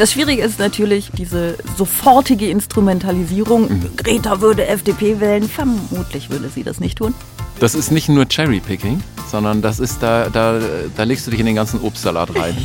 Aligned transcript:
Das 0.00 0.12
Schwierige 0.12 0.40
ist 0.40 0.58
natürlich 0.58 1.10
diese 1.12 1.58
sofortige 1.76 2.48
Instrumentalisierung. 2.48 3.68
Mhm. 3.68 3.96
Greta 3.98 4.40
würde 4.40 4.66
FDP 4.66 5.20
wählen. 5.20 5.42
Vermutlich 5.46 6.30
würde 6.30 6.48
sie 6.48 6.64
das 6.64 6.80
nicht 6.80 6.96
tun. 6.96 7.12
Das 7.58 7.74
ist 7.74 7.92
nicht 7.92 8.08
nur 8.08 8.26
Cherry-Picking, 8.26 9.02
sondern 9.30 9.60
das 9.60 9.78
ist, 9.78 10.02
da, 10.02 10.30
da, 10.30 10.58
da 10.96 11.02
legst 11.02 11.26
du 11.26 11.30
dich 11.30 11.38
in 11.40 11.44
den 11.44 11.54
ganzen 11.54 11.82
Obstsalat 11.82 12.34
rein. 12.34 12.56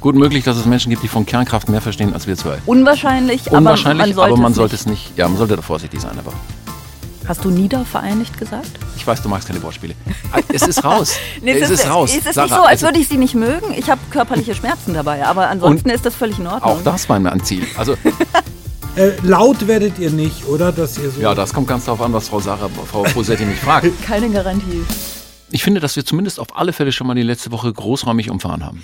Gut 0.00 0.14
möglich, 0.14 0.44
dass 0.44 0.56
es 0.56 0.64
Menschen 0.64 0.90
gibt, 0.90 1.02
die 1.02 1.08
von 1.08 1.26
Kernkraft 1.26 1.68
mehr 1.68 1.80
verstehen 1.80 2.14
als 2.14 2.28
wir 2.28 2.36
zwei. 2.36 2.58
Unwahrscheinlich, 2.66 3.50
Unwahrscheinlich, 3.50 4.16
aber 4.16 4.28
man 4.30 4.30
sollte, 4.30 4.32
aber 4.32 4.42
man 4.42 4.52
es 4.52 4.56
sollte 4.56 4.74
nicht. 4.74 4.80
es 4.82 4.86
nicht. 4.86 5.18
Ja, 5.18 5.26
man 5.26 5.38
sollte 5.38 5.56
da 5.56 5.62
vorsichtig 5.62 6.00
sein, 6.00 6.16
aber. 6.20 6.32
Hast 7.28 7.44
du 7.44 7.50
niedervereinigt 7.50 8.38
gesagt? 8.38 8.70
Ich 8.96 9.06
weiß, 9.06 9.22
du 9.22 9.28
magst 9.28 9.48
keine 9.48 9.62
Wortspiele. 9.62 9.94
Ah, 10.32 10.38
Es 10.52 10.62
ist 10.62 10.84
raus. 10.84 11.16
es 11.44 11.70
ist, 11.70 11.88
raus. 11.88 12.10
Es 12.10 12.24
ist 12.26 12.34
Sarah, 12.34 12.46
nicht 12.46 12.54
so, 12.56 12.62
als 12.62 12.80
es 12.82 12.86
würde 12.86 12.98
ich 13.00 13.08
sie 13.08 13.16
nicht 13.16 13.34
mögen. 13.34 13.72
Ich 13.76 13.90
habe 13.90 14.00
körperliche 14.10 14.54
Schmerzen 14.54 14.94
dabei, 14.94 15.26
aber 15.26 15.48
ansonsten 15.48 15.90
ist 15.90 16.06
das 16.06 16.14
völlig 16.14 16.38
in 16.38 16.46
Ordnung. 16.46 16.62
Auch 16.62 16.82
das 16.82 17.08
war 17.08 17.18
mein 17.18 17.42
Ziel. 17.42 17.66
Also, 17.76 17.96
Äh, 18.96 19.12
laut 19.22 19.66
werdet 19.66 19.98
ihr 19.98 20.10
nicht, 20.10 20.46
oder? 20.46 20.72
Dass 20.72 20.96
ihr 20.96 21.10
so. 21.10 21.20
ja, 21.20 21.34
das 21.34 21.52
kommt 21.52 21.68
ganz 21.68 21.84
darauf 21.84 22.00
an, 22.00 22.14
was 22.14 22.28
Frau 22.30 22.40
Sarah, 22.40 22.70
Frau 22.90 23.02
Posetti 23.02 23.44
mich 23.44 23.58
fragt. 23.58 23.88
Keine 24.06 24.30
Garantie. 24.30 24.86
Ich 25.50 25.62
finde, 25.62 25.80
dass 25.80 25.96
wir 25.96 26.04
zumindest 26.06 26.40
auf 26.40 26.56
alle 26.56 26.72
Fälle 26.72 26.92
schon 26.92 27.06
mal 27.06 27.14
die 27.14 27.22
letzte 27.22 27.52
Woche 27.52 27.70
großräumig 27.70 28.30
umfahren 28.30 28.64
haben. 28.64 28.82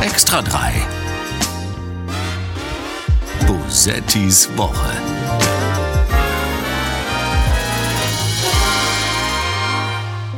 Extra 0.00 0.40
3. 0.40 0.72
Woche. 3.76 4.96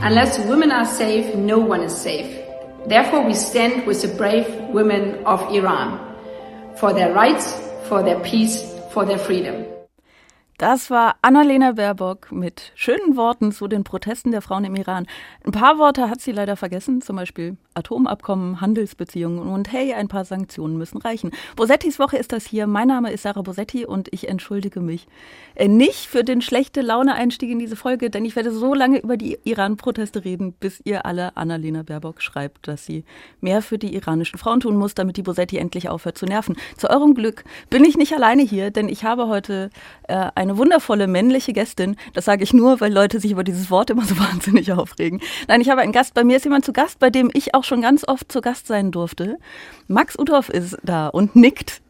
Unless 0.03 0.41
women 0.47 0.73
are 0.73 0.85
safe, 0.85 1.37
no 1.37 1.59
one 1.59 1.83
is 1.83 1.97
safe. 1.97 2.45
Therefore, 2.87 3.25
we 3.25 3.35
stand 3.35 3.87
with 3.87 4.03
the 4.03 4.09
brave 4.09 4.53
women 4.71 5.25
of 5.25 5.41
Iran 5.55 6.01
for 6.79 6.93
their 6.93 7.15
rights, 7.15 7.55
for 7.89 8.03
their 8.03 8.19
peace, 8.21 8.75
for 8.91 9.05
their 9.05 9.19
freedom. 9.19 9.78
Das 10.59 10.91
war 10.91 11.15
Annalena 11.23 11.71
Baerbock 11.71 12.33
mit 12.33 12.73
schönen 12.75 13.17
Worten 13.17 13.53
zu 13.53 13.69
den 13.69 13.85
Protesten 13.85 14.33
der 14.33 14.43
Frauen 14.43 14.65
im 14.65 14.75
Iran. 14.75 15.07
Ein 15.47 15.53
paar 15.53 15.79
Worte 15.79 16.11
hat 16.11 16.21
sie 16.21 16.33
leider 16.33 16.57
vergessen, 16.57 17.01
zum 17.01 17.15
Beispiel 17.15 17.57
Atomabkommen, 17.75 18.61
Handelsbeziehungen 18.61 19.39
und 19.39 19.73
hey, 19.73 19.95
ein 19.95 20.09
paar 20.09 20.25
Sanktionen 20.25 20.77
müssen 20.77 20.99
reichen. 20.99 21.31
Bosettis 21.55 22.01
Woche 22.01 22.17
ist 22.17 22.33
das 22.33 22.45
hier. 22.45 22.67
Mein 22.67 22.89
Name 22.89 23.13
ist 23.13 23.23
Sarah 23.23 23.43
Bosetti 23.43 23.87
und 23.87 24.13
ich 24.13 24.29
entschuldige 24.29 24.81
mich 24.81 25.07
äh, 25.55 25.69
nicht 25.69 26.07
für 26.07 26.25
den 26.25 26.43
schlechte 26.43 26.81
Laune-Einstieg 26.81 27.51
in 27.51 27.61
diese 27.61 27.77
Folge, 27.77 28.11
denn 28.11 28.25
ich 28.25 28.35
werde 28.35 28.51
so 28.51 28.75
lange 28.75 28.99
über 28.99 29.17
die 29.17 29.39
Iran-Proteste 29.45 30.25
reden, 30.25 30.55
bis 30.55 30.81
ihr 30.85 31.07
alle 31.07 31.37
Annalena 31.37 31.85
Baerbock 31.85 32.21
schreibt, 32.21 32.67
dass 32.67 32.85
sie 32.85 33.05
mehr 33.41 33.63
für 33.63 33.79
die 33.79 33.95
iranischen 33.95 34.41
Frauen 34.41 34.59
tun 34.59 34.77
muss, 34.77 34.95
damit 34.95 35.19
die 35.19 35.23
Bosetti 35.23 35.59
endlich 35.59 35.89
aufhört 35.89 36.19
zu 36.19 36.27
nerven. 36.27 36.57
Zu 36.77 36.91
eurem 36.91 37.15
Glück 37.15 37.45
bin 37.71 37.85
ich 37.85 37.97
nicht 37.97 38.13
alleine 38.13 38.43
hier, 38.43 38.73
denn 38.73 38.89
ich 38.89 39.05
habe 39.05 39.29
heute 39.29 39.71
äh, 40.09 40.15
eine 40.49 40.59
wundervolle 40.59 41.07
männliche 41.07 41.53
Gästin. 41.53 41.97
Das 42.15 42.25
sage 42.25 42.43
ich 42.43 42.53
nur, 42.53 42.81
weil 42.81 42.93
Leute 42.93 43.21
sich 43.21 43.33
über 43.33 43.45
dieses 43.45 43.71
Wort 43.71 43.91
immer 43.91 44.05
so 44.05 44.19
wahnsinnig 44.19 44.73
aufregen. 44.73 45.21
Nein, 45.47 45.61
ich 45.61 45.69
habe 45.71 45.81
einen 45.81 45.93
Gast. 45.93 46.15
Bei 46.15 46.25
mir 46.25 46.37
ist 46.37 46.45
jemand 46.45 46.65
zu 46.65 46.73
Gast, 46.73 46.99
bei 46.99 47.11
dem 47.11 47.31
ich 47.35 47.55
auch 47.55 47.65
schon 47.65 47.83
ganz 47.83 48.07
oft 48.07 48.31
zu 48.33 48.41
Gast 48.41 48.67
sein 48.67 48.91
durfte. 48.91 49.37
Max 49.87 50.19
Uthoff 50.19 50.49
ist 50.49 50.77
da 50.83 51.09
und 51.09 51.37
nickt. 51.37 51.81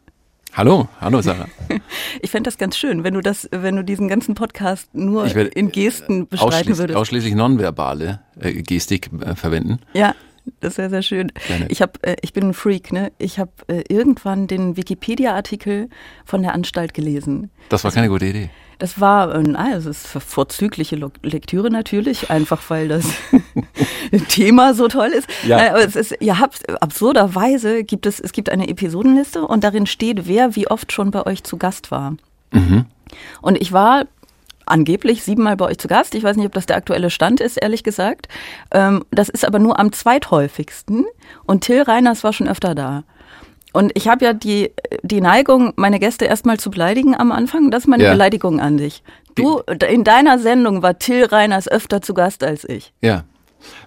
Hallo, 0.54 0.88
hallo 1.00 1.20
Sarah. 1.20 1.46
Ich 2.20 2.30
fände 2.30 2.48
das 2.48 2.58
ganz 2.58 2.76
schön, 2.76 3.04
wenn 3.04 3.14
du 3.14 3.20
das, 3.20 3.48
wenn 3.52 3.76
du 3.76 3.84
diesen 3.84 4.08
ganzen 4.08 4.34
Podcast 4.34 4.92
nur 4.94 5.26
Ich 5.26 5.34
werde, 5.34 5.50
in 5.50 5.70
Gesten 5.70 6.26
bestreiten 6.26 6.48
Ausschließlich, 6.54 6.78
würdest. 6.78 6.98
ausschließlich 6.98 7.34
nonverbale 7.34 8.20
äh, 8.40 8.54
Gestik 8.62 9.10
äh, 9.20 9.36
verwenden. 9.36 9.78
Ja, 9.92 10.14
das 10.60 10.78
wäre 10.78 10.90
sehr 10.90 11.02
schön. 11.02 11.32
Gerne. 11.46 11.66
Ich 11.68 11.82
habe, 11.82 11.92
äh, 12.02 12.16
ich 12.22 12.32
bin 12.32 12.48
ein 12.48 12.54
Freak, 12.54 12.92
ne? 12.92 13.12
Ich 13.18 13.38
habe 13.38 13.50
äh, 13.68 13.82
irgendwann 13.88 14.46
den 14.46 14.76
Wikipedia-Artikel 14.76 15.88
von 16.24 16.42
der 16.42 16.54
Anstalt 16.54 16.94
gelesen. 16.94 17.50
Das 17.68 17.84
war 17.84 17.92
keine 17.92 18.08
gute 18.08 18.26
Idee. 18.26 18.50
Das 18.78 19.00
war, 19.00 19.34
äh, 19.34 19.54
ah, 19.54 19.76
es 19.76 19.86
ist 19.86 20.06
vorzügliche 20.06 20.96
Lektüre 21.22 21.70
natürlich, 21.70 22.30
einfach 22.30 22.62
weil 22.68 22.88
das 22.88 23.06
Thema 24.28 24.74
so 24.74 24.88
toll 24.88 25.08
ist. 25.08 25.28
Ja. 25.44 25.58
Äh, 25.58 25.68
aber 25.70 25.84
es 25.84 25.96
ist, 25.96 26.14
ihr 26.20 26.38
habt 26.38 26.68
absurderweise 26.82 27.84
gibt 27.84 28.06
es, 28.06 28.20
es 28.20 28.32
gibt 28.32 28.50
eine 28.50 28.68
Episodenliste 28.68 29.46
und 29.46 29.64
darin 29.64 29.86
steht, 29.86 30.28
wer 30.28 30.54
wie 30.54 30.68
oft 30.68 30.92
schon 30.92 31.10
bei 31.10 31.26
euch 31.26 31.42
zu 31.42 31.56
Gast 31.56 31.90
war. 31.90 32.16
Und 33.42 33.60
ich 33.60 33.72
war 33.72 34.06
angeblich 34.70 35.22
siebenmal 35.22 35.56
bei 35.56 35.66
euch 35.66 35.78
zu 35.78 35.88
Gast. 35.88 36.14
Ich 36.14 36.22
weiß 36.22 36.36
nicht, 36.36 36.46
ob 36.46 36.52
das 36.52 36.66
der 36.66 36.76
aktuelle 36.76 37.10
Stand 37.10 37.40
ist, 37.40 37.56
ehrlich 37.56 37.82
gesagt. 37.82 38.28
Ähm, 38.70 39.04
das 39.10 39.28
ist 39.28 39.44
aber 39.46 39.58
nur 39.58 39.78
am 39.78 39.92
zweithäufigsten. 39.92 41.06
Und 41.44 41.62
Till 41.64 41.82
Reiners 41.82 42.24
war 42.24 42.32
schon 42.32 42.48
öfter 42.48 42.74
da. 42.74 43.04
Und 43.72 43.92
ich 43.94 44.08
habe 44.08 44.24
ja 44.24 44.32
die, 44.32 44.72
die 45.02 45.20
Neigung, 45.20 45.72
meine 45.76 45.98
Gäste 45.98 46.24
erstmal 46.24 46.58
zu 46.58 46.70
beleidigen 46.70 47.14
am 47.14 47.32
Anfang. 47.32 47.70
Das 47.70 47.84
ist 47.84 47.86
meine 47.88 48.04
Ja. 48.04 48.12
Beleidigung 48.12 48.60
an 48.60 48.78
dich. 48.78 49.02
Du, 49.34 49.60
in 49.88 50.04
deiner 50.04 50.38
Sendung 50.38 50.82
war 50.82 50.98
Till 50.98 51.24
Reiners 51.26 51.68
öfter 51.68 52.00
zu 52.02 52.14
Gast 52.14 52.42
als 52.42 52.64
ich. 52.64 52.92
Ja, 53.00 53.24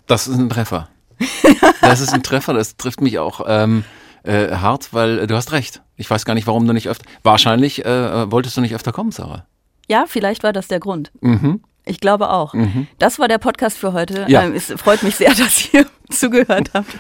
das 0.08 0.28
ist 0.28 0.38
ein 0.38 0.50
Treffer. 0.50 0.88
Das 1.82 2.00
ist 2.00 2.14
ein 2.14 2.24
Treffer, 2.24 2.54
das 2.54 2.78
trifft 2.78 3.02
mich 3.02 3.18
auch 3.20 3.42
ähm, 3.48 3.84
äh, 4.24 4.50
hart, 4.56 4.94
weil 4.94 5.20
äh, 5.20 5.28
du 5.28 5.36
hast 5.36 5.52
recht. 5.52 5.82
Ich 5.98 6.10
weiß 6.10 6.26
gar 6.26 6.36
nicht, 6.36 6.46
warum 6.48 6.66
du 6.68 6.74
nicht 6.74 6.88
öfter. 6.88 7.06
Wahrscheinlich 7.24 7.84
äh, 7.86 8.32
wolltest 8.32 8.56
du 8.56 8.62
nicht 8.62 8.76
öfter 8.76 8.92
kommen, 8.92 9.12
Sarah. 9.12 9.46
Ja, 9.90 10.06
vielleicht 10.08 10.44
war 10.44 10.54
das 10.54 10.68
der 10.68 10.80
Grund. 10.80 11.12
Mhm. 11.22 11.62
Ich 11.84 12.00
glaube 12.00 12.30
auch. 12.30 12.54
Das 13.00 13.18
war 13.18 13.28
der 13.28 13.40
Podcast 13.40 13.76
für 13.78 13.92
heute. 13.92 14.26
Ja. 14.28 14.44
Ähm, 14.44 14.54
es 14.54 14.72
freut 14.78 15.02
mich 15.04 15.16
sehr, 15.16 15.30
dass 15.36 15.74
ihr 15.74 15.86
zugehört 16.12 16.70
habt. 16.76 16.96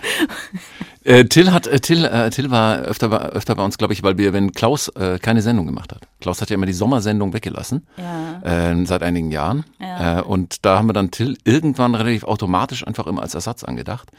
Äh, 1.03 1.25
Till 1.25 1.51
hat, 1.51 1.67
äh, 1.67 1.79
Till, 1.79 2.03
äh, 2.05 2.29
Till 2.31 2.49
war 2.51 2.79
öfter, 2.79 3.09
bei- 3.09 3.19
öfter 3.19 3.55
bei 3.55 3.63
uns, 3.63 3.77
glaube 3.77 3.93
ich, 3.93 4.01
weil 4.03 4.17
wir, 4.17 4.33
wenn 4.33 4.51
Klaus 4.53 4.87
äh, 4.89 5.19
keine 5.19 5.41
Sendung 5.43 5.67
gemacht 5.67 5.91
hat. 5.93 6.01
Klaus 6.19 6.41
hat 6.41 6.49
ja 6.49 6.55
immer 6.55 6.65
die 6.65 6.73
Sommersendung 6.73 7.33
weggelassen, 7.33 7.87
Ja. 7.97 8.71
äh, 8.71 8.85
seit 8.85 9.01
einigen 9.03 9.31
Jahren. 9.31 9.65
Ja. 9.79 10.19
Äh, 10.19 10.21
und 10.23 10.65
da 10.65 10.77
haben 10.77 10.87
wir 10.87 10.93
dann 10.93 11.11
Till 11.11 11.37
irgendwann 11.43 11.95
relativ 11.95 12.23
automatisch 12.23 12.85
einfach 12.85 13.07
immer 13.07 13.21
als 13.21 13.33
Ersatz 13.35 13.63
angedacht. 13.63 14.09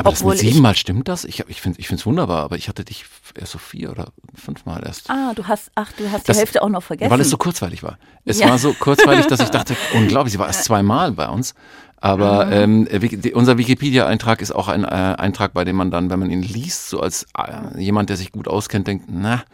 Aber 0.00 0.10
Obwohl 0.10 0.32
das 0.34 0.42
mit 0.42 0.52
siebenmal 0.52 0.74
stimmt 0.76 1.08
das? 1.08 1.24
Ich, 1.24 1.44
ich 1.48 1.60
finde 1.60 1.78
es 1.78 2.06
wunderbar, 2.06 2.42
aber 2.42 2.56
ich 2.56 2.68
hatte 2.68 2.84
dich 2.84 3.04
erst 3.38 3.52
so 3.52 3.58
vier 3.58 3.90
oder 3.90 4.08
fünfmal 4.34 4.82
erst. 4.84 5.08
Ah, 5.10 5.32
du 5.34 5.46
hast, 5.46 5.70
ach, 5.74 5.92
du 5.92 6.10
hast 6.10 6.22
die 6.22 6.26
Das- 6.28 6.38
Hälfte 6.38 6.62
auch 6.62 6.68
noch 6.68 6.82
vergessen. 6.82 7.10
Weil 7.10 7.20
es 7.20 7.30
so 7.30 7.36
kurzweilig 7.36 7.82
war. 7.82 7.98
Es 8.24 8.38
Ja. 8.40 8.48
war 8.48 8.58
so 8.58 8.72
kurzweilig, 8.72 9.26
dass 9.26 9.40
ich 9.40 9.50
dachte, 9.50 9.76
unglaublich, 9.94 10.32
sie 10.32 10.38
war 10.38 10.46
erst 10.48 10.64
zweimal 10.64 11.12
bei 11.12 11.28
uns. 11.28 11.54
Aber 12.02 12.46
Ah. 12.46 12.50
ähm, 12.50 12.88
die- 12.90 13.34
unser 13.34 13.58
Wikipedia-Eintrag 13.58 14.40
ist 14.42 14.52
auch 14.52 14.68
ein 14.68 14.84
äh, 14.84 14.86
Eintrag, 14.88 15.52
bei 15.52 15.64
dem 15.64 15.76
man 15.76 15.90
dann, 15.90 16.08
wenn 16.10 16.18
man 16.18 16.30
ihn 16.30 16.42
liest, 16.42 16.88
so 16.88 17.00
als 17.00 17.26
äh, 17.38 17.78
jemand, 17.80 18.08
der 18.08 18.16
sich 18.16 18.32
gut 18.32 18.48
auskennt, 18.48 18.86
denkt, 18.88 19.04
na, 19.08 19.44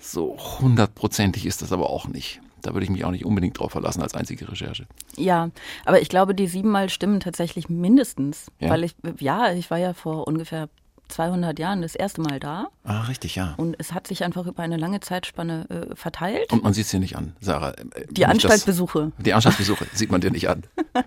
so 0.00 0.36
hundertprozentig 0.60 1.46
ist 1.46 1.62
das 1.62 1.72
aber 1.72 1.88
auch 1.90 2.06
nicht. 2.08 2.40
Da 2.62 2.72
würde 2.72 2.84
ich 2.84 2.90
mich 2.90 3.04
auch 3.04 3.10
nicht 3.10 3.24
unbedingt 3.24 3.58
drauf 3.58 3.72
verlassen 3.72 4.02
als 4.02 4.14
einzige 4.14 4.50
Recherche. 4.50 4.86
Ja, 5.16 5.50
aber 5.84 6.00
ich 6.00 6.08
glaube, 6.08 6.34
die 6.34 6.46
siebenmal 6.46 6.88
stimmen 6.88 7.20
tatsächlich 7.20 7.68
mindestens. 7.68 8.50
Ja? 8.60 8.70
Weil 8.70 8.84
ich, 8.84 8.94
ja, 9.18 9.52
ich 9.52 9.70
war 9.70 9.78
ja 9.78 9.92
vor 9.92 10.26
ungefähr 10.26 10.68
200 11.12 11.58
Jahren 11.58 11.82
das 11.82 11.94
erste 11.94 12.20
Mal 12.20 12.40
da 12.40 12.66
Ah, 12.84 13.02
richtig, 13.02 13.36
ja. 13.36 13.54
und 13.58 13.76
es 13.78 13.92
hat 13.92 14.06
sich 14.06 14.24
einfach 14.24 14.46
über 14.46 14.62
eine 14.62 14.76
lange 14.76 15.00
Zeitspanne 15.00 15.66
äh, 15.92 15.94
verteilt. 15.94 16.52
Und 16.52 16.62
man 16.64 16.72
sieht 16.72 16.86
es 16.86 16.90
dir 16.90 17.00
nicht 17.00 17.16
an, 17.16 17.34
Sarah. 17.40 17.70
Äh, 17.70 18.06
die 18.10 18.20
nicht 18.22 18.28
Anstaltbesuche. 18.28 19.12
Das, 19.16 19.24
die 19.24 19.32
Anstaltsbesuche 19.34 19.86
sieht 19.92 20.10
man 20.10 20.20
dir 20.20 20.30
nicht 20.30 20.48
an. 20.48 20.62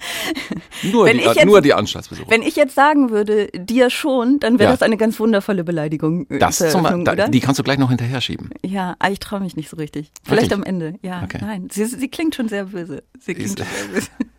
nur, 0.84 1.06
Wenn 1.06 1.18
die, 1.18 1.24
jetzt- 1.24 1.46
nur 1.46 1.62
die 1.62 1.74
Anstaltsbesuche. 1.74 2.30
Wenn 2.30 2.42
ich 2.42 2.56
jetzt 2.56 2.76
sagen 2.76 3.10
würde, 3.10 3.48
dir 3.54 3.90
schon, 3.90 4.40
dann 4.40 4.60
wäre 4.60 4.70
Ja. 4.70 4.74
das 4.74 4.82
eine 4.82 4.98
ganz 4.98 5.20
wundervolle 5.20 5.64
Beleidigung. 5.64 6.30
äh, 6.30 6.40
das 6.40 6.58
zum, 6.58 6.84
da, 7.04 7.28
die 7.28 7.40
kannst 7.40 7.60
du 7.60 7.64
gleich 7.64 7.78
noch 7.78 7.90
hinterher 7.90 8.22
schieben. 8.22 8.50
Ja, 8.66 8.96
aber 9.00 9.12
ich 9.12 9.20
traue 9.20 9.40
mich 9.42 9.56
nicht 9.56 9.70
so 9.70 9.78
richtig. 9.78 10.12
Vielleicht 10.24 10.52
Wirklich? 10.52 10.54
am 10.54 10.64
Ende. 10.64 10.94
Ja, 11.02 11.24
Okay. 11.24 11.40
nein. 11.42 11.68
Sie, 11.72 11.86
sie 11.86 12.08
klingt 12.10 12.36
schon 12.36 12.48
sehr 12.48 12.66
böse. 12.66 13.04
Sie 13.20 13.34
klingt 13.34 13.60
Ist- 13.60 13.60
schon 13.60 13.68
sehr 13.68 13.94
böse. 13.94 14.08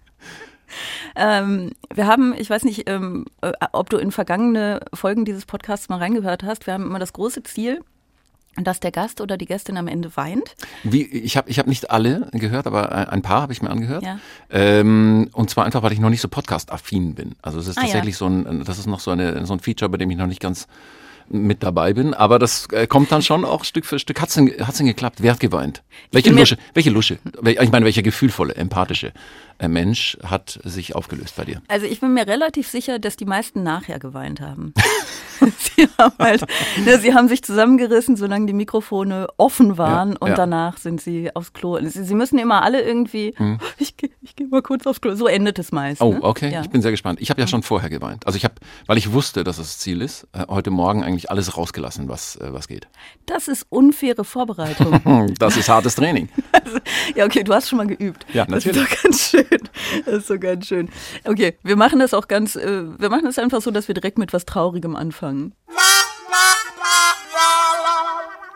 ähm, 1.16 1.72
wir 1.92 2.06
haben, 2.06 2.34
ich 2.38 2.50
weiß 2.50 2.64
nicht, 2.64 2.88
ähm, 2.88 3.24
äh, 3.40 3.52
ob 3.72 3.90
du 3.90 3.96
in 3.96 4.12
vergangene 4.12 4.80
Folgen 4.92 5.24
dieses 5.24 5.46
Podcasts 5.46 5.88
mal 5.88 5.98
reingehört 5.98 6.42
hast. 6.42 6.66
Wir 6.66 6.74
haben 6.74 6.84
immer 6.84 6.98
das 6.98 7.12
große 7.12 7.42
Ziel, 7.42 7.80
dass 8.56 8.80
der 8.80 8.90
Gast 8.90 9.20
oder 9.20 9.36
die 9.36 9.44
Gästin 9.46 9.76
am 9.76 9.86
Ende 9.88 10.16
weint. 10.16 10.54
Wie, 10.82 11.02
ich 11.02 11.36
habe 11.36 11.50
ich 11.50 11.58
hab 11.58 11.66
nicht 11.66 11.90
alle 11.90 12.28
gehört, 12.32 12.66
aber 12.66 13.10
ein 13.12 13.22
paar 13.22 13.42
habe 13.42 13.52
ich 13.52 13.60
mir 13.60 13.70
angehört. 13.70 14.02
Ja. 14.02 14.18
Ähm, 14.50 15.28
und 15.32 15.50
zwar 15.50 15.64
einfach, 15.66 15.82
weil 15.82 15.92
ich 15.92 16.00
noch 16.00 16.10
nicht 16.10 16.22
so 16.22 16.28
podcast-affin 16.28 17.14
bin. 17.14 17.34
Also 17.42 17.58
es 17.58 17.68
ist 17.68 17.76
Ah, 17.76 17.82
ja. 17.82 17.86
tatsächlich 17.88 18.16
so 18.16 18.26
ein, 18.26 18.64
das 18.64 18.78
ist 18.78 18.86
noch 18.86 19.00
so, 19.00 19.10
eine, 19.10 19.44
so 19.46 19.52
ein 19.52 19.60
Feature, 19.60 19.90
bei 19.90 19.98
dem 19.98 20.10
ich 20.10 20.16
noch 20.16 20.26
nicht 20.26 20.40
ganz 20.40 20.66
mit 21.28 21.62
dabei 21.62 21.92
bin. 21.92 22.14
Aber 22.14 22.38
das 22.38 22.66
äh, 22.70 22.86
kommt 22.86 23.10
dann 23.12 23.20
schon 23.20 23.44
auch 23.44 23.64
Stück 23.64 23.84
für 23.84 23.98
Stück. 23.98 24.20
Hat's 24.20 24.34
denn, 24.34 24.50
hat's 24.60 24.78
denn 24.78 24.86
geklappt? 24.86 25.18
Wer 25.20 25.32
hat 25.32 25.40
geweint? 25.40 25.82
Welche 26.12 26.30
Lusche, 26.30 26.56
welche 26.72 26.90
Lusche, 26.90 27.18
ich 27.44 27.70
meine, 27.72 27.84
welcher 27.84 28.02
gefühlvolle, 28.02 28.54
empathische 28.54 29.12
Mensch 29.68 30.18
hat 30.22 30.58
sich 30.64 30.94
aufgelöst 30.94 31.36
bei 31.36 31.44
dir? 31.44 31.62
Also 31.68 31.86
ich 31.86 32.00
bin 32.00 32.12
mir 32.14 32.26
relativ 32.26 32.68
sicher, 32.68 32.98
dass 32.98 33.16
die 33.16 33.24
meisten 33.24 33.62
nachher 33.62 33.98
geweint 33.98 34.40
haben. 34.40 34.72
sie, 35.40 35.88
haben 35.98 36.14
halt, 36.18 36.44
ne, 36.84 36.98
sie 36.98 37.14
haben 37.14 37.28
sich 37.28 37.42
zusammengerissen, 37.42 38.16
solange 38.16 38.46
die 38.46 38.52
Mikrofone 38.52 39.26
offen 39.36 39.76
waren 39.78 40.12
Ja, 40.12 40.16
und 40.20 40.28
ja. 40.30 40.34
danach 40.34 40.78
sind 40.78 41.00
sie 41.00 41.34
aufs 41.34 41.52
Klo. 41.52 41.78
Sie, 41.82 42.04
sie 42.04 42.14
müssen 42.14 42.38
immer 42.38 42.62
alle 42.62 42.82
irgendwie, 42.82 43.34
ich, 43.78 43.96
geh- 43.96 44.10
ich 44.22 44.36
gehe 44.36 44.46
mal 44.46 44.62
kurz 44.62 44.86
aufs 44.86 45.00
Klo. 45.00 45.14
So 45.14 45.26
endet 45.26 45.58
es 45.58 45.72
meist. 45.72 46.00
Oh, 46.00 46.12
ne? 46.14 46.22
okay. 46.22 46.52
Ja. 46.52 46.62
Ich 46.62 46.70
bin 46.70 46.80
sehr 46.82 46.90
gespannt. 46.90 47.20
Ich 47.20 47.30
habe 47.30 47.40
ja 47.40 47.46
schon 47.46 47.62
vorher 47.62 47.90
geweint. 47.90 48.26
Also 48.26 48.36
ich 48.36 48.44
habe, 48.44 48.54
weil 48.86 48.98
ich 48.98 49.12
wusste, 49.12 49.44
dass 49.44 49.58
es 49.58 49.66
das 49.66 49.78
Ziel 49.78 50.00
ist, 50.02 50.26
äh, 50.32 50.44
heute 50.48 50.70
Morgen 50.70 51.02
eigentlich 51.04 51.30
alles 51.30 51.56
rausgelassen, 51.56 52.08
was, 52.08 52.36
äh, 52.36 52.52
was 52.52 52.68
geht. 52.68 52.88
Das 53.26 53.48
ist 53.48 53.66
unfaire 53.70 54.24
Vorbereitung. 54.24 55.02
Hm, 55.04 55.34
Das 55.38 55.56
ist 55.56 55.68
hartes 55.68 55.94
Training. 55.96 56.28
ja, 57.14 57.24
okay, 57.26 57.42
du 57.44 57.52
hast 57.52 57.68
schon 57.68 57.76
mal 57.78 57.86
geübt. 57.86 58.24
Ja, 58.32 58.44
Das 58.46 58.64
natürlich. 58.64 58.82
ist 58.82 58.96
doch 58.96 59.02
ganz 59.02 59.30
schön. 59.30 59.45
Das 60.04 60.14
ist 60.14 60.26
so 60.26 60.38
ganz 60.38 60.66
schön. 60.66 60.88
Okay, 61.24 61.56
wir 61.62 61.76
machen 61.76 61.98
das 61.98 62.14
auch 62.14 62.28
ganz, 62.28 62.56
äh, 62.56 62.84
wir 62.98 63.08
machen 63.08 63.24
das 63.24 63.38
einfach 63.38 63.60
so, 63.60 63.70
dass 63.70 63.88
wir 63.88 63.94
direkt 63.94 64.18
mit 64.18 64.32
was 64.32 64.44
Traurigem 64.44 64.96
anfangen. 64.96 65.54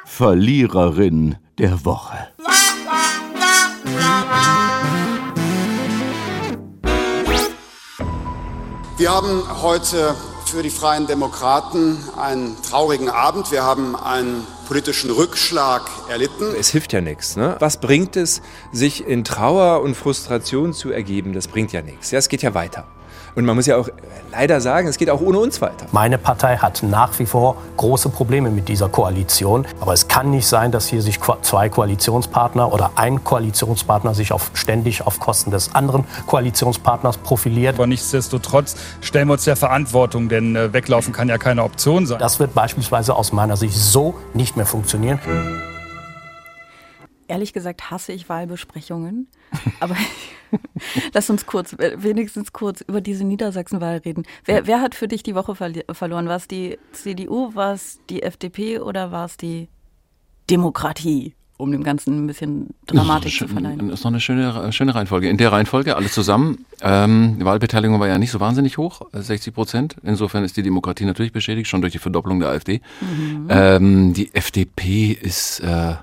Verliererin 0.05 1.37
der 1.59 1.85
Woche. 1.85 2.29
Wir 8.99 9.11
haben 9.11 9.63
heute 9.63 10.15
für 10.51 10.63
die 10.65 10.71
Freien 10.71 11.07
Demokraten 11.07 11.97
einen 12.17 12.61
traurigen 12.63 13.09
Abend. 13.09 13.53
Wir 13.53 13.63
haben 13.63 13.95
einen 13.95 14.45
politischen 14.67 15.11
Rückschlag 15.11 15.83
erlitten. 16.09 16.55
Es 16.59 16.71
hilft 16.71 16.93
ja 16.93 17.01
nichts. 17.01 17.37
Ne? 17.37 17.55
Was 17.61 17.81
bringt 17.81 18.17
es, 18.17 18.43
sich 18.73 19.07
in 19.07 19.23
Trauer 19.23 19.81
und 19.81 19.95
Frustration 19.95 20.73
zu 20.73 20.91
ergeben? 20.91 21.35
Das 21.35 21.47
bringt 21.47 21.73
ja 21.73 21.83
nichts. 21.83 22.11
Ja, 22.11 22.19
es 22.19 22.29
geht 22.29 22.43
ja 22.43 22.53
weiter. 22.53 22.85
Und 23.35 23.45
man 23.45 23.57
muss 23.57 23.67
ja 23.67 23.77
auch 23.77 23.89
leider 24.33 24.61
sagen, 24.61 24.89
es 24.89 24.99
geht 24.99 25.11
auch 25.11 25.21
ohne 25.21 25.39
uns 25.39 25.61
weiter. 25.61 25.87
Meine 25.93 26.19
Partei 26.19 26.57
hat 26.57 26.83
nach 26.83 27.19
wie 27.19 27.27
vor 27.27 27.57
große 27.77 28.09
Probleme 28.09 28.51
mit 28.51 28.69
dieser 28.69 28.89
Koalition. 28.89 29.67
Aber 29.81 29.93
es 29.93 30.09
kann 30.09 30.31
nicht 30.31 30.47
sein, 30.47 30.73
dass 30.73 30.89
hier 30.89 31.03
sich 31.03 31.19
zwei 31.43 31.69
Koalitionspartner 31.69 32.73
oder 32.73 32.93
ein 32.97 33.23
Koalitionspartner 33.25 34.15
sich 34.15 34.33
auf, 34.33 34.51
ständig 34.55 35.07
auf 35.07 35.21
Kosten 35.21 35.51
des 35.51 35.75
anderen 35.75 36.05
Koalitionspartners 36.27 37.19
profiliert. 37.19 37.77
Aber 37.77 37.87
nichtsdestotrotz 37.87 38.77
stellen 39.01 39.29
wir 39.29 39.35
uns 39.35 39.45
der 39.45 39.57
Verantwortung, 39.57 40.29
denn 40.29 40.57
äh, 40.57 40.73
weglaufen 40.73 41.13
kann 41.13 41.29
ja 41.29 41.39
keine 41.39 41.63
Option 41.63 42.07
sein. 42.07 42.19
Das 42.19 42.41
wird 42.41 42.55
beispielsweise 42.55 43.15
aus 43.15 43.33
meiner 43.33 43.57
Sicht 43.57 43.77
so 43.77 44.15
nicht 44.35 44.57
mehr 44.57 44.67
funktionieren. 44.67 45.21
Ehrlich 47.31 47.53
gesagt 47.53 47.93
hasse 47.93 48.13
ich 48.13 48.29
Wahlbesprechungen. 48.29 49.29
Aber 49.79 49.95
lass 51.15 51.31
uns 51.31 51.47
kurz, 51.47 51.75
äh, 51.75 51.93
wenigstens 52.03 52.53
kurz 52.53 52.81
über 52.81 53.01
diese 53.01 53.23
Niedersachsenwahl 53.25 53.99
reden. 53.99 54.25
Wer, 54.45 54.67
wer 54.67 54.81
hat 54.81 54.97
für 54.97 55.07
dich 55.07 55.23
die 55.23 55.37
Woche 55.37 55.53
verli- 55.53 55.85
verloren? 55.95 56.27
War 56.27 56.37
es 56.37 56.49
die 56.49 56.77
CDU, 56.91 57.55
war 57.55 57.73
es 57.75 58.01
die 58.11 58.23
FDP 58.25 58.81
oder 58.81 59.13
war 59.13 59.27
es 59.27 59.37
die 59.37 59.69
Demokratie? 60.51 61.35
Um 61.57 61.71
dem 61.73 61.85
Ganzen 61.85 62.25
ein 62.25 62.27
bisschen 62.27 62.71
Dramatik 62.87 63.33
zu 63.35 63.47
verleihen. 63.47 63.91
Das 63.91 64.01
ist 64.01 64.05
noch 64.05 64.11
eine 64.11 64.21
schöne, 64.21 64.73
schöne 64.73 64.95
Reihenfolge. 64.95 65.29
In 65.29 65.37
der 65.37 65.53
Reihenfolge 65.53 65.95
alle 65.95 66.09
zusammen. 66.09 66.65
Ähm, 66.81 67.37
die 67.39 67.45
Wahlbeteiligung 67.45 68.01
war 68.01 68.09
ja 68.09 68.17
nicht 68.17 68.31
so 68.31 68.41
wahnsinnig 68.41 68.79
hoch, 68.79 69.03
äh, 69.13 69.21
60 69.21 69.53
Prozent. 69.55 69.97
Insofern 70.03 70.43
ist 70.43 70.57
die 70.57 70.63
Demokratie 70.63 71.05
natürlich 71.05 71.33
beschädigt, 71.33 71.69
schon 71.69 71.83
durch 71.83 71.93
die 71.93 71.99
Verdopplung 71.99 72.41
der 72.41 72.49
AfD. 72.49 72.81
Ähm, 73.51 74.15
die 74.15 74.35
FDP 74.35 75.13
ist 75.13 75.61
äh, 75.61 75.97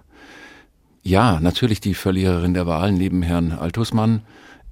ja 1.08 1.40
natürlich 1.40 1.80
die 1.80 1.94
Verliererin 1.94 2.54
der 2.54 2.68
Wahl 2.68 2.92
neben 2.92 3.22
Herrn 3.22 3.52
Altusmann. 3.52 4.22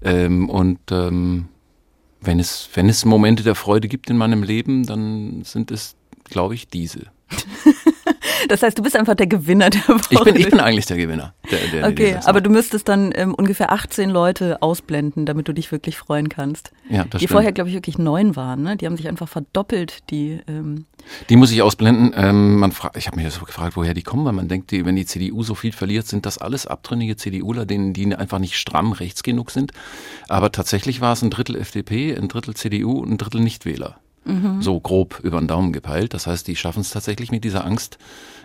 Ähm, 0.01 0.49
und 0.49 0.79
ähm, 0.91 1.47
wenn 2.21 2.39
es, 2.39 2.69
wenn 2.73 2.89
es 2.89 3.05
Momente 3.05 3.43
der 3.43 3.55
Freude 3.55 3.87
gibt 3.87 4.09
in 4.09 4.17
meinem 4.17 4.43
Leben, 4.43 4.85
dann 4.85 5.43
sind 5.43 5.71
es, 5.71 5.95
glaube 6.25 6.55
ich, 6.55 6.67
diese. 6.67 7.07
Das 8.47 8.61
heißt, 8.63 8.77
du 8.77 8.83
bist 8.83 8.95
einfach 8.95 9.15
der 9.15 9.27
Gewinner 9.27 9.69
der 9.69 9.81
Woche. 9.87 10.01
Ich 10.09 10.19
bin, 10.23 10.35
ich 10.35 10.49
bin 10.49 10.59
eigentlich 10.59 10.85
der 10.85 10.97
Gewinner. 10.97 11.33
Der, 11.51 11.59
der 11.71 11.87
Okay, 11.89 12.03
Niedersachsen. 12.03 12.29
aber 12.29 12.41
du 12.41 12.49
müsstest 12.49 12.87
dann 12.87 13.11
ähm, 13.15 13.33
ungefähr 13.33 13.71
18 13.71 14.09
Leute 14.09 14.61
ausblenden, 14.61 15.25
damit 15.25 15.47
du 15.47 15.53
dich 15.53 15.71
wirklich 15.71 15.97
freuen 15.97 16.29
kannst. 16.29 16.71
Ja, 16.89 17.03
das 17.03 17.19
die 17.19 17.25
stimmt. 17.25 17.31
vorher, 17.31 17.51
glaube 17.51 17.69
ich, 17.69 17.75
wirklich 17.75 17.97
neun 17.97 18.35
waren. 18.35 18.63
Ne? 18.63 18.77
Die 18.77 18.85
haben 18.85 18.97
sich 18.97 19.07
einfach 19.07 19.27
verdoppelt, 19.27 20.09
die 20.11 20.39
ähm, 20.47 20.85
Die 21.29 21.35
muss 21.35 21.51
ich 21.51 21.61
ausblenden. 21.61 22.13
Ähm, 22.15 22.59
man 22.59 22.71
ich 22.95 23.07
habe 23.07 23.17
mich 23.21 23.33
so 23.33 23.45
gefragt, 23.45 23.75
woher 23.75 23.93
die 23.93 24.03
kommen, 24.03 24.25
weil 24.25 24.33
man 24.33 24.47
denkt, 24.47 24.71
die, 24.71 24.85
wenn 24.85 24.95
die 24.95 25.05
CDU 25.05 25.43
so 25.43 25.55
viel 25.55 25.71
verliert, 25.71 26.07
sind 26.07 26.25
das 26.25 26.37
alles 26.37 26.67
abtrünnige 26.67 27.15
CDUler, 27.15 27.65
denen 27.65 27.93
die 27.93 28.13
einfach 28.15 28.39
nicht 28.39 28.57
stramm 28.57 28.91
rechts 28.91 29.23
genug 29.23 29.51
sind. 29.51 29.71
Aber 30.27 30.51
tatsächlich 30.51 31.01
war 31.01 31.13
es 31.13 31.21
ein 31.21 31.29
Drittel 31.29 31.55
FDP, 31.55 32.15
ein 32.15 32.27
Drittel 32.27 32.53
CDU 32.55 32.99
und 32.99 33.11
ein 33.11 33.17
Drittel 33.17 33.41
Nichtwähler. 33.41 33.97
So 34.59 34.79
grob 34.79 35.19
über 35.21 35.37
den 35.39 35.47
Daumen 35.47 35.71
gepeilt. 35.71 36.15
Das 36.15 36.25
heißt, 36.25 36.47
die 36.47 36.55
schaffen 36.55 36.79
es 36.79 36.89
tatsächlich 36.89 37.29
mit 37.29 37.43
dieser 37.43 37.63
Angst, 37.63 37.99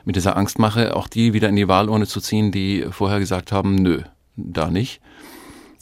mit 0.04 0.16
dieser 0.16 0.36
Angstmache, 0.36 0.96
auch 0.96 1.08
die 1.08 1.32
wieder 1.32 1.48
in 1.48 1.56
die 1.56 1.68
Wahlurne 1.68 2.06
zu 2.06 2.20
ziehen, 2.20 2.52
die 2.52 2.86
vorher 2.90 3.18
gesagt 3.18 3.52
haben, 3.52 3.76
nö, 3.76 4.02
da 4.36 4.70
nicht. 4.70 5.00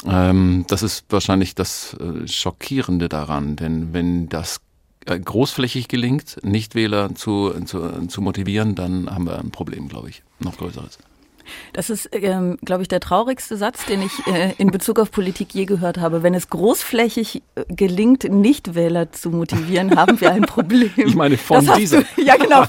Ähm, 0.06 0.64
das 0.68 0.82
ist 0.82 1.06
wahrscheinlich 1.08 1.54
das 1.54 1.94
äh, 1.94 2.26
Schockierende 2.28 3.08
daran, 3.08 3.56
denn 3.56 3.92
wenn 3.92 4.28
das 4.28 4.60
äh, 5.06 5.18
großflächig 5.18 5.88
gelingt, 5.88 6.38
Nichtwähler 6.42 7.14
zu, 7.14 7.52
zu, 7.64 8.06
zu 8.06 8.20
motivieren, 8.20 8.74
dann 8.74 9.10
haben 9.10 9.26
wir 9.26 9.38
ein 9.38 9.50
Problem, 9.50 9.88
glaube 9.88 10.10
ich, 10.10 10.22
noch 10.38 10.56
größeres. 10.56 10.98
Das 11.72 11.90
ist, 11.90 12.08
ähm, 12.12 12.58
glaube 12.64 12.82
ich, 12.82 12.88
der 12.88 13.00
traurigste 13.00 13.56
Satz, 13.56 13.84
den 13.86 14.02
ich 14.02 14.26
äh, 14.26 14.52
in 14.58 14.70
Bezug 14.70 14.98
auf 14.98 15.10
Politik 15.10 15.54
je 15.54 15.64
gehört 15.64 15.98
habe. 15.98 16.22
Wenn 16.22 16.34
es 16.34 16.50
großflächig 16.50 17.42
äh, 17.54 17.64
gelingt, 17.68 18.24
Nichtwähler 18.24 19.12
zu 19.12 19.30
motivieren, 19.30 19.96
haben 19.96 20.20
wir 20.20 20.32
ein 20.32 20.42
Problem. 20.42 20.90
Ich 20.96 21.14
meine, 21.14 21.36
von 21.36 21.68
dieser. 21.76 22.02
Du, 22.02 22.22
ja, 22.22 22.36
genau. 22.36 22.64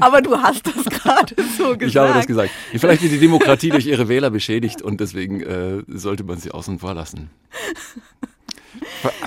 Aber 0.00 0.22
du 0.22 0.36
hast 0.36 0.66
das 0.66 0.84
gerade 0.84 1.34
so 1.56 1.76
gesagt. 1.76 1.82
Ich 1.82 1.96
habe 1.96 2.12
das 2.14 2.26
gesagt. 2.26 2.50
Vielleicht 2.72 3.02
wird 3.02 3.12
die 3.12 3.18
Demokratie 3.18 3.70
durch 3.70 3.86
ihre 3.86 4.08
Wähler 4.08 4.30
beschädigt 4.30 4.82
und 4.82 5.00
deswegen 5.00 5.40
äh, 5.40 5.82
sollte 5.88 6.24
man 6.24 6.38
sie 6.38 6.50
außen 6.50 6.78
vor 6.78 6.94
lassen. 6.94 7.30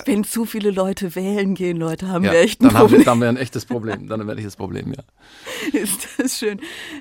Wenn 0.05 0.23
zu 0.23 0.45
viele 0.45 0.71
Leute 0.71 1.15
wählen 1.15 1.55
gehen, 1.55 1.77
Leute, 1.77 2.07
haben 2.07 2.23
Ja, 2.23 2.31
wir 2.33 2.39
echt 2.39 2.61
ein 2.61 2.65
dann, 2.69 2.73
haben, 2.75 2.81
Problem. 2.87 3.03
dann 3.03 3.11
haben 3.11 3.21
wir 3.21 3.29
ein 3.29 3.37
echtes 3.37 3.65
Problem. 3.65 4.07
Dann 4.07 4.25
wir 4.25 4.31
ein 4.33 4.37
echtes 4.37 4.55
Problem, 4.55 4.93
ja. 4.93 5.03
Ist 5.79 6.07
das 6.17 6.37
schön. 6.37 6.59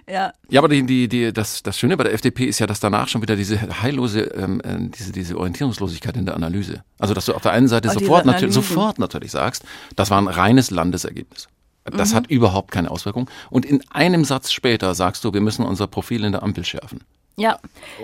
Ja, 0.09 0.33
Ja, 0.51 0.61
aber 0.61 0.69
die, 0.69 0.85
die, 0.85 1.09
die, 1.09 1.33
das, 1.33 1.63
das 1.63 1.79
Schöne 1.79 1.97
bei 1.97 2.05
der 2.05 2.13
FDP 2.15 2.45
ist 2.45 2.59
ja, 2.59 2.67
dass 2.67 2.81
danach 2.81 3.09
schon 3.09 3.23
wieder 3.23 3.37
diese 3.37 3.83
heillose, 3.83 4.21
ähm, 4.35 4.61
äh, 4.65 4.89
diese, 4.97 5.13
diese 5.13 5.37
Orientierungslosigkeit 5.39 6.17
in 6.17 6.27
der 6.27 6.35
Analyse. 6.37 6.83
Also, 6.99 7.15
dass 7.15 7.27
du 7.27 7.35
auf 7.35 7.43
der 7.43 7.53
einen 7.53 7.69
Seite 7.69 7.89
Oh, 7.89 7.93
diese 7.93 8.05
sofort, 8.05 8.27
natür 8.27 8.39
Analysen. 8.49 8.63
sofort 8.63 8.99
natürlich 8.99 9.31
sagst, 9.33 9.65
das 9.97 10.11
war 10.11 10.19
ein 10.21 10.29
reines 10.29 10.71
Landesergebnis. 10.71 11.49
Das 11.85 12.11
Mhm. 12.13 12.17
hat 12.17 12.27
überhaupt 12.31 12.73
keine 12.73 12.91
Auswirkung. 12.91 13.31
Und 13.49 13.65
in 13.65 13.81
einem 13.91 14.25
Satz 14.25 14.51
später 14.51 14.95
sagst 14.95 15.23
du, 15.25 15.33
wir 15.33 15.41
müssen 15.41 15.65
unser 15.65 15.87
Profil 15.87 16.25
in 16.25 16.33
der 16.33 16.43
Ampel 16.43 16.65
schärfen. 16.65 17.01
Ja. 17.37 17.59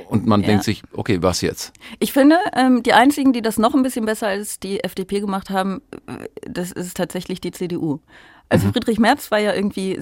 Und 0.08 0.26
man 0.26 0.40
Ja. 0.42 0.48
denkt 0.48 0.64
sich, 0.64 0.82
okay, 0.92 1.18
was 1.22 1.40
jetzt? 1.40 1.72
Ich 1.98 2.12
finde, 2.12 2.36
ähm, 2.54 2.82
die 2.82 2.92
einzigen, 2.92 3.32
die 3.32 3.42
das 3.42 3.58
noch 3.58 3.74
ein 3.74 3.82
bisschen 3.82 4.04
besser 4.04 4.28
als 4.28 4.60
die 4.60 4.82
FDP 4.84 5.20
gemacht 5.20 5.50
haben, 5.50 5.82
äh, 6.06 6.28
das 6.48 6.72
ist 6.72 6.96
tatsächlich 6.96 7.40
die 7.40 7.50
CDU. 7.50 8.00
Also 8.48 8.70
Friedrich 8.70 8.98
Merz 8.98 9.30
war 9.30 9.38
ja 9.38 9.54
irgendwie 9.54 9.98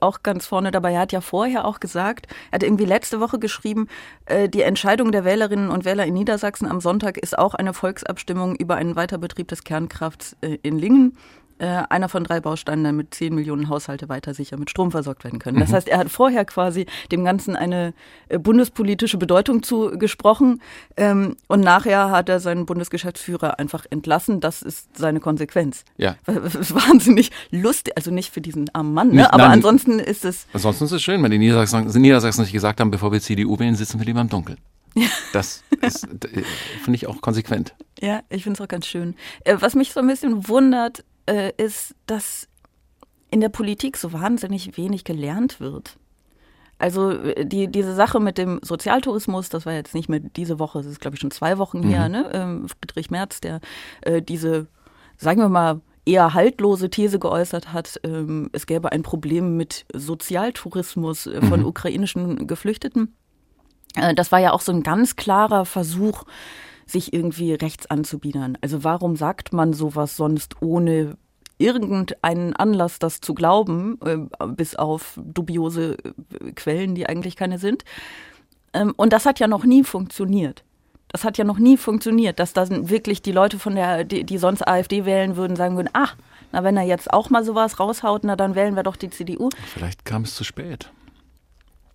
auch 0.00 0.22
ganz 0.22 0.46
vorne 0.46 0.70
dabei. 0.70 0.92
Er 0.94 1.00
hat 1.00 1.12
ja 1.12 1.20
vorher 1.20 1.66
auch 1.66 1.78
gesagt, 1.78 2.26
er 2.50 2.54
hat 2.54 2.62
irgendwie 2.62 2.86
letzte 2.86 3.20
Woche 3.20 3.38
geschrieben, 3.38 3.86
äh, 4.24 4.48
die 4.48 4.62
Entscheidung 4.62 5.12
der 5.12 5.26
Wählerinnen 5.26 5.68
und 5.68 5.84
Wähler 5.84 6.06
in 6.06 6.14
Niedersachsen 6.14 6.66
am 6.66 6.80
Sonntag 6.80 7.18
ist 7.18 7.36
auch 7.38 7.52
eine 7.52 7.74
Volksabstimmung 7.74 8.56
über 8.56 8.76
einen 8.76 8.96
Weiterbetrieb 8.96 9.48
des 9.48 9.62
Kernkrafts 9.64 10.36
äh, 10.40 10.56
in 10.62 10.78
Lingen. 10.78 11.18
Äh, 11.60 11.82
einer 11.90 12.08
von 12.08 12.24
drei 12.24 12.40
Bausteinen, 12.40 12.84
damit 12.84 13.12
10 13.12 13.34
Millionen 13.34 13.68
Haushalte 13.68 14.08
weiter 14.08 14.32
sicher 14.32 14.56
mit 14.56 14.70
Strom 14.70 14.90
versorgt 14.90 15.24
werden 15.24 15.38
können. 15.38 15.60
Das 15.60 15.74
heißt, 15.74 15.88
er 15.88 15.98
hat 15.98 16.08
vorher 16.08 16.46
quasi 16.46 16.86
dem 17.12 17.22
Ganzen 17.22 17.54
eine 17.54 17.92
äh, 18.30 18.38
bundespolitische 18.38 19.18
Bedeutung 19.18 19.62
zugesprochen 19.62 20.62
ähm, 20.96 21.36
und 21.48 21.60
nachher 21.60 22.10
hat 22.10 22.30
er 22.30 22.40
seinen 22.40 22.64
Bundesgeschäftsführer 22.64 23.58
einfach 23.58 23.84
entlassen. 23.90 24.40
Das 24.40 24.62
ist 24.62 24.96
seine 24.96 25.20
Konsequenz. 25.20 25.84
Ja. 25.98 26.16
Wahnsinnig 26.26 27.30
lustig, 27.50 27.92
also 27.96 28.10
nicht 28.10 28.32
für 28.32 28.40
diesen 28.40 28.74
armen 28.74 28.94
Mann, 28.94 29.08
ne? 29.08 29.14
Nicht- 29.16 29.32
aber 29.34 29.42
nein. 29.44 29.52
ansonsten 29.52 29.98
ist 29.98 30.24
es, 30.24 30.46
Ansonsten 30.54 30.84
ist 30.84 30.92
es 30.92 31.02
schön, 31.02 31.22
wenn 31.22 31.30
die 31.30 31.36
Niedersachsen, 31.38 32.00
Niedersachsen 32.00 32.40
nicht 32.42 32.52
gesagt 32.52 32.80
haben, 32.80 32.90
bevor 32.90 33.12
wir 33.12 33.20
CDU 33.20 33.58
wählen, 33.58 33.74
sitzen 33.76 33.98
wir 33.98 34.06
lieber 34.06 34.22
im 34.22 34.30
Dunkeln. 34.30 34.56
Das 35.32 35.62
ist, 35.82 36.04
äh, 36.04 36.42
finde 36.82 36.96
ich 36.96 37.06
auch 37.06 37.20
konsequent. 37.20 37.74
ja, 38.00 38.22
ich 38.28 38.42
finde 38.42 38.56
es 38.58 38.60
auch 38.60 38.68
ganz 38.68 38.86
schön. 38.86 39.14
Äh, 39.44 39.56
was 39.60 39.74
mich 39.76 39.92
so 39.92 40.00
ein 40.00 40.06
bisschen 40.08 40.48
wundert, 40.48 41.04
äh, 41.26 41.52
ist, 41.56 41.94
dass 42.06 42.48
in 43.30 43.40
der 43.40 43.48
Politik 43.48 43.96
so 43.96 44.12
wahnsinnig 44.12 44.76
wenig 44.76 45.04
gelernt 45.04 45.60
wird. 45.60 45.96
Also 46.78 47.10
äh, 47.10 47.44
die, 47.44 47.68
diese 47.68 47.94
Sache 47.94 48.20
mit 48.20 48.38
dem 48.38 48.60
Sozialtourismus, 48.62 49.48
das 49.48 49.66
war 49.66 49.74
jetzt 49.74 49.94
nicht 49.94 50.08
mehr 50.08 50.20
diese 50.20 50.58
Woche, 50.58 50.78
das 50.78 50.86
ist 50.86 51.00
glaube 51.00 51.14
ich 51.14 51.20
schon 51.20 51.30
zwei 51.30 51.58
Wochen 51.58 51.82
her, 51.82 52.08
ne? 52.08 52.30
Ähm, 52.32 52.66
Friedrich 52.68 53.10
Merz, 53.10 53.40
der 53.40 53.60
äh, 54.02 54.22
diese, 54.22 54.66
sagen 55.16 55.40
wir 55.40 55.48
mal, 55.48 55.80
eher 56.06 56.34
haltlose 56.34 56.90
These 56.90 57.18
geäußert 57.18 57.72
hat, 57.72 58.00
ähm, 58.04 58.48
es 58.52 58.66
gäbe 58.66 58.92
ein 58.92 59.02
Problem 59.02 59.56
mit 59.56 59.84
Sozialtourismus 59.92 61.26
äh, 61.26 61.42
von 61.42 61.64
ukrainischen 61.64 62.46
Geflüchteten. 62.46 63.14
Äh, 63.94 64.14
das 64.14 64.32
war 64.32 64.38
ja 64.38 64.52
auch 64.52 64.62
so 64.62 64.72
ein 64.72 64.82
ganz 64.82 65.16
klarer 65.16 65.66
Versuch, 65.66 66.24
sich 66.90 67.12
irgendwie 67.12 67.54
rechts 67.54 67.86
anzubiedern. 67.86 68.58
Also 68.60 68.84
warum 68.84 69.16
sagt 69.16 69.52
man 69.52 69.72
sowas 69.72 70.16
sonst 70.16 70.60
ohne 70.60 71.16
irgendeinen 71.58 72.54
Anlass, 72.56 72.98
das 72.98 73.20
zu 73.20 73.34
glauben, 73.34 73.98
äh, 74.04 74.46
bis 74.46 74.76
auf 74.76 75.18
dubiose 75.22 75.96
äh, 76.42 76.52
Quellen, 76.52 76.94
die 76.94 77.06
eigentlich 77.06 77.36
keine 77.36 77.58
sind? 77.58 77.84
Ähm, 78.72 78.94
und 78.96 79.12
das 79.12 79.26
hat 79.26 79.40
ja 79.40 79.48
noch 79.48 79.64
nie 79.64 79.84
funktioniert. 79.84 80.64
Das 81.08 81.24
hat 81.24 81.38
ja 81.38 81.44
noch 81.44 81.58
nie 81.58 81.76
funktioniert, 81.76 82.38
dass 82.38 82.52
dann 82.52 82.88
wirklich 82.88 83.20
die 83.20 83.32
Leute 83.32 83.58
von 83.58 83.74
der, 83.74 84.04
die, 84.04 84.24
die 84.24 84.38
sonst 84.38 84.66
AfD 84.66 85.04
wählen 85.04 85.36
würden, 85.36 85.56
sagen 85.56 85.76
würden, 85.76 85.90
ach, 85.92 86.16
na 86.52 86.64
wenn 86.64 86.76
er 86.76 86.84
jetzt 86.84 87.12
auch 87.12 87.30
mal 87.30 87.44
sowas 87.44 87.80
raushaut, 87.80 88.22
na 88.24 88.36
dann 88.36 88.54
wählen 88.54 88.74
wir 88.74 88.82
doch 88.84 88.96
die 88.96 89.10
CDU. 89.10 89.50
Vielleicht 89.66 90.04
kam 90.04 90.22
es 90.22 90.34
zu 90.34 90.44
spät. 90.44 90.92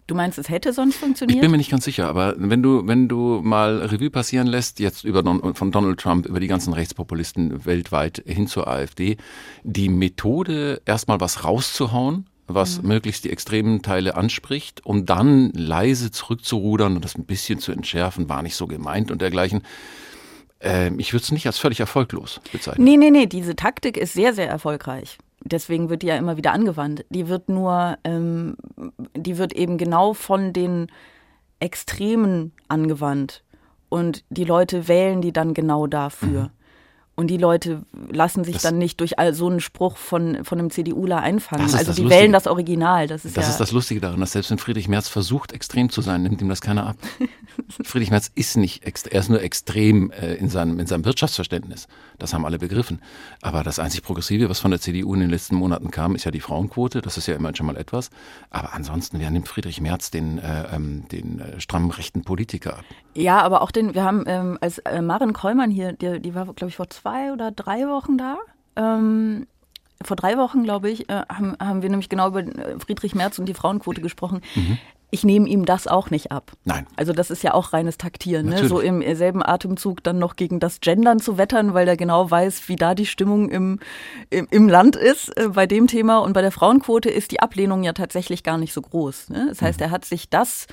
Du 0.08 0.14
meinst, 0.14 0.38
es 0.38 0.50
hätte 0.50 0.72
sonst 0.72 0.98
funktioniert? 0.98 1.36
Ich 1.36 1.42
bin 1.42 1.50
mir 1.50 1.58
nicht 1.58 1.72
ganz 1.72 1.84
sicher, 1.84 2.08
aber 2.08 2.36
wenn 2.38 2.62
du, 2.62 2.88
wenn 2.88 3.08
du 3.08 3.42
mal 3.44 3.80
Revue 3.80 4.12
passieren 4.12 4.46
lässt, 4.46 4.80
jetzt 4.80 5.04
über 5.04 5.24
Don, 5.24 5.56
von 5.56 5.72
Donald 5.72 6.00
Trump, 6.00 6.28
über 6.28 6.40
die 6.40 6.48
ganzen 6.48 6.74
Rechtspopulisten 6.74 7.66
weltweit 7.66 8.22
hin 8.26 8.46
zur 8.46 8.68
AfD, 8.68 9.18
die 9.64 9.90
Methode, 9.90 10.82
erstmal 10.86 11.20
was 11.22 11.44
rauszuhauen, 11.44 12.28
was 12.46 12.84
mhm. 12.84 12.90
möglichst 12.90 13.24
die 13.24 13.32
extremen 13.32 13.82
Teile 13.82 14.16
anspricht, 14.16 14.86
um 14.86 15.08
dann 15.08 15.52
leise 15.54 16.12
zurückzurudern 16.12 16.96
und 16.96 17.04
das 17.04 17.16
ein 17.16 17.26
bisschen 17.26 17.58
zu 17.58 17.72
entschärfen, 17.72 18.30
war 18.30 18.44
nicht 18.44 18.56
so 18.56 18.68
gemeint 18.68 19.10
und 19.10 19.24
dergleichen. 19.24 19.64
Äh, 20.60 20.94
ich 20.98 21.14
würde 21.14 21.24
es 21.24 21.32
nicht 21.32 21.48
als 21.48 21.58
völlig 21.58 21.80
erfolglos 21.80 22.42
bezeichnen. 22.52 22.84
Nee, 22.84 22.98
nee, 22.98 23.10
nee, 23.10 23.26
diese 23.26 23.56
Taktik 23.56 23.98
ist 23.98 24.14
sehr, 24.14 24.36
sehr 24.36 24.48
erfolgreich 24.48 25.18
deswegen 25.46 25.90
wird 25.90 26.02
die 26.02 26.08
ja 26.08 26.18
immer 26.18 26.38
wieder 26.38 26.52
angewandt. 26.52 27.06
Die 27.10 27.30
wird 27.30 27.48
nur, 27.48 27.98
ähm, 28.04 28.58
die 29.16 29.38
wird 29.38 29.54
eben 29.54 29.78
genau 29.78 30.14
von 30.14 30.52
den 30.52 30.88
Extremen 31.60 32.52
angewandt. 32.68 33.44
Und 33.88 34.26
die 34.30 34.44
Leute 34.44 34.88
wählen 34.88 35.22
die 35.22 35.32
dann 35.32 35.54
genau 35.54 35.88
dafür. 35.88 36.44
Mhm. 36.44 36.50
Und 37.18 37.28
die 37.28 37.38
Leute 37.38 37.84
lassen 38.10 38.44
sich 38.44 38.56
das 38.56 38.64
dann 38.64 38.78
nicht 38.78 39.00
durch 39.00 39.14
so 39.32 39.48
einen 39.48 39.62
Spruch 39.62 39.96
von, 39.96 40.44
von 40.44 40.60
einem 40.60 40.70
CDUler 40.70 41.22
einfangen. 41.22 41.64
Also 41.64 41.78
die 41.78 41.88
Lustige. 41.88 42.10
wählen 42.10 42.34
das 42.34 42.46
Original. 42.46 43.08
Das 43.08 43.24
ist, 43.24 43.38
das, 43.38 43.46
ja 43.46 43.52
ist 43.52 43.60
das 43.60 43.72
Lustige 43.72 44.02
daran, 44.02 44.20
dass 44.20 44.34
selbst 44.34 44.52
wenn 44.52 44.58
Friedrich 44.58 44.90
Merz 44.90 45.08
versucht, 45.08 45.54
extrem 45.54 45.90
zu 45.90 46.02
sein, 46.02 46.24
nimmt 46.24 46.42
ihm 46.42 46.50
das 46.50 46.60
keiner 46.60 46.88
ab. 46.88 46.98
Friedrich 47.84 48.12
Merz 48.12 48.32
ist 48.36 48.58
nicht, 48.58 48.84
er 48.84 49.20
ist 49.20 49.30
nur 49.30 49.42
extrem 49.42 50.12
äh, 50.12 50.36
in, 50.36 50.50
seinem, 50.50 50.80
in 50.80 50.88
seinem 50.88 51.06
Wirtschaftsverständnis. 51.06 51.88
Das 52.18 52.34
haben 52.34 52.46
alle 52.46 52.58
begriffen. 52.58 53.02
Aber 53.42 53.64
das 53.64 53.80
einzig 53.80 54.04
Progressive, 54.04 54.50
was 54.50 54.60
von 54.60 54.72
der 54.72 54.80
CDU 54.80 55.14
in 55.14 55.20
den 55.22 55.30
letzten 55.30 55.56
Monaten 55.56 55.92
kam, 55.92 56.16
ist 56.16 56.26
ja 56.26 56.32
die 56.32 56.40
Frauenquote. 56.40 57.02
Das 57.02 57.18
ist 57.18 57.28
ja 57.28 57.36
immerhin 57.36 57.56
schon 57.56 57.66
mal 57.66 57.78
etwas. 57.78 58.10
Aber 58.50 58.74
ansonsten, 58.74 59.20
wer 59.20 59.32
nimmt 59.32 59.48
Friedrich 59.48 59.82
Merz 59.82 60.12
den, 60.12 60.40
äh, 60.40 60.76
ähm, 60.76 61.08
den 61.12 61.40
äh, 61.40 61.60
strammen 61.60 61.92
rechten 61.92 62.24
Politiker 62.24 62.78
ab? 62.80 62.86
Ja, 63.14 63.42
aber 63.42 63.62
auch 63.62 63.72
den, 63.72 63.94
wir 63.94 64.04
haben 64.04 64.24
ähm, 64.28 64.58
als 64.62 64.80
äh, 64.80 65.02
Maren 65.02 65.34
Kollmann 65.34 65.72
hier, 65.72 65.94
die, 65.94 66.20
die 66.20 66.36
war, 66.36 66.46
glaube 66.54 66.70
ich, 66.70 66.76
vor 66.76 66.90
zwei 66.90 67.32
oder 67.32 67.52
drei 67.52 67.88
Wochen 67.88 68.18
da. 68.18 68.38
Ähm, 68.76 69.48
vor 70.04 70.16
drei 70.16 70.38
Wochen, 70.38 70.64
glaube 70.64 70.90
ich, 70.90 71.10
äh, 71.10 71.24
haben, 71.30 71.56
haben 71.60 71.82
wir 71.82 71.90
nämlich 71.90 72.10
genau 72.10 72.28
über 72.28 72.42
äh, 72.42 72.80
Friedrich 72.80 73.16
Merz 73.16 73.40
und 73.40 73.46
die 73.46 73.54
Frauenquote 73.54 74.02
gesprochen. 74.02 74.42
Mhm. 74.56 74.78
Ich 75.12 75.24
nehme 75.24 75.48
ihm 75.48 75.66
das 75.66 75.88
auch 75.88 76.10
nicht 76.10 76.32
ab. 76.32 76.52
Nein. 76.66 76.88
Also 76.96 77.14
das 77.14 77.30
ist 77.30 77.44
ja 77.44 77.54
auch 77.54 77.74
reines 77.74 77.98
Taktieren, 77.98 78.48
ne? 78.48 78.68
so 78.68 78.80
im 78.80 79.02
selben 79.16 79.46
Atemzug 79.46 80.04
dann 80.04 80.20
noch 80.20 80.36
gegen 80.36 80.60
das 80.60 80.80
Gendern 80.82 81.20
zu 81.20 81.38
wettern, 81.38 81.74
weil 81.74 81.88
er 81.88 81.96
genau 81.96 82.30
weiß, 82.30 82.68
wie 82.68 82.76
da 82.76 82.96
die 82.96 83.06
Stimmung 83.06 83.50
im, 83.50 83.80
im, 84.30 84.48
im 84.52 84.68
Land 84.68 84.96
ist 84.96 85.36
äh, 85.38 85.50
bei 85.50 85.68
dem 85.68 85.88
Thema. 85.88 86.18
Und 86.18 86.34
bei 86.34 86.42
der 86.42 86.52
Frauenquote 86.52 87.10
ist 87.10 87.32
die 87.32 87.40
Ablehnung 87.40 87.84
ja 87.84 87.94
tatsächlich 87.94 88.44
gar 88.44 88.58
nicht 88.58 88.74
so 88.74 88.82
groß. 88.82 89.30
Ne? 89.30 89.46
Das 89.50 89.62
heißt, 89.62 89.80
mhm. 89.80 89.86
er 89.86 89.92
hat 89.92 90.06
sich 90.06 90.30
das 90.30 90.68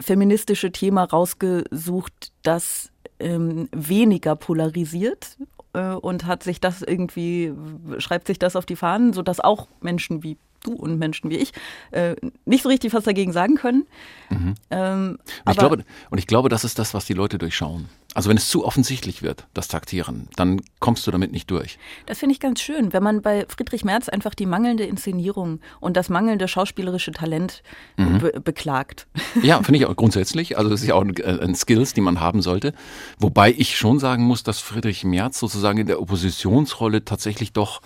feministische 0.00 0.72
Thema 0.72 1.04
rausgesucht, 1.04 2.32
das 2.42 2.90
ähm, 3.18 3.68
weniger 3.72 4.36
polarisiert 4.36 5.38
äh, 5.72 5.92
und 5.92 6.26
hat 6.26 6.42
sich 6.42 6.60
das 6.60 6.82
irgendwie, 6.82 7.52
schreibt 7.98 8.26
sich 8.26 8.38
das 8.38 8.56
auf 8.56 8.66
die 8.66 8.76
Fahnen, 8.76 9.12
sodass 9.12 9.40
auch 9.40 9.68
Menschen 9.80 10.22
wie 10.22 10.36
du 10.62 10.72
und 10.72 10.98
Menschen 10.98 11.30
wie 11.30 11.36
ich 11.36 11.52
äh, 11.90 12.14
nicht 12.44 12.62
so 12.62 12.68
richtig 12.68 12.92
was 12.92 13.04
dagegen 13.04 13.32
sagen 13.32 13.56
können. 13.56 13.86
Mhm. 14.30 14.54
Ähm, 14.70 15.18
und, 15.44 15.52
ich 15.52 15.58
glaube, 15.58 15.84
und 16.10 16.18
ich 16.18 16.26
glaube, 16.26 16.48
das 16.48 16.64
ist 16.64 16.78
das, 16.78 16.94
was 16.94 17.04
die 17.04 17.14
Leute 17.14 17.38
durchschauen. 17.38 17.88
Also 18.14 18.28
wenn 18.28 18.36
es 18.36 18.48
zu 18.48 18.64
offensichtlich 18.64 19.22
wird, 19.22 19.46
das 19.54 19.68
Taktieren, 19.68 20.28
dann 20.36 20.60
kommst 20.80 21.06
du 21.06 21.10
damit 21.10 21.32
nicht 21.32 21.50
durch. 21.50 21.78
Das 22.04 22.18
finde 22.18 22.34
ich 22.34 22.40
ganz 22.40 22.60
schön, 22.60 22.92
wenn 22.92 23.02
man 23.02 23.22
bei 23.22 23.46
Friedrich 23.48 23.84
Merz 23.84 24.10
einfach 24.10 24.34
die 24.34 24.44
mangelnde 24.44 24.84
Inszenierung 24.84 25.60
und 25.80 25.96
das 25.96 26.10
mangelnde 26.10 26.46
schauspielerische 26.46 27.12
Talent 27.12 27.62
mhm. 27.96 28.18
be 28.18 28.40
beklagt. 28.40 29.06
Ja, 29.42 29.62
finde 29.62 29.78
ich 29.78 29.86
auch 29.86 29.96
grundsätzlich. 29.96 30.58
Also 30.58 30.70
das 30.70 30.82
ist 30.82 30.88
ja 30.88 30.94
auch 30.94 31.02
ein, 31.02 31.16
äh, 31.16 31.40
ein 31.40 31.54
Skills, 31.54 31.94
die 31.94 32.02
man 32.02 32.20
haben 32.20 32.42
sollte. 32.42 32.74
Wobei 33.18 33.50
ich 33.50 33.76
schon 33.76 33.98
sagen 33.98 34.24
muss, 34.24 34.42
dass 34.42 34.60
Friedrich 34.60 35.04
Merz 35.04 35.38
sozusagen 35.38 35.78
in 35.78 35.86
der 35.86 36.00
Oppositionsrolle 36.00 37.04
tatsächlich 37.04 37.52
doch 37.52 37.80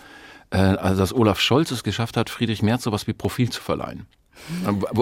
also 0.51 1.01
dass 1.01 1.15
Olaf 1.15 1.41
Scholz 1.41 1.71
es 1.71 1.83
geschafft 1.83 2.17
hat, 2.17 2.31
Friedrich 2.31 2.63
Merz 2.63 2.85
sowas 2.85 3.07
wie 3.07 3.13
Profil 3.13 3.51
zu 3.51 3.61
verleihen. 3.61 4.07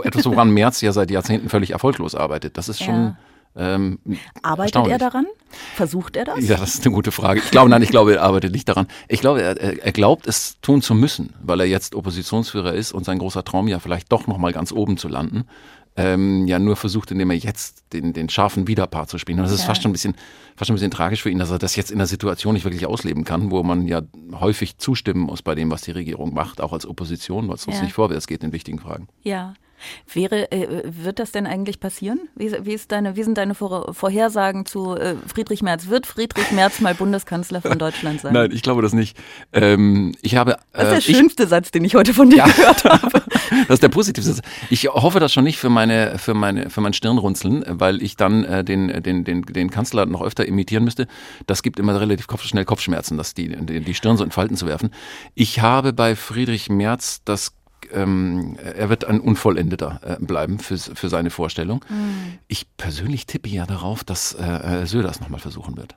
Etwas, 0.05 0.27
woran 0.27 0.51
Merz 0.51 0.81
ja 0.81 0.93
seit 0.93 1.11
Jahrzehnten 1.11 1.49
völlig 1.49 1.73
erfolglos 1.73 2.15
arbeitet. 2.15 2.57
Das 2.57 2.69
ist 2.69 2.83
schon. 2.83 2.95
Ja. 2.95 3.17
Ähm, 3.57 4.01
arbeitet 4.43 4.87
er 4.89 4.99
daran? 4.99 5.27
Versucht 5.77 6.17
er 6.17 6.25
das? 6.25 6.49
Ja, 6.49 6.57
das 6.57 6.75
ist 6.75 6.85
eine 6.85 6.95
gute 6.95 7.13
Frage. 7.13 7.39
Ich 7.39 7.53
glaube, 7.53 7.71
nein, 7.71 7.83
ich 7.83 7.91
glaube, 7.91 8.17
er 8.17 8.23
arbeitet 8.23 8.53
nicht 8.53 8.69
daran. 8.69 8.89
Ich 9.07 9.21
glaube, 9.21 9.43
er, 9.43 9.57
er 9.61 9.93
glaubt, 9.93 10.27
es 10.27 10.61
tun 10.61 10.83
zu 10.83 10.93
müssen, 10.95 11.35
weil 11.41 11.61
er 11.61 11.67
jetzt 11.67 11.95
Oppositionsführer 11.95 12.73
ist 12.73 12.91
und 12.93 13.05
sein 13.05 13.19
großer 13.19 13.45
Traum 13.45 13.69
ja 13.69 13.79
vielleicht 13.79 14.11
doch 14.11 14.27
nochmal 14.27 14.53
ganz 14.53 14.73
oben 14.73 14.97
zu 14.97 15.07
landen 15.07 15.45
ähm, 15.97 16.47
ja 16.47 16.59
nur 16.59 16.77
versucht, 16.77 17.11
indem 17.11 17.31
er 17.31 17.37
jetzt 17.37 17.85
den, 17.93 18.13
den 18.13 18.29
scharfen 18.29 18.67
Widerpart 18.67 19.09
zu 19.09 19.19
spielen. 19.19 19.39
Und 19.39 19.45
das 19.45 19.53
ist 19.53 19.61
ja. 19.61 19.67
fast 19.67 19.83
schon 19.83 19.91
ein 19.91 19.93
bisschen, 19.93 20.15
fast 20.57 20.67
schon 20.67 20.75
ein 20.75 20.77
bisschen 20.77 20.91
tragisch 20.91 21.23
für 21.23 21.31
ihn, 21.31 21.39
dass 21.39 21.51
er 21.51 21.59
das 21.59 21.77
jetzt 21.77 21.91
in 21.91 21.99
der 21.99 22.07
Situation 22.07 22.55
nicht 22.55 22.65
wirklich 22.65 22.87
ausleben 22.87 23.25
kann, 23.25 23.51
wo 23.51 23.63
man 23.63 23.87
ja 23.87 24.03
häufig 24.33 24.79
zustimmen 24.79 25.21
muss 25.21 25.43
bei 25.43 25.55
dem, 25.55 25.71
was 25.71 25.83
die 25.83 25.93
Regierung 25.93 26.35
macht, 26.35 26.61
auch 26.61 26.73
als 26.73 26.87
Opposition, 26.87 27.49
weil 27.49 27.55
es 27.55 27.67
ja. 27.67 27.81
nicht 27.81 27.93
vorwärts 27.93 28.27
geht 28.27 28.43
in 28.43 28.53
wichtigen 28.53 28.81
Fragen. 28.81 29.09
Ja. 29.23 29.55
Wäre, 30.13 30.51
äh, 30.53 30.83
wird 30.85 31.19
das 31.19 31.33
denn 31.33 31.47
eigentlich 31.47 31.81
passieren? 31.81 32.21
Wie, 32.35 32.53
wie, 32.65 32.73
ist 32.73 32.93
deine, 32.93 33.17
wie 33.17 33.23
sind 33.23 33.39
deine 33.39 33.55
Vor 33.55 33.95
Vorhersagen 33.95 34.67
zu 34.67 34.97
äh, 34.97 35.17
Friedrich 35.27 35.63
Merz? 35.63 35.89
Wird 35.89 36.07
Friedrich 36.07 36.53
Merz 36.53 36.81
mal 36.81 36.95
Bundeskanzler 36.95 37.61
von 37.61 37.79
Deutschland 37.79 38.21
sein? 38.21 38.33
Nein, 38.33 38.51
ich 38.53 38.63
glaube 38.63 38.83
das 38.83 38.93
nicht. 38.93 39.17
Ähm, 39.53 40.15
ich 40.23 40.37
habe, 40.37 40.57
das 40.73 40.99
ist 40.99 41.09
der 41.09 41.15
äh, 41.15 41.19
schönste 41.19 41.43
ich, 41.45 41.49
Satz, 41.49 41.71
den 41.71 41.85
ich 41.85 41.95
heute 41.95 42.15
von 42.15 42.31
dir 42.31 42.39
ja. 42.39 42.47
gehört 42.47 42.85
habe. 42.85 43.11
das 43.69 43.75
ist 43.75 43.83
der 43.83 43.89
positivste 43.89 44.33
Satz. 44.33 44.47
Ich 44.71 44.89
hoffe 44.89 45.21
das 45.21 45.33
schon 45.33 45.45
nicht 45.45 45.59
für 45.59 45.71
meine, 45.71 46.19
für 46.19 46.35
meine, 46.35 46.71
für 46.71 46.81
mein 46.81 46.93
Stirnrunzeln, 46.93 47.65
weil 47.69 48.03
ich 48.03 48.17
dann 48.17 48.45
äh, 48.45 48.65
den, 48.65 49.03
den, 49.03 49.25
den, 49.25 49.43
den 49.43 49.71
Kanzler 49.71 50.07
noch 50.07 50.23
öfter 50.23 50.47
imitieren 50.47 50.85
müsste. 50.85 51.07
Das 51.47 51.63
gibt 51.63 51.79
immer 51.79 51.99
relativ 52.01 52.27
Kopf, 52.27 52.45
schnell 52.45 52.65
Kopfschmerzen, 52.65 53.17
dass 53.17 53.35
die, 53.35 53.49
die, 53.49 53.81
die 53.81 53.95
Stirn 53.95 54.17
so 54.17 54.25
in 54.25 54.31
Falten 54.31 54.57
zu 54.57 54.67
werfen. 54.67 54.91
Ich 55.35 55.61
habe 55.61 55.93
bei 55.93 56.17
Friedrich 56.17 56.69
Merz 56.69 57.23
das 57.25 57.53
ähm, 57.95 58.57
er 58.63 58.89
wird 58.89 59.05
ein 59.05 59.21
Unvollendeter 59.21 60.01
äh, 60.05 60.25
bleiben 60.25 60.59
für, 60.59 60.79
für 60.79 61.09
seine 61.09 61.31
Vorstellung. 61.31 61.85
Mhm. 61.89 62.39
Ich 62.49 62.67
persönlich 62.77 63.27
tippe 63.27 63.49
ja 63.49 63.67
darauf, 63.67 64.05
dass 64.05 64.35
äh, 64.35 64.83
äh 64.83 64.87
Söder 64.87 65.11
es 65.11 65.21
nochmal 65.21 65.41
versuchen 65.41 65.77
wird. 65.77 65.97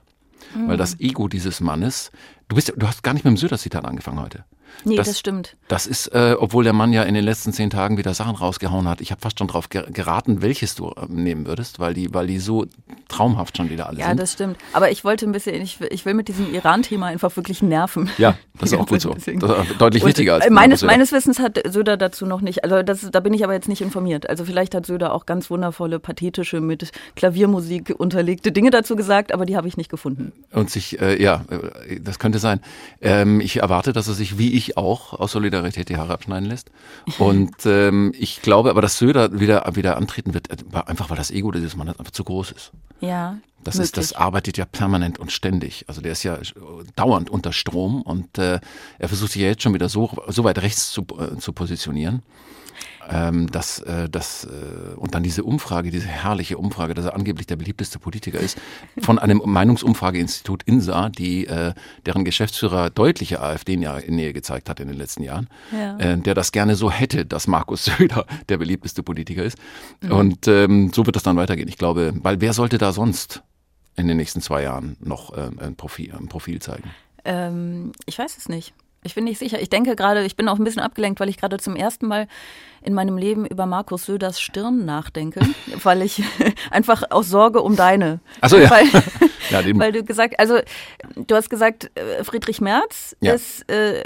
Mhm. 0.54 0.68
Weil 0.68 0.76
das 0.76 0.98
Ego 1.00 1.28
dieses 1.28 1.60
Mannes, 1.60 2.10
du 2.48 2.56
bist, 2.56 2.72
du 2.76 2.86
hast 2.86 3.02
gar 3.02 3.14
nicht 3.14 3.24
mit 3.24 3.32
dem 3.32 3.36
Söder-Zitat 3.36 3.84
angefangen 3.84 4.20
heute. 4.20 4.44
Nee, 4.84 4.96
das, 4.96 5.08
das 5.08 5.18
stimmt. 5.18 5.56
Das 5.68 5.86
ist, 5.86 6.08
äh, 6.08 6.36
obwohl 6.38 6.64
der 6.64 6.72
Mann 6.72 6.92
ja 6.92 7.02
in 7.02 7.14
den 7.14 7.24
letzten 7.24 7.52
zehn 7.52 7.70
Tagen 7.70 7.98
wieder 7.98 8.14
Sachen 8.14 8.36
rausgehauen 8.36 8.88
hat. 8.88 9.00
Ich 9.00 9.10
habe 9.10 9.20
fast 9.20 9.38
schon 9.38 9.48
darauf 9.48 9.68
geraten, 9.68 10.42
welches 10.42 10.74
du 10.74 10.90
äh, 10.90 11.06
nehmen 11.08 11.46
würdest, 11.46 11.78
weil 11.78 11.94
die, 11.94 12.12
weil 12.14 12.26
die 12.26 12.38
so 12.38 12.66
traumhaft 13.08 13.56
schon 13.56 13.70
wieder 13.70 13.88
alle 13.88 13.98
ja, 13.98 14.06
sind. 14.06 14.16
Ja, 14.16 14.22
das 14.22 14.32
stimmt. 14.32 14.56
Aber 14.72 14.90
ich 14.90 15.04
wollte 15.04 15.26
ein 15.26 15.32
bisschen, 15.32 15.60
ich, 15.60 15.80
ich 15.90 16.04
will 16.04 16.14
mit 16.14 16.28
diesem 16.28 16.54
Iran-Thema 16.54 17.06
einfach 17.06 17.34
wirklich 17.36 17.62
nerven. 17.62 18.10
Ja, 18.18 18.36
das 18.58 18.72
ist 18.72 18.78
auch 18.78 18.86
gut 18.86 19.00
so. 19.00 19.14
Deutlich 19.78 20.02
Und 20.02 20.08
wichtiger 20.08 20.34
als 20.34 20.50
meines, 20.50 20.82
meines 20.82 21.12
Wissens 21.12 21.38
hat 21.38 21.60
Söder 21.68 21.96
dazu 21.96 22.26
noch 22.26 22.40
nicht, 22.40 22.64
also 22.64 22.82
das, 22.82 23.08
da 23.10 23.20
bin 23.20 23.34
ich 23.34 23.44
aber 23.44 23.54
jetzt 23.54 23.68
nicht 23.68 23.80
informiert. 23.80 24.28
Also 24.28 24.44
vielleicht 24.44 24.74
hat 24.74 24.86
Söder 24.86 25.12
auch 25.12 25.26
ganz 25.26 25.50
wundervolle, 25.50 25.98
pathetische, 25.98 26.60
mit 26.60 26.90
Klaviermusik 27.16 27.94
unterlegte 27.96 28.52
Dinge 28.52 28.70
dazu 28.70 28.96
gesagt, 28.96 29.32
aber 29.32 29.46
die 29.46 29.56
habe 29.56 29.68
ich 29.68 29.76
nicht 29.76 29.90
gefunden. 29.90 30.32
Und 30.52 30.70
sich, 30.70 31.00
äh, 31.00 31.20
ja, 31.22 31.44
äh, 31.50 32.00
das 32.00 32.18
könnte 32.18 32.38
sein. 32.38 32.60
Ähm, 33.00 33.40
ich 33.40 33.58
erwarte, 33.58 33.92
dass 33.92 34.08
er 34.08 34.14
sich, 34.14 34.38
wie 34.38 34.52
ich 34.58 34.76
auch, 34.76 35.14
aus 35.14 35.32
Solidarität 35.32 35.88
die 35.88 35.96
Haare 35.96 36.12
abschneiden 36.12 36.48
lässt. 36.48 36.70
Und 37.18 37.54
ähm, 37.64 38.12
ich 38.18 38.42
glaube 38.42 38.70
aber, 38.70 38.82
dass 38.82 38.98
Söder 38.98 39.40
wieder, 39.40 39.64
wieder 39.74 39.96
antreten 39.96 40.34
wird, 40.34 40.48
einfach 40.74 41.10
weil 41.10 41.16
das 41.16 41.30
Ego 41.30 41.50
dieses 41.50 41.76
Mannes 41.76 41.98
einfach 41.98 42.12
zu 42.12 42.24
groß 42.24 42.52
ist. 42.52 42.72
Ja. 43.00 43.38
Das 43.64 43.76
ist, 43.76 43.96
das 43.96 44.12
arbeitet 44.12 44.56
ja 44.56 44.64
permanent 44.64 45.18
und 45.18 45.32
ständig. 45.32 45.84
Also 45.88 46.00
der 46.00 46.12
ist 46.12 46.22
ja 46.22 46.38
dauernd 46.96 47.28
unter 47.28 47.52
Strom 47.52 48.02
und 48.02 48.38
äh, 48.38 48.60
er 48.98 49.08
versucht 49.08 49.32
sich 49.32 49.42
ja 49.42 49.48
jetzt 49.48 49.62
schon 49.62 49.74
wieder 49.74 49.88
so, 49.88 50.10
so 50.28 50.44
weit 50.44 50.62
rechts 50.62 50.92
zu, 50.92 51.02
äh, 51.18 51.38
zu 51.38 51.52
positionieren 51.52 52.22
ähm, 53.08 53.50
dass, 53.50 53.80
äh, 53.80 54.08
dass 54.08 54.44
äh, 54.44 54.94
und 54.96 55.14
dann 55.14 55.22
diese 55.22 55.44
Umfrage, 55.44 55.90
diese 55.90 56.06
herrliche 56.06 56.58
Umfrage, 56.58 56.94
dass 56.94 57.04
er 57.04 57.14
angeblich 57.14 57.46
der 57.46 57.56
beliebteste 57.56 57.98
Politiker 57.98 58.38
ist, 58.38 58.58
von 59.00 59.18
einem 59.18 59.42
Meinungsumfrageinstitut 59.44 60.62
INSA, 60.64 61.08
die 61.08 61.46
äh, 61.46 61.74
deren 62.06 62.24
Geschäftsführer 62.24 62.90
deutliche 62.90 63.40
AfD 63.40 63.74
in 63.74 64.16
Nähe 64.16 64.32
gezeigt 64.32 64.68
hat 64.68 64.80
in 64.80 64.88
den 64.88 64.96
letzten 64.96 65.22
Jahren, 65.22 65.48
ja. 65.72 65.98
äh, 65.98 66.18
der 66.18 66.34
das 66.34 66.52
gerne 66.52 66.76
so 66.76 66.90
hätte, 66.90 67.24
dass 67.24 67.46
Markus 67.46 67.84
Söder 67.98 68.26
der 68.48 68.58
beliebteste 68.58 69.02
Politiker 69.02 69.42
ist. 69.42 69.58
Mhm. 70.00 70.12
Und 70.12 70.48
ähm, 70.48 70.92
so 70.92 71.06
wird 71.06 71.16
das 71.16 71.22
dann 71.22 71.36
weitergehen. 71.36 71.68
Ich 71.68 71.78
glaube, 71.78 72.12
weil 72.22 72.40
wer 72.40 72.52
sollte 72.52 72.78
da 72.78 72.92
sonst 72.92 73.42
in 73.96 74.06
den 74.06 74.16
nächsten 74.16 74.40
zwei 74.40 74.62
Jahren 74.62 74.96
noch 75.00 75.36
äh, 75.36 75.50
ein, 75.58 75.76
Profil, 75.76 76.12
ein 76.14 76.28
Profil 76.28 76.60
zeigen? 76.60 76.90
Ähm, 77.24 77.92
ich 78.06 78.18
weiß 78.18 78.36
es 78.36 78.48
nicht. 78.48 78.72
Ich 79.04 79.14
bin 79.14 79.24
nicht 79.24 79.38
sicher. 79.38 79.60
Ich 79.60 79.70
denke 79.70 79.94
gerade, 79.94 80.24
ich 80.24 80.36
bin 80.36 80.48
auch 80.48 80.58
ein 80.58 80.64
bisschen 80.64 80.82
abgelenkt, 80.82 81.20
weil 81.20 81.28
ich 81.28 81.36
gerade 81.36 81.58
zum 81.58 81.76
ersten 81.76 82.06
Mal 82.06 82.26
in 82.82 82.94
meinem 82.94 83.18
Leben 83.18 83.46
über 83.46 83.66
Markus 83.66 84.06
Söders 84.06 84.40
Stirn 84.40 84.84
nachdenke, 84.84 85.40
weil 85.82 86.02
ich 86.02 86.22
einfach 86.70 87.02
aus 87.10 87.28
Sorge 87.28 87.62
um 87.62 87.76
deine. 87.76 88.20
Ach 88.40 88.48
so, 88.50 88.58
ja. 88.58 88.70
Weil, 88.70 88.84
Ja, 89.50 89.62
weil 89.78 89.92
du 89.92 90.04
gesagt, 90.04 90.38
also 90.38 90.58
du 91.16 91.34
hast 91.34 91.48
gesagt, 91.48 91.90
äh, 91.94 92.22
Friedrich 92.22 92.60
Merz 92.60 93.16
Ja. 93.20 93.32
ist 93.32 93.64
äh, 93.70 94.04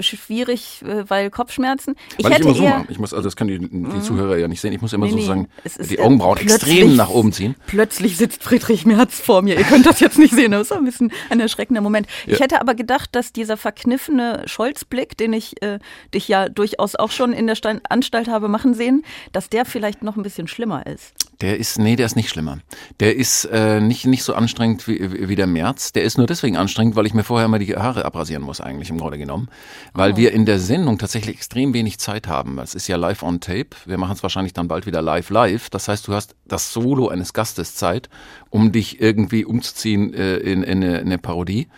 schwierig, 0.00 0.82
äh, 0.84 1.08
weil 1.08 1.30
Kopfschmerzen. 1.30 1.94
Ich 2.18 2.24
Weil 2.24 2.32
ich 2.32 2.38
hätte 2.38 2.48
immer 2.48 2.54
so 2.56 2.64
mache. 2.66 2.86
Ich 2.88 2.98
muss, 2.98 3.14
also 3.14 3.24
das 3.28 3.36
können 3.36 3.50
die, 3.70 3.90
die 3.98 4.00
Zuhörer 4.02 4.36
ja 4.36 4.48
nicht 4.48 4.60
sehen. 4.60 4.72
Ich 4.72 4.80
muss 4.80 4.92
immer 4.92 5.06
Nee, 5.06 5.20
so 5.24 5.34
nee, 5.34 5.46
die 5.88 6.00
Augenbrauen 6.00 6.38
extrem 6.38 6.96
nach 6.96 7.08
oben 7.10 7.32
ziehen. 7.32 7.54
Plötzlich 7.66 8.16
sitzt 8.16 8.42
Friedrich 8.42 8.84
Merz 8.84 9.20
vor 9.20 9.42
mir. 9.42 9.56
Ihr 9.58 9.64
könnt 9.64 9.86
das 9.86 10.00
jetzt 10.00 10.18
nicht 10.18 10.34
sehen. 10.34 10.50
Das 10.52 10.62
ist 10.62 10.72
ein 10.72 10.84
bisschen 10.84 11.12
ein 11.30 11.38
erschreckender 11.40 11.82
Moment. 11.82 12.06
Ich 12.26 12.34
Ja. 12.38 12.40
hätte 12.44 12.60
aber 12.60 12.74
gedacht, 12.74 13.10
dass 13.12 13.32
dieser 13.32 13.56
verkniffene 13.56 14.42
Scholz-Blick, 14.46 15.16
den 15.16 15.32
ich 15.32 15.62
äh, 15.62 15.78
dich 16.14 16.26
ja 16.28 16.48
durchaus 16.48 16.96
auch 16.96 17.10
schon 17.12 17.32
in 17.32 17.46
der 17.46 17.54
Stein 17.54 17.80
Anstalt 18.10 18.28
habe 18.28 18.48
machen 18.48 18.74
sehen, 18.74 19.04
dass 19.30 19.50
der 19.50 19.64
vielleicht 19.64 20.02
noch 20.02 20.16
ein 20.16 20.24
bisschen 20.24 20.48
schlimmer 20.48 20.84
ist. 20.84 21.14
Der 21.42 21.58
ist, 21.58 21.78
nee, 21.78 21.94
der 21.94 22.06
ist 22.06 22.16
nicht 22.16 22.28
schlimmer. 22.28 22.58
Der 22.98 23.14
ist 23.14 23.44
äh, 23.44 23.80
nicht, 23.80 24.04
nicht 24.04 24.24
so 24.24 24.34
anstrengend 24.34 24.88
wie, 24.88 25.28
wie 25.28 25.36
der 25.36 25.46
März. 25.46 25.92
Der 25.92 26.02
ist 26.02 26.18
nur 26.18 26.26
deswegen 26.26 26.56
anstrengend, 26.56 26.96
weil 26.96 27.06
ich 27.06 27.14
mir 27.14 27.22
vorher 27.22 27.46
mal 27.46 27.60
die 27.60 27.76
Haare 27.76 28.04
abrasieren 28.04 28.42
muss, 28.42 28.60
eigentlich 28.60 28.90
im 28.90 28.98
Grunde 28.98 29.16
genommen. 29.16 29.48
Weil 29.92 30.16
wir 30.16 30.32
in 30.32 30.44
der 30.44 30.58
Sendung 30.58 30.98
tatsächlich 30.98 31.36
extrem 31.36 31.72
wenig 31.72 32.00
Zeit 32.00 32.26
haben. 32.26 32.58
Es 32.58 32.74
ist 32.74 32.88
ja 32.88 32.96
live 32.96 33.22
on 33.22 33.40
tape. 33.40 33.70
Wir 33.86 33.96
machen 33.96 34.14
es 34.16 34.24
wahrscheinlich 34.24 34.54
dann 34.54 34.66
bald 34.66 34.86
wieder 34.86 35.02
live 35.02 35.30
live. 35.30 35.70
Das 35.70 35.86
heißt, 35.86 36.08
du 36.08 36.12
hast 36.12 36.34
das 36.46 36.72
Solo 36.72 37.08
eines 37.08 37.32
Gastes 37.32 37.76
Zeit, 37.76 38.10
um 38.50 38.72
dich 38.72 39.00
irgendwie 39.00 39.44
umzuziehen 39.44 40.12
äh, 40.12 40.36
in, 40.38 40.64
in, 40.64 40.82
eine, 40.82 40.98
in 40.98 41.06
eine 41.06 41.18
Parodie. 41.18 41.68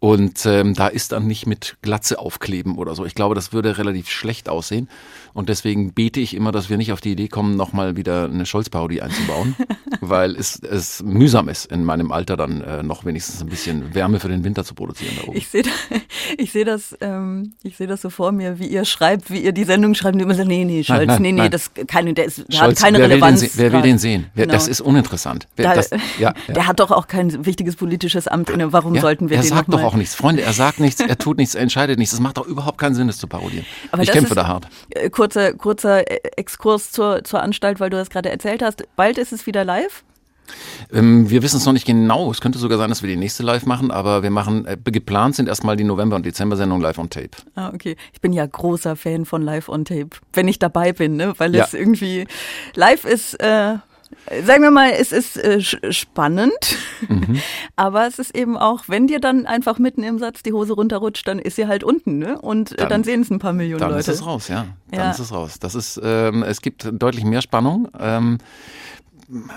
Und 0.00 0.46
ähm, 0.46 0.72
da 0.72 0.88
ist 0.88 1.12
dann 1.12 1.26
nicht 1.26 1.46
mit 1.46 1.76
Glatze 1.82 2.18
aufkleben 2.18 2.78
oder 2.78 2.94
so. 2.94 3.04
Ich 3.04 3.14
glaube, 3.14 3.34
das 3.34 3.52
würde 3.52 3.76
relativ 3.76 4.08
schlecht 4.08 4.48
aussehen. 4.48 4.88
Und 5.32 5.48
deswegen 5.48 5.92
bete 5.92 6.20
ich 6.20 6.34
immer, 6.34 6.52
dass 6.52 6.68
wir 6.70 6.76
nicht 6.76 6.92
auf 6.92 7.00
die 7.00 7.12
Idee 7.12 7.28
kommen, 7.28 7.56
nochmal 7.56 7.96
wieder 7.96 8.24
eine 8.24 8.46
Scholz-Parodie 8.46 9.00
einzubauen, 9.02 9.54
weil 10.00 10.36
es, 10.36 10.58
es 10.60 11.02
mühsam 11.02 11.48
ist, 11.48 11.66
in 11.66 11.84
meinem 11.84 12.12
Alter 12.12 12.36
dann 12.36 12.60
äh, 12.62 12.82
noch 12.82 13.04
wenigstens 13.04 13.40
ein 13.40 13.48
bisschen 13.48 13.94
Wärme 13.94 14.20
für 14.20 14.28
den 14.28 14.44
Winter 14.44 14.64
zu 14.64 14.74
produzieren 14.74 15.14
da 15.20 15.28
oben. 15.28 15.36
Ich 15.36 15.48
sehe 15.48 15.62
ich 16.38 16.52
sehe 16.52 16.64
das, 16.64 16.96
ähm, 17.00 17.52
ich 17.62 17.76
sehe 17.76 17.86
das 17.86 18.02
so 18.02 18.10
vor 18.10 18.32
mir, 18.32 18.58
wie 18.58 18.66
ihr 18.66 18.84
schreibt, 18.84 19.30
wie 19.30 19.40
ihr 19.40 19.52
die 19.52 19.64
Sendung 19.64 19.94
schreibt 19.94 20.14
und 20.16 20.20
immer 20.20 20.34
so, 20.34 20.44
nee, 20.44 20.64
nee, 20.64 20.82
Scholz, 20.84 21.06
nein, 21.06 21.22
nee, 21.22 21.32
nee, 21.32 21.38
nein. 21.42 21.50
das 21.50 21.70
keine, 21.86 22.12
der, 22.14 22.24
ist, 22.26 22.38
der 22.38 22.44
hat 22.60 22.66
Scholz, 22.66 22.80
keine 22.82 22.98
wer 22.98 23.08
Relevanz. 23.08 23.40
Will 23.42 23.48
den, 23.48 23.58
wer 23.58 23.72
will 23.72 23.82
den 23.82 23.98
sehen? 23.98 24.26
Wer, 24.34 24.46
Genau. 24.46 24.54
Das 24.58 24.68
ist 24.68 24.80
uninteressant. 24.80 25.46
Wer, 25.56 25.68
Da- 25.68 25.74
das, 25.76 25.90
ja, 26.18 26.34
ja. 26.48 26.54
Der 26.54 26.66
hat 26.66 26.80
doch 26.80 26.90
auch 26.90 27.06
kein 27.06 27.46
wichtiges 27.46 27.76
politisches 27.76 28.26
Amt 28.26 28.50
inne. 28.50 28.72
Warum 28.72 28.94
ja, 28.94 29.00
sollten 29.00 29.28
wir 29.30 29.36
er 29.36 29.42
den 29.42 29.48
sagt 29.48 29.68
noch 29.68 29.78
doch 29.80 29.84
auch 29.86 29.94
nichts. 29.94 30.14
Freunde, 30.14 30.42
er 30.42 30.52
sagt 30.52 30.80
nichts, 30.80 31.00
er 31.00 31.16
tut 31.18 31.36
nichts, 31.38 31.54
er 31.54 31.62
entscheidet 31.62 31.98
nichts. 31.98 32.12
Es 32.14 32.20
macht 32.20 32.36
doch 32.38 32.46
überhaupt 32.46 32.78
keinen 32.78 32.94
Sinn, 32.94 33.06
das 33.06 33.18
zu 33.18 33.26
parodieren. 33.28 33.64
Aber 33.92 34.02
ich 34.02 34.10
kämpfe 34.10 34.30
ist- 34.30 34.36
da 34.36 34.46
hart. 34.46 34.66
Äh, 34.90 35.10
Kurzer, 35.20 35.52
kurzer 35.52 36.10
äh, 36.10 36.18
Exkurs 36.38 36.92
zur, 36.92 37.22
zur 37.24 37.42
Anstalt, 37.42 37.78
weil 37.78 37.90
du 37.90 37.98
das 37.98 38.08
gerade 38.08 38.30
erzählt 38.30 38.62
hast. 38.62 38.84
Bald 38.96 39.18
ist 39.18 39.34
es 39.34 39.44
wieder 39.46 39.66
live. 39.66 40.02
Ähm, 40.94 41.28
wir 41.28 41.42
wissen 41.42 41.58
es 41.58 41.66
noch 41.66 41.74
nicht 41.74 41.86
genau. 41.86 42.30
Es 42.30 42.40
könnte 42.40 42.58
sogar 42.58 42.78
sein, 42.78 42.88
dass 42.88 43.02
wir 43.02 43.08
die 43.10 43.16
nächste 43.16 43.42
live 43.42 43.66
machen, 43.66 43.90
aber 43.90 44.22
wir 44.22 44.30
machen, 44.30 44.64
äh, 44.64 44.78
geplant 44.82 45.36
sind 45.36 45.46
erstmal 45.46 45.76
die 45.76 45.84
November- 45.84 46.16
und 46.16 46.24
Dezember-Sendung 46.24 46.80
live 46.80 46.96
on 46.98 47.10
tape. 47.10 47.30
Ah, 47.54 47.68
okay. 47.74 47.96
Ich 48.14 48.22
bin 48.22 48.32
ja 48.32 48.46
großer 48.46 48.96
Fan 48.96 49.26
von 49.26 49.42
Live 49.42 49.68
on 49.68 49.84
Tape, 49.84 50.08
wenn 50.32 50.48
ich 50.48 50.58
dabei 50.58 50.94
bin, 50.94 51.16
ne? 51.16 51.34
weil 51.36 51.54
Ja. 51.54 51.64
es 51.64 51.74
irgendwie 51.74 52.26
live 52.74 53.04
ist. 53.04 53.34
Äh, 53.40 53.74
Sagen 54.44 54.62
wir 54.62 54.70
mal, 54.70 54.90
es 54.90 55.12
ist 55.12 55.36
äh, 55.36 55.60
spannend, 55.60 56.52
Mhm. 57.08 57.40
aber 57.76 58.06
es 58.06 58.18
ist 58.18 58.34
eben 58.36 58.56
auch, 58.56 58.84
wenn 58.88 59.06
dir 59.06 59.20
dann 59.20 59.46
einfach 59.46 59.78
mitten 59.78 60.02
im 60.02 60.18
Satz 60.18 60.42
die 60.42 60.52
Hose 60.52 60.74
runterrutscht, 60.74 61.26
dann 61.26 61.38
ist 61.38 61.56
sie 61.56 61.66
halt 61.66 61.82
unten, 61.84 62.18
ne? 62.18 62.40
Und 62.40 62.72
äh, 62.72 62.76
Dann- 62.76 62.88
dann, 62.88 63.04
sehen 63.04 63.22
es 63.22 63.30
ein 63.30 63.38
paar 63.38 63.52
Millionen 63.52 63.80
Dann 63.80 63.90
Leute. 63.90 64.00
ist 64.00 64.08
es 64.08 64.26
raus, 64.26 64.48
ja. 64.48 64.66
Dann 64.90 65.00
Ja. 65.00 65.10
ist 65.10 65.18
es 65.20 65.32
raus. 65.32 65.58
Das 65.60 65.74
ist, 65.74 66.00
ähm, 66.02 66.42
es 66.42 66.60
gibt 66.60 66.88
deutlich 66.92 67.24
mehr 67.24 67.40
Spannung, 67.42 67.88
ähm, 67.98 68.38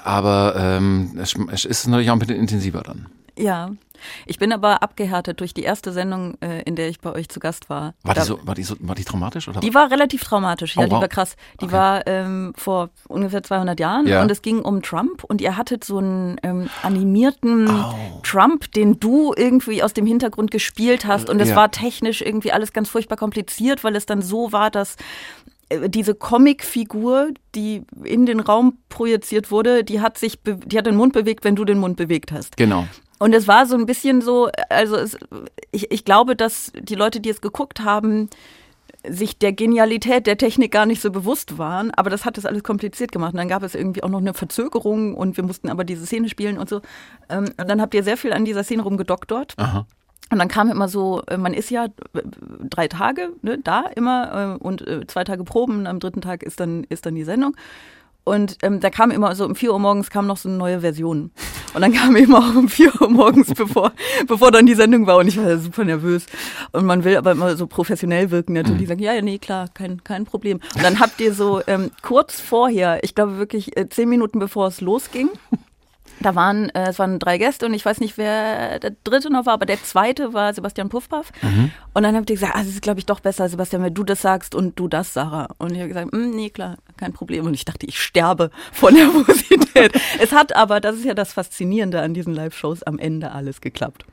aber 0.03 0.55
ähm, 0.57 1.11
es, 1.21 1.33
es 1.51 1.65
ist 1.65 1.87
natürlich 1.87 2.09
auch 2.09 2.13
ein 2.15 2.19
bisschen 2.19 2.37
intensiver 2.37 2.81
dann. 2.81 3.07
Ja. 3.37 3.71
Ich 4.25 4.39
bin 4.39 4.51
aber 4.51 4.83
abgehärtet 4.83 5.39
durch 5.39 5.53
die 5.53 5.63
erste 5.63 5.91
Sendung, 5.91 6.35
äh, 6.41 6.61
in 6.63 6.75
der 6.75 6.89
ich 6.89 6.99
bei 6.99 7.11
euch 7.13 7.29
zu 7.29 7.39
Gast 7.39 7.69
war. 7.69 7.93
War 8.03 8.13
die, 8.15 8.21
so, 8.21 8.39
war, 8.45 8.55
die 8.55 8.63
so, 8.63 8.75
war 8.79 8.95
die 8.95 9.03
traumatisch? 9.03 9.47
Oder? 9.47 9.59
Die 9.59 9.73
war 9.73 9.91
relativ 9.91 10.23
traumatisch, 10.23 10.75
ja, 10.75 10.81
Oh, 10.83 10.85
die 10.85 10.91
wow. 10.91 11.01
war 11.01 11.07
krass. 11.07 11.35
Die 11.61 11.65
Okay. 11.65 11.73
war 11.73 12.07
ähm, 12.07 12.53
vor 12.57 12.89
ungefähr 13.07 13.43
200 13.43 13.79
Jahren 13.79 14.07
Ja. 14.07 14.21
und 14.21 14.31
es 14.31 14.41
ging 14.41 14.61
um 14.61 14.81
Trump 14.81 15.23
und 15.23 15.41
ihr 15.41 15.57
hattet 15.57 15.83
so 15.83 15.97
einen 15.97 16.37
ähm, 16.43 16.69
animierten 16.81 17.69
Oh. 17.69 18.19
Trump, 18.23 18.71
den 18.73 18.99
du 18.99 19.33
irgendwie 19.35 19.83
aus 19.83 19.93
dem 19.93 20.05
Hintergrund 20.05 20.51
gespielt 20.51 21.05
hast 21.05 21.29
und 21.29 21.39
es 21.39 21.49
Ja. 21.49 21.55
war 21.55 21.71
technisch 21.71 22.21
irgendwie 22.21 22.51
alles 22.51 22.73
ganz 22.73 22.89
furchtbar 22.89 23.17
kompliziert, 23.17 23.83
weil 23.83 23.95
es 23.95 24.05
dann 24.05 24.21
so 24.21 24.51
war, 24.51 24.71
dass 24.71 24.95
äh, 25.69 25.89
diese 25.89 26.15
Comicfigur, 26.15 27.29
die 27.55 27.83
in 28.03 28.25
den 28.25 28.39
Raum 28.39 28.77
projiziert 28.89 29.51
wurde, 29.51 29.83
die 29.83 30.01
hat 30.01 30.17
sich, 30.17 30.39
die 30.43 30.77
hat 30.77 30.85
den 30.85 30.95
Mund 30.95 31.13
bewegt, 31.13 31.43
wenn 31.43 31.55
du 31.55 31.65
den 31.65 31.77
Mund 31.79 31.97
bewegt 31.97 32.31
hast. 32.31 32.57
Genau. 32.57 32.87
Und 33.19 33.33
es 33.33 33.47
war 33.47 33.65
so 33.65 33.75
ein 33.75 33.85
bisschen 33.85 34.21
so, 34.21 34.49
also 34.69 34.95
es, 34.95 35.17
ich, 35.71 35.91
ich 35.91 36.05
glaube, 36.05 36.35
dass 36.35 36.71
die 36.75 36.95
Leute, 36.95 37.19
die 37.19 37.29
es 37.29 37.41
geguckt 37.41 37.81
haben, 37.81 38.29
sich 39.07 39.37
der 39.37 39.51
Genialität 39.51 40.27
der 40.27 40.37
Technik 40.37 40.71
gar 40.71 40.85
nicht 40.85 41.01
so 41.01 41.11
bewusst 41.11 41.57
waren, 41.57 41.91
aber 41.91 42.09
das 42.09 42.25
hat 42.25 42.37
es 42.37 42.45
alles 42.45 42.63
kompliziert 42.63 43.11
gemacht. 43.11 43.33
Und 43.33 43.37
dann 43.37 43.49
gab 43.49 43.63
es 43.63 43.75
irgendwie 43.75 44.03
auch 44.03 44.09
noch 44.09 44.19
eine 44.19 44.33
Verzögerung 44.33 45.15
und 45.15 45.35
wir 45.35 45.43
mussten 45.43 45.69
aber 45.69 45.83
diese 45.83 46.05
Szene 46.05 46.29
spielen 46.29 46.57
und 46.57 46.69
so. 46.69 46.81
Ähm, 47.29 47.49
Und 47.57 47.69
dann 47.69 47.81
habt 47.81 47.93
ihr 47.93 48.03
sehr 48.03 48.17
viel 48.17 48.33
an 48.33 48.45
dieser 48.45 48.63
Szene 48.63 48.83
rumgedoktort. 48.83 49.53
Aha. 49.57 49.85
Und 50.31 50.39
dann 50.39 50.47
kam 50.47 50.71
immer 50.71 50.87
so, 50.87 51.21
äh, 51.27 51.37
man 51.37 51.53
ist 51.53 51.69
ja 51.69 51.85
äh, 51.85 51.89
drei 52.69 52.87
Tage 52.87 53.29
ne, 53.41 53.59
da 53.61 53.83
immer 53.95 54.57
äh, 54.61 54.63
und 54.63 54.85
zwei 55.07 55.23
Tage 55.23 55.43
Proben. 55.43 55.85
Am 55.85 55.99
dritten 55.99 56.21
Tag 56.21 56.41
ist 56.43 56.59
dann, 56.59 56.85
ist 56.85 57.05
dann 57.05 57.15
die 57.15 57.23
Sendung. 57.23 57.55
Und 58.23 58.57
ähm, 58.61 58.79
da 58.79 58.89
kam 58.89 59.11
immer 59.11 59.35
so 59.35 59.45
um 59.45 59.55
4 59.55 59.73
Uhr 59.73 59.79
morgens 59.79 60.09
kam 60.09 60.27
noch 60.27 60.37
so 60.37 60.47
eine 60.47 60.57
neue 60.57 60.79
Version. 60.79 61.31
Und 61.73 61.81
dann 61.81 61.93
kam 61.93 62.15
eben 62.17 62.33
auch 62.33 62.55
um 62.55 62.69
4 62.69 63.01
Uhr 63.01 63.09
morgens, 63.09 63.53
bevor, 63.53 63.91
bevor 64.27 64.51
dann 64.51 64.65
die 64.65 64.75
Sendung 64.75 65.07
war. 65.07 65.17
Und 65.17 65.27
ich 65.27 65.37
war 65.37 65.49
ja 65.49 65.57
super 65.57 65.83
nervös. 65.83 66.25
Und 66.71 66.85
man 66.85 67.03
will 67.03 67.17
aber 67.17 67.31
immer 67.31 67.55
so 67.57 67.67
professionell 67.67 68.31
wirken. 68.31 68.53
Natürlich 68.53 68.79
die 68.79 68.85
sagen, 68.85 69.01
ja, 69.01 69.13
ja, 69.13 69.21
nee, 69.21 69.39
klar, 69.39 69.67
kein, 69.73 70.03
kein 70.03 70.25
Problem. 70.25 70.59
Und 70.75 70.83
dann 70.83 70.99
habt 70.99 71.19
ihr 71.19 71.33
so 71.33 71.61
ähm, 71.67 71.91
kurz 72.01 72.39
vorher, 72.39 73.03
ich 73.03 73.15
glaube 73.15 73.37
wirklich 73.37 73.75
äh, 73.77 73.89
zehn 73.89 74.09
Minuten 74.09 74.39
bevor 74.39 74.67
es 74.67 74.81
losging, 74.81 75.29
da 76.19 76.35
waren, 76.35 76.69
äh, 76.69 76.89
es 76.89 76.99
waren 76.99 77.19
drei 77.19 77.37
Gäste 77.37 77.65
und 77.65 77.73
ich 77.73 77.83
weiß 77.85 77.99
nicht, 77.99 78.17
wer 78.17 78.79
der 78.79 78.93
dritte 79.03 79.29
noch 79.31 79.45
war, 79.45 79.53
aber 79.53 79.65
der 79.65 79.81
zweite 79.83 80.33
war 80.33 80.53
Sebastian 80.53 80.89
Puffpaff. 80.89 81.31
Und 81.93 82.03
dann 82.03 82.15
habt 82.15 82.29
ihr 82.29 82.35
gesagt, 82.35 82.55
ah, 82.55 82.61
es 82.61 82.67
ist, 82.69 82.81
glaube 82.81 82.99
ich, 82.99 83.05
doch 83.05 83.19
besser, 83.19 83.49
Sebastian, 83.49 83.83
wenn 83.83 83.93
du 83.93 84.03
das 84.03 84.21
sagst 84.21 84.55
und 84.55 84.79
du 84.79 84.87
das, 84.87 85.13
Sarah. 85.13 85.49
Und 85.57 85.71
ich 85.73 85.79
habe 85.79 85.89
gesagt, 85.89 86.13
"Mm, 86.13 86.29
nee, 86.31 86.49
klar, 86.49 86.77
kein 86.97 87.13
Problem. 87.13 87.45
Und 87.45 87.53
ich 87.53 87.65
dachte, 87.65 87.85
ich 87.85 87.99
sterbe 88.01 88.51
vor 88.71 88.91
Nervosität. 88.93 89.93
es 90.19 90.31
hat 90.31 90.55
aber, 90.55 90.79
das 90.79 90.95
ist 90.95 91.05
ja 91.05 91.13
das 91.13 91.33
Faszinierende 91.33 92.01
an 92.01 92.13
diesen 92.13 92.33
Live-Shows, 92.33 92.83
am 92.83 92.99
Ende 92.99 93.31
alles 93.31 93.59
geklappt. 93.61 94.05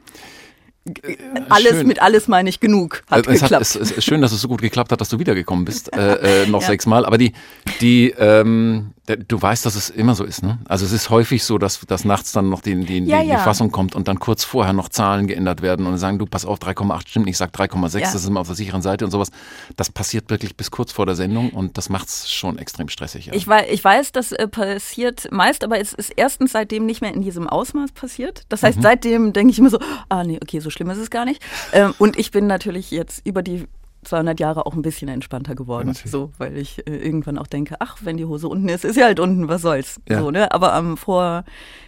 Alles 1.50 1.72
schön. 1.72 1.86
mit 1.86 2.00
alles 2.00 2.26
meine 2.26 2.48
ich 2.48 2.58
genug. 2.58 3.02
Hat 3.10 3.26
es, 3.26 3.42
geklappt. 3.42 3.62
es, 3.62 3.74
es 3.76 3.90
ist 3.92 4.04
schön, 4.04 4.22
dass 4.22 4.32
es 4.32 4.40
so 4.40 4.48
gut 4.48 4.62
geklappt 4.62 4.90
hat, 4.90 5.00
dass 5.00 5.10
du 5.10 5.18
wiedergekommen 5.18 5.64
bist, 5.66 5.94
äh, 5.94 6.44
äh, 6.44 6.46
noch 6.48 6.62
Ja. 6.62 6.68
sechsmal. 6.68 7.04
Aber 7.04 7.18
die, 7.18 7.34
die, 7.82 8.10
ähm, 8.18 8.92
du 9.16 9.40
weißt, 9.40 9.64
dass 9.66 9.74
es 9.74 9.90
immer 9.90 10.14
so 10.14 10.24
ist, 10.24 10.42
ne? 10.42 10.58
Also 10.66 10.84
es 10.84 10.92
ist 10.92 11.10
häufig 11.10 11.44
so, 11.44 11.58
dass, 11.58 11.80
dass 11.86 12.04
nachts 12.04 12.32
dann 12.32 12.48
noch 12.48 12.60
die, 12.62 12.74
die, 12.84 12.98
Ja, 13.04 13.22
die, 13.22 13.28
ja. 13.28 13.36
die 13.36 13.42
Fassung 13.42 13.70
kommt 13.70 13.94
und 13.94 14.08
dann 14.08 14.18
kurz 14.18 14.44
vorher 14.44 14.72
noch 14.72 14.88
Zahlen 14.88 15.26
geändert 15.26 15.62
werden 15.62 15.86
und 15.86 15.96
sagen, 15.98 16.18
du 16.18 16.26
pass 16.26 16.44
auf, 16.44 16.58
3,8 16.58 17.08
stimmt 17.08 17.26
nicht, 17.26 17.32
ich 17.34 17.38
sag 17.38 17.50
3,6, 17.54 17.94
Ja. 17.98 18.00
das 18.00 18.14
ist 18.16 18.26
immer 18.28 18.40
auf 18.40 18.46
der 18.46 18.56
sicheren 18.56 18.82
Seite 18.82 19.04
und 19.04 19.10
sowas. 19.10 19.30
Das 19.76 19.90
passiert 19.90 20.30
wirklich 20.30 20.56
bis 20.56 20.70
kurz 20.70 20.92
vor 20.92 21.06
der 21.06 21.14
Sendung 21.14 21.50
und 21.50 21.78
das 21.78 21.88
macht's 21.88 22.30
schon 22.30 22.58
extrem 22.58 22.88
stressig. 22.88 23.26
Ja. 23.26 23.32
Ich, 23.34 23.46
wei- 23.48 23.68
ich 23.70 23.82
weiß, 23.82 24.12
das 24.12 24.32
äh, 24.32 24.48
passiert 24.48 25.30
meist, 25.32 25.64
aber 25.64 25.80
es 25.80 25.92
ist 25.92 26.12
erstens 26.16 26.52
seitdem 26.52 26.86
nicht 26.86 27.00
mehr 27.00 27.12
in 27.14 27.22
diesem 27.22 27.48
Ausmaß 27.48 27.92
passiert. 27.92 28.42
Das 28.48 28.62
Mhm. 28.62 28.66
heißt, 28.66 28.78
seitdem 28.82 29.32
denke 29.32 29.52
ich 29.52 29.58
immer 29.58 29.70
so, 29.70 29.78
ah 30.08 30.24
nee, 30.24 30.38
okay, 30.42 30.60
so 30.60 30.70
schlimm 30.70 30.90
ist 30.90 30.98
es 30.98 31.10
gar 31.10 31.24
nicht. 31.24 31.42
Ähm, 31.72 31.94
und 31.98 32.18
ich 32.18 32.30
bin 32.30 32.46
natürlich 32.46 32.90
jetzt 32.90 33.26
über 33.26 33.42
die 33.42 33.66
200 34.04 34.40
Jahre 34.40 34.66
auch 34.66 34.74
ein 34.74 34.82
bisschen 34.82 35.08
entspannter 35.08 35.54
geworden, 35.54 35.88
natürlich. 35.88 36.10
so, 36.10 36.32
weil 36.38 36.56
ich 36.56 36.86
äh, 36.86 36.96
irgendwann 36.96 37.36
auch 37.38 37.46
denke, 37.46 37.76
ach, 37.80 37.98
wenn 38.02 38.16
die 38.16 38.24
Hose 38.24 38.48
unten 38.48 38.68
ist, 38.68 38.84
ist 38.84 38.94
sie 38.94 39.04
halt 39.04 39.20
unten, 39.20 39.48
was 39.48 39.62
soll's. 39.62 40.00
Ja. 40.08 40.20
So, 40.20 40.30
ne? 40.30 40.52
Aber 40.52 40.72
am 40.72 40.96
vor, 40.96 41.44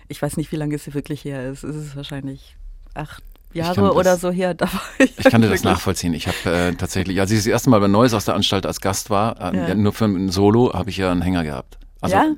ich 0.09 0.21
weiß 0.21 0.37
nicht, 0.37 0.53
wie 0.53 0.57
lange 0.57 0.75
es 0.75 0.93
wirklich 0.95 1.25
her 1.25 1.51
ist, 1.51 1.65
ist 1.65 1.77
es 1.77 1.97
wahrscheinlich 1.97 2.57
acht 2.95 3.23
Jahre 3.55 3.81
das- 3.83 3.91
oder 3.93 4.17
so 4.17 4.31
her. 4.31 4.55
Da 4.55 4.67
war 4.67 4.81
ich 4.99 5.19
Ich 5.19 5.25
kann 5.31 5.41
dir 5.43 5.49
das 5.49 5.63
nachvollziehen. 5.65 6.13
Ich 6.15 6.27
habe 6.29 6.51
äh, 6.51 6.75
tatsächlich, 6.75 7.19
als 7.21 7.31
ich 7.31 7.39
das 7.39 7.47
erste 7.47 7.71
Mal 7.71 7.81
bei 7.81 7.89
Neues 7.89 8.13
aus 8.15 8.25
der 8.27 8.35
Anstalt 8.35 8.67
als 8.67 8.81
Gast 8.81 9.09
war, 9.11 9.41
äh, 9.53 9.57
Ja. 9.57 9.69
ja, 9.69 9.75
nur 9.75 9.93
für 9.93 10.05
ein 10.07 10.29
Solo, 10.31 10.73
habe 10.75 10.91
ich 10.91 10.99
ja 10.99 11.11
einen 11.11 11.23
Hänger 11.23 11.45
gehabt. 11.45 11.79
Also 12.03 12.17
Ja? 12.17 12.35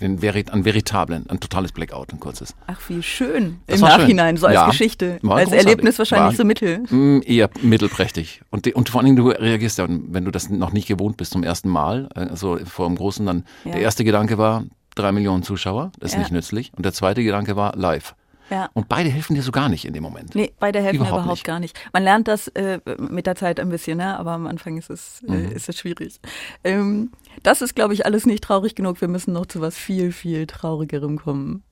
den 0.00 0.20
Verit, 0.20 0.50
einen 0.52 0.64
veritablen, 0.64 1.26
ein 1.28 1.40
totales 1.40 1.72
Blackout, 1.72 2.12
ein 2.12 2.20
kurzes. 2.20 2.54
Ach, 2.66 2.80
wie 2.88 3.02
schön. 3.02 3.58
Das 3.66 3.76
Im 3.76 3.82
war 3.82 3.90
schön. 3.90 4.00
Nachhinein, 4.02 4.36
so 4.38 4.46
als 4.46 4.54
Ja. 4.54 4.66
Geschichte. 4.68 5.18
War 5.22 5.36
als 5.36 5.44
großartig. 5.50 5.66
Erlebnis 5.68 5.98
wahrscheinlich 5.98 6.28
War- 6.30 6.36
so 6.36 6.44
mittel. 6.44 6.78
Mm, 6.88 7.20
eher 7.26 7.50
mittelprächtig. 7.60 8.40
Und, 8.50 8.66
und 8.74 8.88
vor 8.88 9.00
allen 9.00 9.06
Dingen, 9.06 9.16
du 9.16 9.28
reagierst 9.28 9.78
ja, 9.78 9.86
wenn 9.88 10.24
du 10.24 10.30
das 10.30 10.48
noch 10.48 10.72
nicht 10.72 10.88
gewohnt 10.88 11.16
bist 11.16 11.32
zum 11.32 11.42
ersten 11.42 11.68
Mal, 11.68 12.08
also 12.14 12.58
vor 12.64 12.86
dem 12.86 12.96
Großen, 12.96 13.26
dann 13.26 13.44
Ja. 13.64 13.72
der 13.72 13.80
erste 13.82 14.04
Gedanke 14.04 14.38
war, 14.38 14.64
drei 14.94 15.12
Millionen 15.12 15.42
Zuschauer, 15.42 15.92
das 15.98 16.10
ist 16.10 16.14
Ja. 16.14 16.20
nicht 16.20 16.32
nützlich. 16.32 16.72
Und 16.76 16.84
der 16.84 16.92
zweite 16.92 17.22
Gedanke 17.22 17.56
war 17.56 17.74
live. 17.76 18.14
Ja. 18.50 18.70
Und 18.74 18.88
beide 18.88 19.10
helfen 19.10 19.34
dir 19.34 19.42
so 19.42 19.52
gar 19.52 19.68
nicht 19.68 19.84
in 19.84 19.92
dem 19.92 20.02
Moment. 20.02 20.34
Nee, 20.34 20.52
beide 20.58 20.80
helfen 20.80 20.96
Überhaupt 20.96 21.12
überhaupt, 21.14 21.30
nicht. 21.32 21.44
gar 21.44 21.60
nicht. 21.60 21.78
Man 21.92 22.02
lernt 22.02 22.28
das 22.28 22.48
äh, 22.48 22.80
mit 22.98 23.26
der 23.26 23.34
Zeit 23.34 23.60
ein 23.60 23.68
bisschen, 23.68 23.98
ne? 23.98 24.18
aber 24.18 24.32
am 24.32 24.46
Anfang 24.46 24.76
ist 24.78 24.90
es, 24.90 25.22
äh, 25.28 25.32
Mhm. 25.32 25.52
ist 25.52 25.68
es 25.68 25.78
schwierig. 25.78 26.20
Ähm, 26.64 27.10
das 27.42 27.60
ist, 27.62 27.74
glaube 27.74 27.94
ich, 27.94 28.06
alles 28.06 28.26
nicht 28.26 28.42
traurig 28.44 28.74
genug. 28.74 29.00
Wir 29.00 29.08
müssen 29.08 29.32
noch 29.32 29.46
zu 29.46 29.60
was 29.60 29.76
viel, 29.76 30.12
viel 30.12 30.46
Traurigerem 30.46 31.18
kommen. 31.18 31.62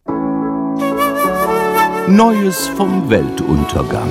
Neues 2.08 2.68
vom 2.68 3.08
Weltuntergang. 3.10 4.10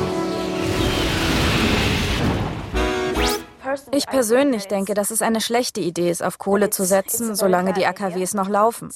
Ich 3.95 4.07
persönlich 4.07 4.67
denke, 4.67 4.93
dass 4.93 5.09
es 5.09 5.21
eine 5.21 5.39
schlechte 5.39 5.79
Idee 5.79 6.09
ist, 6.09 6.21
auf 6.21 6.37
Kohle 6.37 6.69
zu 6.69 6.83
setzen, 6.83 7.33
solange 7.33 7.71
die 7.71 7.85
AKWs 7.85 8.33
noch 8.33 8.49
laufen. 8.49 8.89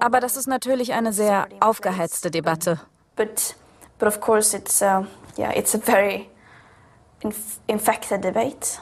Aber 0.00 0.20
das 0.20 0.36
ist 0.36 0.46
natürlich 0.46 0.92
eine 0.92 1.14
sehr 1.14 1.48
aufgeheizte 1.60 2.30
Debatte. 2.30 2.78
But, 3.16 3.56
but 3.98 4.08
of 4.08 4.20
course, 4.20 4.54
it's 4.54 4.82
uh, 4.82 5.06
yeah, 5.38 5.56
it's 5.56 5.74
a 5.74 5.78
very 5.78 6.28
inf- 7.22 7.58
infected 7.66 8.22
debate. 8.22 8.78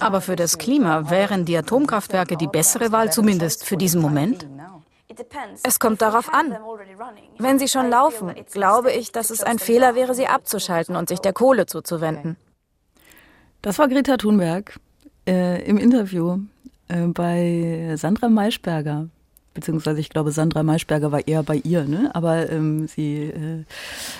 Aber 0.00 0.20
für 0.20 0.36
das 0.36 0.56
Klima 0.56 1.10
wären 1.10 1.44
die 1.44 1.56
Atomkraftwerke 1.56 2.36
die 2.38 2.46
bessere 2.46 2.92
Wahl, 2.92 3.12
zumindest 3.12 3.64
für 3.64 3.76
diesen 3.76 4.00
Moment? 4.00 4.46
Es 5.62 5.78
kommt 5.78 6.00
darauf 6.00 6.32
an. 6.32 6.56
Wenn 7.38 7.58
sie 7.58 7.68
schon 7.68 7.90
laufen, 7.90 8.34
glaube 8.52 8.90
ich, 8.92 9.12
dass 9.12 9.28
es 9.28 9.42
ein 9.42 9.58
Fehler 9.58 9.94
wäre, 9.94 10.14
sie 10.14 10.26
abzuschalten 10.26 10.96
und 10.96 11.10
sich 11.10 11.20
der 11.20 11.34
Kohle 11.34 11.66
zuzuwenden. 11.66 12.38
Das 13.62 13.78
war 13.78 13.88
Greta 13.88 14.16
Thunberg 14.16 14.78
äh, 15.26 15.64
im 15.64 15.78
Interview 15.78 16.38
äh, 16.88 17.06
bei 17.06 17.94
Sandra 17.96 18.28
Maischberger. 18.28 19.08
Beziehungsweise 19.54 20.00
ich 20.00 20.08
glaube, 20.08 20.32
Sandra 20.32 20.62
Maischberger 20.62 21.12
war 21.12 21.28
eher 21.28 21.42
bei 21.42 21.56
ihr, 21.56 21.84
ne? 21.84 22.10
Aber 22.14 22.50
ähm, 22.50 22.88
sie, 22.88 23.24
äh, 23.24 23.64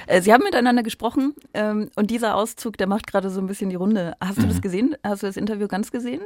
äh, 0.07 0.21
sie 0.21 0.33
haben 0.33 0.45
miteinander 0.45 0.83
gesprochen 0.83 1.35
ähm, 1.55 1.89
und 1.97 2.11
dieser 2.11 2.37
Auszug, 2.37 2.77
der 2.77 2.87
macht 2.87 3.07
gerade 3.07 3.31
so 3.31 3.41
ein 3.41 3.47
bisschen 3.47 3.71
die 3.71 3.77
Runde. 3.77 4.15
Hast 4.21 4.39
du 4.39 4.47
das 4.47 4.61
gesehen? 4.61 4.95
Hast 5.03 5.23
du 5.23 5.27
das 5.27 5.37
Interview 5.39 5.69
ganz 5.69 5.91
gesehen? 5.91 6.21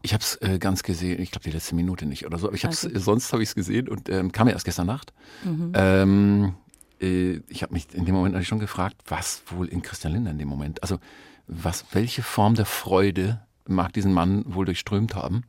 Ich 0.00 0.14
habe 0.14 0.22
es 0.22 0.36
äh, 0.42 0.58
ganz 0.58 0.84
gesehen, 0.84 1.20
ich 1.20 1.32
glaube 1.32 1.44
die 1.44 1.50
letzte 1.50 1.74
Minute 1.74 2.06
nicht 2.06 2.24
oder 2.24 2.38
so, 2.38 2.46
aber 2.46 2.54
ich 2.56 2.64
hab's, 2.64 2.86
Okay. 2.86 2.98
sonst 2.98 3.32
habe 3.32 3.42
ich 3.42 3.48
es 3.50 3.54
gesehen 3.56 3.88
und 3.88 4.08
ähm, 4.08 4.30
kam 4.30 4.46
ja 4.46 4.54
erst 4.54 4.64
gestern 4.64 4.86
Nacht. 4.86 5.12
Mhm. 5.44 5.72
Ähm, 5.74 6.54
äh, 7.02 7.40
ich 7.48 7.62
habe 7.64 7.74
mich 7.74 7.92
in 7.92 8.04
dem 8.06 8.14
Moment 8.14 8.42
schon 8.46 8.60
gefragt, 8.60 8.96
was 9.08 9.42
wohl 9.50 9.66
in 9.66 9.82
Christian 9.82 10.12
Lindner 10.12 10.30
in 10.30 10.38
dem 10.38 10.48
Moment, 10.48 10.82
also 10.82 10.98
was, 11.46 11.84
welche 11.92 12.22
Form 12.22 12.54
der 12.54 12.66
Freude 12.66 13.40
mag 13.66 13.92
diesen 13.92 14.12
Mann 14.12 14.44
wohl 14.46 14.64
durchströmt 14.64 15.14
haben? 15.14 15.44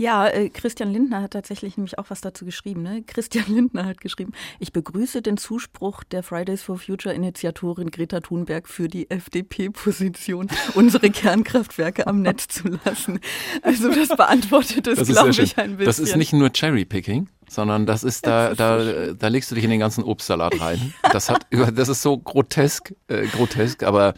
Ja, 0.00 0.28
äh, 0.28 0.48
Christian 0.48 0.90
Lindner 0.90 1.20
hat 1.20 1.32
tatsächlich 1.32 1.76
nämlich 1.76 1.98
auch 1.98 2.06
was 2.08 2.22
dazu 2.22 2.46
geschrieben. 2.46 2.82
Ne? 2.82 3.02
Christian 3.06 3.44
Lindner 3.54 3.84
hat 3.84 4.00
geschrieben, 4.00 4.32
ich 4.58 4.72
begrüße 4.72 5.20
den 5.20 5.36
Zuspruch 5.36 6.04
der 6.04 6.22
Fridays 6.22 6.62
for 6.62 6.78
Future 6.78 7.14
Initiatorin 7.14 7.90
Greta 7.90 8.20
Thunberg 8.20 8.66
für 8.66 8.88
die 8.88 9.10
FDP-Position, 9.10 10.48
unsere 10.74 11.10
Kernkraftwerke 11.10 12.06
am 12.06 12.22
Netz 12.22 12.48
zu 12.48 12.78
lassen. 12.82 13.20
Also 13.60 13.92
das 13.92 14.08
beantwortet 14.08 14.86
es, 14.86 15.06
glaube 15.06 15.30
ich, 15.32 15.58
ein 15.58 15.76
bisschen. 15.76 15.84
Das 15.84 15.98
ist 15.98 16.16
nicht 16.16 16.32
nur 16.32 16.50
Cherry-Picking, 16.50 17.28
sondern 17.46 17.84
das 17.84 18.02
ist 18.02 18.26
da, 18.26 18.54
da, 18.54 19.12
da 19.12 19.28
legst 19.28 19.50
du 19.50 19.54
dich 19.54 19.64
in 19.64 19.70
den 19.70 19.80
ganzen 19.80 20.02
Obstsalat 20.02 20.58
rein. 20.62 20.94
Das 21.12 21.28
hat, 21.28 21.46
das 21.50 21.90
ist 21.90 22.00
so 22.00 22.16
grotesk, 22.16 22.94
äh, 23.08 23.26
grotesk, 23.26 23.82
aber 23.82 24.14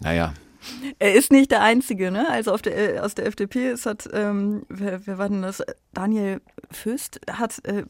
naja. 0.00 0.34
Er 0.98 1.14
ist 1.14 1.30
nicht 1.30 1.50
der 1.50 1.62
Einzige, 1.62 2.10
ne? 2.10 2.28
Also 2.28 2.52
auf 2.52 2.62
der, 2.62 2.96
äh, 2.96 2.98
aus 2.98 3.14
der 3.14 3.26
FDP, 3.26 3.68
es 3.68 3.86
hat, 3.86 4.08
ähm, 4.12 4.64
wer, 4.68 5.06
wer 5.06 5.18
war 5.18 5.28
denn 5.28 5.42
das? 5.42 5.62
Daniel 5.92 6.40
Föst 6.70 7.20
hat, 7.30 7.64
äh, 7.64 7.84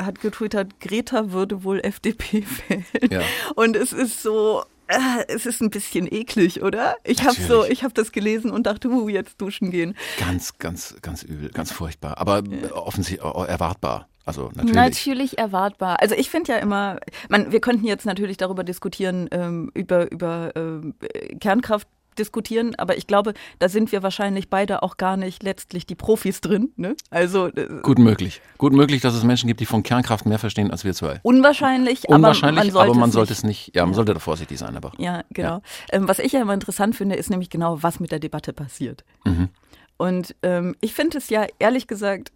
hat 0.00 0.20
getwittert, 0.20 0.78
Greta 0.80 1.32
würde 1.32 1.64
wohl 1.64 1.80
FDP 1.80 2.44
wählen. 2.68 2.84
Ja. 3.10 3.22
Und 3.56 3.76
es 3.76 3.92
ist 3.92 4.22
so, 4.22 4.62
äh, 4.90 5.24
es 5.28 5.46
ist 5.46 5.60
ein 5.60 5.70
bisschen 5.70 6.12
eklig, 6.12 6.62
oder? 6.62 6.96
Ich 7.04 7.22
habe 7.22 7.40
so, 7.40 7.64
ich 7.64 7.84
habe 7.84 7.94
das 7.94 8.12
gelesen 8.12 8.50
und 8.50 8.66
dachte, 8.66 8.88
uh, 8.88 9.08
jetzt 9.08 9.40
duschen 9.40 9.70
gehen. 9.70 9.96
Ganz, 10.18 10.58
ganz, 10.58 10.96
ganz 11.02 11.22
übel, 11.22 11.50
ganz 11.50 11.70
furchtbar. 11.70 12.18
Aber 12.18 12.42
offensichtlich 12.72 13.24
äh, 13.24 13.46
erwartbar. 13.46 14.09
Also 14.24 14.50
natürlich. 14.54 14.74
Natürlich 14.74 15.38
erwartbar. 15.38 16.00
Also 16.00 16.14
ich 16.14 16.30
finde 16.30 16.52
ja 16.52 16.58
immer, 16.58 16.98
man, 17.28 17.52
wir 17.52 17.60
könnten 17.60 17.86
jetzt 17.86 18.06
natürlich 18.06 18.36
darüber 18.36 18.64
diskutieren, 18.64 19.28
ähm, 19.32 19.70
über, 19.74 20.10
über 20.12 20.52
ähm, 20.56 20.94
Kernkraft 21.40 21.88
diskutieren, 22.18 22.74
aber 22.76 22.96
ich 22.96 23.06
glaube, 23.06 23.34
da 23.58 23.68
sind 23.68 23.92
wir 23.92 24.02
wahrscheinlich 24.02 24.50
beide 24.50 24.82
auch 24.82 24.96
gar 24.96 25.16
nicht 25.16 25.42
letztlich 25.42 25.86
die 25.86 25.94
Profis 25.94 26.40
drin. 26.40 26.72
Ne? 26.76 26.94
Also 27.10 27.46
äh, 27.46 27.80
Gut 27.82 27.98
möglich. 27.98 28.40
Gut 28.58 28.72
möglich, 28.72 29.00
dass 29.00 29.14
es 29.14 29.24
Menschen 29.24 29.46
gibt, 29.46 29.60
die 29.60 29.66
von 29.66 29.82
Kernkraft 29.82 30.26
mehr 30.26 30.38
verstehen 30.38 30.70
als 30.70 30.84
wir 30.84 30.92
zwei. 30.94 31.20
unwahrscheinlich, 31.22 32.08
Unwahrscheinlich, 32.08 32.74
aber 32.74 32.94
man 32.94 33.10
sollte, 33.10 33.32
es 33.32 33.42
nicht. 33.42 33.74
Ja, 33.74 33.84
man 33.86 33.94
sollte 33.94 34.12
da 34.14 34.20
vorsichtig 34.20 34.58
sein, 34.58 34.76
aber. 34.76 34.92
Ja, 34.98 35.22
genau. 35.30 35.62
Ähm, 35.90 36.08
was 36.08 36.18
ich 36.18 36.32
ja 36.32 36.42
immer 36.42 36.54
interessant 36.54 36.94
finde, 36.94 37.16
ist 37.16 37.30
nämlich 37.30 37.50
genau, 37.50 37.82
was 37.82 38.00
mit 38.00 38.12
der 38.12 38.18
Debatte 38.18 38.52
passiert. 38.52 39.04
Mhm. 39.24 39.48
Und 39.96 40.34
ähm, 40.42 40.76
ich 40.80 40.94
finde 40.94 41.18
es 41.18 41.28
ja 41.30 41.46
ehrlich 41.58 41.86
gesagt, 41.86 42.32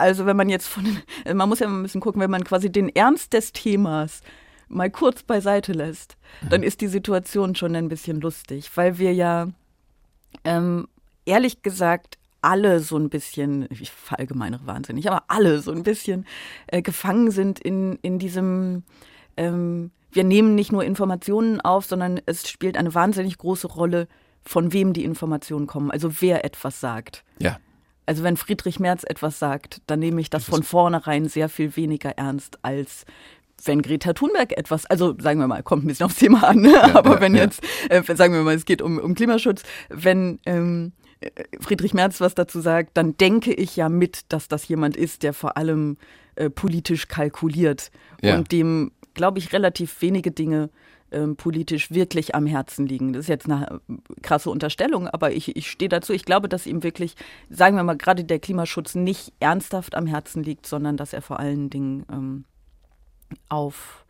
also 0.00 0.26
wenn 0.26 0.36
man 0.36 0.48
jetzt 0.48 0.66
von, 0.66 0.84
äh, 1.24 1.34
man 1.34 1.48
muss 1.48 1.60
ja 1.60 1.68
mal 1.68 1.78
ein 1.78 1.82
bisschen 1.82 2.00
gucken, 2.00 2.20
wenn 2.20 2.30
man 2.30 2.44
quasi 2.44 2.70
den 2.70 2.88
Ernst 2.88 3.32
des 3.32 3.52
Themas 3.52 4.22
mal 4.68 4.90
kurz 4.90 5.22
beiseite 5.22 5.72
lässt, 5.72 6.16
dann 6.48 6.62
ist 6.62 6.80
die 6.80 6.86
Situation 6.86 7.54
schon 7.54 7.74
ein 7.74 7.88
bisschen 7.88 8.20
lustig, 8.20 8.70
weil 8.76 8.98
wir 8.98 9.12
ja 9.12 9.48
ähm, 10.44 10.86
ehrlich 11.24 11.62
gesagt 11.62 12.18
alle 12.40 12.80
so 12.80 12.96
ein 12.96 13.10
bisschen, 13.10 13.66
ich 13.70 13.90
verallgemeinere 13.90 14.66
wahnsinnig, 14.66 15.10
aber 15.10 15.24
alle 15.28 15.60
so 15.60 15.72
ein 15.72 15.82
bisschen 15.82 16.26
äh, 16.68 16.82
gefangen 16.82 17.30
sind 17.30 17.60
in, 17.60 17.98
in 18.02 18.18
diesem, 18.18 18.84
ähm, 19.36 19.90
wir 20.12 20.24
nehmen 20.24 20.54
nicht 20.54 20.72
nur 20.72 20.84
Informationen 20.84 21.60
auf, 21.60 21.84
sondern 21.84 22.20
es 22.26 22.48
spielt 22.48 22.76
eine 22.76 22.94
wahnsinnig 22.94 23.38
große 23.38 23.66
Rolle, 23.66 24.08
von 24.42 24.72
wem 24.72 24.94
die 24.94 25.04
Informationen 25.04 25.66
kommen, 25.66 25.90
also 25.90 26.20
wer 26.20 26.44
etwas 26.44 26.80
sagt. 26.80 27.24
Ja. 27.38 27.58
Also 28.10 28.24
wenn 28.24 28.36
Friedrich 28.36 28.80
Merz 28.80 29.04
etwas 29.04 29.38
sagt, 29.38 29.82
dann 29.86 30.00
nehme 30.00 30.20
ich 30.20 30.30
das 30.30 30.42
von 30.42 30.64
vornherein 30.64 31.28
sehr 31.28 31.48
viel 31.48 31.76
weniger 31.76 32.10
ernst 32.18 32.58
als 32.62 33.04
wenn 33.64 33.82
Greta 33.82 34.14
Thunberg 34.14 34.50
etwas, 34.58 34.84
also 34.86 35.14
sagen 35.20 35.38
wir 35.38 35.46
mal, 35.46 35.62
kommt 35.62 35.84
ein 35.84 35.86
bisschen 35.86 36.06
aufs 36.06 36.16
Thema 36.16 36.42
an, 36.42 36.60
ne? 36.62 36.92
aber 36.96 37.14
ja, 37.14 37.20
wenn 37.20 37.36
ja. 37.36 37.44
jetzt, 37.44 37.62
äh, 37.88 38.02
sagen 38.16 38.34
wir 38.34 38.42
mal, 38.42 38.56
es 38.56 38.64
geht 38.64 38.82
um, 38.82 38.98
um 38.98 39.14
Klimaschutz, 39.14 39.62
wenn 39.90 40.40
ähm, 40.44 40.90
äh, 41.20 41.30
Friedrich 41.60 41.94
Merz 41.94 42.20
was 42.20 42.34
dazu 42.34 42.58
sagt, 42.58 42.96
dann 42.96 43.16
denke 43.16 43.52
ich 43.54 43.76
ja 43.76 43.88
mit, 43.88 44.22
dass 44.32 44.48
das 44.48 44.66
jemand 44.66 44.96
ist, 44.96 45.22
der 45.22 45.32
vor 45.32 45.56
allem 45.56 45.96
äh, 46.34 46.50
politisch 46.50 47.06
kalkuliert 47.06 47.92
Ja. 48.22 48.34
und 48.34 48.50
dem, 48.50 48.90
glaube 49.14 49.38
ich, 49.38 49.52
relativ 49.52 50.02
wenige 50.02 50.32
Dinge 50.32 50.68
ähm, 51.12 51.36
politisch 51.36 51.90
wirklich 51.90 52.34
am 52.34 52.46
Herzen 52.46 52.86
liegen. 52.86 53.12
Das 53.12 53.20
ist 53.20 53.28
jetzt 53.28 53.50
eine 53.50 53.80
äh, 53.88 54.20
krasse 54.22 54.50
Unterstellung, 54.50 55.08
aber 55.08 55.32
ich, 55.32 55.56
ich 55.56 55.70
stehe 55.70 55.88
dazu. 55.88 56.12
Ich 56.12 56.24
glaube, 56.24 56.48
dass 56.48 56.66
ihm 56.66 56.82
wirklich, 56.82 57.14
sagen 57.48 57.76
wir 57.76 57.82
mal, 57.82 57.96
gerade 57.96 58.24
der 58.24 58.38
Klimaschutz 58.38 58.94
nicht 58.94 59.32
ernsthaft 59.40 59.94
am 59.94 60.06
Herzen 60.06 60.42
liegt, 60.42 60.66
sondern 60.66 60.96
dass 60.96 61.12
er 61.12 61.22
vor 61.22 61.40
allen 61.40 61.70
Dingen 61.70 62.04
ähm, 62.10 62.44
auf 63.48 64.04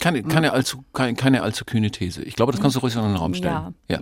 Keine, 0.00 0.22
keine, 0.24 0.52
allzu, 0.52 0.84
keine, 0.92 1.14
keine 1.14 1.42
allzu 1.42 1.64
kühne 1.64 1.90
These. 1.90 2.22
Ich 2.24 2.34
glaube, 2.34 2.50
das 2.50 2.60
kannst 2.60 2.74
du 2.76 2.80
ruhig 2.80 2.96
in 2.96 3.02
den 3.02 3.14
Raum 3.14 3.34
stellen. 3.34 3.74
Ja. 3.88 4.00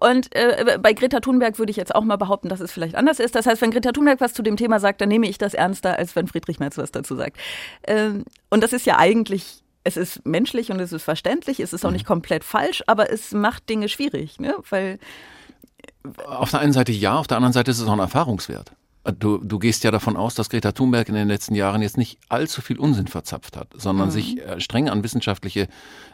Und 0.00 0.34
äh, 0.34 0.78
bei 0.82 0.92
Greta 0.92 1.20
Thunberg 1.20 1.58
würde 1.58 1.70
ich 1.70 1.76
jetzt 1.76 1.94
auch 1.94 2.02
mal 2.02 2.16
behaupten, 2.16 2.48
dass 2.48 2.60
es 2.60 2.72
vielleicht 2.72 2.96
anders 2.96 3.20
ist. 3.20 3.34
Das 3.34 3.46
heißt, 3.46 3.62
wenn 3.62 3.70
Greta 3.70 3.92
Thunberg 3.92 4.20
was 4.20 4.32
zu 4.32 4.42
dem 4.42 4.56
Thema 4.56 4.80
sagt, 4.80 5.00
dann 5.00 5.08
nehme 5.08 5.28
ich 5.28 5.38
das 5.38 5.54
ernster, 5.54 5.98
als 5.98 6.16
wenn 6.16 6.26
Friedrich 6.26 6.58
Merz 6.58 6.78
was 6.78 6.90
dazu 6.90 7.14
sagt. 7.14 7.36
Ähm, 7.86 8.24
und 8.50 8.64
das 8.64 8.72
ist 8.72 8.86
ja 8.86 8.98
eigentlich, 8.98 9.62
es 9.86 9.96
ist 9.96 10.26
menschlich 10.26 10.72
und 10.72 10.80
es 10.80 10.92
ist 10.92 11.04
verständlich, 11.04 11.60
es 11.60 11.72
ist 11.72 11.86
auch 11.86 11.92
nicht 11.92 12.04
komplett 12.04 12.42
falsch, 12.42 12.82
aber 12.88 13.12
es 13.12 13.30
macht 13.30 13.68
Dinge 13.68 13.88
schwierig, 13.88 14.40
ne? 14.40 14.56
Weil 14.68 14.98
Auf 16.26 16.50
der 16.50 16.58
einen 16.58 16.72
Seite 16.72 16.90
ja, 16.90 17.16
auf 17.16 17.28
der 17.28 17.36
anderen 17.36 17.52
Seite 17.52 17.70
ist 17.70 17.78
es 17.78 17.86
auch 17.86 17.92
ein 17.92 18.00
Erfahrungswert. 18.00 18.72
Du, 19.18 19.38
du 19.38 19.58
gehst 19.58 19.84
ja 19.84 19.90
davon 19.90 20.16
aus, 20.16 20.34
dass 20.34 20.50
Greta 20.50 20.72
Thunberg 20.72 21.08
in 21.08 21.14
den 21.14 21.28
letzten 21.28 21.54
Jahren 21.54 21.80
jetzt 21.82 21.96
nicht 21.96 22.18
allzu 22.28 22.60
viel 22.60 22.78
Unsinn 22.78 23.06
verzapft 23.06 23.56
hat, 23.56 23.68
sondern 23.74 24.08
Mhm. 24.08 24.12
sich 24.12 24.38
äh, 24.44 24.60
streng 24.60 24.88
an 24.88 25.04
wissenschaftliche 25.04 25.68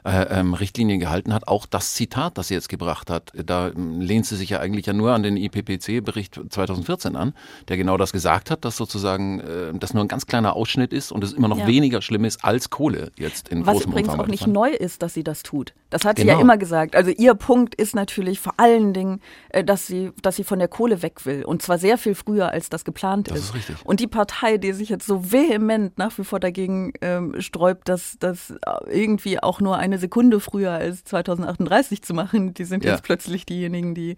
äh, 0.05 0.40
ähm, 0.40 0.55
Richtlinien 0.55 1.00
gehalten 1.00 1.33
hat. 1.33 1.48
Auch 1.48 1.64
das 1.66 1.94
Zitat, 1.94 2.37
das 2.37 2.48
sie 2.48 2.55
jetzt 2.55 2.68
gebracht 2.68 3.09
hat, 3.09 3.33
da 3.35 3.68
ähm, 3.68 4.00
lehnt 4.00 4.26
sie 4.26 4.37
sich 4.37 4.50
ja 4.50 4.61
eigentlich 4.61 4.87
ja 4.87 4.92
nur 4.92 5.12
an 5.12 5.22
den 5.22 5.37
IPPC-Bericht 5.37 6.40
2014 6.50 7.16
an, 7.16 7.35
der 7.68 7.76
genau 7.76 7.96
das 7.96 8.12
gesagt 8.12 8.50
hat, 8.50 8.64
dass 8.64 8.76
sozusagen 8.76 9.40
äh, 9.40 9.72
das 9.78 9.94
nur 9.94 10.05
ein 10.05 10.09
ganz 10.09 10.26
kleiner 10.26 10.55
Ausschnitt 10.57 10.92
ist 10.92 11.12
und 11.12 11.24
es 11.24 11.33
immer 11.33 11.48
noch 11.48 11.59
Ja. 11.59 11.66
weniger 11.66 12.02
schlimm 12.02 12.24
ist 12.24 12.44
als 12.44 12.70
Kohle 12.70 13.12
jetzt 13.16 13.48
in 13.48 13.64
Was 13.66 13.74
großem 13.74 13.90
übrigens 13.92 14.09
Umfang. 14.11 14.26
auch 14.26 14.28
nicht 14.31 14.46
neu 14.46 14.70
ist, 14.70 15.02
dass 15.02 15.14
sie 15.14 15.24
das 15.24 15.42
tut. 15.42 15.72
Das 15.90 16.05
hat 16.05 16.18
sie 16.18 16.26
ja 16.26 16.33
Genau. 16.35 16.42
immer 16.44 16.57
gesagt. 16.59 16.96
Also 16.96 17.11
ihr 17.11 17.35
Punkt 17.35 17.74
ist 17.74 17.94
natürlich 17.94 18.40
vor 18.40 18.55
allen 18.57 18.92
Dingen, 18.92 19.20
äh, 19.50 19.62
dass 19.64 19.87
sie, 19.87 20.11
dass 20.22 20.37
sie 20.37 20.44
von 20.44 20.59
der 20.59 20.68
Kohle 20.68 21.02
weg 21.02 21.24
will. 21.26 21.44
Und 21.44 21.62
zwar 21.62 21.78
sehr 21.78 21.96
viel 21.98 22.14
früher, 22.14 22.48
als 22.50 22.68
das 22.70 22.82
geplant 22.85 23.31
Das 23.31 23.38
ist. 23.38 23.45
ist 23.47 23.55
richtig. 23.55 23.77
Und 23.85 24.01
die 24.01 24.07
Partei, 24.07 24.59
die 24.59 24.73
sich 24.73 24.88
jetzt 24.88 25.07
so 25.07 25.33
vehement 25.33 25.97
nach 25.99 26.16
wie 26.18 26.25
vor 26.25 26.40
dagegen 26.40 26.92
ähm, 27.01 27.40
sträubt, 27.40 27.88
das, 27.88 28.16
das 28.21 28.55
irgendwie 28.90 29.42
auch 29.42 29.61
nur 29.61 29.77
eine 29.79 29.99
Sekunde 29.99 30.40
früher 30.40 30.73
als 30.73 31.05
2038 31.05 32.03
zu 32.03 32.14
machen, 32.14 32.55
die 32.55 32.64
sind 32.64 32.85
Ja. 32.85 32.92
jetzt 32.92 33.03
plötzlich 33.05 33.47
diejenigen, 33.47 33.95
die 33.95 34.16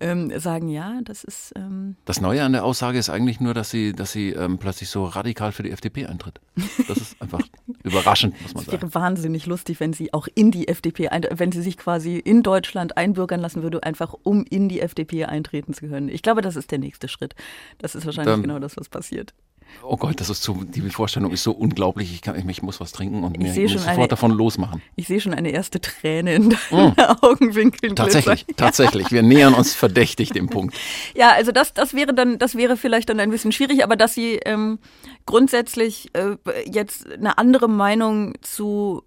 ähm, 0.00 0.32
sagen, 0.38 0.68
ja, 0.68 1.00
das 1.04 1.24
ist 1.24 1.52
ähm, 1.56 1.96
Das 2.04 2.20
Neue 2.20 2.42
an 2.44 2.52
der 2.52 2.64
Aussage 2.64 2.98
ist 2.98 3.10
eigentlich 3.10 3.40
nur, 3.40 3.54
dass 3.54 3.70
sie, 3.70 3.92
dass 3.92 4.12
sie 4.12 4.30
ähm, 4.30 4.58
plötzlich 4.58 4.88
so 4.88 5.04
radikal 5.04 5.52
für 5.52 5.62
die 5.62 5.70
FDP 5.70 6.06
eintritt. 6.06 6.40
Das 6.88 6.98
ist 6.98 7.20
einfach. 7.20 7.40
Überraschend, 7.82 8.40
muss 8.42 8.54
man 8.54 8.62
Es 8.64 8.70
sagen. 8.70 8.82
wäre 8.82 8.94
wahnsinnig 8.94 9.46
lustig, 9.46 9.78
wenn 9.80 9.92
sie 9.92 10.12
auch 10.14 10.26
in 10.34 10.50
die 10.50 10.68
FDP, 10.68 11.08
ein, 11.08 11.26
wenn 11.30 11.52
sie 11.52 11.60
sich 11.62 11.76
quasi 11.76 12.16
in 12.18 12.42
Deutschland 12.42 12.96
einbürgern 12.96 13.40
lassen 13.40 13.62
würde, 13.62 13.82
einfach 13.82 14.14
um 14.22 14.44
in 14.48 14.68
die 14.68 14.80
FDP 14.80 15.24
eintreten 15.26 15.74
zu 15.74 15.86
können. 15.88 16.08
Ich 16.08 16.22
glaube, 16.22 16.40
das 16.40 16.56
ist 16.56 16.70
der 16.70 16.78
nächste 16.78 17.08
Schritt. 17.08 17.34
Das 17.78 17.94
ist 17.94 18.03
wahrscheinlich 18.06 18.32
Dann- 18.32 18.42
genau 18.42 18.58
das, 18.58 18.76
was 18.76 18.88
passiert. 18.88 19.32
Oh 19.82 19.96
Gott, 19.96 20.20
das 20.20 20.30
ist 20.30 20.42
so, 20.44 20.54
die 20.62 20.82
Vorstellung 20.82 21.32
ist 21.32 21.42
so 21.42 21.50
unglaublich. 21.50 22.12
Ich, 22.12 22.22
kann, 22.22 22.38
ich, 22.38 22.46
ich 22.46 22.62
muss 22.62 22.80
was 22.80 22.92
trinken 22.92 23.24
und 23.24 23.38
mir 23.38 23.52
sofort 23.68 23.88
eine- 23.88 24.06
davon 24.08 24.30
losmachen. 24.30 24.80
Ich 24.94 25.08
sehe 25.08 25.20
schon 25.20 25.34
eine 25.34 25.50
erste 25.50 25.80
Träne 25.80 26.34
in 26.34 26.50
deinen 26.70 26.96
Augenwinkeln. 27.22 27.96
Tatsächlich, 27.96 28.44
glitzern. 28.46 28.56
tatsächlich. 28.66 29.10
Wir 29.10 29.22
nähern 29.22 29.52
uns 29.52 29.74
verdächtig 29.74 30.30
dem 30.30 30.48
Punkt. 30.48 30.76
Ja, 31.16 31.32
also 31.32 31.50
das, 31.50 31.74
das 31.74 31.92
wäre 31.92 32.14
dann, 32.14 32.38
das 32.38 32.54
wäre 32.54 32.76
vielleicht 32.76 33.08
dann 33.08 33.18
ein 33.18 33.30
bisschen 33.30 33.50
schwierig, 33.50 33.82
aber 33.82 33.96
dass 33.96 34.14
sie 34.14 34.36
ähm, 34.44 34.78
grundsätzlich 35.26 36.10
äh, 36.14 36.36
jetzt 36.66 37.10
eine 37.10 37.36
andere 37.38 37.68
Meinung 37.68 38.34
zu 38.42 39.02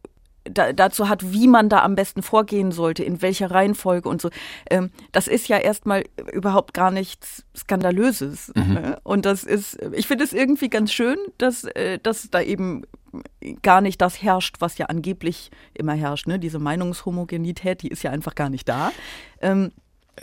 da, 0.49 0.73
dazu 0.73 1.09
hat, 1.09 1.31
wie 1.31 1.47
man 1.47 1.69
da 1.69 1.83
am 1.83 1.95
besten 1.95 2.21
vorgehen 2.21 2.71
sollte, 2.71 3.03
in 3.03 3.21
welcher 3.21 3.51
Reihenfolge 3.51 4.09
und 4.09 4.21
so. 4.21 4.29
Ähm, 4.69 4.91
das 5.11 5.27
ist 5.27 5.47
ja 5.47 5.57
erstmal 5.57 6.03
überhaupt 6.31 6.73
gar 6.73 6.91
nichts 6.91 7.45
Skandalöses. 7.55 8.51
Mhm. 8.55 8.73
Ne? 8.73 8.99
Und 9.03 9.25
das 9.25 9.43
ist, 9.43 9.77
ich 9.93 10.07
finde 10.07 10.23
es 10.23 10.33
irgendwie 10.33 10.69
ganz 10.69 10.91
schön, 10.91 11.17
dass, 11.37 11.63
äh, 11.63 11.99
dass 11.99 12.29
da 12.29 12.41
eben 12.41 12.83
gar 13.61 13.81
nicht 13.81 14.01
das 14.01 14.21
herrscht, 14.21 14.57
was 14.59 14.77
ja 14.77 14.87
angeblich 14.87 15.51
immer 15.73 15.93
herrscht. 15.93 16.27
Ne? 16.27 16.39
Diese 16.39 16.59
Meinungshomogenität, 16.59 17.81
die 17.81 17.87
ist 17.87 18.03
ja 18.03 18.11
einfach 18.11 18.35
gar 18.35 18.49
nicht 18.49 18.67
da. 18.67 18.91
Ähm, 19.41 19.71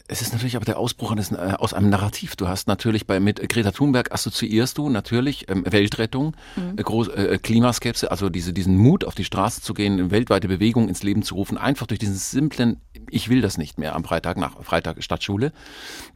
Es 0.09 0.23
ist 0.23 0.33
natürlich 0.33 0.57
aber 0.57 0.65
der 0.65 0.79
Ausbruch 0.79 1.13
eines, 1.13 1.31
äh, 1.33 1.55
aus 1.59 1.73
einem 1.73 1.89
Narrativ. 1.89 2.37
Du 2.37 2.49
hast 2.49 2.67
natürlich 2.69 3.07
bei 3.07 3.21
mit 3.21 3.49
Greta 3.49 3.71
Thunberg 3.71 4.13
assoziierst 4.13 4.77
du 4.79 4.89
natürlich 4.89 5.49
ähm, 5.49 5.65
Weltrettung, 5.69 6.37
Mhm. 6.57 6.79
äh, 6.79 6.83
groß, 6.83 7.09
äh, 7.09 7.39
Klimaskepsis, 7.43 8.09
also 8.09 8.29
diese, 8.29 8.53
diesen 8.53 8.77
Mut 8.77 9.05
auf 9.05 9.15
die 9.15 9.25
Straße 9.25 9.61
zu 9.61 9.73
gehen, 9.75 10.11
weltweite 10.11 10.49
Bewegung 10.49 10.89
ins 10.89 11.03
Leben 11.03 11.23
zu 11.23 11.35
rufen, 11.37 11.59
einfach 11.59 11.87
durch 11.87 11.99
diesen 12.01 12.17
simplen, 12.17 12.81
ich 13.09 13.29
will 13.29 13.41
das 13.41 13.57
nicht 13.59 13.79
mehr 13.79 13.95
am 13.95 14.05
Freitag 14.05 14.37
nach 14.37 14.63
Freitag 14.63 15.03
Stadtschule 15.03 15.53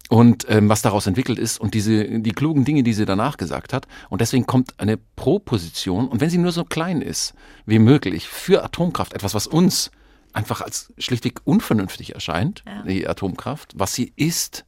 und 0.09 0.47
ähm, 0.49 0.69
was 0.69 0.83
daraus 0.83 1.07
entwickelt 1.07 1.39
ist 1.39 1.61
und 1.61 1.75
diese 1.75 2.21
die 2.21 2.33
klugen 2.33 2.65
Dinge, 2.65 2.83
die 2.83 2.93
sie 2.95 3.05
danach 3.05 3.37
gesagt 3.37 3.73
hat 3.73 3.87
und 4.09 4.21
deswegen 4.21 4.47
kommt 4.47 4.75
eine 4.79 4.97
Pro-Position 4.97 6.09
und 6.09 6.21
wenn 6.21 6.31
sie 6.31 6.39
nur 6.39 6.53
so 6.53 6.65
klein 6.65 7.03
ist 7.03 7.35
wie 7.67 7.79
möglich 7.79 8.27
für 8.29 8.65
Atomkraft, 8.65 9.13
etwas 9.15 9.35
was 9.35 9.47
uns 9.47 9.91
einfach 10.33 10.61
als 10.61 10.93
schlichtweg 10.99 11.41
unvernünftig 11.45 12.15
erscheint, 12.15 12.65
die 12.87 13.09
Atomkraft, 13.09 13.73
was 13.77 13.95
sie 13.95 14.13
ist, 14.17 14.65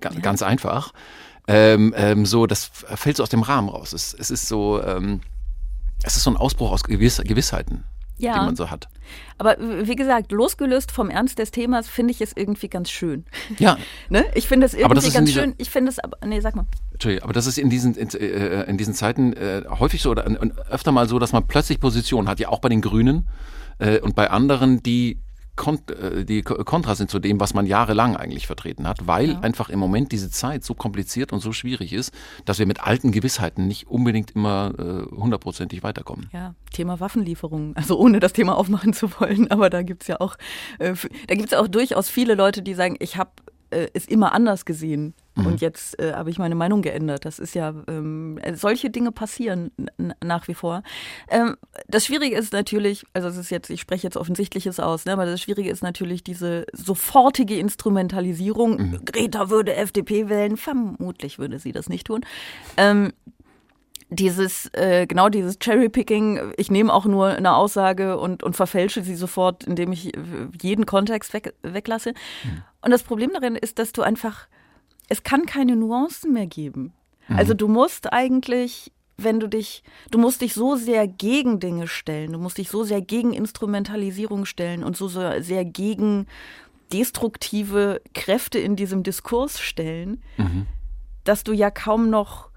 ganz, 0.00 0.20
ganz 0.22 0.42
einfach, 0.42 0.92
ähm, 1.48 1.92
ähm, 1.96 2.24
so, 2.26 2.46
das 2.46 2.64
fällt 2.64 3.16
so 3.16 3.22
aus 3.22 3.28
dem 3.28 3.42
Rahmen 3.42 3.68
raus. 3.68 3.92
Es, 3.92 4.14
es 4.14 4.30
ist 4.30 4.48
so, 4.48 4.82
ähm, 4.82 5.20
es 6.04 6.16
ist 6.16 6.22
so 6.24 6.30
ein 6.30 6.36
Ausbruch 6.36 6.72
aus 6.72 6.84
Gewiss, 6.84 7.20
Gewissheiten, 7.24 7.84
Ja. 8.18 8.34
die 8.34 8.46
man 8.46 8.56
so 8.56 8.70
hat. 8.70 8.88
Aber 9.38 9.56
wie 9.58 9.96
gesagt, 9.96 10.30
losgelöst 10.32 10.92
vom 10.92 11.10
Ernst 11.10 11.38
des 11.38 11.50
Themas 11.50 11.88
finde 11.88 12.12
ich 12.12 12.20
es 12.20 12.32
irgendwie 12.36 12.68
ganz 12.68 12.90
schön. 12.90 13.24
Ja. 13.58 13.76
ne? 14.08 14.24
Ich 14.34 14.46
finde 14.48 14.66
es 14.66 14.74
irgendwie 14.74 15.10
ganz 15.10 15.26
dieser- 15.26 15.40
schön. 15.42 15.54
Ich 15.58 15.70
finde 15.70 15.90
es 15.90 15.98
aber, 15.98 16.16
nee, 16.24 16.40
sag 16.40 16.54
mal. 16.56 16.66
Entschuldigung, 16.92 17.24
aber 17.24 17.32
das 17.32 17.46
ist 17.46 17.58
in 17.58 17.70
diesen, 17.70 17.94
in, 17.96 18.08
äh, 18.10 18.62
in 18.64 18.78
diesen 18.78 18.94
Zeiten 18.94 19.32
äh, 19.32 19.62
häufig 19.68 20.00
so 20.02 20.10
oder 20.10 20.26
äh, 20.26 20.50
öfter 20.70 20.92
mal 20.92 21.08
so, 21.08 21.18
dass 21.18 21.32
man 21.32 21.46
plötzlich 21.46 21.80
Positionen 21.80 22.28
hat, 22.28 22.38
ja 22.40 22.48
auch 22.48 22.60
bei 22.60 22.68
den 22.68 22.80
Grünen 22.80 23.28
äh, 23.82 24.00
und 24.00 24.14
bei 24.14 24.30
anderen, 24.30 24.82
die, 24.82 25.18
kont 25.54 25.90
äh, 25.90 26.24
die 26.24 26.40
ko- 26.42 26.62
kontra 26.64 26.94
sind 26.94 27.10
zu 27.10 27.18
dem, 27.18 27.38
was 27.38 27.52
man 27.52 27.66
jahrelang 27.66 28.16
eigentlich 28.16 28.46
vertreten 28.46 28.88
hat, 28.88 29.06
weil 29.06 29.32
Ja. 29.32 29.40
einfach 29.40 29.68
im 29.68 29.78
Moment 29.78 30.10
diese 30.12 30.30
Zeit 30.30 30.64
so 30.64 30.74
kompliziert 30.74 31.32
und 31.32 31.40
so 31.40 31.52
schwierig 31.52 31.92
ist, 31.92 32.12
dass 32.46 32.58
wir 32.58 32.66
mit 32.66 32.80
alten 32.82 33.12
Gewissheiten 33.12 33.66
nicht 33.68 33.86
unbedingt 33.86 34.30
immer 34.30 34.72
äh, 34.78 35.14
hundertprozentig 35.14 35.82
weiterkommen. 35.82 36.30
Ja, 36.32 36.54
Thema 36.72 37.00
Waffenlieferungen. 37.00 37.74
Also 37.82 37.98
ohne 37.98 38.18
das 38.18 38.32
Thema 38.32 38.56
aufmachen 38.56 38.92
zu 38.94 39.10
wollen, 39.20 39.50
aber 39.50 39.68
da 39.68 39.82
gibt's 39.82 40.06
ja 40.08 40.20
auch, 40.20 40.36
äh, 40.78 40.94
da 41.28 41.34
gibt's 41.34 41.52
ja 41.52 41.60
auch 41.60 41.68
durchaus 41.68 42.08
viele 42.08 42.34
Leute, 42.34 42.62
die 42.62 42.72
sagen, 42.74 42.96
ich 42.98 43.16
habe 43.18 43.30
äh, 43.72 43.88
es 43.94 44.06
immer 44.06 44.32
anders 44.32 44.64
gesehen 44.64 45.14
Mhm. 45.34 45.46
und 45.46 45.60
jetzt 45.60 45.98
äh, 45.98 46.12
habe 46.12 46.30
ich 46.30 46.38
meine 46.38 46.54
Meinung 46.54 46.82
geändert. 46.82 47.24
Das 47.24 47.38
ist 47.38 47.54
ja, 47.54 47.74
ähm, 47.88 48.38
äh, 48.42 48.54
solche 48.54 48.90
Dinge 48.90 49.12
passieren 49.12 49.70
nach 50.22 50.46
wie 50.48 50.54
vor. 50.54 50.82
Ähm, 51.30 51.56
das 51.88 52.04
Schwierige 52.04 52.36
ist 52.36 52.52
natürlich, 52.52 53.04
also 53.14 53.28
es 53.28 53.36
ist 53.36 53.50
jetzt, 53.50 53.70
ich 53.70 53.80
spreche 53.80 54.06
jetzt 54.06 54.16
Offensichtliches 54.16 54.78
aus, 54.78 55.06
ne, 55.06 55.12
aber 55.12 55.24
das 55.24 55.40
Schwierige 55.40 55.70
ist 55.70 55.82
natürlich 55.82 56.22
diese 56.22 56.66
sofortige 56.72 57.58
Instrumentalisierung. 57.58 58.76
Mhm. 58.76 59.04
Greta 59.04 59.48
würde 59.48 59.74
FDP 59.74 60.28
wählen, 60.28 60.56
vermutlich 60.56 61.38
würde 61.38 61.58
sie 61.58 61.72
das 61.72 61.88
nicht 61.88 62.06
tun. 62.06 62.20
Ähm, 62.76 63.12
dieses, 64.14 64.68
äh, 64.74 65.06
genau 65.06 65.28
dieses 65.28 65.58
Cherrypicking, 65.58 66.52
ich 66.56 66.70
nehme 66.70 66.92
auch 66.92 67.06
nur 67.06 67.28
eine 67.28 67.54
Aussage 67.54 68.18
und, 68.18 68.42
und 68.42 68.54
verfälsche 68.54 69.02
sie 69.02 69.14
sofort, 69.14 69.64
indem 69.64 69.92
ich 69.92 70.14
äh, 70.14 70.20
jeden 70.60 70.86
Kontext 70.86 71.32
weg, 71.32 71.54
weglasse. 71.62 72.14
Und 72.82 72.90
das 72.90 73.02
Problem 73.02 73.30
darin 73.32 73.56
ist, 73.56 73.78
dass 73.78 73.92
du 73.92 74.02
einfach, 74.02 74.48
es 75.08 75.22
kann 75.22 75.46
keine 75.46 75.76
Nuancen 75.76 76.32
mehr 76.32 76.46
geben. 76.46 76.92
Mhm. 77.28 77.36
Also 77.36 77.54
du 77.54 77.68
musst 77.68 78.12
eigentlich, 78.12 78.92
wenn 79.16 79.40
du 79.40 79.48
dich, 79.48 79.82
du 80.10 80.18
musst 80.18 80.42
dich 80.42 80.54
so 80.54 80.76
sehr 80.76 81.08
gegen 81.08 81.58
Dinge 81.58 81.88
stellen, 81.88 82.32
du 82.32 82.38
musst 82.38 82.58
dich 82.58 82.68
so 82.68 82.84
sehr 82.84 83.00
gegen 83.00 83.32
Instrumentalisierung 83.32 84.44
stellen 84.44 84.84
und 84.84 84.96
so 84.96 85.08
sehr 85.08 85.42
sehr 85.42 85.64
gegen 85.64 86.26
destruktive 86.92 88.02
Kräfte 88.14 88.58
in 88.58 88.76
diesem 88.76 89.02
Diskurs 89.02 89.58
stellen, 89.58 90.22
dass 91.24 91.44
du 91.44 91.52
ja 91.52 91.70
kaum 91.70 92.10
noch, 92.10 92.50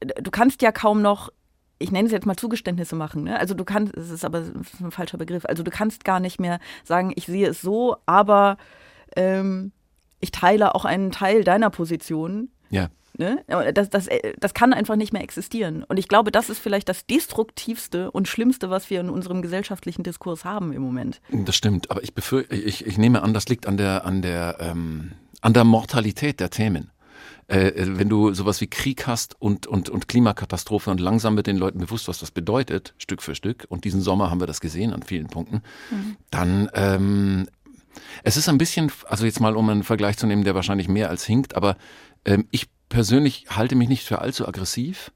du 0.00 0.30
kannst 0.30 0.62
ja 0.62 0.72
kaum 0.72 1.02
noch, 1.02 1.30
ich 1.78 1.90
nenne 1.90 2.06
es 2.06 2.12
jetzt 2.12 2.26
mal 2.26 2.36
Zugeständnisse 2.36 2.96
machen. 2.96 3.24
Ne? 3.24 3.38
Also 3.38 3.54
du 3.54 3.64
kannst, 3.64 3.96
es 3.96 4.10
ist 4.10 4.24
aber 4.24 4.44
ein 4.80 4.90
falscher 4.90 5.18
Begriff. 5.18 5.44
Also 5.44 5.62
du 5.62 5.70
kannst 5.70 6.04
gar 6.04 6.20
nicht 6.20 6.40
mehr 6.40 6.60
sagen, 6.84 7.12
ich 7.14 7.26
sehe 7.26 7.48
es 7.48 7.60
so, 7.60 7.96
aber 8.06 8.56
ähm, 9.16 9.72
ich 10.20 10.32
teile 10.32 10.74
auch 10.74 10.84
einen 10.84 11.10
Teil 11.10 11.44
deiner 11.44 11.70
Position. 11.70 12.50
Ja. 12.68 12.88
Ne? 13.18 13.44
Das, 13.74 13.90
das, 13.90 14.08
das 14.38 14.54
kann 14.54 14.72
einfach 14.72 14.96
nicht 14.96 15.12
mehr 15.12 15.22
existieren. 15.22 15.84
Und 15.84 15.98
ich 15.98 16.08
glaube, 16.08 16.30
das 16.30 16.48
ist 16.48 16.58
vielleicht 16.58 16.88
das 16.88 17.06
Destruktivste 17.06 18.10
und 18.10 18.28
Schlimmste, 18.28 18.70
was 18.70 18.88
wir 18.88 19.00
in 19.00 19.10
unserem 19.10 19.42
gesellschaftlichen 19.42 20.02
Diskurs 20.02 20.44
haben 20.44 20.72
im 20.72 20.82
Moment. 20.82 21.20
Das 21.30 21.56
stimmt, 21.56 21.90
aber 21.90 22.02
ich 22.02 22.14
befürchte, 22.14 22.54
ich, 22.54 22.86
ich 22.86 22.98
nehme 22.98 23.22
an, 23.22 23.34
das 23.34 23.48
liegt 23.48 23.66
an 23.66 23.76
der, 23.76 24.06
an 24.06 24.22
der, 24.22 24.56
ähm, 24.60 25.12
an 25.40 25.52
der 25.52 25.64
Mortalität 25.64 26.40
der 26.40 26.50
Themen. 26.50 26.90
Äh, 27.50 27.72
wenn 27.98 28.08
du 28.08 28.32
sowas 28.32 28.60
wie 28.60 28.68
Krieg 28.68 29.08
hast 29.08 29.34
und, 29.40 29.66
und, 29.66 29.88
und 29.88 30.06
Klimakatastrophe 30.06 30.88
und 30.88 31.00
langsam 31.00 31.34
wird 31.34 31.48
den 31.48 31.56
Leuten 31.56 31.80
bewusst, 31.80 32.06
was 32.06 32.20
das 32.20 32.30
bedeutet, 32.30 32.94
Stück 32.96 33.22
für 33.22 33.34
Stück, 33.34 33.66
und 33.68 33.84
diesen 33.84 34.00
Sommer 34.00 34.30
haben 34.30 34.38
wir 34.38 34.46
das 34.46 34.60
gesehen 34.60 34.92
an 34.92 35.02
vielen 35.02 35.26
Punkten, 35.26 35.62
dann 36.30 36.70
ähm, 36.74 37.48
es 38.22 38.36
ist 38.36 38.48
ein 38.48 38.56
bisschen, 38.56 38.92
also 39.08 39.24
jetzt 39.24 39.40
mal 39.40 39.56
um 39.56 39.68
einen 39.68 39.82
Vergleich 39.82 40.16
zu 40.16 40.28
nehmen, 40.28 40.44
der 40.44 40.54
wahrscheinlich 40.54 40.86
mehr 40.86 41.10
als 41.10 41.24
hinkt, 41.24 41.56
aber 41.56 41.76
ähm, 42.24 42.46
ich 42.52 42.68
persönlich 42.88 43.46
halte 43.50 43.74
mich 43.74 43.88
nicht 43.88 44.04
für 44.04 44.20
allzu 44.20 44.46
aggressiv. 44.46 45.10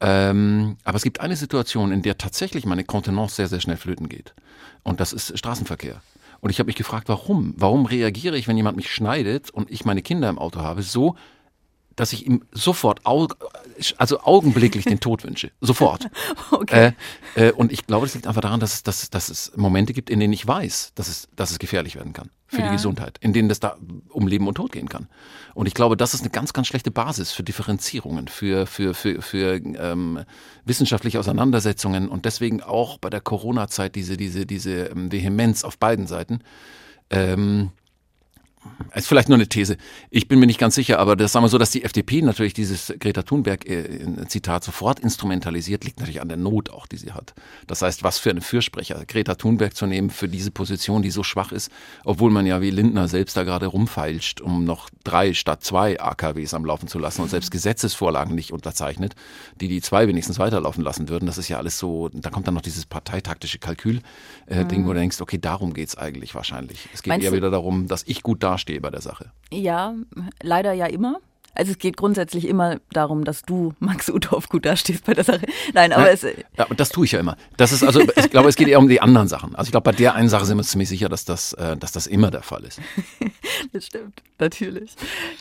Ähm, 0.00 0.76
aber 0.84 0.96
es 0.96 1.02
gibt 1.02 1.20
eine 1.20 1.36
Situation, 1.36 1.90
in 1.90 2.02
der 2.02 2.16
tatsächlich 2.16 2.64
meine 2.64 2.84
Kontenance 2.84 3.36
sehr, 3.36 3.48
sehr 3.48 3.60
schnell 3.60 3.76
flöten 3.76 4.08
geht. 4.08 4.34
Und 4.84 5.00
das 5.00 5.12
ist 5.12 5.36
Straßenverkehr. 5.36 6.00
Und 6.40 6.50
ich 6.50 6.58
habe 6.60 6.66
mich 6.68 6.76
gefragt, 6.76 7.08
warum? 7.08 7.54
Warum 7.56 7.86
reagiere 7.86 8.36
ich, 8.36 8.46
wenn 8.46 8.56
jemand 8.56 8.76
mich 8.76 8.92
schneidet 8.92 9.50
und 9.50 9.70
ich 9.70 9.84
meine 9.84 10.02
Kinder 10.02 10.28
im 10.28 10.38
Auto 10.38 10.60
habe, 10.60 10.82
so, 10.82 11.16
dass 11.96 12.12
ich 12.12 12.26
ihm 12.26 12.44
sofort, 12.52 13.04
au 13.06 13.28
also 13.98 14.20
augenblicklich 14.20 14.84
den 14.84 15.00
Tod 15.00 15.24
wünsche. 15.24 15.50
Sofort. 15.60 16.08
Okay. 16.50 16.92
Äh, 17.34 17.48
äh, 17.48 17.52
und 17.52 17.72
ich 17.72 17.86
glaube, 17.86 18.06
das 18.06 18.14
liegt 18.14 18.26
einfach 18.26 18.40
daran, 18.42 18.60
dass, 18.60 18.74
es- 18.74 18.82
dass, 18.82 19.10
dass 19.10 19.28
es 19.30 19.52
Momente 19.56 19.92
gibt, 19.92 20.10
in 20.10 20.20
denen 20.20 20.32
ich 20.32 20.46
weiß, 20.46 20.92
dass 20.94 21.08
es, 21.08 21.28
dass 21.34 21.50
es 21.50 21.58
gefährlich 21.58 21.96
werden 21.96 22.12
kann 22.12 22.30
für 22.46 22.60
Ja. 22.60 22.66
die 22.68 22.72
Gesundheit, 22.76 23.18
in 23.20 23.32
denen 23.32 23.48
das 23.48 23.58
da 23.60 23.76
um 24.10 24.26
Leben 24.28 24.46
und 24.46 24.54
Tod 24.54 24.70
gehen 24.72 24.88
kann. 24.88 25.08
Und 25.54 25.66
ich 25.66 25.74
glaube, 25.74 25.96
das 25.96 26.14
ist 26.14 26.20
eine 26.20 26.30
ganz, 26.30 26.52
ganz 26.52 26.66
schlechte 26.68 26.90
Basis 26.90 27.32
für 27.32 27.42
Differenzierungen, 27.42 28.28
für, 28.28 28.66
für, 28.66 28.94
für, 28.94 29.22
für 29.22 29.54
ähm, 29.56 30.20
wissenschaftliche 30.64 31.18
Auseinandersetzungen 31.18 32.08
und 32.08 32.24
deswegen 32.26 32.62
auch 32.62 32.98
bei 32.98 33.10
der 33.10 33.20
Corona-Zeit 33.22 33.94
diese, 33.96 34.16
diese, 34.16 34.46
diese 34.46 34.86
ähm, 34.86 35.10
Vehemenz 35.10 35.64
auf 35.64 35.78
beiden 35.78 36.06
Seiten. 36.06 36.40
Ähm, 37.10 37.70
ist 38.94 39.06
vielleicht 39.08 39.28
nur 39.28 39.36
eine 39.36 39.48
These. 39.48 39.76
Ich 40.10 40.28
bin 40.28 40.38
mir 40.38 40.46
nicht 40.46 40.58
ganz 40.58 40.74
sicher, 40.74 40.98
aber 40.98 41.16
das 41.16 41.32
sagen 41.32 41.44
wir 41.44 41.48
so, 41.48 41.58
dass 41.58 41.70
die 41.70 41.84
FDP 41.84 42.22
natürlich 42.22 42.52
dieses 42.54 42.92
Greta 43.00 43.22
Thunberg 43.22 43.66
äh, 43.68 44.26
Zitat 44.28 44.64
sofort 44.64 45.00
instrumentalisiert, 45.00 45.84
liegt 45.84 45.98
natürlich 46.00 46.20
an 46.20 46.28
der 46.28 46.36
Not 46.36 46.70
auch, 46.70 46.86
die 46.86 46.96
sie 46.96 47.12
hat. 47.12 47.34
Das 47.66 47.82
heißt, 47.82 48.02
was 48.02 48.18
für 48.18 48.30
eine 48.30 48.40
Fürsprecher, 48.40 49.04
Greta 49.06 49.34
Thunberg 49.34 49.74
zu 49.74 49.86
nehmen 49.86 50.10
für 50.10 50.28
diese 50.28 50.50
Position, 50.50 51.02
die 51.02 51.10
so 51.10 51.22
schwach 51.22 51.52
ist, 51.52 51.70
obwohl 52.04 52.30
man 52.30 52.46
ja 52.46 52.60
wie 52.60 52.70
Lindner 52.70 53.08
selbst 53.08 53.36
da 53.36 53.44
gerade 53.44 53.66
rumfeilscht, 53.66 54.40
um 54.40 54.64
noch 54.64 54.90
drei 55.04 55.32
statt 55.34 55.64
zwei 55.64 56.00
AKWs 56.00 56.54
am 56.54 56.64
Laufen 56.64 56.88
zu 56.88 56.98
lassen 56.98 57.22
und 57.22 57.28
selbst 57.30 57.50
Gesetzesvorlagen 57.50 58.34
nicht 58.34 58.52
unterzeichnet, 58.52 59.14
die 59.60 59.68
die 59.68 59.80
zwei 59.80 60.06
wenigstens 60.08 60.38
weiterlaufen 60.38 60.84
lassen 60.84 61.08
würden. 61.08 61.26
Das 61.26 61.38
ist 61.38 61.48
ja 61.48 61.58
alles 61.58 61.78
so, 61.78 62.10
da 62.12 62.30
kommt 62.30 62.46
dann 62.46 62.54
noch 62.54 62.62
dieses 62.62 62.86
parteitaktische 62.86 63.58
Kalkül, 63.58 64.00
äh, 64.46 64.62
Mhm. 64.64 64.84
wo 64.86 64.92
du 64.92 64.98
denkst, 65.00 65.20
okay, 65.20 65.38
darum 65.38 65.74
geht's 65.74 65.96
eigentlich 65.96 66.34
wahrscheinlich. 66.34 66.88
Es 66.94 67.02
geht 67.02 67.10
Meinst 67.10 67.26
eher 67.26 67.32
wieder 67.32 67.50
darum, 67.50 67.88
dass 67.88 68.04
ich 68.06 68.22
gut 68.22 68.42
dastehe 68.52 68.80
bei 68.80 68.90
der 68.90 69.00
Sache. 69.00 69.30
Ja, 69.50 69.94
leider 70.42 70.72
ja 70.72 70.86
immer. 70.86 71.20
Also 71.54 71.72
es 71.72 71.78
geht 71.78 71.96
grundsätzlich 71.96 72.46
immer 72.46 72.80
darum, 72.92 73.24
dass 73.24 73.42
du, 73.42 73.74
Max 73.78 74.08
Uthoff, 74.08 74.48
gut 74.48 74.64
dastehst 74.64 75.04
bei 75.04 75.14
der 75.14 75.24
Sache. 75.24 75.46
Nein, 75.74 75.92
aber 75.92 76.06
ja, 76.06 76.12
es. 76.12 76.22
Ja, 76.56 76.64
und 76.68 76.80
das 76.80 76.90
tue 76.90 77.04
ich 77.04 77.12
ja 77.12 77.20
immer. 77.20 77.36
Das 77.56 77.72
ist 77.72 77.82
also, 77.82 78.00
ich 78.00 78.30
glaube, 78.30 78.48
es 78.48 78.56
geht 78.56 78.68
eher 78.68 78.78
um 78.78 78.88
die 78.88 79.00
anderen 79.00 79.28
Sachen. 79.28 79.54
Also 79.54 79.68
ich 79.68 79.72
glaube, 79.72 79.84
bei 79.84 79.96
der 79.96 80.14
einen 80.14 80.28
Sache 80.28 80.46
sind 80.46 80.56
wir 80.56 80.60
uns 80.60 80.70
ziemlich 80.70 80.88
sicher, 80.88 81.08
dass 81.08 81.24
das, 81.24 81.52
äh, 81.54 81.76
dass 81.76 81.92
das 81.92 82.06
immer 82.06 82.30
der 82.30 82.42
Fall 82.42 82.64
ist. 82.64 82.80
das 83.72 83.86
stimmt, 83.86 84.22
natürlich. 84.38 84.94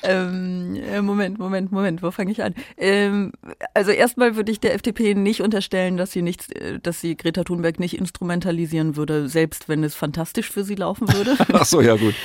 Ähm, 0.03 0.79
Moment, 1.05 1.39
Moment, 1.39 1.71
Moment, 1.71 2.03
wo 2.03 2.11
fange 2.11 2.31
ich 2.31 2.43
an? 2.43 2.55
Ähm, 2.77 3.31
also 3.73 3.91
erstmal 3.91 4.35
würde 4.35 4.51
ich 4.51 4.59
der 4.59 4.73
FDP 4.73 5.15
nicht 5.15 5.41
unterstellen, 5.41 5.97
dass 5.97 6.11
sie 6.11 6.21
nichts, 6.21 6.49
äh, 6.49 6.79
dass 6.79 6.99
sie 6.99 7.15
Greta 7.15 7.43
Thunberg 7.43 7.79
nicht 7.79 7.97
instrumentalisieren 7.97 8.95
würde, 8.95 9.29
selbst 9.29 9.69
wenn 9.69 9.83
es 9.83 9.95
fantastisch 9.95 10.49
für 10.49 10.63
sie 10.63 10.75
laufen 10.75 11.11
würde. 11.13 11.37
Ach 11.53 11.65
so, 11.65 11.81
ja 11.81 11.95
gut. 11.95 12.15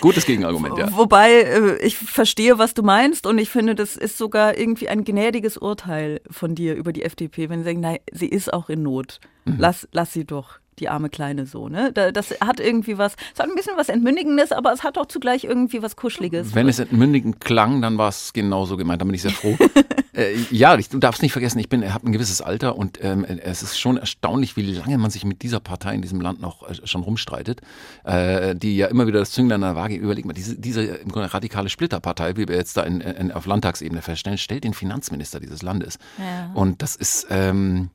Gutes 0.00 0.24
Gegenargument, 0.24 0.78
ja. 0.78 0.96
Wobei 0.96 1.42
äh, 1.42 1.76
ich 1.78 1.96
verstehe, 1.96 2.58
was 2.58 2.74
du 2.74 2.82
meinst 2.82 3.17
und 3.26 3.38
ich 3.38 3.50
finde, 3.50 3.74
das 3.74 3.96
ist 3.96 4.18
sogar 4.18 4.56
irgendwie 4.56 4.88
ein 4.88 5.04
gnädiges 5.04 5.56
Urteil 5.56 6.20
von 6.30 6.54
dir 6.54 6.74
über 6.74 6.92
die 6.92 7.02
FDP, 7.02 7.48
wenn 7.48 7.60
sie 7.60 7.64
sagen, 7.66 7.80
nein, 7.80 7.98
sie 8.12 8.28
ist 8.28 8.52
auch 8.52 8.68
in 8.68 8.82
Not. 8.82 9.20
Mhm. 9.44 9.56
Lass, 9.58 9.88
lass 9.92 10.12
sie 10.12 10.24
doch 10.24 10.60
die 10.80 10.88
arme 10.88 11.08
Kleine 11.08 11.46
so, 11.46 11.68
ne? 11.68 11.92
Das 11.92 12.34
hat 12.40 12.60
irgendwie 12.60 12.98
was, 12.98 13.14
es 13.34 13.40
hat 13.40 13.48
ein 13.48 13.54
bisschen 13.54 13.76
was 13.76 13.88
Entmündigendes, 13.88 14.52
aber 14.52 14.72
es 14.72 14.82
hat 14.82 14.98
auch 14.98 15.06
zugleich 15.06 15.44
irgendwie 15.44 15.82
was 15.82 15.96
Kuscheliges. 15.96 16.54
Wenn 16.54 16.68
es 16.68 16.78
entmündigend 16.78 17.40
klang, 17.40 17.82
dann 17.82 17.98
war 17.98 18.08
es 18.08 18.32
genauso 18.32 18.76
gemeint, 18.76 19.00
da 19.00 19.04
bin 19.04 19.14
ich 19.14 19.22
sehr 19.22 19.30
froh. 19.30 19.56
äh, 20.12 20.34
ja, 20.50 20.76
ich, 20.78 20.88
du 20.88 20.98
darfst 20.98 21.22
nicht 21.22 21.32
vergessen, 21.32 21.58
ich 21.58 21.68
bin, 21.68 21.92
habe 21.92 22.06
ein 22.06 22.12
gewisses 22.12 22.42
Alter 22.42 22.76
und 22.76 22.98
ähm, 23.02 23.24
es 23.24 23.62
ist 23.62 23.78
schon 23.78 23.96
erstaunlich, 23.96 24.56
wie 24.56 24.62
lange 24.62 24.98
man 24.98 25.10
sich 25.10 25.24
mit 25.24 25.42
dieser 25.42 25.60
Partei 25.60 25.94
in 25.94 26.02
diesem 26.02 26.20
Land 26.20 26.40
noch 26.40 26.68
äh, 26.68 26.74
schon 26.86 27.02
rumstreitet, 27.02 27.60
äh, 28.04 28.54
die 28.54 28.76
ja 28.76 28.88
immer 28.88 29.06
wieder 29.06 29.20
das 29.20 29.30
Zünglein 29.30 29.62
an 29.62 29.74
der 29.74 29.80
Waage, 29.80 29.94
überlegt 29.96 30.28
diese, 30.36 30.58
diese 30.58 31.00
radikale 31.14 31.68
Splitterpartei, 31.68 32.36
wie 32.36 32.48
wir 32.48 32.56
jetzt 32.56 32.76
da 32.76 32.82
in, 32.82 33.00
in, 33.00 33.32
auf 33.32 33.46
Landtagsebene 33.46 34.02
feststellen, 34.02 34.38
stellt 34.38 34.64
den 34.64 34.74
Finanzminister 34.74 35.40
dieses 35.40 35.62
Landes. 35.62 35.98
Ja. 36.18 36.50
Und 36.54 36.82
das 36.82 36.96
ist, 36.96 37.26
ähm, 37.30 37.90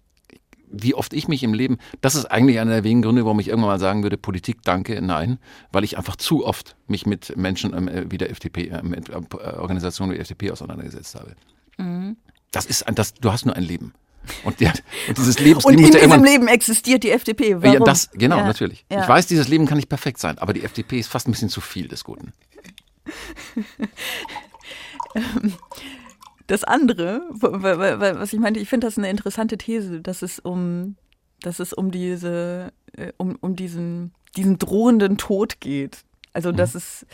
wie 0.74 0.96
oft 0.96 1.14
ich 1.14 1.28
mich 1.28 1.44
im 1.44 1.54
Leben, 1.54 1.78
das 2.02 2.16
ist 2.16 2.26
eigentlich 2.26 2.60
einer 2.60 2.72
der 2.72 2.84
wenigen 2.84 3.04
Gründe, 3.04 3.24
warum 3.24 3.40
ich 3.40 3.48
irgendwann 3.48 3.70
mal 3.70 3.80
sagen 3.80 4.04
würde, 4.04 4.18
Politik 4.18 4.58
danke, 4.64 5.02
nein, 5.02 5.38
weil 5.72 5.84
ich 5.84 5.98
einfach 5.98 6.16
zu 6.16 6.46
oft 6.46 6.76
mich 6.88 7.06
mit 7.06 7.38
Menschen 7.38 7.74
ähm, 7.74 8.12
wie 8.12 8.18
der 8.18 8.32
FDP, 8.32 8.70
äh, 8.70 8.82
mit 8.82 9.10
äh, 9.10 9.14
Organisationen 9.14 10.12
wie 10.12 10.16
der 10.16 10.24
FDP 10.24 10.52
auseinandergesetzt 10.52 11.16
habe. 11.16 11.36
Mhm. 11.78 12.18
Das 12.52 12.66
ist, 12.66 12.86
das, 12.94 13.14
du 13.14 13.32
hast 13.32 13.46
nur 13.46 13.56
ein 13.56 13.64
Leben. 13.64 13.94
Und, 14.44 14.62
ja, 14.62 14.72
und 15.10 15.18
dieses 15.18 15.40
Lebensleben 15.40 15.84
und 15.84 15.94
in 15.94 16.02
diesem 16.02 16.24
Leben 16.24 16.48
existiert 16.48 17.04
die 17.04 17.12
FDP. 17.12 17.62
Warum? 17.62 17.74
Ja, 17.74 17.80
das, 17.82 18.10
genau, 18.12 18.38
ja, 18.38 18.46
natürlich. 18.46 18.86
Ja. 18.90 19.02
Ich 19.02 19.08
weiß, 19.08 19.28
dieses 19.28 19.50
Leben 19.50 19.66
kann 19.66 19.78
nicht 19.78 19.90
perfekt 19.90 20.20
sein, 20.20 20.38
aber 20.38 20.54
die 20.54 20.64
FDP 20.64 21.00
ist 21.00 21.08
fast 21.08 21.28
ein 21.28 21.32
bisschen 21.32 21.50
zu 21.50 21.62
viel 21.62 21.88
des 21.88 22.04
Guten. 22.04 22.32
Das 26.48 26.64
andere, 26.64 27.22
was 27.32 28.34
ich 28.34 28.40
meinte, 28.40 28.60
ich 28.60 28.70
finde 28.70 28.88
das 28.88 28.98
eine 28.98 29.10
interessante 29.10 29.58
These, 29.58 30.02
dass 30.02 30.22
es 30.22 30.40
um, 30.40 30.96
dass 31.42 31.60
es 31.60 31.74
um 31.74 31.92
diese, 31.92 32.74
äh, 32.94 33.14
um, 33.18 33.38
um 33.40 33.56
diesen, 33.56 34.14
diesen 34.36 34.58
drohenden 34.60 35.18
Tod 35.18 35.62
geht. 35.62 36.04
Also, 36.34 36.52
mhm. 36.52 36.58
dass 36.58 36.76
es, 36.76 37.06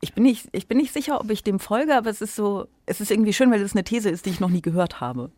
ich 0.00 0.14
bin 0.14 0.24
nicht, 0.24 0.48
ich 0.52 0.68
bin 0.68 0.78
nicht 0.78 0.92
sicher, 0.92 1.20
ob 1.20 1.30
ich 1.30 1.42
dem 1.42 1.58
folge, 1.58 1.96
aber 1.96 2.08
es 2.08 2.22
ist 2.22 2.34
so, 2.34 2.66
es 2.86 3.00
ist 3.00 3.10
irgendwie 3.10 3.32
schön, 3.32 3.50
weil 3.50 3.60
es 3.60 3.72
eine 3.72 3.84
These 3.84 4.08
ist, 4.08 4.24
die 4.24 4.30
ich 4.30 4.40
noch 4.40 4.50
nie 4.50 4.62
gehört 4.62 5.00
habe. 5.00 5.30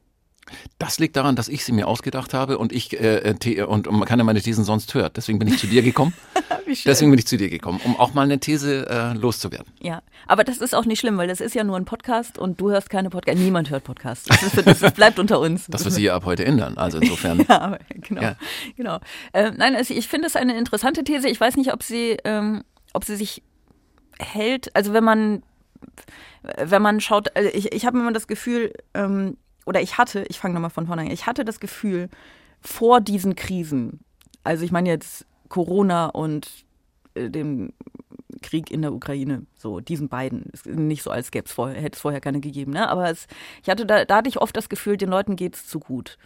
Das 0.78 0.98
liegt 0.98 1.16
daran, 1.16 1.36
dass 1.36 1.48
ich 1.48 1.64
sie 1.64 1.72
mir 1.72 1.86
ausgedacht 1.86 2.34
habe 2.34 2.58
und 2.58 2.72
ich 2.72 2.98
äh, 2.98 3.18
äh 3.18 3.62
und, 3.62 3.86
und 3.86 4.04
keiner 4.04 4.24
meine 4.24 4.40
Thesen 4.40 4.64
sonst 4.64 4.94
hört. 4.94 5.16
Deswegen 5.16 5.38
bin 5.38 5.48
ich 5.48 5.58
zu 5.58 5.66
dir 5.66 5.82
gekommen. 5.82 6.12
Deswegen 6.84 7.10
bin 7.10 7.18
ich 7.18 7.26
zu 7.26 7.36
dir 7.36 7.48
gekommen, 7.48 7.80
um 7.84 7.98
auch 7.98 8.14
mal 8.14 8.22
eine 8.22 8.38
These 8.38 8.88
äh, 8.88 9.12
loszuwerden. 9.14 9.72
Ja, 9.80 10.02
aber 10.26 10.44
das 10.44 10.58
ist 10.58 10.74
auch 10.74 10.84
nicht 10.84 11.00
schlimm, 11.00 11.18
weil 11.18 11.28
das 11.28 11.40
ist 11.40 11.54
ja 11.54 11.64
nur 11.64 11.76
ein 11.76 11.84
Podcast 11.84 12.38
und 12.38 12.60
du 12.60 12.70
hörst 12.70 12.90
keine 12.90 13.10
Podcast. 13.10 13.38
Niemand 13.38 13.70
hört 13.70 13.84
Podcasts. 13.84 14.26
Das, 14.26 14.42
ist, 14.42 14.66
das, 14.66 14.80
das 14.80 14.92
bleibt 14.92 15.18
unter 15.18 15.40
uns. 15.40 15.66
Das 15.68 15.84
wird 15.84 15.94
sich 15.94 16.04
ja 16.04 16.14
ab 16.14 16.24
heute 16.24 16.44
ändern. 16.44 16.78
Also 16.78 16.98
insofern. 16.98 17.44
ja, 17.48 17.78
genau. 17.88 18.22
Ja. 18.22 18.36
genau. 18.76 18.98
Äh, 19.32 19.52
nein, 19.56 19.76
also 19.76 19.94
ich 19.94 20.08
finde 20.08 20.26
es 20.26 20.36
eine 20.36 20.56
interessante 20.56 21.04
These. 21.04 21.28
Ich 21.28 21.40
weiß 21.40 21.56
nicht, 21.56 21.72
ob 21.72 21.82
sie, 21.82 22.16
ähm, 22.24 22.62
ob 22.92 23.04
sie 23.04 23.16
sich 23.16 23.42
hält. 24.18 24.74
Also 24.74 24.92
wenn 24.92 25.04
man 25.04 25.42
wenn 26.56 26.82
man 26.82 27.00
schaut, 27.00 27.34
also 27.36 27.50
ich, 27.52 27.72
ich 27.72 27.86
habe 27.86 27.98
immer 27.98 28.12
das 28.12 28.26
Gefühl, 28.26 28.72
ähm, 28.94 29.36
oder 29.66 29.80
ich 29.80 29.98
hatte, 29.98 30.24
ich 30.28 30.38
fange 30.38 30.54
nochmal 30.54 30.70
von 30.70 30.86
vorne 30.86 31.02
an, 31.02 31.10
ich 31.10 31.26
hatte 31.26 31.44
das 31.44 31.60
Gefühl, 31.60 32.08
vor 32.60 33.00
diesen 33.00 33.36
Krisen, 33.36 34.00
also 34.44 34.64
ich 34.64 34.72
meine 34.72 34.88
jetzt 34.88 35.26
Corona 35.48 36.06
und 36.06 36.48
äh, 37.14 37.28
dem 37.28 37.72
Krieg 38.40 38.70
in 38.70 38.82
der 38.82 38.92
Ukraine, 38.92 39.46
so 39.56 39.80
diesen 39.80 40.08
beiden, 40.08 40.50
nicht 40.64 41.02
so 41.02 41.10
als 41.10 41.30
vorher, 41.46 41.80
hätte 41.80 41.96
es 41.96 42.00
vorher 42.00 42.20
keine 42.20 42.40
gegeben, 42.40 42.72
ne? 42.72 42.88
aber 42.88 43.10
es, 43.10 43.26
ich 43.62 43.68
hatte 43.68 43.86
da, 43.86 44.04
da 44.04 44.16
hatte 44.16 44.28
ich 44.28 44.40
oft 44.40 44.56
das 44.56 44.68
Gefühl, 44.68 44.96
den 44.96 45.10
Leuten 45.10 45.36
geht 45.36 45.56
es 45.56 45.66
zu 45.66 45.80
gut. 45.80 46.18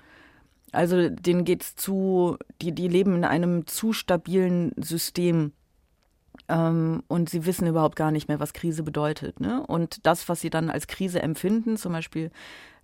Also 0.72 1.08
denen 1.08 1.44
geht 1.44 1.62
es 1.62 1.76
zu, 1.76 2.36
die, 2.60 2.72
die 2.72 2.88
leben 2.88 3.14
in 3.14 3.24
einem 3.24 3.66
zu 3.66 3.92
stabilen 3.92 4.72
System. 4.76 5.52
Ähm, 6.48 7.02
und 7.08 7.30
sie 7.30 7.46
wissen 7.46 7.66
überhaupt 7.66 7.96
gar 7.96 8.10
nicht 8.10 8.28
mehr, 8.28 8.40
was 8.40 8.52
Krise 8.52 8.82
bedeutet. 8.82 9.40
Ne? 9.40 9.64
Und 9.66 10.04
das, 10.04 10.28
was 10.28 10.40
sie 10.40 10.50
dann 10.50 10.68
als 10.68 10.86
Krise 10.86 11.22
empfinden, 11.22 11.76
zum 11.76 11.92
Beispiel 11.92 12.30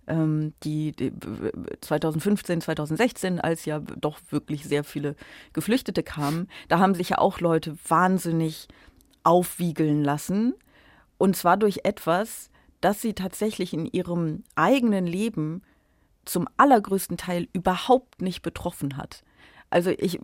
die, 0.07 0.91
die 0.91 1.13
2015, 1.81 2.61
2016, 2.61 3.39
als 3.39 3.65
ja 3.65 3.79
doch 3.79 4.19
wirklich 4.29 4.65
sehr 4.65 4.83
viele 4.83 5.15
Geflüchtete 5.53 6.03
kamen, 6.03 6.49
da 6.67 6.79
haben 6.79 6.93
sich 6.95 7.09
ja 7.09 7.19
auch 7.19 7.39
Leute 7.39 7.77
wahnsinnig 7.87 8.67
aufwiegeln 9.23 10.03
lassen. 10.03 10.53
Und 11.17 11.37
zwar 11.37 11.57
durch 11.57 11.81
etwas, 11.83 12.49
das 12.81 13.01
sie 13.01 13.13
tatsächlich 13.13 13.73
in 13.73 13.85
ihrem 13.85 14.43
eigenen 14.55 15.07
Leben 15.07 15.61
zum 16.25 16.47
allergrößten 16.57 17.17
Teil 17.17 17.47
überhaupt 17.53 18.21
nicht 18.21 18.41
betroffen 18.41 18.97
hat. 18.97 19.23
Also 19.69 19.89
ich 19.89 20.19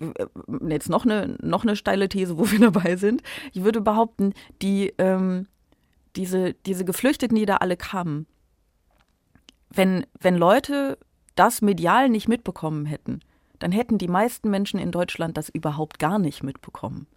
jetzt 0.67 0.89
noch 0.89 1.05
eine 1.05 1.35
noch 1.41 1.63
eine 1.63 1.75
steile 1.75 2.07
These, 2.07 2.37
wo 2.37 2.51
wir 2.51 2.59
dabei 2.59 2.97
sind. 2.97 3.21
Ich 3.53 3.63
würde 3.63 3.81
behaupten, 3.81 4.33
die 4.61 4.93
ähm, 4.97 5.47
diese 6.15 6.53
diese 6.65 6.85
Geflüchteten, 6.85 7.35
die 7.35 7.45
da 7.45 7.57
alle 7.57 7.77
kamen, 7.77 8.27
wenn, 9.69 10.05
wenn 10.19 10.35
Leute 10.35 10.97
das 11.35 11.61
medial 11.61 12.09
nicht 12.09 12.27
mitbekommen 12.27 12.85
hätten, 12.85 13.21
dann 13.59 13.71
hätten 13.71 13.97
die 13.97 14.07
meisten 14.07 14.49
Menschen 14.49 14.79
in 14.79 14.91
Deutschland 14.91 15.37
das 15.37 15.49
überhaupt 15.49 15.99
gar 15.99 16.19
nicht 16.19 16.43
mitbekommen. 16.43 17.07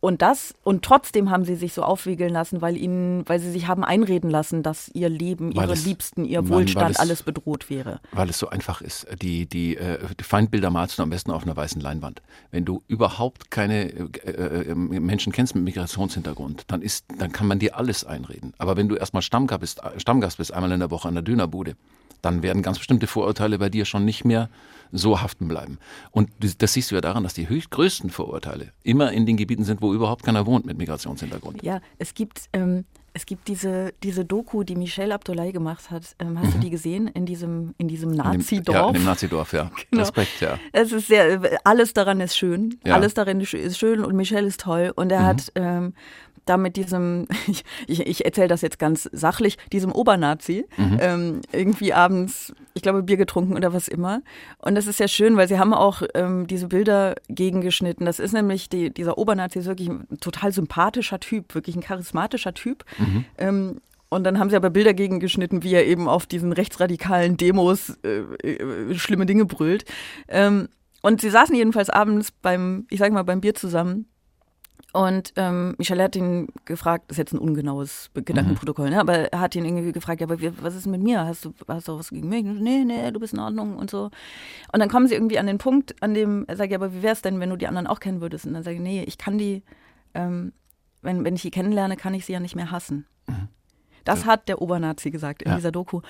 Und 0.00 0.22
das, 0.22 0.54
und 0.62 0.84
trotzdem 0.84 1.30
haben 1.30 1.44
sie 1.44 1.56
sich 1.56 1.72
so 1.72 1.82
aufwiegeln 1.82 2.32
lassen, 2.32 2.62
weil 2.62 2.76
ihnen, 2.76 3.28
weil 3.28 3.40
sie 3.40 3.50
sich 3.50 3.66
haben 3.66 3.82
einreden 3.82 4.30
lassen, 4.30 4.62
dass 4.62 4.88
ihr 4.94 5.08
Leben, 5.08 5.50
ihre 5.50 5.72
es, 5.72 5.84
Liebsten, 5.84 6.24
ihr 6.24 6.40
Mann, 6.42 6.50
Wohlstand, 6.50 6.92
es, 6.92 7.00
alles 7.00 7.24
bedroht 7.24 7.68
wäre. 7.68 8.00
Weil 8.12 8.30
es 8.30 8.38
so 8.38 8.48
einfach 8.48 8.80
ist. 8.80 9.08
Die, 9.20 9.46
die, 9.46 9.76
äh, 9.76 9.98
die 10.18 10.22
Feindbilder 10.24 10.70
malst 10.70 10.98
du 10.98 11.02
am 11.02 11.10
besten 11.10 11.32
auf 11.32 11.42
einer 11.42 11.56
weißen 11.56 11.80
Leinwand. 11.80 12.22
Wenn 12.52 12.64
du 12.64 12.80
überhaupt 12.86 13.50
keine 13.50 13.90
äh, 13.90 14.70
äh, 14.70 14.74
Menschen 14.74 15.32
kennst 15.32 15.56
mit 15.56 15.64
Migrationshintergrund, 15.64 16.64
dann 16.68 16.80
ist, 16.80 17.06
dann 17.18 17.32
kann 17.32 17.48
man 17.48 17.58
dir 17.58 17.76
alles 17.76 18.04
einreden. 18.04 18.54
Aber 18.58 18.76
wenn 18.76 18.88
du 18.88 18.94
erstmal 18.94 19.22
Stammgast 19.22 19.60
bist, 19.60 19.80
Stammgast 19.96 20.38
bist, 20.38 20.54
einmal 20.54 20.70
in 20.70 20.78
der 20.78 20.92
Woche 20.92 21.08
an 21.08 21.14
der 21.14 21.22
Dönerbude, 21.22 21.74
dann 22.22 22.42
werden 22.42 22.62
ganz 22.62 22.78
bestimmte 22.78 23.06
Vorurteile 23.06 23.58
bei 23.58 23.68
dir 23.68 23.84
schon 23.84 24.04
nicht 24.04 24.24
mehr 24.24 24.48
so 24.92 25.20
haften 25.20 25.48
bleiben. 25.48 25.78
Und 26.10 26.30
das 26.58 26.72
siehst 26.72 26.90
du 26.90 26.94
ja 26.94 27.00
daran, 27.00 27.22
dass 27.22 27.34
die 27.34 27.46
größten 27.46 28.10
Vorurteile 28.10 28.72
immer 28.82 29.12
in 29.12 29.26
den 29.26 29.36
Gebieten 29.36 29.64
sind, 29.64 29.82
wo 29.82 29.92
überhaupt 29.92 30.24
keiner 30.24 30.46
wohnt 30.46 30.66
mit 30.66 30.78
Migrationshintergrund. 30.78 31.62
Ja, 31.62 31.80
es 31.98 32.14
gibt, 32.14 32.48
ähm, 32.52 32.84
es 33.12 33.26
gibt 33.26 33.48
diese, 33.48 33.92
diese 34.02 34.24
Doku, 34.24 34.62
die 34.62 34.76
Michelle 34.76 35.14
Abdullahi 35.14 35.52
gemacht 35.52 35.90
hat. 35.90 36.14
Ähm, 36.18 36.38
hast 36.38 36.48
mhm. 36.48 36.52
du 36.52 36.58
die 36.60 36.70
gesehen? 36.70 37.08
In 37.08 37.26
diesem, 37.26 37.74
in 37.76 37.88
diesem 37.88 38.12
Nazi-Dorf? 38.12 38.76
Ja, 38.76 38.88
in 38.88 38.94
dem 38.94 39.04
Nazi-Dorf, 39.04 39.52
ja. 39.52 39.70
genau. 39.90 40.02
Respekt, 40.02 40.40
ja. 40.40 40.58
Es 40.72 40.92
ist 40.92 41.08
sehr, 41.08 41.60
alles 41.64 41.92
daran 41.92 42.20
ist 42.20 42.36
schön. 42.36 42.78
Ja. 42.86 42.94
Alles 42.94 43.14
darin 43.14 43.40
ist 43.40 43.78
schön 43.78 44.04
und 44.04 44.14
Michelle 44.14 44.46
ist 44.46 44.60
toll. 44.60 44.92
Und 44.94 45.10
er 45.10 45.20
mhm. 45.20 45.26
hat 45.26 45.52
ähm, 45.54 45.94
da 46.48 46.56
mit 46.56 46.76
diesem, 46.76 47.26
ich, 47.86 48.06
ich, 48.06 48.24
erzähle 48.24 48.48
das 48.48 48.62
jetzt 48.62 48.78
ganz 48.78 49.08
sachlich, 49.12 49.58
diesem 49.72 49.92
Obernazi 49.92 50.66
mhm. 50.76 50.98
ähm, 51.00 51.40
irgendwie 51.52 51.92
abends, 51.92 52.52
ich 52.74 52.82
glaube, 52.82 53.02
Bier 53.02 53.16
getrunken 53.16 53.56
oder 53.56 53.72
was 53.72 53.88
immer. 53.88 54.22
Und 54.58 54.74
das 54.74 54.86
ist 54.86 55.00
ja 55.00 55.08
schön, 55.08 55.36
weil 55.36 55.48
sie 55.48 55.58
haben 55.58 55.74
auch 55.74 56.02
ähm, 56.14 56.46
diese 56.46 56.68
Bilder 56.68 57.14
gegengeschnitten. 57.28 58.06
Das 58.06 58.18
ist 58.18 58.32
nämlich, 58.32 58.68
die, 58.68 58.92
dieser 58.92 59.18
Obernazi 59.18 59.58
ist 59.58 59.66
wirklich 59.66 59.88
ein 59.88 60.06
total 60.20 60.52
sympathischer 60.52 61.20
Typ, 61.20 61.54
wirklich 61.54 61.76
ein 61.76 61.82
charismatischer 61.82 62.54
Typ. 62.54 62.84
Mhm. 62.98 63.24
Ähm, 63.38 63.80
und 64.10 64.24
dann 64.24 64.38
haben 64.38 64.48
sie 64.48 64.56
aber 64.56 64.70
Bilder 64.70 64.94
gegengeschnitten, 64.94 65.62
wie 65.62 65.74
er 65.74 65.86
eben 65.86 66.08
auf 66.08 66.26
diesen 66.26 66.52
rechtsradikalen 66.52 67.36
Demos 67.36 67.98
äh, 68.02 68.20
äh, 68.46 68.94
schlimme 68.94 69.26
Dinge 69.26 69.44
brüllt. 69.44 69.84
Ähm, 70.28 70.68
und 71.02 71.20
sie 71.20 71.30
saßen 71.30 71.54
jedenfalls 71.54 71.90
abends 71.90 72.30
beim, 72.30 72.86
ich 72.90 72.98
sag 72.98 73.12
mal, 73.12 73.22
beim 73.22 73.40
Bier 73.40 73.54
zusammen 73.54 74.06
und 74.92 75.34
ähm, 75.36 75.74
Michelle 75.76 76.02
hat 76.02 76.16
ihn 76.16 76.48
gefragt, 76.64 77.04
das 77.08 77.16
ist 77.16 77.18
jetzt 77.18 77.32
ein 77.32 77.38
ungenaues 77.38 78.10
Gedankenprotokoll, 78.14 78.86
mhm. 78.86 78.94
ne? 78.94 79.00
aber 79.00 79.32
er 79.32 79.40
hat 79.40 79.54
ihn 79.54 79.64
irgendwie 79.64 79.92
gefragt, 79.92 80.20
ja, 80.20 80.26
aber 80.26 80.40
wie, 80.40 80.50
was 80.62 80.74
ist 80.74 80.86
mit 80.86 81.02
mir? 81.02 81.26
Hast 81.26 81.44
du, 81.44 81.52
hast 81.68 81.88
du 81.88 81.98
was 81.98 82.08
gegen 82.10 82.28
mich? 82.28 82.44
Nee, 82.44 82.84
nee, 82.84 83.10
du 83.10 83.20
bist 83.20 83.34
in 83.34 83.40
Ordnung 83.40 83.76
und 83.76 83.90
so. 83.90 84.10
Und 84.72 84.80
dann 84.80 84.88
kommen 84.88 85.06
sie 85.06 85.14
irgendwie 85.14 85.38
an 85.38 85.46
den 85.46 85.58
Punkt, 85.58 86.02
an 86.02 86.14
dem 86.14 86.44
er 86.48 86.56
sagt, 86.56 86.72
ja, 86.72 86.78
aber 86.78 86.94
wie 86.94 87.02
wäre 87.02 87.12
es 87.12 87.20
denn, 87.20 87.38
wenn 87.38 87.50
du 87.50 87.56
die 87.56 87.66
anderen 87.66 87.86
auch 87.86 88.00
kennen 88.00 88.22
würdest? 88.22 88.46
Und 88.46 88.54
dann 88.54 88.62
sage 88.62 88.76
ich, 88.76 88.82
nee, 88.82 89.04
ich 89.04 89.18
kann 89.18 89.36
die, 89.36 89.62
ähm, 90.14 90.52
wenn, 91.02 91.22
wenn 91.24 91.34
ich 91.34 91.42
die 91.42 91.50
kennenlerne, 91.50 91.96
kann 91.96 92.14
ich 92.14 92.24
sie 92.24 92.32
ja 92.32 92.40
nicht 92.40 92.56
mehr 92.56 92.70
hassen. 92.70 93.06
Mhm. 93.26 93.48
Das 94.04 94.24
hat 94.24 94.48
der 94.48 94.62
Obernazi 94.62 95.10
gesagt 95.10 95.42
in 95.42 95.50
Ja. 95.50 95.56
dieser 95.56 95.70
Doku. 95.70 96.00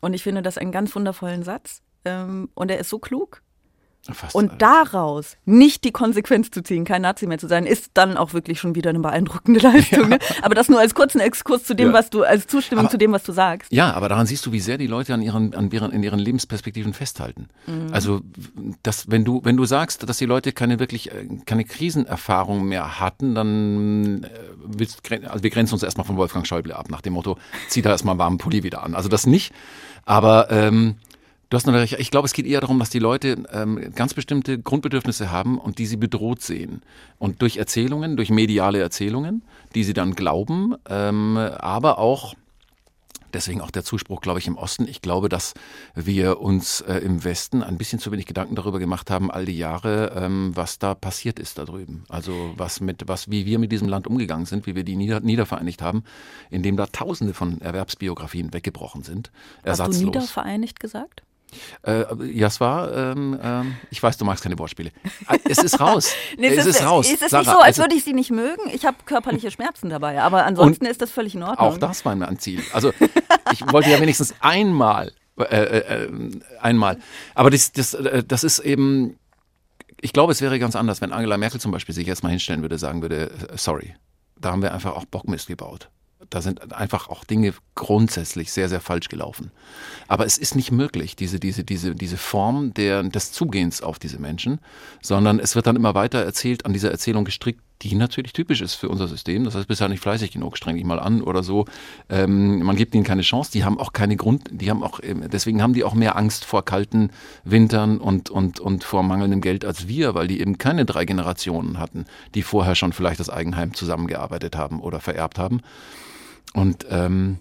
Und 0.00 0.14
ich 0.14 0.24
finde 0.24 0.42
das 0.42 0.58
einen 0.58 0.72
ganz 0.72 0.94
wundervollen 0.96 1.44
Satz. 1.44 1.80
Ähm, 2.04 2.48
und 2.54 2.70
er 2.72 2.78
ist 2.78 2.88
so 2.88 2.98
klug. 2.98 3.42
Fast 4.14 4.34
Und 4.34 4.60
daraus 4.62 5.36
nicht 5.44 5.84
die 5.84 5.92
Konsequenz 5.92 6.50
zu 6.50 6.62
ziehen, 6.62 6.84
kein 6.84 7.02
Nazi 7.02 7.26
mehr 7.26 7.38
zu 7.38 7.48
sein, 7.48 7.66
ist 7.66 7.90
dann 7.94 8.16
auch 8.16 8.32
wirklich 8.32 8.60
schon 8.60 8.74
wieder 8.74 8.90
eine 8.90 9.00
beeindruckende 9.00 9.60
Leistung. 9.66 10.08
Ne? 10.08 10.18
Aber 10.42 10.54
das 10.54 10.68
nur 10.68 10.78
als 10.80 10.94
kurzen 10.94 11.20
Exkurs 11.20 11.64
zu 11.64 11.74
dem, 11.74 11.88
Ja. 11.88 11.92
was 11.94 12.10
du, 12.10 12.22
als 12.22 12.46
Zustimmung 12.46 12.84
Aber- 12.84 12.90
zu 12.90 12.98
dem, 12.98 13.12
was 13.12 13.22
du 13.22 13.32
sagst. 13.32 13.72
Ja, 13.72 13.92
aber 13.94 14.08
daran 14.08 14.26
siehst 14.26 14.44
du, 14.46 14.52
wie 14.52 14.60
sehr 14.60 14.78
die 14.78 14.86
Leute 14.86 15.14
an 15.14 15.22
ihren, 15.22 15.54
an 15.54 15.70
ihren, 15.70 15.90
in 15.92 16.02
ihren 16.02 16.18
Lebensperspektiven 16.18 16.94
festhalten. 16.94 17.48
Mhm. 17.66 17.88
Also, 17.92 18.20
das, 18.82 19.10
wenn 19.10 19.24
du, 19.24 19.40
wenn 19.44 19.56
du 19.56 19.64
sagst, 19.64 20.08
dass 20.08 20.18
die 20.18 20.26
Leute 20.26 20.52
keine 20.52 20.78
wirklich, 20.78 21.10
äh, 21.12 21.26
keine 21.44 21.64
Krisenerfahrung 21.64 22.64
mehr 22.66 23.00
hatten, 23.00 23.34
dann 23.34 24.24
äh, 24.24 24.28
willst, 24.64 25.00
also 25.28 25.42
wir 25.42 25.50
grenzen 25.50 25.74
uns 25.74 25.82
erstmal 25.82 26.06
von 26.06 26.16
Wolfgang 26.16 26.46
Schäuble 26.46 26.76
ab, 26.76 26.90
nach 26.90 27.00
dem 27.00 27.14
Motto, 27.14 27.36
zieh 27.68 27.82
da 27.82 27.90
erstmal 27.90 28.12
einen 28.12 28.18
warmen 28.20 28.38
Pulli 28.38 28.62
wieder 28.62 28.82
an. 28.82 28.94
Also 28.94 29.08
das 29.08 29.26
nicht. 29.26 29.52
Aber 30.04 30.50
ähm, 30.50 30.96
du 31.50 31.56
hast 31.56 31.66
noch 31.66 31.74
recht, 31.74 31.96
ich 31.98 32.10
glaube, 32.10 32.26
es 32.26 32.32
geht 32.32 32.46
eher 32.46 32.60
darum, 32.60 32.78
dass 32.78 32.90
die 32.90 32.98
Leute 32.98 33.44
ähm, 33.52 33.92
ganz 33.94 34.14
bestimmte 34.14 34.58
Grundbedürfnisse 34.58 35.30
haben 35.30 35.58
und 35.58 35.78
die 35.78 35.86
sie 35.86 35.96
bedroht 35.96 36.42
sehen. 36.42 36.82
Und 37.18 37.42
durch 37.42 37.56
Erzählungen, 37.56 38.16
durch 38.16 38.30
mediale 38.30 38.80
Erzählungen, 38.80 39.42
die 39.74 39.84
sie 39.84 39.94
dann 39.94 40.14
glauben, 40.14 40.74
ähm, 40.88 41.36
aber 41.36 41.98
auch 41.98 42.34
Deswegen 43.36 43.60
auch 43.60 43.70
der 43.70 43.84
Zuspruch, 43.84 44.22
glaube 44.22 44.38
ich, 44.38 44.46
im 44.46 44.56
Osten. 44.56 44.88
Ich 44.88 45.02
glaube, 45.02 45.28
dass 45.28 45.52
wir 45.94 46.40
uns 46.40 46.80
äh, 46.80 46.94
im 47.00 47.22
Westen 47.22 47.62
ein 47.62 47.76
bisschen 47.76 47.98
zu 47.98 48.10
wenig 48.10 48.24
Gedanken 48.24 48.54
darüber 48.54 48.78
gemacht 48.78 49.10
haben, 49.10 49.30
all 49.30 49.44
die 49.44 49.58
Jahre, 49.58 50.12
ähm, 50.16 50.52
was 50.54 50.78
da 50.78 50.94
passiert 50.94 51.38
ist 51.38 51.58
da 51.58 51.66
drüben. 51.66 52.04
Also 52.08 52.54
was 52.56 52.80
mit, 52.80 53.08
was, 53.08 53.30
wie 53.30 53.44
wir 53.44 53.58
mit 53.58 53.72
diesem 53.72 53.88
Land 53.88 54.06
umgegangen 54.06 54.46
sind, 54.46 54.66
wie 54.66 54.74
wir 54.74 54.84
die 54.84 54.96
nieder, 54.96 55.20
niedervereinigt 55.20 55.82
haben, 55.82 56.04
indem 56.48 56.78
da 56.78 56.86
Tausende 56.86 57.34
von 57.34 57.60
Erwerbsbiografien 57.60 58.54
weggebrochen 58.54 59.02
sind. 59.02 59.30
Hast 59.56 59.64
du 59.64 59.68
Ersatzlos. 59.68 60.00
niedervereinigt 60.00 60.80
gesagt? 60.80 61.25
Äh, 61.82 62.04
ja, 62.32 62.48
es 62.48 62.60
war, 62.60 62.92
ähm, 62.92 63.38
ähm, 63.42 63.76
ich 63.90 64.02
weiß, 64.02 64.16
du 64.18 64.24
magst 64.24 64.42
keine 64.42 64.58
Wortspiele. 64.58 64.90
Ah, 65.26 65.36
Es 65.44 65.58
ist 65.58 65.80
raus. 65.80 66.12
Nee, 66.38 66.48
es 66.48 66.66
ist, 66.66 66.82
raus. 66.84 67.06
Es 67.06 67.22
ist 67.22 67.30
Sarah, 67.30 67.42
nicht 67.42 67.50
so, 67.52 67.58
als 67.58 67.66
also- 67.66 67.82
würde 67.82 67.94
ich 67.94 68.04
sie 68.04 68.12
nicht 68.12 68.30
mögen. 68.30 68.62
Ich 68.72 68.84
habe 68.84 68.96
körperliche 69.06 69.50
Schmerzen 69.50 69.88
dabei. 69.88 70.20
Aber 70.20 70.44
ansonsten 70.44 70.86
ist 70.86 71.00
das 71.00 71.10
völlig 71.10 71.34
in 71.34 71.42
Ordnung. 71.42 71.58
Auch 71.68 71.78
das 71.78 72.04
war 72.04 72.14
mein 72.14 72.38
Ziel. 72.38 72.62
Also 72.72 72.92
ich 73.52 73.62
wollte 73.72 73.90
ja 73.90 74.00
wenigstens 74.00 74.34
einmal, 74.40 75.12
äh, 75.38 75.44
äh, 75.44 76.04
äh, 76.04 76.30
einmal. 76.60 76.98
Aber 77.34 77.50
das, 77.50 77.72
das, 77.72 77.94
äh, 77.94 78.22
das 78.26 78.44
ist 78.44 78.58
eben, 78.58 79.18
ich 80.00 80.12
glaube, 80.12 80.32
es 80.32 80.40
wäre 80.42 80.58
ganz 80.58 80.76
anders, 80.76 81.00
wenn 81.00 81.12
Angela 81.12 81.38
Merkel 81.38 81.60
zum 81.60 81.72
Beispiel 81.72 81.94
sich 81.94 82.06
jetzt 82.06 82.22
mal 82.22 82.30
hinstellen 82.30 82.62
würde, 82.62 82.76
sagen 82.78 83.02
würde, 83.02 83.30
äh, 83.30 83.56
sorry, 83.56 83.94
da 84.38 84.50
haben 84.52 84.62
wir 84.62 84.74
einfach 84.74 84.94
auch 84.94 85.04
Bockmist 85.06 85.46
gebaut. 85.46 85.88
Da 86.30 86.42
sind 86.42 86.72
einfach 86.72 87.08
auch 87.08 87.24
Dinge 87.24 87.54
grundsätzlich 87.74 88.52
sehr, 88.52 88.68
sehr 88.68 88.80
falsch 88.80 89.08
gelaufen. 89.08 89.50
Aber 90.08 90.26
es 90.26 90.38
ist 90.38 90.56
nicht 90.56 90.72
möglich, 90.72 91.16
diese, 91.16 91.38
diese, 91.38 91.64
diese, 91.64 91.94
diese 91.94 92.16
Form 92.16 92.74
der, 92.74 93.02
des 93.02 93.32
Zugehens 93.32 93.82
auf 93.82 93.98
diese 93.98 94.18
Menschen, 94.18 94.60
sondern 95.02 95.38
es 95.38 95.54
wird 95.54 95.66
dann 95.66 95.76
immer 95.76 95.94
weiter 95.94 96.18
erzählt, 96.22 96.66
an 96.66 96.72
dieser 96.72 96.90
Erzählung 96.90 97.24
gestrickt, 97.24 97.60
die 97.82 97.94
natürlich 97.94 98.32
typisch 98.32 98.62
ist 98.62 98.74
für 98.74 98.88
unser 98.88 99.06
System. 99.06 99.44
Das 99.44 99.54
heißt, 99.54 99.68
bisher 99.68 99.88
nicht 99.88 100.00
fleißig 100.00 100.30
genug, 100.30 100.56
streng 100.56 100.76
dich 100.76 100.84
mal 100.84 100.98
an 100.98 101.20
oder 101.20 101.42
so. 101.42 101.66
Ähm, 102.08 102.62
man 102.62 102.76
gibt 102.76 102.94
ihnen 102.94 103.04
keine 103.04 103.22
Chance. 103.22 103.50
Die 103.52 103.64
haben 103.64 103.78
auch 103.78 103.92
keine 103.92 104.16
Grund, 104.16 104.48
die 104.50 104.70
haben 104.70 104.82
auch, 104.82 105.00
ähm, 105.02 105.28
deswegen 105.30 105.62
haben 105.62 105.74
die 105.74 105.84
auch 105.84 105.94
mehr 105.94 106.16
Angst 106.16 106.44
vor 106.44 106.64
kalten 106.64 107.10
Wintern 107.44 107.98
und, 107.98 108.30
und, 108.30 108.60
und 108.60 108.84
vor 108.84 109.02
mangelndem 109.02 109.40
Geld 109.40 109.64
als 109.64 109.88
wir, 109.88 110.14
weil 110.14 110.28
die 110.28 110.40
eben 110.40 110.58
keine 110.58 110.86
drei 110.86 111.04
Generationen 111.04 111.78
hatten, 111.78 112.06
die 112.34 112.42
vorher 112.42 112.74
schon 112.74 112.92
vielleicht 112.92 113.20
das 113.20 113.28
Eigenheim 113.28 113.74
zusammengearbeitet 113.74 114.56
haben 114.56 114.80
oder 114.80 115.00
vererbt 115.00 115.38
haben. 115.38 115.60
Und 116.56 116.86
ähm, 116.90 117.38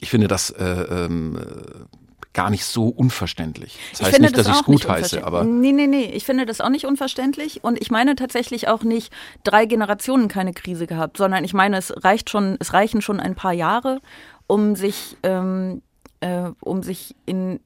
ich 0.00 0.10
finde 0.10 0.26
das 0.26 0.50
äh, 0.50 0.64
ähm, 0.64 1.38
äh, 1.38 1.96
gar 2.32 2.50
nicht 2.50 2.64
so 2.64 2.88
unverständlich. 2.88 3.78
Das 3.92 4.00
Ich 4.00 4.06
heißt 4.06 4.20
nicht, 4.20 4.36
dass 4.36 4.48
ich 4.48 4.54
es 4.54 4.64
gut 4.64 4.88
heiße, 4.88 5.24
aber 5.24 5.44
Nee, 5.44 5.70
nee, 5.72 5.86
nee. 5.86 6.06
Ich 6.06 6.24
finde 6.24 6.44
das 6.44 6.60
auch 6.60 6.70
nicht 6.70 6.86
unverständlich. 6.86 7.62
Und 7.62 7.80
ich 7.80 7.90
meine 7.92 8.16
tatsächlich 8.16 8.66
auch 8.66 8.82
nicht 8.82 9.12
drei 9.44 9.64
Generationen 9.64 10.26
keine 10.26 10.52
Krise 10.52 10.88
gehabt, 10.88 11.18
sondern 11.18 11.44
ich 11.44 11.54
meine, 11.54 11.78
es 11.78 11.92
reicht 12.04 12.30
schon, 12.30 12.56
es 12.58 12.72
reichen 12.72 13.00
schon 13.00 13.20
ein 13.20 13.36
paar 13.36 13.52
Jahre, 13.52 14.00
um 14.48 14.74
sich, 14.74 15.16
ähm, 15.22 15.80
äh, 16.18 16.50
um 16.60 16.82
sich 16.82 17.14
in, 17.26 17.60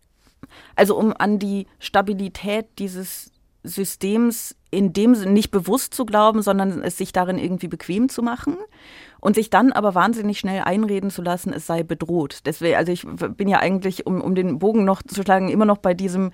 also 0.77 0.97
um 0.97 1.15
an 1.17 1.39
die 1.39 1.67
Stabilität 1.79 2.67
dieses 2.79 3.33
Systems 3.63 4.55
in 4.71 4.93
dem 4.93 5.15
Sinne 5.15 5.33
nicht 5.33 5.51
bewusst 5.51 5.95
zu 5.95 6.05
glauben, 6.05 6.43
sondern 6.43 6.83
es 6.83 6.99
sich 6.99 7.13
darin 7.15 7.39
irgendwie 7.39 7.69
bequem 7.69 8.11
zu 8.11 8.23
machen 8.23 8.59
und 9.25 9.37
sich 9.37 9.49
dann 9.49 9.73
aber 9.73 9.95
wahnsinnig 9.95 10.39
schnell 10.39 10.65
einreden 10.65 11.09
zu 11.09 11.23
lassen, 11.23 11.55
es 11.55 11.67
sei 11.67 11.83
bedroht. 11.83 12.41
Deswegen, 12.45 12.77
also 12.77 12.93
ich 12.93 13.07
bin 13.39 13.49
ja 13.49 13.59
eigentlich, 13.59 14.07
um, 14.07 14.21
um 14.21 14.35
den 14.35 14.59
Bogen 14.59 14.85
noch 14.85 15.03
zu 15.03 15.23
schlagen, 15.23 15.49
immer 15.49 15.65
noch 15.65 15.79
bei 15.79 15.95
diesem, 15.95 16.31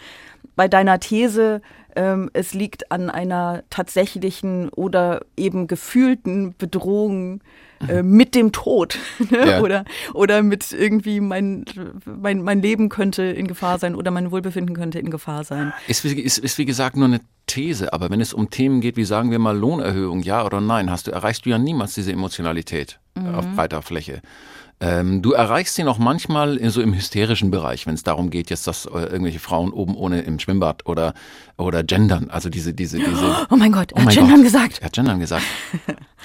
bei 0.60 0.68
deiner 0.68 1.00
These, 1.00 1.62
ähm, 1.96 2.28
es 2.34 2.52
liegt 2.52 2.92
an 2.92 3.08
einer 3.08 3.62
tatsächlichen 3.70 4.68
oder 4.68 5.22
eben 5.38 5.68
gefühlten 5.68 6.54
Bedrohung 6.58 7.40
äh, 7.88 8.02
mit 8.02 8.34
dem 8.34 8.52
Tod 8.52 8.98
ne? 9.30 9.48
Ja. 9.52 9.60
oder, 9.62 9.84
oder 10.12 10.42
mit 10.42 10.70
irgendwie 10.72 11.20
mein, 11.20 11.64
mein, 12.04 12.42
mein 12.42 12.60
Leben 12.60 12.90
könnte 12.90 13.22
in 13.22 13.46
Gefahr 13.48 13.78
sein 13.78 13.94
oder 13.94 14.10
mein 14.10 14.30
Wohlbefinden 14.30 14.76
könnte 14.76 14.98
in 14.98 15.10
Gefahr 15.10 15.44
sein. 15.44 15.72
Ist, 15.88 16.04
wie- 16.04 16.20
ist, 16.20 16.36
ist 16.36 16.58
wie 16.58 16.66
gesagt 16.66 16.94
nur 16.96 17.06
eine 17.06 17.20
These, 17.46 17.94
aber 17.94 18.10
wenn 18.10 18.20
es 18.20 18.34
um 18.34 18.50
Themen 18.50 18.82
geht, 18.82 18.98
wie 18.98 19.04
sagen 19.06 19.30
wir 19.30 19.38
mal 19.38 19.56
Lohnerhöhung, 19.56 20.20
ja 20.22 20.44
oder 20.44 20.60
nein, 20.60 20.90
hast 20.90 21.06
du, 21.06 21.10
erreichst 21.10 21.46
du 21.46 21.50
ja 21.50 21.56
niemals 21.58 21.94
diese 21.94 22.12
Emotionalität 22.12 23.00
Mhm. 23.16 23.34
auf 23.34 23.44
breiter 23.56 23.82
Fläche. 23.82 24.20
Ähm, 24.82 25.20
du 25.20 25.32
erreichst 25.32 25.74
sie 25.74 25.82
noch 25.84 25.98
manchmal 25.98 26.56
in, 26.56 26.70
so 26.70 26.80
im 26.80 26.94
hysterischen 26.94 27.50
Bereich, 27.50 27.86
wenn 27.86 27.94
es 27.94 28.02
darum 28.02 28.30
geht, 28.30 28.48
jetzt, 28.48 28.66
dass 28.66 28.86
äh, 28.86 28.88
irgendwelche 28.98 29.38
Frauen 29.38 29.72
oben 29.72 29.94
ohne 29.94 30.22
im 30.22 30.38
Schwimmbad 30.38 30.86
oder, 30.86 31.12
oder 31.58 31.82
gendern, 31.82 32.30
also 32.30 32.48
diese, 32.48 32.72
diese, 32.72 32.98
diese. 32.98 33.46
Oh 33.50 33.56
mein 33.56 33.72
Gott, 33.72 33.92
er 33.92 33.96
Oh 33.96 34.00
hat 34.00 34.06
mein 34.06 34.14
Gendern 34.14 34.36
Gott. 34.36 34.44
gesagt. 34.44 34.78
Er 34.80 34.86
hat 34.86 34.92
gendern 34.94 35.20
gesagt. 35.20 35.42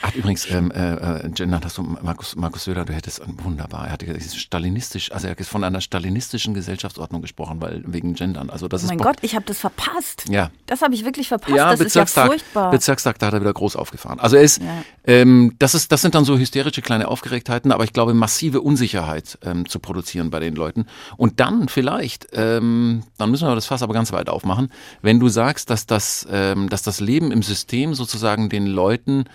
Hat 0.02 0.16
übrigens, 0.16 0.50
ähm, 0.52 0.72
äh, 0.72 0.94
äh, 1.26 1.30
gendern 1.32 1.62
hast 1.66 1.78
du, 1.78 1.84
Markus, 1.84 2.36
Markus 2.38 2.64
Söder, 2.66 2.86
du 2.86 2.94
hättest, 2.94 3.22
wunderbar, 3.44 3.88
er 3.88 3.94
hat 3.94 4.00
gesagt, 4.00 4.20
es 4.20 4.26
ist 4.28 4.38
stalinistisch, 4.40 5.12
also 5.12 5.28
er 5.28 5.32
hat 5.32 5.46
von 5.46 5.64
einer 5.64 5.82
stalinistischen 5.82 6.54
Gesellschaftsordnung 6.54 7.22
gesprochen, 7.22 7.62
weil 7.62 7.82
wegen 7.86 8.14
gendern, 8.14 8.50
also 8.50 8.68
das 8.70 8.84
Oh 8.84 8.86
ist 8.86 8.90
mein 8.90 8.98
Gott, 9.00 9.18
ich 9.22 9.36
habe 9.36 9.46
das 9.46 9.58
verpasst. 9.60 10.26
Ja. 10.30 10.50
Das 10.66 10.82
habe 10.82 10.94
ich 10.94 11.04
wirklich 11.04 11.28
verpasst. 11.28 11.56
Ja, 11.56 11.72
das 11.72 11.80
ist 11.82 11.96
ja 11.96 12.04
Bezirkstag, 12.04 12.28
furchtbar. 12.28 12.72
Bezirkstag, 12.72 13.20
da 13.20 13.28
hat 13.28 13.34
er 13.34 13.42
wieder 13.42 13.54
groß 13.54 13.76
aufgefahren. 13.76 14.20
Also 14.22 14.38
er 14.38 14.44
ist, 14.44 14.62
Ja. 14.62 14.84
ähm, 15.08 15.56
das 15.60 15.76
ist, 15.76 15.92
das 15.92 16.02
sind 16.02 16.16
dann 16.16 16.24
so 16.24 16.38
hysterische 16.38 16.82
kleine 16.82 17.08
Aufgeregtheiten, 17.10 17.72
aber 17.74 17.84
ich 17.84 17.92
glaube 17.94 18.14
massive 18.46 18.62
Unsicherheit 18.62 19.40
ähm, 19.44 19.68
zu 19.68 19.80
produzieren 19.80 20.30
bei 20.30 20.40
den 20.40 20.56
Leuten. 20.56 20.86
Und 21.18 21.40
dann 21.40 21.68
vielleicht, 21.68 22.28
ähm, 22.34 23.04
dann 23.18 23.32
müssen 23.32 23.48
wir 23.48 23.56
das 23.56 23.66
Fass 23.66 23.82
aber 23.82 23.94
ganz 23.94 24.12
weit 24.12 24.30
aufmachen, 24.30 24.72
wenn 25.02 25.20
du 25.20 25.30
sagst, 25.30 25.70
dass 25.70 25.88
das, 25.88 26.28
ähm, 26.30 26.70
dass 26.70 26.84
das 26.84 27.00
Leben 27.00 27.32
im 27.32 27.42
System 27.42 27.96
sozusagen 27.96 28.50
den 28.50 28.68
Leuten 28.68 29.26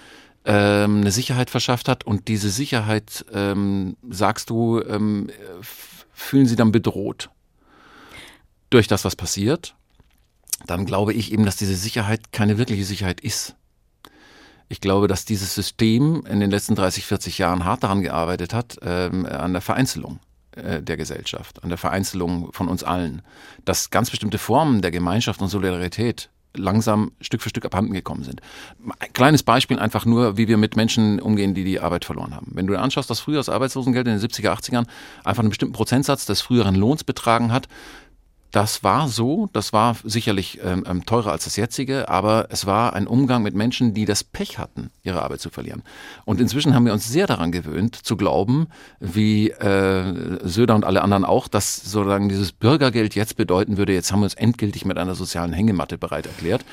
ähm, 0.44 1.00
eine 1.00 1.10
Sicherheit 1.10 1.50
verschafft 1.50 1.88
hat 1.88 2.04
und 2.04 2.28
diese 2.28 2.50
Sicherheit, 2.50 3.24
ähm, 3.32 3.96
sagst 4.08 4.48
du, 4.50 4.80
ähm, 4.80 5.28
fühlen 6.12 6.46
sie 6.46 6.56
dann 6.56 6.70
bedroht 6.70 7.30
durch 8.70 8.86
das, 8.86 9.04
was 9.04 9.16
passiert 9.16 9.74
dann 10.66 10.84
glaube 10.84 11.14
ich 11.14 11.32
eben, 11.32 11.46
dass 11.46 11.56
diese 11.56 11.74
Sicherheit 11.74 12.32
keine 12.32 12.58
wirkliche 12.58 12.84
Sicherheit 12.84 13.22
ist. 13.22 13.56
Ich 14.70 14.80
glaube, 14.80 15.08
dass 15.08 15.24
dieses 15.24 15.52
System 15.52 16.24
in 16.30 16.38
den 16.38 16.48
letzten 16.48 16.76
30, 16.76 17.04
40 17.04 17.38
Jahren 17.38 17.64
hart 17.64 17.82
daran 17.82 18.02
gearbeitet 18.02 18.54
hat, 18.54 18.78
ähm, 18.82 19.26
an 19.26 19.52
der 19.52 19.62
Vereinzelung 19.62 20.20
äh, 20.52 20.80
der 20.80 20.96
Gesellschaft, 20.96 21.64
an 21.64 21.70
der 21.70 21.76
Vereinzelung 21.76 22.52
von 22.52 22.68
uns 22.68 22.84
allen, 22.84 23.22
dass 23.64 23.90
ganz 23.90 24.10
bestimmte 24.10 24.38
Formen 24.38 24.80
der 24.80 24.92
Gemeinschaft 24.92 25.42
und 25.42 25.48
Solidarität 25.48 26.30
langsam 26.56 27.10
Stück 27.20 27.42
für 27.42 27.48
Stück 27.48 27.64
abhanden 27.64 27.92
gekommen 27.92 28.22
sind. 28.22 28.42
Ein 29.00 29.12
kleines 29.12 29.42
Beispiel 29.42 29.80
einfach 29.80 30.06
nur, 30.06 30.36
wie 30.36 30.46
wir 30.46 30.56
mit 30.56 30.76
Menschen 30.76 31.20
umgehen, 31.20 31.52
die 31.52 31.64
die 31.64 31.80
Arbeit 31.80 32.04
verloren 32.04 32.36
haben. 32.36 32.52
Wenn 32.54 32.68
du 32.68 32.72
dir 32.72 32.80
anschaust, 32.80 33.10
dass 33.10 33.18
früher 33.18 33.38
das 33.38 33.48
Arbeitslosengeld 33.48 34.06
in 34.06 34.18
den 34.18 34.22
70er, 34.22 34.52
80ern 34.52 34.86
einfach 35.24 35.40
einen 35.40 35.48
bestimmten 35.48 35.74
Prozentsatz 35.74 36.26
des 36.26 36.42
früheren 36.42 36.76
Lohns 36.76 37.02
betragen 37.02 37.52
hat, 37.52 37.66
das 38.50 38.82
war 38.82 39.08
so, 39.08 39.48
das 39.52 39.72
war 39.72 39.96
sicherlich 40.04 40.60
ähm, 40.62 40.84
ähm, 40.86 41.06
teurer 41.06 41.32
als 41.32 41.44
das 41.44 41.56
jetzige, 41.56 42.08
aber 42.08 42.48
es 42.50 42.66
war 42.66 42.94
ein 42.94 43.06
Umgang 43.06 43.42
mit 43.42 43.54
Menschen, 43.54 43.94
die 43.94 44.04
das 44.04 44.24
Pech 44.24 44.58
hatten, 44.58 44.90
ihre 45.02 45.22
Arbeit 45.22 45.40
zu 45.40 45.50
verlieren. 45.50 45.82
Und 46.24 46.40
inzwischen 46.40 46.74
haben 46.74 46.84
wir 46.84 46.92
uns 46.92 47.08
sehr 47.08 47.26
daran 47.26 47.52
gewöhnt, 47.52 47.94
zu 47.94 48.16
glauben, 48.16 48.66
wie 48.98 49.50
äh, 49.50 50.38
Söder 50.46 50.74
und 50.74 50.84
alle 50.84 51.02
anderen 51.02 51.24
auch, 51.24 51.48
dass 51.48 51.76
sozusagen 51.76 52.28
dieses 52.28 52.52
Bürgergeld 52.52 53.14
jetzt 53.14 53.36
bedeuten 53.36 53.76
würde, 53.76 53.92
jetzt 53.92 54.12
haben 54.12 54.20
wir 54.20 54.24
uns 54.24 54.34
endgültig 54.34 54.84
mit 54.84 54.98
einer 54.98 55.14
sozialen 55.14 55.52
Hängematte 55.52 55.98
bereit 55.98 56.26
erklärt, 56.26 56.64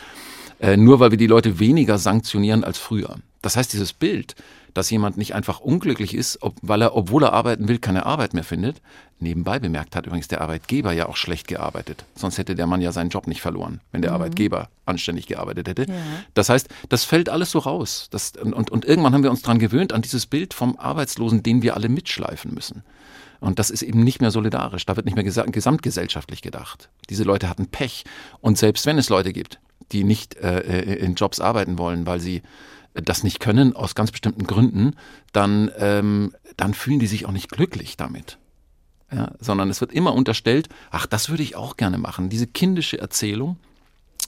äh, 0.60 0.78
nur 0.78 1.00
weil 1.00 1.12
wir 1.12 1.18
die 1.18 1.28
Leute 1.28 1.60
weniger 1.60 1.98
sanktionieren 2.00 2.64
als 2.64 2.80
früher. 2.80 3.18
Das 3.42 3.56
heißt, 3.56 3.72
dieses 3.74 3.94
Bild, 3.94 4.36
dass 4.74 4.90
jemand 4.90 5.18
nicht 5.18 5.34
einfach 5.34 5.60
unglücklich 5.60 6.14
ist, 6.14 6.42
ob, 6.42 6.56
weil 6.62 6.82
er, 6.82 6.96
obwohl 6.96 7.24
er 7.24 7.34
arbeiten 7.34 7.68
will, 7.68 7.80
keine 7.80 8.06
Arbeit 8.06 8.34
mehr 8.34 8.44
findet. 8.44 8.82
Nebenbei 9.20 9.58
bemerkt 9.58 9.96
hat 9.96 10.06
übrigens 10.06 10.28
der 10.28 10.42
Arbeitgeber 10.42 10.92
ja 10.92 11.08
auch 11.08 11.18
schlecht 11.18 11.48
gearbeitet. 11.48 12.06
Sonst 12.14 12.38
hätte 12.38 12.54
der 12.54 12.68
Mann 12.68 12.82
ja 12.82 12.92
seinen 12.92 13.10
Job 13.10 13.26
nicht 13.26 13.42
verloren, 13.42 13.82
wenn 13.92 14.04
der 14.04 14.12
mhm. 14.12 14.16
Arbeitgeber 14.16 14.70
anständig 14.86 15.26
gearbeitet 15.26 15.68
hätte. 15.68 15.86
Ja. 15.88 15.96
Das 16.36 16.50
heißt, 16.50 16.70
das 16.90 17.04
fällt 17.06 17.30
alles 17.30 17.50
so 17.50 17.60
raus. 17.60 18.08
Das, 18.12 18.34
und, 18.40 18.70
und, 18.70 18.86
irgendwann 18.86 19.14
haben 19.14 19.24
wir 19.24 19.32
uns 19.32 19.42
daran 19.42 19.58
gewöhnt, 19.58 19.94
an 19.94 20.04
dieses 20.04 20.28
Bild 20.28 20.54
vom 20.54 20.78
Arbeitslosen, 20.78 21.42
den 21.42 21.64
wir 21.64 21.76
alle 21.76 21.90
mitschleifen 21.90 22.54
müssen. 22.54 22.84
Und 23.40 23.60
das 23.60 23.70
ist 23.72 23.82
eben 23.82 24.04
nicht 24.04 24.22
mehr 24.22 24.32
solidarisch. 24.32 24.86
Da 24.86 24.96
wird 24.96 25.06
nicht 25.06 25.16
mehr 25.16 25.24
gesamtgesellschaftlich 25.24 26.42
gedacht. 26.42 26.90
Diese 27.10 27.24
Leute 27.24 27.50
hatten 27.50 27.68
Pech. 27.68 28.04
Und 28.42 28.58
selbst 28.58 28.86
wenn 28.86 28.98
es 28.98 29.10
Leute 29.10 29.34
gibt, 29.34 29.60
die 29.92 30.04
nicht 30.04 30.36
äh, 30.36 30.60
äh 30.60 30.96
in 30.98 31.16
Jobs 31.16 31.40
arbeiten 31.40 31.78
wollen, 31.78 32.06
weil 32.06 32.20
sie 32.20 32.42
das 33.04 33.24
nicht 33.24 33.40
können 33.40 33.76
aus 33.76 33.96
ganz 33.96 34.12
bestimmten 34.12 34.46
Gründen, 34.46 34.96
dann, 35.32 35.72
ähm, 35.78 36.34
dann 36.56 36.74
fühlen 36.74 37.00
die 37.00 37.08
sich 37.08 37.26
auch 37.26 37.32
nicht 37.32 37.50
glücklich 37.50 37.98
damit. 37.98 38.38
Ja, 39.12 39.32
sondern 39.40 39.70
es 39.70 39.80
wird 39.80 39.94
immer 39.94 40.14
unterstellt, 40.14 40.68
ach, 40.92 41.06
das 41.06 41.30
würde 41.30 41.44
ich 41.44 41.56
auch 41.56 41.78
gerne 41.78 41.98
machen. 41.98 42.30
Diese 42.30 42.46
kindische 42.46 43.00
Erzählung, 43.00 43.58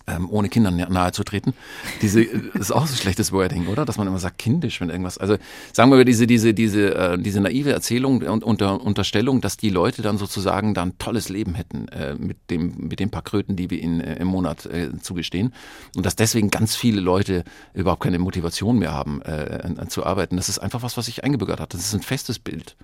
ähm, 0.10 0.30
ohne 0.30 0.50
Kindern 0.50 0.78
nahe 0.78 1.12
zu 1.12 1.24
treten. 1.24 1.54
Diese 2.02 2.22
ist 2.54 2.72
auch 2.72 2.88
so 2.88 2.96
schlechtes 2.96 3.32
Wording, 3.32 3.68
oder? 3.68 3.86
Dass 3.86 3.98
man 3.98 4.08
immer 4.08 4.20
sagt 4.20 4.38
kindisch, 4.38 4.82
wenn 4.82 4.90
irgendwas. 4.90 5.18
Also 5.18 5.38
sagen 5.74 5.92
wir 5.92 5.98
mal 5.98 6.06
diese 6.06 6.28
diese 6.28 6.54
diese 6.54 6.96
äh, 6.96 7.18
diese 7.18 7.42
naive 7.42 7.72
Erzählung 7.72 8.22
und 8.22 8.44
unter 8.44 8.82
Unterstellung, 8.82 9.42
dass 9.42 9.58
die 9.58 9.70
Leute 9.70 10.02
dann 10.02 10.18
sozusagen 10.18 10.74
dann 10.74 10.98
tolles 10.98 11.30
Leben 11.30 11.56
hätten 11.56 11.88
äh, 11.90 12.16
mit 12.16 12.38
dem 12.50 12.76
mit 12.78 13.00
den 13.00 13.10
paar 13.10 13.22
Kröten, 13.22 13.56
die 13.56 13.70
wir 13.70 13.80
ihnen 13.80 14.02
äh, 14.02 14.16
im 14.16 14.28
Monat 14.28 14.66
äh, 14.66 14.98
zugestehen 15.00 15.54
und 15.96 16.06
dass 16.06 16.16
deswegen 16.16 16.50
ganz 16.50 16.76
viele 16.76 17.02
Leute 17.02 17.44
überhaupt 17.74 18.04
keine 18.04 18.20
Motivation 18.20 18.80
mehr 18.80 18.94
haben 18.94 19.22
äh, 19.22 19.88
zu 19.88 20.06
arbeiten. 20.06 20.38
Das 20.38 20.50
ist 20.50 20.60
einfach 20.60 20.82
was, 20.82 20.98
was 20.98 21.06
sich 21.06 21.24
eingebürgert 21.24 21.60
hat. 21.60 21.74
Das 21.74 21.82
ist 21.82 21.94
ein 21.94 22.02
festes 22.02 22.40
Bild 22.40 22.76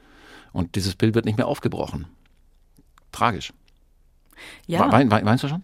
und 0.53 0.76
dieses 0.76 0.95
Bild 0.95 1.15
wird 1.15 1.26
nicht 1.26 1.38
mehr 1.38 1.47
aufgebrochen. 1.47 2.05
Tragisch. 3.11 3.53
Ja. 4.67 4.91
We 4.91 5.09
we 5.09 5.23
meinst 5.23 5.43
du 5.43 5.47
schon? 5.47 5.63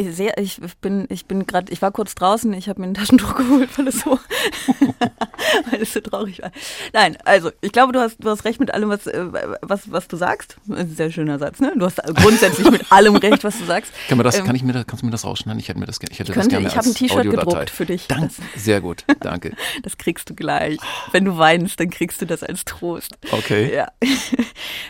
Sehr, 0.00 0.38
ich 0.38 0.58
bin, 0.80 1.06
ich 1.10 1.26
bin 1.26 1.46
gerade, 1.46 1.70
ich 1.70 1.82
war 1.82 1.92
kurz 1.92 2.14
draußen, 2.14 2.50
ich 2.54 2.70
habe 2.70 2.80
mir 2.80 2.86
ein 2.86 2.94
Taschentuch 2.94 3.34
geholt, 3.36 3.76
weil 3.76 3.88
es 3.88 4.00
so, 4.00 4.18
weil 5.70 5.82
es 5.82 5.92
so 5.92 6.00
traurig 6.00 6.40
war. 6.40 6.50
Nein, 6.94 7.18
also 7.26 7.50
ich 7.60 7.72
glaube, 7.72 7.92
du 7.92 8.00
hast, 8.00 8.16
du 8.18 8.30
hast 8.30 8.46
recht 8.46 8.58
mit 8.58 8.72
allem, 8.72 8.88
was, 8.88 9.06
äh, 9.06 9.26
was, 9.60 9.92
was 9.92 10.08
du 10.08 10.16
sagst. 10.16 10.56
Ein 10.70 10.88
sehr 10.88 11.10
schöner 11.10 11.38
Satz, 11.38 11.60
ne? 11.60 11.74
Du 11.76 11.84
hast 11.84 12.02
grundsätzlich 12.02 12.70
mit 12.70 12.90
allem 12.90 13.16
recht, 13.16 13.44
was 13.44 13.58
du 13.58 13.66
sagst. 13.66 13.92
Kann 14.08 14.16
man 14.16 14.24
das, 14.24 14.38
ähm, 14.38 14.46
kann 14.46 14.56
ich 14.56 14.62
mir 14.62 14.72
das, 14.72 14.86
kannst 14.86 15.02
du 15.02 15.06
mir 15.06 15.12
das 15.12 15.26
rausschneiden? 15.26 15.60
Ich 15.60 15.68
hätte 15.68 15.78
mir 15.78 15.84
das, 15.84 15.98
ich 16.00 16.18
hätte 16.18 16.32
könnte, 16.32 16.48
das 16.48 16.58
gerne 16.58 16.68
Ich 16.68 16.76
habe 16.76 16.88
ein 16.88 16.94
T-Shirt 16.94 17.30
gedruckt 17.30 17.68
für 17.68 17.84
dich. 17.84 18.08
Danke, 18.08 18.32
sehr 18.56 18.80
gut, 18.80 19.04
danke. 19.20 19.54
das 19.82 19.98
kriegst 19.98 20.30
du 20.30 20.34
gleich. 20.34 20.78
Wenn 21.12 21.26
du 21.26 21.36
weinst, 21.36 21.78
dann 21.78 21.90
kriegst 21.90 22.22
du 22.22 22.26
das 22.26 22.42
als 22.42 22.64
Trost. 22.64 23.18
Okay. 23.30 23.74
Ja. 23.74 23.88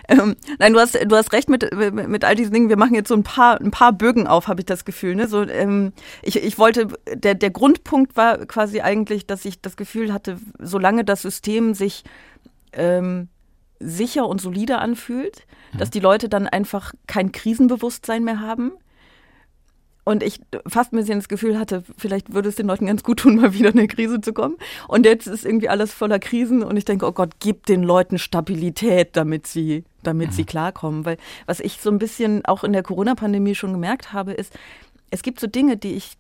ähm, 0.09 0.37
nein, 0.61 0.73
du 0.73 0.79
hast, 0.79 0.95
du 0.95 1.17
hast 1.17 1.33
recht 1.33 1.49
mit, 1.49 1.75
mit, 1.75 2.09
mit 2.09 2.25
all 2.25 2.37
diesen 2.37 2.53
Dingen. 2.53 2.69
Wir 2.69 2.77
machen 2.77 2.95
jetzt 2.95 3.09
so 3.09 3.15
ein 3.15 3.25
paar, 3.25 3.61
ein 3.61 3.73
paar 3.73 3.93
Bögen 3.93 4.29
auf, 4.29 4.47
habe 4.47 4.61
ich 4.61 4.67
das 4.67 4.85
Gefühl. 4.85 4.92
Gefühl. 4.93 5.15
Ne? 5.15 5.27
So, 5.27 5.43
ähm, 5.43 5.93
ich, 6.23 6.37
ich 6.37 6.59
wollte, 6.59 6.89
der, 7.15 7.35
der 7.35 7.51
Grundpunkt 7.51 8.15
war 8.17 8.45
quasi 8.45 8.81
eigentlich, 8.83 9.27
dass 9.27 9.45
ich 9.47 9.63
das 9.63 9.77
Gefühl 9.77 10.13
hatte, 10.13 10.39
solange 10.59 11.05
das 11.05 11.23
System 11.23 11.73
sich 11.73 12.05
ähm, 12.75 13.29
sicher 13.81 14.29
und 14.29 14.41
solide 14.41 14.79
anfühlt, 14.79 15.47
mhm. 15.73 15.79
dass 15.79 15.91
die 15.91 16.01
Leute 16.01 16.29
dann 16.29 16.47
einfach 16.47 16.93
kein 17.07 17.33
Krisenbewusstsein 17.33 18.23
mehr 18.23 18.41
haben. 18.41 18.73
Und 20.05 20.23
ich 20.23 20.41
fast 20.67 20.93
ein 20.93 20.97
bisschen 20.97 21.21
das 21.21 21.29
Gefühl 21.29 21.59
hatte, 21.59 21.85
vielleicht 21.97 22.35
würde 22.35 22.49
es 22.49 22.57
den 22.57 22.67
Leuten 22.67 22.87
ganz 22.87 23.03
gut 23.03 23.21
tun, 23.21 23.37
mal 23.41 23.55
wieder 23.55 23.71
in 23.71 23.79
eine 23.79 23.89
Krise 23.89 24.21
zu 24.21 24.35
kommen. 24.35 24.57
Und 24.89 25.07
jetzt 25.07 25.27
ist 25.27 25.47
irgendwie 25.47 25.71
alles 25.71 25.93
voller 25.93 26.19
Krisen 26.19 26.63
und 26.63 26.77
ich 26.77 26.85
denke, 26.85 27.07
oh 27.07 27.13
Gott, 27.13 27.35
gib 27.41 27.65
den 27.65 27.83
Leuten 27.83 28.19
Stabilität, 28.19 29.17
damit 29.17 29.47
sie, 29.47 29.85
damit 30.03 30.29
mhm. 30.29 30.33
sie 30.33 30.45
klarkommen. 30.45 31.05
Weil 31.05 31.17
was 31.47 31.61
ich 31.61 31.81
so 31.81 31.91
ein 31.91 31.99
bisschen 31.99 32.45
auch 32.45 32.65
in 32.65 32.73
der 32.73 32.83
Corona-Pandemie 32.83 33.55
schon 33.55 33.73
gemerkt 33.73 34.13
habe, 34.13 34.33
ist, 34.33 34.53
es 35.11 35.23
gibt 35.23 35.41
so 35.41 35.47
Dinge, 35.47 35.77
die 35.77 35.93
ich 35.93 36.17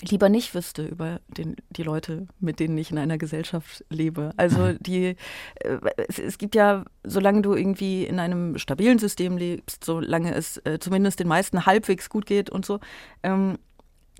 lieber 0.00 0.28
nicht 0.28 0.54
wüsste 0.54 0.84
über 0.84 1.20
den, 1.28 1.56
die 1.70 1.82
Leute, 1.82 2.26
mit 2.40 2.58
denen 2.60 2.76
ich 2.78 2.90
in 2.90 2.98
einer 2.98 3.18
Gesellschaft 3.18 3.84
lebe. 3.90 4.32
Also 4.36 4.58
mhm. 4.58 4.78
die, 4.80 5.16
äh, 5.56 5.78
es, 6.08 6.18
es, 6.18 6.38
gibt 6.38 6.54
ja, 6.54 6.84
solange 7.04 7.42
du 7.42 7.54
irgendwie 7.54 8.04
in 8.04 8.18
einem 8.18 8.58
stabilen 8.58 8.98
System 8.98 9.36
lebst, 9.36 9.84
solange 9.84 10.34
es 10.34 10.58
äh, 10.64 10.78
zumindest 10.80 11.20
den 11.20 11.28
meisten 11.28 11.66
halbwegs 11.66 12.08
gut 12.08 12.26
geht 12.26 12.50
und 12.50 12.66
so, 12.66 12.80
ähm, 13.22 13.58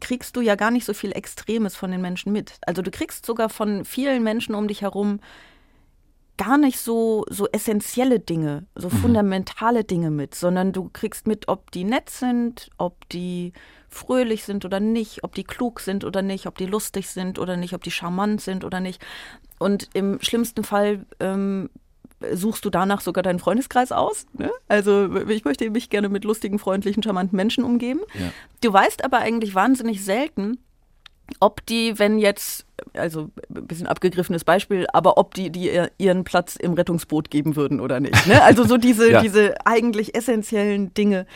kriegst 0.00 0.36
du 0.36 0.40
ja 0.40 0.54
gar 0.54 0.70
nicht 0.70 0.84
so 0.84 0.94
viel 0.94 1.12
Extremes 1.12 1.76
von 1.76 1.90
den 1.90 2.00
Menschen 2.00 2.32
mit. 2.32 2.54
Also 2.66 2.82
du 2.82 2.90
kriegst 2.90 3.26
sogar 3.26 3.48
von 3.48 3.84
vielen 3.84 4.22
Menschen 4.22 4.54
um 4.54 4.68
dich 4.68 4.82
herum 4.82 5.20
gar 6.36 6.58
nicht 6.58 6.78
so, 6.78 7.24
so 7.28 7.46
essentielle 7.52 8.20
Dinge, 8.20 8.66
so 8.74 8.88
mhm. 8.88 8.96
fundamentale 8.96 9.84
Dinge 9.84 10.10
mit, 10.10 10.34
sondern 10.34 10.72
du 10.72 10.90
kriegst 10.92 11.26
mit, 11.26 11.48
ob 11.48 11.70
die 11.70 11.84
nett 11.84 12.10
sind, 12.10 12.70
ob 12.76 13.08
die 13.08 13.52
fröhlich 13.88 14.44
sind 14.44 14.64
oder 14.64 14.80
nicht, 14.80 15.22
ob 15.22 15.34
die 15.34 15.44
klug 15.44 15.80
sind 15.80 16.04
oder 16.04 16.22
nicht, 16.22 16.46
ob 16.46 16.58
die 16.58 16.66
lustig 16.66 17.08
sind 17.08 17.38
oder 17.38 17.56
nicht, 17.56 17.74
ob 17.74 17.82
die 17.82 17.92
charmant 17.92 18.40
sind 18.40 18.64
oder 18.64 18.80
nicht. 18.80 19.00
Und 19.58 19.88
im 19.94 20.20
schlimmsten 20.20 20.64
Fall 20.64 21.06
ähm, 21.20 21.70
suchst 22.32 22.64
du 22.64 22.70
danach 22.70 23.00
sogar 23.00 23.22
deinen 23.22 23.38
Freundeskreis 23.38 23.92
aus. 23.92 24.26
Ne? 24.32 24.50
Also 24.68 25.14
ich 25.28 25.44
möchte 25.44 25.68
mich 25.70 25.90
gerne 25.90 26.08
mit 26.08 26.24
lustigen, 26.24 26.58
freundlichen, 26.58 27.02
charmanten 27.02 27.36
Menschen 27.36 27.64
umgeben. 27.64 28.00
Ja. 28.14 28.32
Du 28.60 28.72
weißt 28.72 29.04
aber 29.04 29.18
eigentlich 29.18 29.54
wahnsinnig 29.54 30.04
selten, 30.04 30.58
ob 31.40 31.64
die, 31.66 31.98
wenn 31.98 32.18
jetzt, 32.18 32.66
also 32.92 33.30
ein 33.54 33.66
bisschen 33.66 33.86
abgegriffenes 33.86 34.44
Beispiel, 34.44 34.86
aber 34.92 35.16
ob 35.16 35.34
die, 35.34 35.50
die 35.50 35.70
ihren 35.98 36.24
Platz 36.24 36.56
im 36.56 36.74
Rettungsboot 36.74 37.30
geben 37.30 37.56
würden 37.56 37.80
oder 37.80 38.00
nicht. 38.00 38.26
Ne? 38.26 38.42
Also 38.42 38.64
so 38.64 38.76
diese, 38.76 39.10
ja. 39.12 39.22
diese 39.22 39.54
eigentlich 39.66 40.14
essentiellen 40.14 40.92
Dinge. 40.94 41.26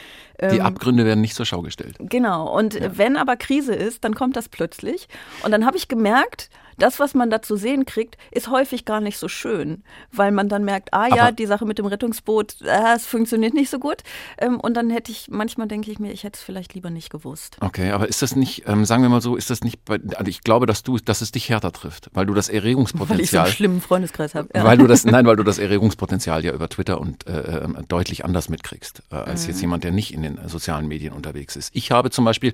Die 0.41 0.57
ähm, 0.57 0.61
Abgründe 0.61 1.05
werden 1.05 1.21
nicht 1.21 1.35
zur 1.35 1.47
Schau 1.47 1.63
gestellt. 1.63 1.97
Genau. 1.99 2.55
Und 2.57 2.75
ja. 2.75 2.97
wenn 2.97 3.17
aber 3.17 3.37
Krise 3.37 3.75
ist, 3.75 4.05
dann 4.05 4.15
kommt 4.15 4.37
das 4.37 4.49
plötzlich. 4.49 5.09
Und 5.43 5.51
dann 5.51 5.65
habe 5.65 5.77
ich 5.77 5.89
gemerkt, 5.89 6.51
das, 6.79 7.01
was 7.01 7.15
man 7.15 7.31
da 7.31 7.43
zu 7.43 7.57
sehen 7.57 7.85
kriegt, 7.85 8.17
ist 8.31 8.49
häufig 8.51 8.85
gar 8.85 9.01
nicht 9.01 9.19
so 9.19 9.29
schön, 9.29 9.83
weil 10.13 10.33
man 10.33 10.49
dann 10.49 10.65
merkt, 10.65 10.95
ah 10.95 11.07
ja, 11.09 11.25
Aber 11.25 11.33
die 11.33 11.47
Sache 11.47 11.67
mit 11.67 11.79
dem 11.79 11.87
Rettungsboot, 11.87 12.63
äh, 12.63 12.95
es 12.97 13.07
funktioniert 13.07 13.55
nicht 13.55 13.71
so 13.71 13.79
gut. 13.79 14.03
Ähm, 14.39 14.61
und 14.61 14.75
dann 14.75 14.91
hätte 14.91 15.11
ich, 15.11 15.29
manchmal 15.31 15.69
denke 15.69 15.91
ich 15.91 15.99
mir, 15.99 16.13
ich 16.13 16.25
hätte 16.25 16.37
es 16.37 16.43
vielleicht 16.43 16.75
lieber 16.75 16.91
nicht 16.91 17.11
gewusst. 17.11 17.57
Okay, 17.61 17.91
aber 17.91 18.09
ist 18.09 18.23
das 18.23 18.37
nicht, 18.37 18.65
ähm, 18.67 18.85
sagen 18.85 19.03
wir 19.03 19.09
mal 19.09 19.21
so, 19.21 19.37
ist 19.37 19.51
das 19.51 19.63
nicht, 19.63 19.85
bei, 19.85 19.99
also 20.17 20.29
ich 20.29 20.43
glaube, 20.43 20.67
dass 20.67 20.83
du, 20.83 20.99
dass 20.99 21.21
es 21.21 21.33
dich 21.33 21.49
härter 21.49 21.73
trifft, 21.73 22.11
weil 22.15 22.27
du 22.27 22.35
das 22.35 22.49
Erregungspotenzial. 22.49 23.19
Weil 23.19 23.25
ich 23.25 23.31
so 23.31 23.39
einen 23.39 23.49
schlimmen 23.49 23.81
Freundeskreis 23.81 24.35
habe. 24.35 24.49
Ja. 24.55 24.65
Weil 24.65 24.79
du 24.79 24.87
das, 24.87 25.05
nein, 25.05 25.27
weil 25.27 25.37
du 25.37 25.43
das 25.43 25.59
Erregungspotenzial 25.59 26.45
ja 26.45 26.53
über 26.53 26.69
Twitter 26.69 27.01
und 27.01 27.27
äh, 27.27 27.65
ähm, 27.65 27.77
deutlich 27.89 28.25
anders 28.25 28.49
mitkriegst, 28.49 29.03
äh, 29.11 29.17
als 29.17 29.43
mhm. 29.43 29.49
jetzt 29.51 29.61
jemand, 29.61 29.85
der 29.85 29.91
nicht 29.91 30.15
in 30.15 30.23
den 30.23 30.39
sozialen 30.49 30.87
Medien 30.87 31.13
unterwegs 31.13 31.57
ist. 31.57 31.75
Ich 31.75 31.91
habe 31.91 32.11
zum 32.11 32.25
Beispiel 32.25 32.53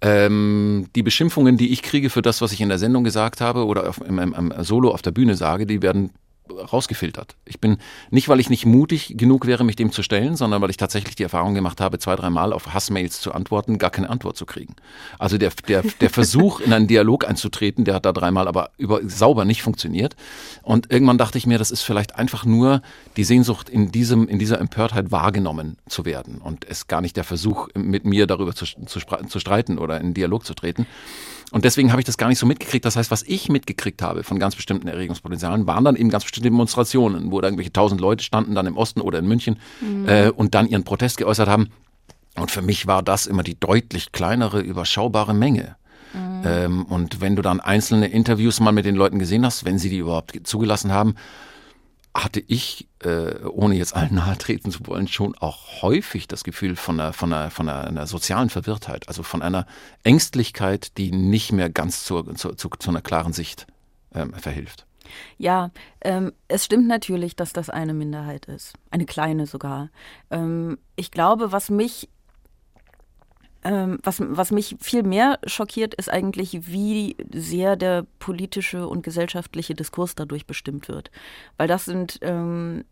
ähm, 0.00 0.88
die 0.94 1.02
Beschimpfungen, 1.02 1.56
die 1.56 1.72
ich 1.72 1.82
kriege 1.82 2.10
für 2.10 2.22
das, 2.22 2.40
was 2.40 2.52
ich 2.52 2.60
in 2.60 2.68
der 2.68 2.78
Sendung 2.78 3.04
gesagt 3.04 3.40
habe 3.40 3.59
oder 3.66 3.88
auf, 3.88 4.00
im, 4.00 4.18
im, 4.18 4.34
im 4.34 4.52
Solo 4.64 4.90
auf 4.90 5.02
der 5.02 5.10
Bühne 5.12 5.36
sage, 5.36 5.66
die 5.66 5.82
werden 5.82 6.10
rausgefiltert. 6.50 7.36
Ich 7.44 7.60
bin 7.60 7.78
nicht, 8.10 8.28
weil 8.28 8.40
ich 8.40 8.50
nicht 8.50 8.66
mutig 8.66 9.14
genug 9.16 9.46
wäre, 9.46 9.64
mich 9.64 9.76
dem 9.76 9.92
zu 9.92 10.02
stellen, 10.02 10.36
sondern 10.36 10.62
weil 10.62 10.70
ich 10.70 10.76
tatsächlich 10.76 11.16
die 11.16 11.22
Erfahrung 11.22 11.54
gemacht 11.54 11.80
habe, 11.80 11.98
zwei, 11.98 12.16
dreimal 12.16 12.52
auf 12.52 12.74
Hassmails 12.74 13.20
zu 13.20 13.32
antworten, 13.32 13.78
gar 13.78 13.90
keine 13.90 14.10
Antwort 14.10 14.36
zu 14.36 14.46
kriegen. 14.46 14.74
Also 15.18 15.38
der, 15.38 15.52
der, 15.68 15.82
der 16.00 16.10
Versuch, 16.10 16.60
in 16.60 16.72
einen 16.72 16.86
Dialog 16.86 17.26
einzutreten, 17.28 17.84
der 17.84 17.94
hat 17.94 18.04
da 18.04 18.12
dreimal 18.12 18.48
aber 18.48 18.70
über, 18.78 19.00
sauber 19.08 19.44
nicht 19.44 19.62
funktioniert. 19.62 20.16
Und 20.62 20.90
irgendwann 20.92 21.18
dachte 21.18 21.38
ich 21.38 21.46
mir, 21.46 21.58
das 21.58 21.70
ist 21.70 21.82
vielleicht 21.82 22.16
einfach 22.16 22.44
nur 22.44 22.82
die 23.16 23.24
Sehnsucht, 23.24 23.68
in 23.68 23.92
diesem, 23.92 24.28
in 24.28 24.38
dieser 24.38 24.60
Empörtheit 24.60 25.10
wahrgenommen 25.10 25.76
zu 25.88 26.04
werden 26.04 26.38
und 26.38 26.64
es 26.68 26.86
gar 26.86 27.00
nicht 27.00 27.16
der 27.16 27.24
Versuch, 27.24 27.68
mit 27.74 28.04
mir 28.04 28.26
darüber 28.26 28.54
zu, 28.54 28.64
zu, 28.64 29.00
zu 29.00 29.40
streiten 29.40 29.78
oder 29.78 30.00
in 30.00 30.14
Dialog 30.14 30.44
zu 30.44 30.54
treten. 30.54 30.86
Und 31.52 31.64
deswegen 31.64 31.90
habe 31.90 32.00
ich 32.00 32.06
das 32.06 32.16
gar 32.16 32.28
nicht 32.28 32.38
so 32.38 32.46
mitgekriegt. 32.46 32.84
Das 32.84 32.96
heißt, 32.96 33.10
was 33.10 33.22
ich 33.22 33.48
mitgekriegt 33.48 34.02
habe 34.02 34.22
von 34.22 34.38
ganz 34.38 34.54
bestimmten 34.54 34.86
Erregungspotenzialen, 34.88 35.66
waren 35.66 35.84
dann 35.84 35.96
eben 35.96 36.10
ganz 36.10 36.24
bestimmte 36.24 36.48
Demonstrationen, 36.48 37.32
wo 37.32 37.40
da 37.40 37.48
irgendwelche 37.48 37.72
tausend 37.72 38.00
Leute 38.00 38.22
standen, 38.22 38.54
dann 38.54 38.66
im 38.66 38.76
Osten 38.76 39.00
oder 39.00 39.18
in 39.18 39.26
München 39.26 39.58
mhm. 39.80 40.08
äh, 40.08 40.30
und 40.30 40.54
dann 40.54 40.68
ihren 40.68 40.84
Protest 40.84 41.16
geäußert 41.16 41.48
haben. 41.48 41.70
Und 42.36 42.50
für 42.50 42.62
mich 42.62 42.86
war 42.86 43.02
das 43.02 43.26
immer 43.26 43.42
die 43.42 43.58
deutlich 43.58 44.12
kleinere, 44.12 44.60
überschaubare 44.60 45.34
Menge. 45.34 45.76
Mhm. 46.14 46.42
Ähm, 46.44 46.84
und 46.84 47.20
wenn 47.20 47.36
du 47.36 47.42
dann 47.42 47.60
einzelne 47.60 48.06
Interviews 48.08 48.60
mal 48.60 48.72
mit 48.72 48.84
den 48.84 48.94
Leuten 48.94 49.18
gesehen 49.18 49.44
hast, 49.44 49.64
wenn 49.64 49.78
sie 49.78 49.90
die 49.90 49.98
überhaupt 49.98 50.40
zugelassen 50.44 50.92
haben, 50.92 51.16
hatte 52.14 52.42
ich, 52.46 52.88
äh, 53.04 53.44
ohne 53.46 53.76
jetzt 53.76 53.94
allen 53.94 54.14
nahe 54.14 54.36
treten 54.36 54.70
zu 54.70 54.86
wollen, 54.86 55.06
schon 55.06 55.36
auch 55.36 55.82
häufig 55.82 56.26
das 56.26 56.42
Gefühl 56.44 56.76
von 56.76 56.98
einer, 56.98 57.12
von, 57.12 57.32
einer, 57.32 57.50
von 57.50 57.68
einer, 57.68 57.86
einer 57.86 58.06
sozialen 58.06 58.50
Verwirrtheit, 58.50 59.08
also 59.08 59.22
von 59.22 59.42
einer 59.42 59.66
Ängstlichkeit, 60.02 60.96
die 60.98 61.12
nicht 61.12 61.52
mehr 61.52 61.70
ganz 61.70 62.04
zur, 62.04 62.34
zur, 62.34 62.56
zu, 62.56 62.68
zu 62.68 62.90
einer 62.90 63.02
klaren 63.02 63.32
Sicht 63.32 63.66
ähm, 64.14 64.34
verhilft. 64.34 64.86
Ja, 65.38 65.70
ähm, 66.02 66.32
es 66.48 66.64
stimmt 66.64 66.86
natürlich, 66.86 67.36
dass 67.36 67.52
das 67.52 67.70
eine 67.70 67.94
Minderheit 67.94 68.46
ist, 68.46 68.74
eine 68.90 69.06
kleine 69.06 69.46
sogar. 69.46 69.90
Ähm, 70.30 70.78
ich 70.96 71.10
glaube, 71.10 71.52
was 71.52 71.70
mich 71.70 72.08
Ähm, 73.62 73.98
was, 74.02 74.20
was 74.20 74.50
mich 74.52 74.76
viel 74.80 75.02
mehr 75.02 75.38
schockiert, 75.44 75.94
ist 75.94 76.10
eigentlich, 76.10 76.66
wie 76.66 77.16
sehr 77.32 77.76
der 77.76 78.06
politische 78.18 78.88
und 78.88 79.02
gesellschaftliche 79.02 79.74
Diskurs 79.74 80.14
dadurch 80.14 80.46
bestimmt 80.46 80.88
wird. 80.88 81.10
Weil 81.58 81.68
das 81.68 81.84
sind 81.84 82.18
ähm, 82.22 82.84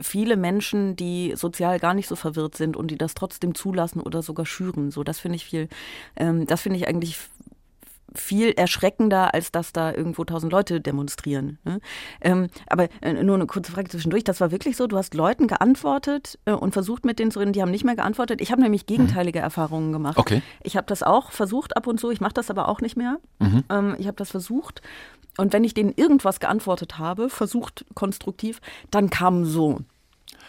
viele 0.00 0.36
Menschen, 0.36 0.96
die 0.96 1.34
sozial 1.36 1.78
gar 1.78 1.94
nicht 1.94 2.08
so 2.08 2.16
verwirrt 2.16 2.56
sind 2.56 2.76
und 2.76 2.90
die 2.90 2.98
das 2.98 3.14
trotzdem 3.14 3.54
zulassen 3.54 4.00
oder 4.00 4.22
sogar 4.22 4.46
schüren. 4.46 4.90
So, 4.90 5.04
das 5.04 5.20
finde 5.20 5.36
ich 5.36 5.44
viel, 5.44 5.68
ähm, 6.16 6.46
das 6.46 6.62
finde 6.62 6.78
ich 6.78 6.88
eigentlich 6.88 7.18
viel 8.18 8.50
erschreckender, 8.50 9.34
als 9.34 9.52
dass 9.52 9.72
da 9.72 9.92
irgendwo 9.92 10.24
tausend 10.24 10.52
Leute 10.52 10.80
demonstrieren. 10.80 11.58
Ne? 11.64 11.80
Ähm, 12.20 12.48
aber 12.68 12.88
äh, 13.00 13.12
nur 13.12 13.36
eine 13.36 13.46
kurze 13.46 13.72
Frage 13.72 13.88
zwischendurch. 13.88 14.24
Das 14.24 14.40
war 14.40 14.50
wirklich 14.50 14.76
so, 14.76 14.86
du 14.86 14.96
hast 14.96 15.14
Leuten 15.14 15.46
geantwortet 15.46 16.38
äh, 16.44 16.52
und 16.52 16.72
versucht 16.72 17.04
mit 17.04 17.18
denen 17.18 17.30
zu 17.30 17.38
reden, 17.38 17.52
die 17.52 17.62
haben 17.62 17.70
nicht 17.70 17.84
mehr 17.84 17.96
geantwortet. 17.96 18.40
Ich 18.40 18.52
habe 18.52 18.62
nämlich 18.62 18.82
mhm. 18.82 18.86
gegenteilige 18.86 19.38
mhm. 19.40 19.44
Erfahrungen 19.44 19.92
gemacht. 19.92 20.18
Okay. 20.18 20.42
Ich 20.62 20.76
habe 20.76 20.86
das 20.86 21.02
auch 21.02 21.30
versucht 21.30 21.76
ab 21.76 21.86
und 21.86 21.98
zu, 21.98 22.10
ich 22.10 22.20
mache 22.20 22.34
das 22.34 22.50
aber 22.50 22.68
auch 22.68 22.80
nicht 22.80 22.96
mehr. 22.96 23.18
Mhm. 23.38 23.64
Ähm, 23.70 23.96
ich 23.98 24.06
habe 24.06 24.16
das 24.16 24.30
versucht. 24.30 24.82
Und 25.38 25.52
wenn 25.52 25.64
ich 25.64 25.74
denen 25.74 25.92
irgendwas 25.94 26.40
geantwortet 26.40 26.98
habe, 26.98 27.28
versucht 27.28 27.84
konstruktiv, 27.94 28.60
dann 28.90 29.10
kamen 29.10 29.44
so 29.44 29.80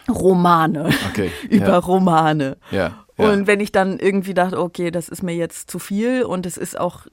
Romane 0.08 0.90
okay. 1.10 1.30
über 1.50 1.68
ja. 1.68 1.78
Romane. 1.78 2.56
Ja. 2.70 3.04
Und 3.18 3.46
wenn 3.46 3.58
ich 3.58 3.72
dann 3.72 3.98
irgendwie 3.98 4.32
dachte, 4.32 4.60
okay, 4.60 4.90
das 4.90 5.08
ist 5.08 5.22
mir 5.22 5.34
jetzt 5.34 5.70
zu 5.70 5.78
viel 5.78 6.22
und 6.22 6.46
es 6.46 6.56
ist 6.56 6.78
auch, 6.78 7.06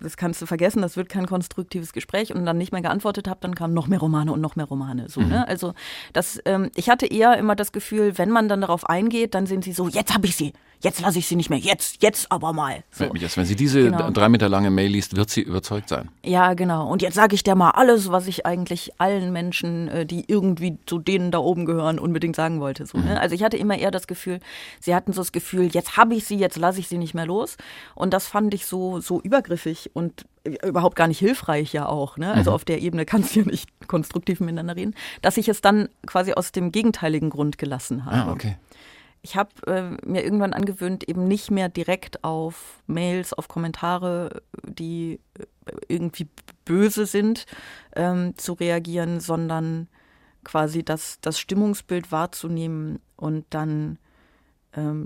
das 0.00 0.16
kannst 0.16 0.42
du 0.42 0.46
vergessen, 0.46 0.82
das 0.82 0.96
wird 0.96 1.08
kein 1.08 1.26
konstruktives 1.26 1.92
Gespräch 1.92 2.34
und 2.34 2.44
dann 2.44 2.58
nicht 2.58 2.72
mehr 2.72 2.82
geantwortet 2.82 3.28
habe, 3.28 3.38
dann 3.40 3.54
kamen 3.54 3.72
noch 3.72 3.86
mehr 3.86 4.00
Romane 4.00 4.32
und 4.32 4.40
noch 4.40 4.56
mehr 4.56 4.66
Romane. 4.66 5.08
So, 5.08 5.20
mhm. 5.20 5.28
ne? 5.28 5.48
Also 5.48 5.74
das, 6.12 6.40
ähm, 6.46 6.70
ich 6.74 6.90
hatte 6.90 7.06
eher 7.06 7.38
immer 7.38 7.54
das 7.54 7.70
Gefühl, 7.70 8.18
wenn 8.18 8.30
man 8.30 8.48
dann 8.48 8.60
darauf 8.60 8.88
eingeht, 8.88 9.34
dann 9.34 9.46
sind 9.46 9.62
sie 9.62 9.72
so, 9.72 9.88
jetzt 9.88 10.12
habe 10.12 10.26
ich 10.26 10.34
sie, 10.34 10.52
jetzt 10.82 11.00
lasse 11.00 11.18
ich 11.18 11.26
sie 11.26 11.36
nicht 11.36 11.50
mehr, 11.50 11.58
jetzt, 11.58 12.02
jetzt 12.02 12.30
aber 12.30 12.52
mal. 12.52 12.82
So. 12.90 13.08
Wenn 13.12 13.46
sie 13.46 13.56
diese 13.56 13.84
genau. 13.84 14.10
drei 14.10 14.28
Meter 14.28 14.48
lange 14.48 14.70
Mail 14.70 14.90
liest, 14.90 15.16
wird 15.16 15.30
sie 15.30 15.42
überzeugt 15.42 15.88
sein. 15.88 16.10
Ja, 16.24 16.54
genau. 16.54 16.88
Und 16.88 17.02
jetzt 17.02 17.14
sage 17.14 17.34
ich 17.34 17.42
dir 17.42 17.54
mal 17.54 17.70
alles, 17.70 18.10
was 18.10 18.26
ich 18.26 18.46
eigentlich 18.46 19.00
allen 19.00 19.32
Menschen, 19.32 19.88
äh, 19.88 20.06
die 20.06 20.24
irgendwie 20.26 20.78
zu 20.86 20.98
denen 20.98 21.30
da 21.30 21.38
oben 21.38 21.66
gehören, 21.66 21.98
unbedingt 21.98 22.36
sagen 22.36 22.60
wollte. 22.60 22.86
So, 22.86 22.98
ne? 22.98 23.04
mhm. 23.04 23.10
ne? 23.10 23.20
Also 23.20 23.34
ich 23.34 23.42
hatte 23.42 23.56
immer 23.56 23.78
eher 23.78 23.90
das 23.90 24.06
Gefühl, 24.06 24.40
sie 24.80 24.94
hatten 24.94 25.12
so 25.12 25.20
das 25.20 25.32
Gefühl, 25.32 25.42
Gefühl, 25.42 25.66
jetzt 25.72 25.96
habe 25.96 26.14
ich 26.14 26.24
sie, 26.24 26.36
jetzt 26.36 26.56
lasse 26.56 26.80
ich 26.80 26.88
sie 26.88 26.98
nicht 26.98 27.14
mehr 27.14 27.26
los. 27.26 27.56
Und 27.94 28.14
das 28.14 28.26
fand 28.26 28.54
ich 28.54 28.64
so, 28.66 29.00
so 29.00 29.20
übergriffig 29.20 29.90
und 29.92 30.24
überhaupt 30.44 30.96
gar 30.96 31.08
nicht 31.08 31.18
hilfreich 31.18 31.72
ja 31.72 31.86
auch. 31.86 32.16
Ne? 32.16 32.32
Also 32.32 32.50
mhm. 32.50 32.54
auf 32.54 32.64
der 32.64 32.80
Ebene 32.80 33.04
kannst 33.04 33.34
du 33.34 33.40
ja 33.40 33.46
nicht 33.46 33.68
konstruktiv 33.86 34.40
miteinander 34.40 34.76
reden, 34.76 34.94
dass 35.20 35.36
ich 35.36 35.48
es 35.48 35.60
dann 35.60 35.88
quasi 36.06 36.32
aus 36.32 36.52
dem 36.52 36.72
gegenteiligen 36.72 37.30
Grund 37.30 37.58
gelassen 37.58 38.04
habe. 38.04 38.16
Ah, 38.16 38.32
okay. 38.32 38.56
Ich 39.22 39.36
habe 39.36 39.50
äh, 39.66 40.06
mir 40.06 40.24
irgendwann 40.24 40.52
angewöhnt, 40.52 41.08
eben 41.08 41.28
nicht 41.28 41.50
mehr 41.50 41.68
direkt 41.68 42.24
auf 42.24 42.82
Mails, 42.86 43.32
auf 43.32 43.46
Kommentare, 43.46 44.42
die 44.64 45.20
äh, 45.38 45.72
irgendwie 45.88 46.28
böse 46.64 47.06
sind, 47.06 47.46
ähm, 47.94 48.36
zu 48.36 48.54
reagieren, 48.54 49.20
sondern 49.20 49.88
quasi 50.44 50.84
das, 50.84 51.20
das 51.20 51.38
Stimmungsbild 51.38 52.10
wahrzunehmen 52.10 53.00
und 53.16 53.46
dann 53.50 53.98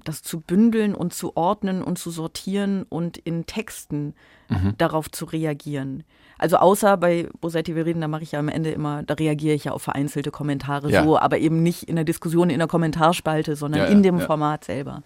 das 0.05 0.23
zu 0.23 0.41
bündeln 0.41 0.95
und 0.95 1.13
zu 1.13 1.37
ordnen 1.37 1.83
und 1.83 1.99
zu 1.99 2.11
sortieren 2.11 2.85
und 2.89 3.17
in 3.19 3.47
Texten 3.47 4.15
mhm. 4.49 4.75
darauf 4.79 5.11
zu 5.11 5.25
reagieren. 5.25 6.05
Also 6.39 6.59
außer 6.59 6.97
bei 6.97 7.29
Bosetti 7.41 7.75
wir 7.75 7.87
reden, 7.87 8.01
da 8.01 8.09
mache 8.09 8.23
ich 8.23 8.33
ja 8.33 8.39
am 8.39 8.49
Ende 8.49 8.71
immer, 8.71 9.03
da 9.03 9.15
reagiere 9.15 9.55
ich 9.55 9.65
ja 9.65 9.73
auf 9.73 9.83
vereinzelte 9.83 10.31
Kommentare 10.31 10.91
ja. 10.91 11.03
so, 11.03 11.19
aber 11.19 11.39
eben 11.39 11.63
nicht 11.63 11.85
in 11.85 11.97
der 11.97 12.05
Diskussion 12.05 12.51
in 12.51 12.59
der 12.59 12.69
Kommentarspalte, 12.69 13.57
sondern 13.57 13.83
ja, 13.83 13.87
in 13.87 14.03
dem. 14.03 14.17
Format 14.21 14.65
selber. 14.65 15.03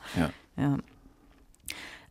Ja. 0.56 0.78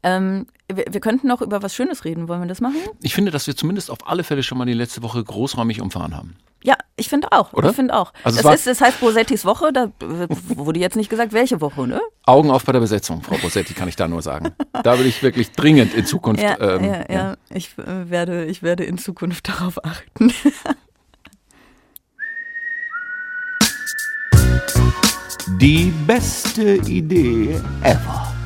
Ähm, 0.03 0.47
wir, 0.67 0.85
wir, 0.89 1.01
könnten 1.01 1.27
noch 1.27 1.41
über 1.41 1.61
was 1.61 1.75
Schönes 1.75 2.05
reden. 2.05 2.27
Wollen 2.27 2.41
wir 2.41 2.47
das 2.47 2.61
machen? 2.61 2.77
Ich 3.01 3.13
finde, 3.13 3.31
dass 3.31 3.47
wir 3.47 3.55
zumindest 3.55 3.91
auf 3.91 4.07
alle 4.07 4.23
Fälle 4.23 4.43
schon 4.43 4.57
mal 4.57 4.65
die 4.65 4.73
letzte 4.73 5.03
Woche 5.03 5.23
großräumig 5.23 5.81
umfahren 5.81 6.15
haben. 6.15 6.37
Ja, 6.63 6.75
ich 6.97 7.07
finde 7.07 7.31
auch. 7.31 7.53
Oder? 7.53 7.69
Ich 7.69 7.75
finde 7.75 7.95
auch. 7.95 8.11
Also 8.23 8.39
es, 8.39 8.45
es, 8.45 8.53
ist, 8.61 8.67
es 8.67 8.81
heißt 8.81 8.99
Bosettis 8.99 9.45
Woche, 9.45 9.71
da 9.71 9.91
wurde 9.99 10.79
jetzt 10.79 10.97
nicht 10.97 11.09
gesagt, 11.09 11.31
welche 11.31 11.61
Woche, 11.61 11.87
ne? 11.87 12.01
Augen 12.25 12.51
auf 12.51 12.65
bei 12.65 12.73
der 12.73 12.81
Besetzung, 12.81 13.21
Frau 13.21 13.37
Bosetti, 13.37 13.73
kann 13.73 13.87
ich 13.87 13.95
da 13.95 14.07
nur 14.07 14.21
sagen. 14.21 14.53
Da 14.83 14.99
will 14.99 15.05
ich 15.05 15.23
wirklich 15.23 15.51
dringend 15.51 15.93
in 15.93 16.05
Zukunft. 16.05 16.43
Ja, 16.43 16.59
ähm, 16.59 16.83
ja, 16.83 16.95
ja. 16.95 17.05
ja. 17.09 17.35
Ich, 17.49 17.77
äh, 17.77 18.09
werde, 18.09 18.45
ich 18.45 18.61
werde 18.61 18.83
in 18.83 18.97
Zukunft 18.97 19.47
darauf 19.47 19.83
achten. 19.83 20.33
Die 25.59 25.91
beste 26.05 26.75
Idee 26.75 27.59
ever. 27.83 28.38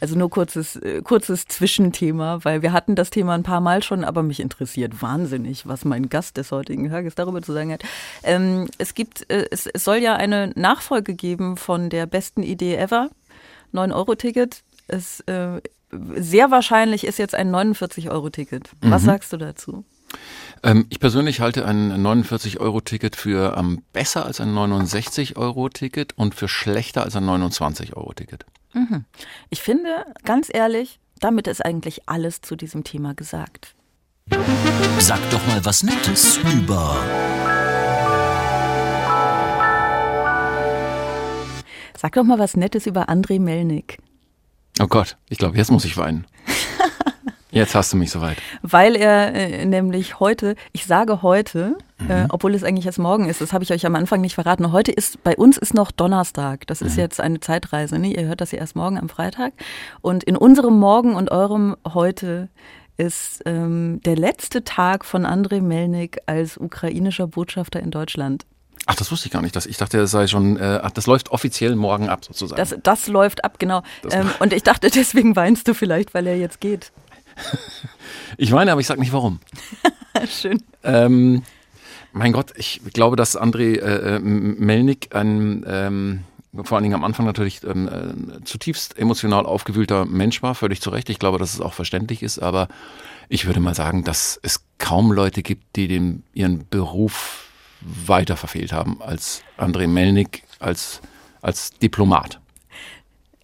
Also 0.00 0.16
nur 0.16 0.30
kurzes, 0.30 0.76
äh, 0.76 1.02
kurzes 1.02 1.46
Zwischenthema, 1.46 2.44
weil 2.44 2.62
wir 2.62 2.72
hatten 2.72 2.94
das 2.94 3.10
Thema 3.10 3.34
ein 3.34 3.42
paar 3.42 3.60
Mal 3.60 3.82
schon, 3.82 4.04
aber 4.04 4.22
mich 4.22 4.40
interessiert 4.40 5.02
wahnsinnig, 5.02 5.66
was 5.66 5.84
mein 5.84 6.08
Gast 6.08 6.36
des 6.36 6.52
heutigen 6.52 6.88
Tages 6.88 7.14
darüber 7.14 7.42
zu 7.42 7.52
sagen 7.52 7.72
hat. 7.72 7.82
Ähm, 8.22 8.68
es 8.78 8.94
gibt, 8.94 9.28
äh, 9.30 9.46
es, 9.50 9.66
es 9.66 9.84
soll 9.84 9.96
ja 9.96 10.14
eine 10.14 10.52
Nachfolge 10.54 11.14
geben 11.14 11.56
von 11.56 11.90
der 11.90 12.06
besten 12.06 12.42
Idee 12.42 12.76
ever, 12.76 13.10
9-Euro-Ticket. 13.74 14.62
Es 14.86 15.20
äh, 15.20 15.60
sehr 15.90 16.50
wahrscheinlich 16.50 17.04
ist 17.04 17.18
jetzt 17.18 17.34
ein 17.34 17.50
49-Euro-Ticket. 17.50 18.70
Was 18.82 19.02
mhm. 19.02 19.06
sagst 19.06 19.32
du 19.32 19.36
dazu? 19.36 19.84
Ähm, 20.62 20.86
ich 20.90 21.00
persönlich 21.00 21.40
halte 21.40 21.66
ein 21.66 21.92
49-Euro-Ticket 21.92 23.16
für 23.16 23.56
ähm, 23.56 23.82
besser 23.92 24.26
als 24.26 24.40
ein 24.40 24.54
69-Euro-Ticket 24.54 26.16
und 26.16 26.34
für 26.34 26.48
schlechter 26.48 27.02
als 27.02 27.16
ein 27.16 27.24
29-Euro-Ticket. 27.24 28.44
Mhm. 28.72 29.04
Ich 29.50 29.60
finde, 29.60 30.04
ganz 30.24 30.48
ehrlich, 30.52 31.00
damit 31.20 31.46
ist 31.46 31.64
eigentlich 31.64 32.08
alles 32.08 32.40
zu 32.40 32.56
diesem 32.56 32.84
Thema 32.84 33.14
gesagt. 33.14 33.74
Sag 34.98 35.18
doch 35.30 35.46
mal 35.46 35.64
was 35.64 35.82
Nettes 35.82 36.38
über. 36.38 36.96
Sag 41.96 42.12
doch 42.12 42.24
mal 42.24 42.38
was 42.38 42.56
Nettes 42.56 42.86
über 42.86 43.08
André 43.08 43.40
Melnik. 43.40 43.98
Oh 44.80 44.86
Gott, 44.86 45.16
ich 45.28 45.38
glaube, 45.38 45.56
jetzt 45.56 45.72
muss 45.72 45.84
ich 45.84 45.96
weinen. 45.96 46.26
Jetzt 47.50 47.74
hast 47.74 47.92
du 47.92 47.96
mich 47.96 48.10
soweit. 48.10 48.36
Weil 48.62 48.94
er 48.94 49.34
äh, 49.34 49.64
nämlich 49.64 50.20
heute, 50.20 50.54
ich 50.72 50.84
sage 50.84 51.22
heute, 51.22 51.76
mhm. 51.98 52.10
äh, 52.10 52.26
obwohl 52.28 52.54
es 52.54 52.62
eigentlich 52.62 52.86
erst 52.86 52.98
morgen 52.98 53.28
ist, 53.28 53.40
das 53.40 53.52
habe 53.52 53.64
ich 53.64 53.72
euch 53.72 53.86
am 53.86 53.94
Anfang 53.94 54.20
nicht 54.20 54.34
verraten. 54.34 54.70
Heute 54.72 54.92
ist, 54.92 55.22
bei 55.24 55.36
uns 55.36 55.56
ist 55.56 55.72
noch 55.72 55.90
Donnerstag. 55.90 56.66
Das 56.66 56.80
mhm. 56.80 56.88
ist 56.88 56.96
jetzt 56.96 57.20
eine 57.20 57.40
Zeitreise. 57.40 57.98
Ne? 57.98 58.08
Ihr 58.08 58.26
hört 58.26 58.40
das 58.40 58.52
ja 58.52 58.58
erst 58.58 58.76
morgen 58.76 58.98
am 58.98 59.08
Freitag. 59.08 59.54
Und 60.02 60.24
in 60.24 60.36
unserem 60.36 60.78
Morgen 60.78 61.14
und 61.14 61.30
eurem 61.30 61.76
heute 61.86 62.48
ist 62.98 63.42
ähm, 63.46 64.00
der 64.04 64.16
letzte 64.16 64.64
Tag 64.64 65.04
von 65.04 65.24
Andrei 65.24 65.60
Melnik 65.60 66.18
als 66.26 66.58
ukrainischer 66.58 67.28
Botschafter 67.28 67.80
in 67.80 67.90
Deutschland. 67.90 68.44
Ach, 68.86 68.94
das 68.94 69.12
wusste 69.12 69.26
ich 69.26 69.32
gar 69.32 69.42
nicht. 69.42 69.54
Das, 69.54 69.66
ich 69.66 69.76
dachte, 69.76 69.98
das 69.98 70.10
sei 70.10 70.26
schon, 70.26 70.56
äh, 70.56 70.80
das 70.94 71.06
läuft 71.06 71.30
offiziell 71.30 71.76
morgen 71.76 72.08
ab 72.08 72.24
sozusagen. 72.24 72.58
Das, 72.58 72.74
das 72.82 73.06
läuft 73.06 73.44
ab, 73.44 73.58
genau. 73.58 73.82
Ähm, 74.10 74.30
und 74.40 74.52
ich 74.54 74.62
dachte, 74.62 74.90
deswegen 74.90 75.36
weinst 75.36 75.68
du 75.68 75.74
vielleicht, 75.74 76.14
weil 76.14 76.26
er 76.26 76.38
jetzt 76.38 76.60
geht. 76.60 76.92
Ich 78.36 78.50
meine, 78.52 78.72
aber 78.72 78.80
ich 78.80 78.86
sage 78.86 79.00
nicht 79.00 79.12
warum. 79.12 79.40
Schön. 80.28 80.62
Ähm, 80.82 81.42
mein 82.12 82.32
Gott, 82.32 82.52
ich 82.56 82.80
glaube, 82.92 83.16
dass 83.16 83.38
André 83.38 83.78
äh, 83.78 84.16
äh, 84.16 84.18
Melnik 84.20 85.14
ein, 85.14 85.64
ähm, 85.66 86.24
vor 86.64 86.76
allen 86.76 86.82
Dingen 86.82 86.94
am 86.94 87.04
Anfang 87.04 87.26
natürlich 87.26 87.62
ähm, 87.64 87.88
äh, 87.88 88.44
zutiefst 88.44 88.98
emotional 88.98 89.46
aufgewühlter 89.46 90.04
Mensch 90.04 90.42
war, 90.42 90.54
völlig 90.54 90.80
zu 90.80 90.90
Recht. 90.90 91.10
Ich 91.10 91.18
glaube, 91.18 91.38
dass 91.38 91.54
es 91.54 91.60
auch 91.60 91.74
verständlich 91.74 92.22
ist, 92.22 92.38
aber 92.38 92.68
ich 93.28 93.46
würde 93.46 93.60
mal 93.60 93.74
sagen, 93.74 94.04
dass 94.04 94.40
es 94.42 94.64
kaum 94.78 95.12
Leute 95.12 95.42
gibt, 95.42 95.76
die 95.76 95.86
den, 95.86 96.22
ihren 96.32 96.66
Beruf 96.68 97.48
weiter 97.80 98.36
verfehlt 98.36 98.72
haben 98.72 99.02
als 99.02 99.42
André 99.56 99.86
Melnik 99.86 100.42
als, 100.58 101.00
als 101.42 101.70
Diplomat. 101.78 102.40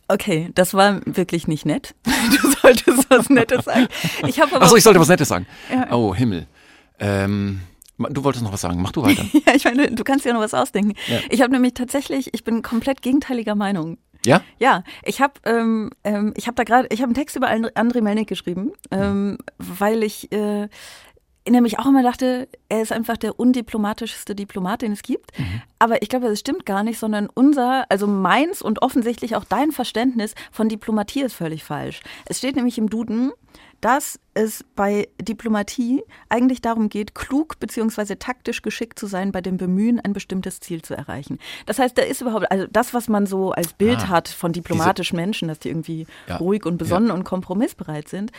Okay, 0.09 0.50
das 0.55 0.74
war 0.74 1.00
wirklich 1.07 1.48
nicht 1.48 1.66
nett. 1.66 1.94
Du 2.40 2.50
solltest 2.50 3.11
was 3.11 3.28
Nettes 3.28 3.66
sagen. 3.66 3.86
Ich 4.26 4.42
Achso, 4.42 4.76
ich 4.76 4.82
sollte 4.82 4.98
was 4.98 5.09
Nettes 5.09 5.28
sagen. 5.28 5.46
Ja. 5.70 5.92
Oh, 5.92 6.14
Himmel. 6.14 6.46
Ähm, 6.98 7.61
du 7.98 8.24
wolltest 8.24 8.42
noch 8.42 8.52
was 8.52 8.62
sagen. 8.62 8.80
Mach 8.80 8.92
du 8.92 9.02
weiter. 9.02 9.24
ja, 9.46 9.55
ich 9.55 9.64
meine, 9.64 9.90
du 9.90 10.05
kannst 10.05 10.24
dir 10.24 10.32
noch 10.32 10.40
was 10.40 10.55
ausdenken. 10.55 10.94
Ja. 11.07 11.18
Ich 11.28 11.42
habe 11.42 11.52
nämlich 11.52 11.74
tatsächlich, 11.74 12.32
ich 12.32 12.44
bin 12.44 12.62
komplett 12.62 13.02
gegenteiliger 13.02 13.55
Meinung. 13.55 13.98
Ja? 14.24 14.42
Ja, 14.59 14.84
ich 15.05 15.20
habe 15.20 15.34
ähm, 15.44 15.90
ähm, 16.02 16.32
ich 16.36 16.46
habe 16.46 16.55
da 16.55 16.64
gerade, 16.64 16.88
ich 16.90 17.00
habe 17.00 17.09
einen 17.09 17.14
Text 17.14 17.36
über 17.36 17.50
André 17.50 18.00
Melnik 18.00 18.28
geschrieben, 18.28 18.72
ähm, 18.90 19.38
weil 19.59 20.02
ich 20.02 20.32
äh, 20.32 20.68
nämlich 21.53 21.78
auch 21.78 21.86
immer 21.86 22.03
dachte, 22.03 22.49
er 22.68 22.82
ist 22.82 22.92
einfach 22.92 23.16
der 23.16 23.38
undiplomatischste 23.38 24.34
Diplomat, 24.34 24.82
den 24.82 24.92
es 24.92 25.03
gibt. 25.03 25.38
Mhm. 25.38 25.62
Aber 25.78 26.03
ich 26.03 26.09
glaube, 26.09 26.28
das 26.28 26.40
stimmt 26.40 26.64
gar 26.64 26.82
nicht, 26.82 26.99
sondern 26.99 27.28
unser, 27.32 27.84
also 27.90 28.07
meins 28.07 28.62
und 28.62 28.82
offensichtlich 28.82 29.36
auch 29.36 29.45
dein 29.45 29.72
Verständnis 29.72 30.34
von 30.51 30.68
Diplomatie 30.68 31.22
ist 31.22 31.34
völlig 31.34 31.64
falsch. 31.64 32.01
Es 32.26 32.38
steht 32.38 32.57
nämlich 32.57 32.78
im 32.78 32.88
Duden, 32.88 33.32
dass 33.85 34.18
es 34.32 34.64
bei 34.74 35.11
Diplomatie 35.20 36.03
eigentlich 36.30 36.62
darum 36.62 36.89
geht, 36.89 37.14
klug 37.14 37.61
bzw. 37.61 38.16
taktisch 38.16 38.62
geschickt 38.62 38.99
zu 38.99 39.07
sein 39.07 39.30
bei 39.30 39.43
dem 39.43 39.59
Bemühen, 39.59 40.01
ein 40.01 40.14
bestimmtes 40.14 40.61
Ziel 40.61 40.80
zu 40.80 40.97
erreichen. 40.97 41.39
Das 41.66 41.78
heißt, 41.78 41.99
da 41.99 42.01
ist 42.01 42.22
überhaupt, 42.22 42.51
also 42.51 42.66
das, 42.72 42.95
was 42.95 43.09
man 43.09 43.26
so 43.26 43.53
als 43.53 43.74
Bild 43.74 43.99
ah, 44.05 44.09
hat 44.09 44.28
von 44.28 44.55
diplomatischen 44.55 45.16
diese, 45.18 45.26
Menschen, 45.26 45.49
dass 45.49 45.59
die 45.59 45.68
irgendwie 45.68 46.07
ja, 46.26 46.39
ruhig 46.39 46.64
und 46.64 46.78
besonnen 46.78 47.09
ja. 47.09 47.14
und 47.14 47.24
kompromissbereit 47.24 48.09
sind, 48.09 48.32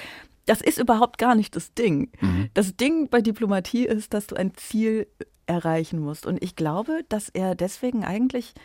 das 0.47 0.61
ist 0.61 0.79
überhaupt 0.79 1.19
gar 1.19 1.35
nicht 1.35 1.55
das 1.55 1.75
Ding. 1.75 2.09
Mhm. 2.21 2.49
Das 2.55 2.75
Ding 2.75 3.09
bei 3.09 3.21
Diplomatie 3.21 3.85
ist, 3.85 4.15
dass 4.15 4.25
du 4.25 4.35
ein 4.35 4.55
Ziel 4.55 5.05
erreichen 5.45 5.99
musst. 5.99 6.25
Und 6.25 6.41
ich 6.41 6.55
glaube, 6.55 7.01
dass 7.07 7.29
er 7.29 7.53
deswegen 7.53 8.03
eigentlich 8.03 8.55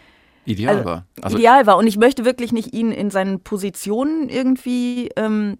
ideal 0.47 0.76
also, 0.76 0.89
war. 0.89 1.07
Also 1.20 1.37
ideal 1.37 1.66
war. 1.66 1.76
Und 1.76 1.87
ich 1.87 1.99
möchte 1.99 2.24
wirklich 2.24 2.53
nicht 2.53 2.72
ihn 2.72 2.91
in 2.91 3.11
seinen 3.11 3.41
Positionen 3.41 4.31
irgendwie, 4.31 5.11
ähm, 5.16 5.59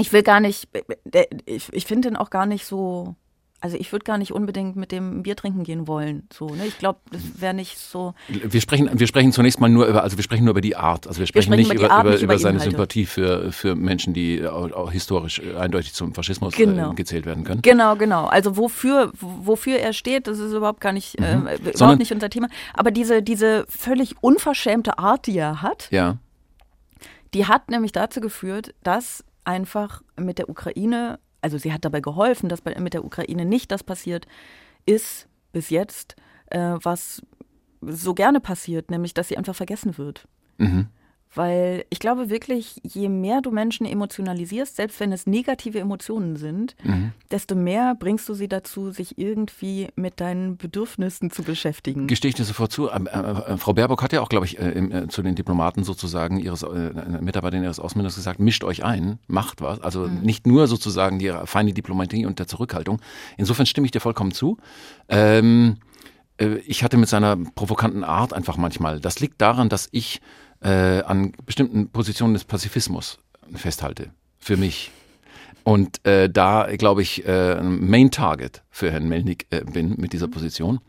ich 0.00 0.12
will 0.12 0.22
gar 0.22 0.40
nicht, 0.40 0.68
äh, 1.12 1.26
ich, 1.46 1.72
ich 1.72 1.86
finde 1.86 2.08
ihn 2.08 2.16
auch 2.16 2.30
gar 2.30 2.46
nicht 2.46 2.64
so 2.64 3.14
also 3.62 3.76
ich 3.76 3.92
würde 3.92 4.04
gar 4.04 4.16
nicht 4.16 4.32
unbedingt 4.32 4.76
mit 4.76 4.90
dem 4.90 5.22
Bier 5.22 5.36
trinken 5.36 5.64
gehen 5.64 5.86
wollen. 5.86 6.26
So, 6.32 6.48
ne? 6.48 6.66
Ich 6.66 6.78
glaube, 6.78 7.00
das 7.12 7.20
wäre 7.40 7.52
nicht 7.52 7.78
so. 7.78 8.14
Wir 8.28 8.60
sprechen, 8.60 8.88
wir 8.92 9.06
sprechen 9.06 9.32
zunächst 9.32 9.60
mal 9.60 9.68
nur 9.68 9.86
über, 9.86 10.02
also 10.02 10.16
wir 10.16 10.24
sprechen 10.24 10.44
nur 10.44 10.52
über 10.52 10.62
die 10.62 10.76
Art. 10.76 11.06
Also 11.06 11.20
wir 11.20 11.26
sprechen, 11.26 11.52
wir 11.52 11.58
sprechen 11.58 11.74
nicht 11.74 11.84
über, 11.84 11.90
Art, 11.92 12.04
über, 12.04 12.12
nicht 12.12 12.22
über, 12.22 12.38
seine 12.38 12.54
Inhalte. 12.54 12.70
Sympathie 12.70 13.04
für, 13.04 13.52
für 13.52 13.76
Menschen, 13.76 14.14
die 14.14 14.46
auch, 14.46 14.72
auch 14.72 14.90
historisch 14.90 15.42
eindeutig 15.58 15.92
zum 15.92 16.14
Faschismus 16.14 16.54
äh, 16.54 16.64
genau. 16.64 16.92
äh, 16.92 16.94
gezählt 16.94 17.26
werden 17.26 17.44
können. 17.44 17.60
Genau, 17.60 17.96
genau. 17.96 18.26
Also 18.26 18.56
wofür, 18.56 19.12
wofür 19.20 19.78
er 19.78 19.92
steht, 19.92 20.26
das 20.26 20.38
ist 20.38 20.54
überhaupt 20.54 20.80
gar 20.80 20.92
nicht, 20.92 21.20
mhm. 21.20 21.24
äh, 21.26 21.56
überhaupt 21.56 21.76
Sondern, 21.76 21.98
nicht 21.98 22.12
unser 22.12 22.30
Thema. 22.30 22.48
Aber 22.72 22.90
diese, 22.90 23.22
diese 23.22 23.66
völlig 23.68 24.14
unverschämte 24.22 24.98
Art, 24.98 25.26
die 25.26 25.36
er 25.36 25.60
hat, 25.60 25.88
ja. 25.90 26.16
die 27.34 27.46
hat 27.46 27.68
nämlich 27.70 27.92
dazu 27.92 28.22
geführt, 28.22 28.74
dass 28.82 29.22
einfach 29.44 30.02
mit 30.16 30.38
der 30.38 30.48
Ukraine 30.48 31.18
also 31.40 31.58
sie 31.58 31.72
hat 31.72 31.84
dabei 31.84 32.00
geholfen, 32.00 32.48
dass 32.48 32.64
mit 32.64 32.94
der 32.94 33.04
Ukraine 33.04 33.44
nicht 33.44 33.72
das 33.72 33.84
passiert 33.84 34.26
ist 34.86 35.28
bis 35.52 35.70
jetzt, 35.70 36.16
äh, 36.46 36.76
was 36.82 37.22
so 37.80 38.14
gerne 38.14 38.40
passiert, 38.40 38.90
nämlich 38.90 39.14
dass 39.14 39.28
sie 39.28 39.36
einfach 39.36 39.54
vergessen 39.54 39.98
wird. 39.98 40.26
Mhm. 40.58 40.88
Weil 41.32 41.84
ich 41.90 42.00
glaube 42.00 42.28
wirklich, 42.28 42.80
je 42.82 43.08
mehr 43.08 43.40
du 43.40 43.52
Menschen 43.52 43.86
emotionalisierst, 43.86 44.74
selbst 44.74 44.98
wenn 44.98 45.12
es 45.12 45.28
negative 45.28 45.78
Emotionen 45.78 46.34
sind, 46.34 46.74
mhm. 46.82 47.12
desto 47.30 47.54
mehr 47.54 47.94
bringst 47.94 48.28
du 48.28 48.34
sie 48.34 48.48
dazu, 48.48 48.90
sich 48.90 49.16
irgendwie 49.16 49.88
mit 49.94 50.20
deinen 50.20 50.56
Bedürfnissen 50.56 51.30
zu 51.30 51.44
beschäftigen. 51.44 52.08
Gestehe 52.08 52.30
ich 52.30 52.34
dir 52.34 52.44
sofort 52.44 52.72
zu. 52.72 52.90
Ähm, 52.90 53.06
äh, 53.06 53.18
äh, 53.18 53.56
Frau 53.58 53.74
Baerbock 53.74 54.02
hat 54.02 54.12
ja 54.12 54.22
auch, 54.22 54.28
glaube 54.28 54.46
ich, 54.46 54.58
äh, 54.58 54.70
äh, 54.70 55.08
zu 55.08 55.22
den 55.22 55.36
Diplomaten 55.36 55.84
sozusagen, 55.84 56.40
ihres 56.40 56.64
äh, 56.64 56.92
Mitarbeitern 57.20 57.62
ihres 57.62 57.78
Außenministers 57.78 58.24
gesagt, 58.24 58.40
mischt 58.40 58.64
euch 58.64 58.82
ein, 58.82 59.20
macht 59.28 59.60
was. 59.60 59.80
Also 59.80 60.08
mhm. 60.08 60.22
nicht 60.22 60.48
nur 60.48 60.66
sozusagen 60.66 61.20
die 61.20 61.32
feine 61.44 61.72
Diplomatie 61.72 62.26
und 62.26 62.40
der 62.40 62.48
Zurückhaltung. 62.48 63.00
Insofern 63.36 63.66
stimme 63.66 63.84
ich 63.84 63.92
dir 63.92 64.00
vollkommen 64.00 64.32
zu. 64.32 64.56
Ähm, 65.08 65.76
äh, 66.38 66.56
ich 66.66 66.82
hatte 66.82 66.96
mit 66.96 67.08
seiner 67.08 67.36
provokanten 67.54 68.02
Art 68.02 68.32
einfach 68.32 68.56
manchmal. 68.56 68.98
Das 68.98 69.20
liegt 69.20 69.40
daran, 69.40 69.68
dass 69.68 69.88
ich 69.92 70.20
äh, 70.62 71.02
an 71.02 71.32
bestimmten 71.44 71.88
Positionen 71.88 72.34
des 72.34 72.44
Pazifismus 72.44 73.18
festhalte. 73.54 74.10
Für 74.38 74.56
mich. 74.56 74.90
Und 75.64 76.04
äh, 76.06 76.30
da, 76.30 76.68
glaube 76.76 77.02
ich, 77.02 77.26
äh, 77.26 77.60
Main 77.62 78.10
Target 78.10 78.62
für 78.70 78.90
Herrn 78.90 79.08
Melnik 79.08 79.46
äh, 79.50 79.62
bin 79.64 79.96
mit 79.98 80.12
dieser 80.12 80.28
Position. 80.28 80.80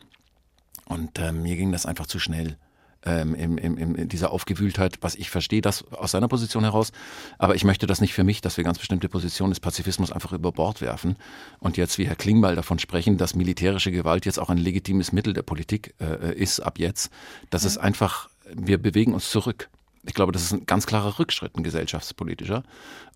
Und 0.85 1.19
äh, 1.19 1.31
mir 1.31 1.55
ging 1.55 1.71
das 1.71 1.85
einfach 1.85 2.07
zu 2.07 2.19
schnell. 2.19 2.57
Ähm, 3.03 3.33
in, 3.33 3.57
in, 3.57 3.95
in 3.95 4.09
dieser 4.09 4.31
Aufgewühltheit, 4.31 4.99
was 5.01 5.15
ich 5.15 5.31
verstehe, 5.31 5.61
das 5.61 5.83
aus 5.91 6.11
seiner 6.11 6.27
Position 6.27 6.63
heraus, 6.63 6.91
aber 7.39 7.55
ich 7.55 7.63
möchte 7.63 7.87
das 7.87 7.99
nicht 7.99 8.13
für 8.13 8.23
mich, 8.23 8.41
dass 8.41 8.57
wir 8.57 8.63
ganz 8.63 8.77
bestimmte 8.77 9.09
Positionen 9.09 9.49
des 9.49 9.59
Pazifismus 9.59 10.11
einfach 10.11 10.33
über 10.33 10.51
Bord 10.51 10.81
werfen 10.81 11.15
und 11.57 11.77
jetzt 11.77 11.97
wie 11.97 12.05
Herr 12.05 12.15
Klingbeil 12.15 12.55
davon 12.55 12.77
sprechen, 12.77 13.17
dass 13.17 13.33
militärische 13.33 13.91
Gewalt 13.91 14.27
jetzt 14.27 14.37
auch 14.37 14.51
ein 14.51 14.59
legitimes 14.59 15.13
Mittel 15.13 15.33
der 15.33 15.41
Politik 15.41 15.95
äh, 15.99 16.35
ist 16.35 16.59
ab 16.59 16.77
jetzt. 16.77 17.11
Das 17.49 17.63
ja. 17.63 17.69
ist 17.69 17.79
einfach 17.79 18.29
wir 18.55 18.77
bewegen 18.77 19.13
uns 19.13 19.29
zurück. 19.29 19.69
Ich 20.03 20.15
glaube, 20.15 20.31
das 20.31 20.41
ist 20.41 20.51
ein 20.51 20.65
ganz 20.65 20.87
klarer 20.87 21.19
Rückschritt, 21.19 21.55
ein 21.55 21.63
gesellschaftspolitischer. 21.63 22.63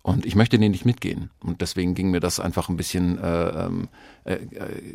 Und 0.02 0.24
ich 0.24 0.36
möchte 0.36 0.56
den 0.56 0.70
nicht 0.70 0.84
mitgehen. 0.84 1.30
Und 1.40 1.60
deswegen 1.60 1.96
ging 1.96 2.12
mir 2.12 2.20
das 2.20 2.38
einfach 2.38 2.68
ein 2.68 2.76
bisschen 2.76 3.18
äh, 3.18 3.64
ähm, 3.66 3.88
äh, 4.22 4.38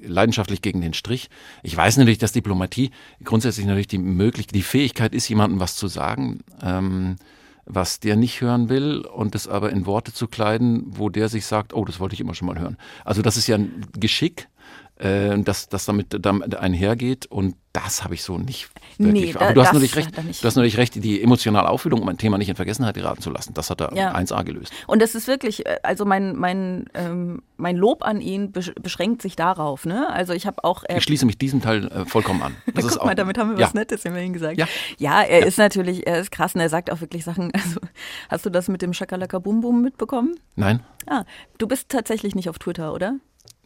leidenschaftlich 0.05 0.61
gegen 0.61 0.79
den 0.79 0.93
Strich. 0.93 1.29
Ich 1.63 1.75
weiß 1.75 1.97
natürlich, 1.97 2.17
dass 2.17 2.31
Diplomatie 2.31 2.91
grundsätzlich 3.25 3.65
natürlich 3.65 3.87
die 3.87 3.97
Möglichkeit, 3.97 4.55
die 4.55 4.61
Fähigkeit 4.61 5.13
ist, 5.13 5.27
jemandem 5.27 5.59
was 5.59 5.75
zu 5.75 5.89
sagen, 5.89 6.39
ähm, 6.63 7.17
was 7.65 7.99
der 7.99 8.15
nicht 8.15 8.39
hören 8.39 8.69
will 8.69 8.99
und 9.01 9.35
das 9.35 9.47
aber 9.47 9.71
in 9.71 9.85
Worte 9.85 10.13
zu 10.13 10.27
kleiden, 10.27 10.85
wo 10.87 11.09
der 11.09 11.27
sich 11.27 11.45
sagt, 11.45 11.73
oh, 11.73 11.83
das 11.83 11.99
wollte 11.99 12.13
ich 12.13 12.21
immer 12.21 12.33
schon 12.33 12.47
mal 12.47 12.59
hören. 12.59 12.77
Also 13.03 13.21
das 13.21 13.35
ist 13.35 13.47
ja 13.47 13.57
ein 13.57 13.85
Geschick, 13.93 14.47
äh, 15.01 15.41
das, 15.41 15.69
das 15.69 15.85
damit, 15.85 16.07
damit 16.25 16.55
einhergeht. 16.55 17.25
Und 17.25 17.55
das 17.73 18.03
habe 18.03 18.13
ich 18.13 18.23
so 18.23 18.37
nicht 18.37 18.69
wirklich. 18.97 19.33
Nee, 19.33 19.39
Aber 19.39 19.53
du 19.53 19.61
hast 19.61 19.73
natürlich 19.73 19.95
recht, 19.95 20.17
du 20.17 20.47
hast 20.47 20.55
natürlich 20.55 20.77
recht, 20.77 21.01
die 21.01 21.23
emotionale 21.23 21.69
Auffüllung, 21.69 22.01
um 22.01 22.09
ein 22.09 22.17
Thema 22.17 22.37
nicht 22.37 22.49
in 22.49 22.55
Vergessenheit 22.55 22.95
geraten 22.95 23.21
zu 23.21 23.29
lassen, 23.29 23.53
das 23.53 23.69
hat 23.69 23.81
er 23.81 23.93
ja. 23.95 24.13
1a 24.13 24.43
gelöst. 24.43 24.73
Und 24.87 25.01
das 25.01 25.15
ist 25.15 25.27
wirklich, 25.27 25.65
äh, 25.65 25.77
also 25.83 26.05
mein, 26.05 26.35
mein, 26.35 26.85
ähm, 26.93 27.41
mein 27.57 27.77
Lob 27.77 28.03
an 28.03 28.19
ihn 28.19 28.51
beschränkt 28.51 29.21
sich 29.21 29.35
darauf. 29.35 29.85
Ne? 29.85 30.09
Also 30.09 30.33
ich 30.33 30.45
habe 30.45 30.63
auch. 30.63 30.83
Äh, 30.83 30.97
ich 30.97 31.03
schließe 31.03 31.25
mich 31.25 31.37
diesem 31.37 31.61
Teil 31.61 31.87
äh, 31.87 32.05
vollkommen 32.05 32.41
an. 32.41 32.55
Das 32.73 32.83
Guck 32.83 32.91
ist 32.91 32.97
auch, 33.01 33.05
mal, 33.05 33.15
damit 33.15 33.37
haben 33.37 33.51
wir 33.51 33.59
ja. 33.59 33.67
was 33.67 33.73
Nettes 33.73 34.05
immerhin 34.05 34.33
gesagt. 34.33 34.57
Ja, 34.57 34.65
ja 34.97 35.21
er 35.21 35.41
ja. 35.41 35.45
ist 35.45 35.57
natürlich, 35.57 36.07
er 36.07 36.19
ist 36.19 36.31
krass 36.31 36.55
und 36.55 36.61
er 36.61 36.69
sagt 36.69 36.91
auch 36.91 37.01
wirklich 37.01 37.23
Sachen. 37.23 37.51
Also 37.61 37.79
hast 38.29 38.45
du 38.45 38.49
das 38.49 38.67
mit 38.69 38.81
dem 38.81 38.93
Schakalaka 38.93 39.37
Bum 39.37 39.61
Bum 39.61 39.81
mitbekommen? 39.81 40.35
Nein. 40.55 40.81
Ah, 41.05 41.25
du 41.57 41.67
bist 41.67 41.89
tatsächlich 41.89 42.33
nicht 42.33 42.49
auf 42.49 42.57
Twitter, 42.57 42.93
oder? 42.93 43.17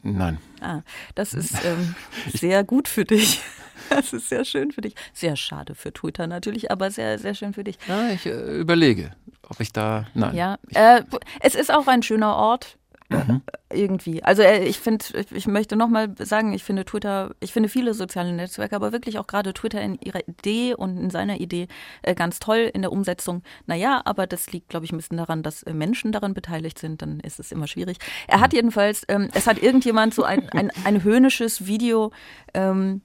Nein. 0.05 0.37
Ah, 0.61 0.81
das 1.15 1.33
ist 1.33 1.53
ähm, 1.65 1.95
sehr 2.33 2.63
gut 2.63 2.87
für 2.87 3.05
dich. 3.05 3.41
Das 3.89 4.13
ist 4.13 4.29
sehr 4.29 4.45
schön 4.45 4.71
für 4.71 4.81
dich. 4.81 4.95
Sehr 5.13 5.35
schade 5.35 5.75
für 5.75 5.93
Twitter 5.93 6.25
natürlich, 6.25 6.71
aber 6.71 6.89
sehr, 6.89 7.19
sehr 7.19 7.35
schön 7.35 7.53
für 7.53 7.63
dich. 7.63 7.77
Ja, 7.87 8.09
ich 8.09 8.25
äh, 8.25 8.57
überlege, 8.57 9.11
ob 9.47 9.59
ich 9.59 9.73
da. 9.73 10.07
Nein. 10.15 10.33
Ja, 10.33 10.57
äh, 10.73 11.03
es 11.41 11.53
ist 11.53 11.71
auch 11.71 11.85
ein 11.85 12.01
schöner 12.01 12.35
Ort. 12.35 12.79
Mhm. 13.09 13.41
Irgendwie. 13.71 14.23
Also 14.23 14.41
äh, 14.41 14.63
ich 14.63 14.79
finde, 14.79 15.05
ich 15.31 15.47
möchte 15.47 15.75
nochmal 15.75 16.15
sagen, 16.19 16.53
ich 16.53 16.63
finde 16.63 16.85
Twitter, 16.85 17.35
ich 17.39 17.53
finde 17.53 17.69
viele 17.69 17.93
soziale 17.93 18.33
Netzwerke, 18.33 18.75
aber 18.75 18.91
wirklich 18.91 19.19
auch 19.19 19.27
gerade 19.27 19.53
Twitter 19.53 19.81
in 19.81 19.99
ihrer 19.99 20.27
Idee 20.27 20.73
und 20.73 20.97
in 20.97 21.09
seiner 21.09 21.39
Idee 21.39 21.67
äh, 22.01 22.15
ganz 22.15 22.39
toll 22.39 22.71
in 22.73 22.81
der 22.81 22.91
Umsetzung. 22.91 23.43
Naja, 23.67 24.01
aber 24.05 24.25
das 24.25 24.51
liegt, 24.51 24.69
glaube 24.69 24.85
ich, 24.85 24.91
ein 24.91 24.97
bisschen 24.97 25.17
daran, 25.17 25.43
dass 25.43 25.61
äh, 25.63 25.73
Menschen 25.73 26.11
daran 26.11 26.33
beteiligt 26.33 26.79
sind, 26.79 27.01
dann 27.01 27.19
ist 27.19 27.39
es 27.39 27.51
immer 27.51 27.67
schwierig. 27.67 27.97
Er 28.27 28.39
hat 28.39 28.53
jedenfalls, 28.53 29.03
ähm, 29.07 29.29
es 29.33 29.45
hat 29.45 29.61
irgendjemand 29.61 30.13
so 30.13 30.23
ein, 30.23 30.49
ein, 30.49 30.71
ein 30.83 31.03
höhnisches 31.03 31.67
Video 31.67 32.11
ähm, 32.53 33.01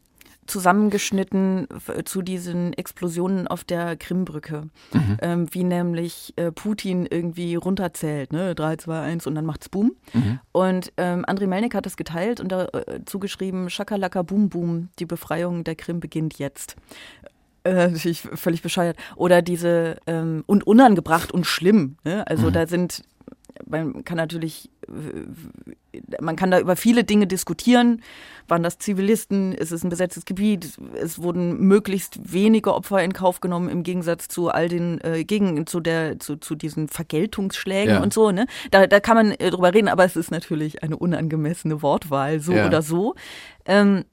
zusammengeschnitten 0.50 1.68
zu 2.04 2.22
diesen 2.22 2.72
Explosionen 2.72 3.46
auf 3.46 3.64
der 3.64 3.96
Krimbrücke. 3.96 4.64
Mhm. 4.92 5.16
Ähm, 5.22 5.46
wie 5.52 5.64
nämlich 5.64 6.34
äh, 6.36 6.50
Putin 6.52 7.06
irgendwie 7.06 7.54
runterzählt, 7.54 8.32
ne? 8.32 8.54
3, 8.54 8.76
2, 8.76 9.00
1 9.00 9.26
und 9.26 9.34
dann 9.34 9.46
macht's 9.46 9.68
Boom. 9.68 9.92
Mhm. 10.12 10.40
Und 10.52 10.92
ähm, 10.96 11.24
Andriy 11.26 11.46
Melnik 11.46 11.74
hat 11.74 11.86
das 11.86 11.96
geteilt 11.96 12.40
und 12.40 12.50
dazu 12.50 13.18
äh, 13.18 13.20
geschrieben, 13.20 13.70
Schakalaka 13.70 14.22
Boom 14.22 14.48
Boom, 14.48 14.88
die 14.98 15.06
Befreiung 15.06 15.64
der 15.64 15.76
Krim 15.76 16.00
beginnt 16.00 16.38
jetzt. 16.38 16.76
Äh, 17.62 17.88
natürlich 17.88 18.22
völlig 18.22 18.62
bescheuert. 18.62 18.96
Oder 19.16 19.42
diese, 19.42 19.98
ähm, 20.06 20.44
und 20.46 20.66
unangebracht 20.66 21.30
und 21.30 21.46
schlimm. 21.46 21.96
Ne? 22.04 22.26
Also 22.26 22.48
mhm. 22.48 22.52
da 22.52 22.66
sind 22.66 23.02
man 23.66 24.04
kann 24.04 24.16
natürlich, 24.16 24.70
man 26.20 26.36
kann 26.36 26.50
da 26.50 26.60
über 26.60 26.76
viele 26.76 27.04
Dinge 27.04 27.26
diskutieren. 27.26 28.02
Waren 28.48 28.62
das 28.62 28.78
Zivilisten? 28.78 29.52
Ist 29.52 29.70
es 29.70 29.84
ein 29.84 29.90
besetztes 29.90 30.24
Gebiet? 30.24 30.78
Es 30.94 31.22
wurden 31.22 31.60
möglichst 31.60 32.32
wenige 32.32 32.74
Opfer 32.74 33.02
in 33.02 33.12
Kauf 33.12 33.40
genommen 33.40 33.68
im 33.68 33.82
Gegensatz 33.82 34.28
zu 34.28 34.48
all 34.48 34.68
den 34.68 35.00
äh, 35.02 35.24
gegen 35.24 35.66
zu 35.66 35.80
der 35.80 36.18
zu, 36.18 36.36
zu 36.36 36.54
diesen 36.54 36.88
Vergeltungsschlägen 36.88 37.94
ja. 37.94 38.02
und 38.02 38.12
so. 38.12 38.30
Ne, 38.30 38.46
da, 38.70 38.86
da 38.86 39.00
kann 39.00 39.16
man 39.16 39.32
äh, 39.32 39.50
drüber 39.50 39.72
reden, 39.72 39.88
aber 39.88 40.04
es 40.04 40.16
ist 40.16 40.30
natürlich 40.30 40.82
eine 40.82 40.96
unangemessene 40.96 41.82
Wortwahl 41.82 42.40
so 42.40 42.52
ja. 42.52 42.66
oder 42.66 42.82
so. 42.82 43.14
Ähm, 43.66 44.04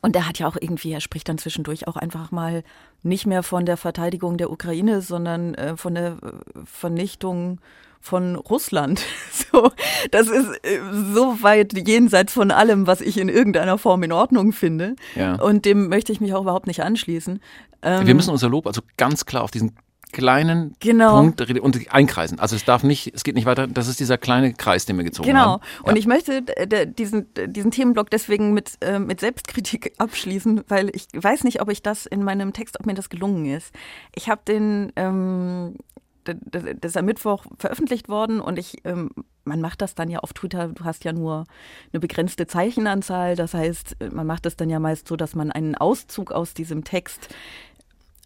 und 0.00 0.16
er 0.16 0.26
hat 0.26 0.38
ja 0.38 0.48
auch 0.48 0.56
irgendwie, 0.58 0.92
er 0.92 1.00
spricht 1.00 1.28
dann 1.28 1.38
zwischendurch 1.38 1.86
auch 1.86 1.96
einfach 1.96 2.30
mal 2.30 2.64
nicht 3.02 3.26
mehr 3.26 3.42
von 3.42 3.66
der 3.66 3.76
Verteidigung 3.76 4.38
der 4.38 4.50
Ukraine, 4.50 5.02
sondern 5.02 5.54
äh, 5.54 5.76
von 5.76 5.94
der 5.94 6.12
äh, 6.22 6.32
Vernichtung 6.64 7.60
von 8.02 8.36
Russland. 8.36 9.02
So, 9.52 9.70
das 10.10 10.28
ist 10.28 10.48
äh, 10.64 10.80
so 11.12 11.42
weit 11.42 11.74
jenseits 11.86 12.32
von 12.32 12.50
allem, 12.50 12.86
was 12.86 13.02
ich 13.02 13.18
in 13.18 13.28
irgendeiner 13.28 13.76
Form 13.76 14.02
in 14.02 14.10
Ordnung 14.10 14.52
finde. 14.52 14.96
Ja. 15.14 15.34
Und 15.34 15.66
dem 15.66 15.88
möchte 15.88 16.10
ich 16.10 16.22
mich 16.22 16.32
auch 16.32 16.42
überhaupt 16.42 16.66
nicht 16.66 16.82
anschließen. 16.82 17.38
Ähm, 17.82 18.06
Wir 18.06 18.14
müssen 18.14 18.30
unser 18.30 18.48
Lob 18.48 18.66
also 18.66 18.80
ganz 18.96 19.26
klar 19.26 19.42
auf 19.42 19.50
diesen 19.50 19.76
kleinen 20.12 20.76
genau. 20.78 21.20
Punkt 21.20 21.40
und 21.58 21.92
einkreisen. 21.92 22.38
Also 22.38 22.54
es 22.54 22.64
darf 22.64 22.82
nicht, 22.82 23.12
es 23.14 23.24
geht 23.24 23.34
nicht 23.34 23.46
weiter. 23.46 23.66
Das 23.66 23.88
ist 23.88 23.98
dieser 23.98 24.18
kleine 24.18 24.52
Kreis, 24.52 24.86
den 24.86 24.96
wir 24.96 25.04
gezogen 25.04 25.26
genau. 25.26 25.40
haben. 25.40 25.62
Genau. 25.78 25.90
Und 25.90 25.96
ich 25.96 26.06
möchte 26.06 26.42
diesen, 26.86 27.26
diesen 27.46 27.70
Themenblock 27.70 28.10
deswegen 28.10 28.52
mit, 28.52 28.72
äh, 28.80 28.98
mit 28.98 29.20
Selbstkritik 29.20 29.94
abschließen, 29.98 30.62
weil 30.68 30.90
ich 30.94 31.08
weiß 31.14 31.44
nicht, 31.44 31.60
ob 31.60 31.70
ich 31.70 31.82
das 31.82 32.06
in 32.06 32.22
meinem 32.22 32.52
Text, 32.52 32.78
ob 32.78 32.86
mir 32.86 32.94
das 32.94 33.08
gelungen 33.08 33.46
ist. 33.46 33.74
Ich 34.14 34.28
habe 34.28 34.42
den 34.46 34.92
ähm, 34.96 35.76
das, 36.24 36.64
ist 36.82 36.96
am 36.96 37.04
Mittwoch 37.04 37.46
veröffentlicht 37.58 38.08
worden 38.08 38.40
und 38.40 38.58
ich, 38.58 38.78
ähm, 38.84 39.10
man 39.44 39.60
macht 39.60 39.82
das 39.82 39.94
dann 39.94 40.08
ja 40.08 40.20
auf 40.20 40.32
Twitter, 40.32 40.68
du 40.68 40.84
hast 40.84 41.04
ja 41.04 41.12
nur 41.12 41.44
eine 41.92 42.00
begrenzte 42.00 42.46
Zeichenanzahl, 42.46 43.36
das 43.36 43.54
heißt, 43.54 43.96
man 44.12 44.26
macht 44.26 44.46
das 44.46 44.56
dann 44.56 44.70
ja 44.70 44.78
meist 44.78 45.08
so, 45.08 45.16
dass 45.16 45.34
man 45.34 45.50
einen 45.50 45.74
Auszug 45.74 46.32
aus 46.32 46.54
diesem 46.54 46.84
Text 46.84 47.34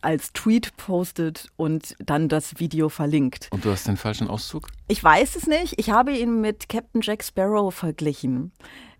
als 0.02 0.32
Tweet 0.32 0.76
postet 0.76 1.48
und 1.56 1.96
dann 1.98 2.28
das 2.28 2.58
Video 2.58 2.88
verlinkt. 2.88 3.48
Und 3.50 3.64
du 3.64 3.70
hast 3.70 3.86
den 3.86 3.96
falschen 3.96 4.28
Auszug? 4.28 4.68
Ich 4.88 5.02
weiß 5.02 5.36
es 5.36 5.46
nicht. 5.46 5.74
Ich 5.78 5.90
habe 5.90 6.16
ihn 6.16 6.40
mit 6.40 6.68
Captain 6.68 7.00
Jack 7.00 7.24
Sparrow 7.24 7.74
verglichen. 7.74 8.52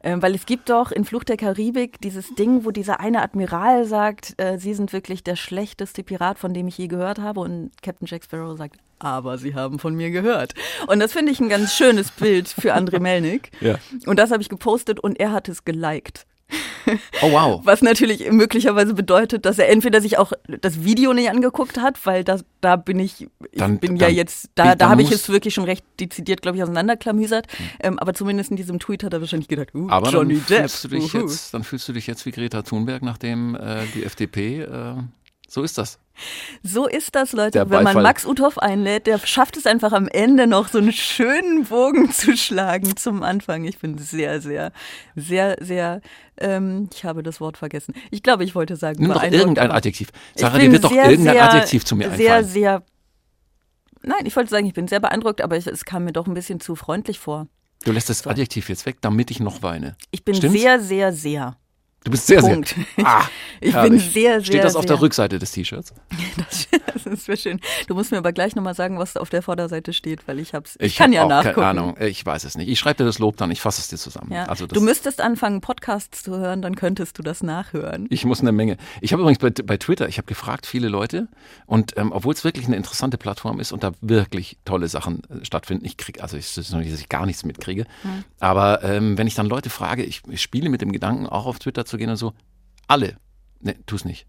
Ähm, 0.03 0.23
weil 0.23 0.35
es 0.35 0.47
gibt 0.47 0.69
doch 0.69 0.93
in 0.93 1.05
Flucht 1.05 1.29
der 1.29 1.37
Karibik 1.37 2.01
dieses 2.01 2.35
Ding, 2.35 2.65
wo 2.65 2.71
dieser 2.71 3.01
eine 3.01 3.23
Admiral 3.23 3.87
sagt, 3.87 4.35
äh, 4.37 4.59
Sie 4.59 4.75
sind 4.75 4.93
wirklich 4.93 5.25
der 5.25 5.37
schlechteste 5.37 6.05
Pirat, 6.05 6.39
von 6.39 6.55
dem 6.55 6.69
ich 6.69 6.79
je 6.79 6.87
gehört 6.87 7.19
habe. 7.19 7.41
Und 7.41 7.71
Captain 7.83 8.07
Jack 8.07 8.25
Sparrow 8.25 8.57
sagt, 8.57 8.77
aber 8.99 9.37
Sie 9.39 9.55
haben 9.55 9.79
von 9.79 9.95
mir 9.95 10.11
gehört. 10.11 10.55
Und 10.87 11.01
das 11.01 11.13
finde 11.13 11.33
ich 11.33 11.41
ein 11.41 11.49
ganz 11.49 11.75
schönes 11.75 12.11
Bild 12.11 12.49
für 12.49 12.75
André 12.75 13.01
Melnik. 13.01 13.51
Ja. 13.61 13.77
Und 14.07 14.19
das 14.19 14.31
habe 14.31 14.43
ich 14.43 14.49
gepostet 14.49 15.01
und 15.01 15.19
er 15.19 15.33
hat 15.33 15.49
es 15.49 15.65
geliked. 15.65 16.27
Oh 17.23 17.31
wow. 17.33 17.61
Was 17.65 17.83
natürlich 17.83 18.31
möglicherweise 18.31 18.95
bedeutet, 18.95 19.45
dass 19.47 19.59
er 19.59 19.69
entweder 19.69 20.01
sich 20.01 20.19
auch 20.19 20.33
das 20.61 20.85
Video 20.85 21.13
nicht 21.13 21.31
angeguckt 21.31 21.79
hat, 21.79 22.05
weil 22.07 22.25
das, 22.25 22.45
da 22.61 22.77
bin 22.77 22.99
ich, 23.01 23.23
ich 23.53 23.59
Dann- 23.59 23.79
bin 23.79 23.97
ja 23.97 24.07
dann- 24.07 24.15
jetzt, 24.17 24.51
da, 24.55 24.75
da 24.75 24.89
habe 24.89 25.03
ich 25.03 25.11
es 25.11 25.29
wirklich 25.29 25.55
schon 25.55 25.65
recht 25.65 25.85
dezidiert, 26.01 26.43
glaube 26.43 26.57
ich, 26.59 26.63
auseinanderklamüsert. 26.63 27.47
Ähm, 27.81 27.99
aber 27.99 28.15
zumindest 28.15 28.51
in 28.51 28.57
diesem 28.57 28.79
Tweet 28.79 29.03
hat 29.05 29.13
er 29.13 29.21
wahrscheinlich 29.21 29.49
gedacht, 29.49 29.75
uh, 29.75 29.89
Aber 29.91 30.11
Johnny 30.11 30.35
dann 30.35 30.47
Depp. 30.47 30.59
fühlst, 30.71 30.85
du 30.85 30.89
dich 30.89 31.15
uhu. 31.15 31.21
jetzt, 31.23 31.55
dann 31.55 31.65
fühlst 31.65 31.89
du 31.89 31.93
dich 31.93 32.07
jetzt 32.07 32.25
wie 32.27 32.31
Greta 32.31 32.63
Thunberg, 32.63 33.03
nachdem 33.03 33.55
äh, 33.57 33.85
die 33.95 34.05
FDP, 34.05 34.61
äh, 34.63 34.95
so 35.47 35.63
ist 35.63 35.79
das. 35.79 35.99
So 36.63 36.87
ist 36.87 37.15
das, 37.15 37.33
Leute. 37.33 37.53
Der 37.53 37.65
Wenn 37.71 37.77
man 37.79 37.85
Beifall. 37.85 38.03
Max 38.03 38.27
Uthoff 38.27 38.59
einlädt, 38.59 39.07
der 39.07 39.19
schafft 39.19 39.57
es 39.57 39.67
einfach 39.67 39.93
am 39.93 40.09
Ende 40.09 40.47
noch 40.47 40.69
so 40.69 40.79
einen 40.79 40.93
schönen 40.93 41.65
Bogen 41.65 42.11
zu 42.13 42.37
schlagen 42.37 42.97
zum 42.97 43.23
Anfang. 43.23 43.65
Ich 43.65 43.79
bin 43.79 43.99
sehr, 43.99 44.41
sehr, 44.41 44.73
sehr, 45.15 45.57
sehr, 45.61 46.01
ähm, 46.39 46.89
ich 46.93 47.05
habe 47.05 47.23
das 47.23 47.41
Wort 47.41 47.59
vergessen. 47.59 47.95
Ich 48.11 48.23
glaube, 48.23 48.45
ich 48.45 48.55
wollte 48.55 48.77
sagen, 48.77 49.03
Nimm 49.03 49.13
doch 49.13 49.23
irgendein 49.23 49.71
Adjektiv. 49.71 50.09
ich 50.35 50.41
Sarah, 50.41 50.57
bin 50.59 50.67
dir 50.67 50.73
wird 50.73 50.85
doch 50.85 50.91
sehr, 50.93 51.11
irgendein 51.11 51.35
sehr, 51.35 51.45
Adjektiv 51.45 51.85
zu 51.85 51.97
mir 51.97 52.11
Sehr, 52.17 52.37
einfallen. 52.37 52.45
sehr, 52.47 52.83
nein, 54.03 54.25
ich 54.25 54.35
wollte 54.37 54.51
sagen, 54.51 54.67
ich 54.67 54.75
bin 54.75 54.89
sehr 54.89 55.01
beeindruckt, 55.01 55.43
aber 55.43 55.57
es, 55.57 55.67
es 55.67 55.85
kam 55.85 56.05
mir 56.05 56.13
doch 56.13 56.27
ein 56.27 56.35
bisschen 56.35 56.61
zu 56.61 56.77
freundlich 56.77 57.19
vor. 57.19 57.47
Du 57.85 57.93
lässt 57.93 58.09
das 58.09 58.27
Adjektiv 58.27 58.69
jetzt 58.69 58.87
weg, 58.87 58.97
damit 59.01 59.31
ich 59.31 59.39
noch 59.39 59.63
weine. 59.63 59.97
Ich 60.11 60.25
bin 60.25 60.35
Stimmt's? 60.35 60.59
sehr, 60.61 60.81
sehr, 60.81 61.13
sehr. 61.13 61.57
Du 62.07 62.13
bist 62.13 62.29
sehr, 62.29 62.41
Punkt. 62.41 62.69
sehr. 62.69 63.05
Ah, 63.05 63.25
ich 63.61 63.73
bin 63.73 63.81
herrlich. 63.83 64.13
sehr, 64.13 64.35
sehr. 64.35 64.45
Steht 64.45 64.63
das 64.65 64.77
auf 64.77 64.87
der 64.87 64.95
sehr. 64.97 65.03
Rückseite 65.03 65.41
des 65.41 65.51
T-Shirts? 65.51 65.93
Das, 66.37 66.69
das 67.05 67.29
wäre 67.29 67.37
schön. 67.39 67.61
Du 67.89 67.95
musst 67.95 68.11
mir 68.13 68.19
aber 68.19 68.33
gleich 68.33 68.55
nochmal 68.55 68.75
sagen, 68.75 68.99
was 68.99 69.17
auf 69.17 69.31
der 69.31 69.41
Vorderseite 69.43 69.93
steht, 69.93 70.29
weil 70.29 70.39
ich 70.39 70.55
hab's. 70.55 70.77
Ich, 70.79 70.93
Ich 70.93 70.97
kann 70.97 71.11
hab 71.11 71.15
ja 71.15 71.25
auch 71.25 71.29
nachgucken. 71.29 71.55
Keine 71.57 71.67
Ahnung. 71.67 71.97
Ich 72.01 72.25
weiß 72.25 72.45
es 72.45 72.57
nicht. 72.57 72.69
Ich 72.69 72.79
schreibe 72.79 72.99
dir 72.99 73.05
das 73.05 73.19
Lob 73.19 73.37
dann, 73.39 73.51
ich 73.51 73.61
fasse 73.61 73.81
es 73.81 73.89
dir 73.89 73.97
zusammen. 73.97 74.33
Ja. 74.33 74.45
Also 74.45 74.67
du 74.67 74.81
müsstest 74.81 75.21
anfangen, 75.21 75.61
Podcasts 75.61 76.23
zu 76.23 76.37
hören, 76.37 76.63
dann 76.63 76.77
könntest 76.77 77.19
du 77.19 77.23
das 77.23 77.43
nachhören. 77.43 78.07
Ich 78.11 78.25
muss 78.25 78.41
eine 78.41 78.53
Menge. 78.53 78.77
Ich 79.01 79.13
habe 79.13 79.23
übrigens 79.23 79.39
bei, 79.39 79.51
bei 79.51 79.77
Twitter, 79.79 80.09
ich 80.09 80.19
habe 80.19 80.27
gefragt, 80.27 80.67
viele 80.67 80.89
Leute, 80.89 81.27
und 81.67 81.97
ähm, 81.97 82.13
obwohl 82.13 82.35
es 82.35 82.45
wirklich 82.45 82.67
eine 82.67 82.77
interessante 82.77 83.19
Plattform 83.19 83.59
ist 83.61 83.73
und 83.73 83.83
da 83.83 83.93
wirklich 84.01 84.59
tolle 84.65 84.87
Sachen 84.89 85.23
äh, 85.31 85.45
stattfinden, 85.45 85.85
ich 85.87 85.97
kriege, 85.97 86.23
also 86.23 86.37
es 86.37 86.57
ist 86.57 86.71
noch 86.71 86.79
nicht, 86.81 86.93
dass 86.93 87.01
ich 87.01 87.09
gar 87.09 87.27
nichts 87.27 87.45
mitkriege, 87.45 87.87
Hm. 88.03 88.25
aber 88.41 88.83
ähm, 88.85 89.17
wenn 89.19 89.27
ich 89.27 89.35
dann 89.35 89.47
Leute 89.47 89.71
frage, 89.71 90.05
ich, 90.05 90.23
ich 90.31 90.43
spiele 90.43 90.69
mit 90.69 90.81
dem 90.83 90.93
Gedanken, 90.93 91.27
auch 91.27 91.47
auf 91.47 91.59
Twitter 91.59 91.85
zu 91.85 91.96
gehen 91.97 92.11
und 92.11 92.17
so, 92.17 92.33
alle, 92.89 93.17
ne, 93.61 93.75
tu 93.87 93.97
es 93.97 94.05
nicht. 94.05 94.27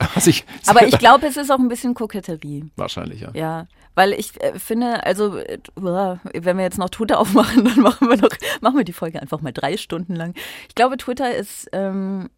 Ich, 0.26 0.44
Aber 0.66 0.86
ich 0.86 0.98
glaube, 0.98 1.26
es 1.26 1.36
ist 1.36 1.50
auch 1.50 1.58
ein 1.58 1.68
bisschen 1.68 1.94
Koketterie. 1.94 2.70
Wahrscheinlich, 2.76 3.20
ja. 3.20 3.30
Ja, 3.34 3.66
weil 3.94 4.12
ich 4.12 4.40
äh, 4.42 4.58
finde, 4.58 5.04
also 5.04 5.36
äh, 5.38 5.58
wenn 5.76 6.56
wir 6.56 6.64
jetzt 6.64 6.78
noch 6.78 6.90
Twitter 6.90 7.18
aufmachen, 7.18 7.64
dann 7.64 7.80
machen 7.80 8.08
wir 8.08 8.16
noch, 8.16 8.30
machen 8.60 8.76
wir 8.76 8.84
die 8.84 8.92
Folge 8.92 9.20
einfach 9.20 9.40
mal 9.40 9.52
drei 9.52 9.76
Stunden 9.76 10.14
lang. 10.14 10.34
Ich 10.68 10.74
glaube, 10.74 10.96
Twitter 10.96 11.34
ist 11.34 11.68
ähm, 11.72 12.30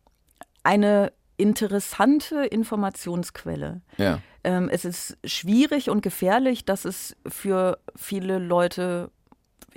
eine 0.62 1.12
interessante 1.36 2.44
Informationsquelle. 2.46 3.82
Ja. 3.98 4.20
Ähm, 4.42 4.68
es 4.70 4.84
ist 4.84 5.18
schwierig 5.24 5.90
und 5.90 6.02
gefährlich, 6.02 6.64
dass 6.64 6.84
es 6.84 7.16
für 7.26 7.78
viele 7.94 8.38
Leute, 8.38 9.10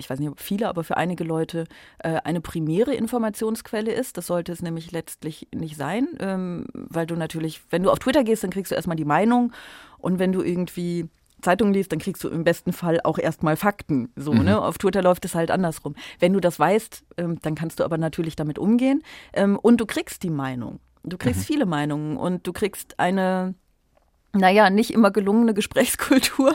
ich 0.00 0.10
weiß 0.10 0.18
nicht, 0.18 0.30
ob 0.30 0.40
viele, 0.40 0.68
aber 0.68 0.82
für 0.82 0.96
einige 0.96 1.22
Leute 1.22 1.64
äh, 1.98 2.16
eine 2.24 2.40
primäre 2.40 2.92
Informationsquelle 2.94 3.92
ist. 3.92 4.16
Das 4.16 4.26
sollte 4.26 4.50
es 4.52 4.62
nämlich 4.62 4.90
letztlich 4.90 5.46
nicht 5.54 5.76
sein, 5.76 6.08
ähm, 6.18 6.66
weil 6.74 7.06
du 7.06 7.14
natürlich, 7.14 7.62
wenn 7.70 7.82
du 7.84 7.90
auf 7.90 8.00
Twitter 8.00 8.24
gehst, 8.24 8.42
dann 8.42 8.50
kriegst 8.50 8.72
du 8.72 8.74
erstmal 8.76 8.96
die 8.96 9.04
Meinung 9.04 9.52
und 9.98 10.18
wenn 10.18 10.32
du 10.32 10.42
irgendwie 10.42 11.08
Zeitung 11.42 11.72
liest, 11.72 11.90
dann 11.92 11.98
kriegst 12.00 12.22
du 12.22 12.28
im 12.28 12.44
besten 12.44 12.72
Fall 12.72 13.00
auch 13.02 13.18
erstmal 13.18 13.56
Fakten. 13.56 14.10
So, 14.16 14.34
Mhm. 14.34 14.44
ne? 14.44 14.60
Auf 14.60 14.76
Twitter 14.76 15.00
läuft 15.02 15.24
es 15.24 15.34
halt 15.34 15.50
andersrum. 15.50 15.94
Wenn 16.18 16.34
du 16.34 16.40
das 16.40 16.58
weißt, 16.58 17.04
ähm, 17.16 17.38
dann 17.40 17.54
kannst 17.54 17.80
du 17.80 17.84
aber 17.84 17.96
natürlich 17.96 18.36
damit 18.36 18.58
umgehen. 18.58 19.02
Ähm, 19.32 19.58
und 19.58 19.80
du 19.80 19.86
kriegst 19.86 20.22
die 20.22 20.28
Meinung. 20.30 20.80
Du 21.02 21.16
kriegst 21.16 21.40
Mhm. 21.40 21.44
viele 21.44 21.64
Meinungen 21.66 22.18
und 22.18 22.46
du 22.46 22.52
kriegst 22.52 22.98
eine, 23.00 23.54
naja, 24.32 24.70
nicht 24.70 24.92
immer 24.92 25.10
gelungene 25.10 25.54
Gesprächskultur. 25.54 26.54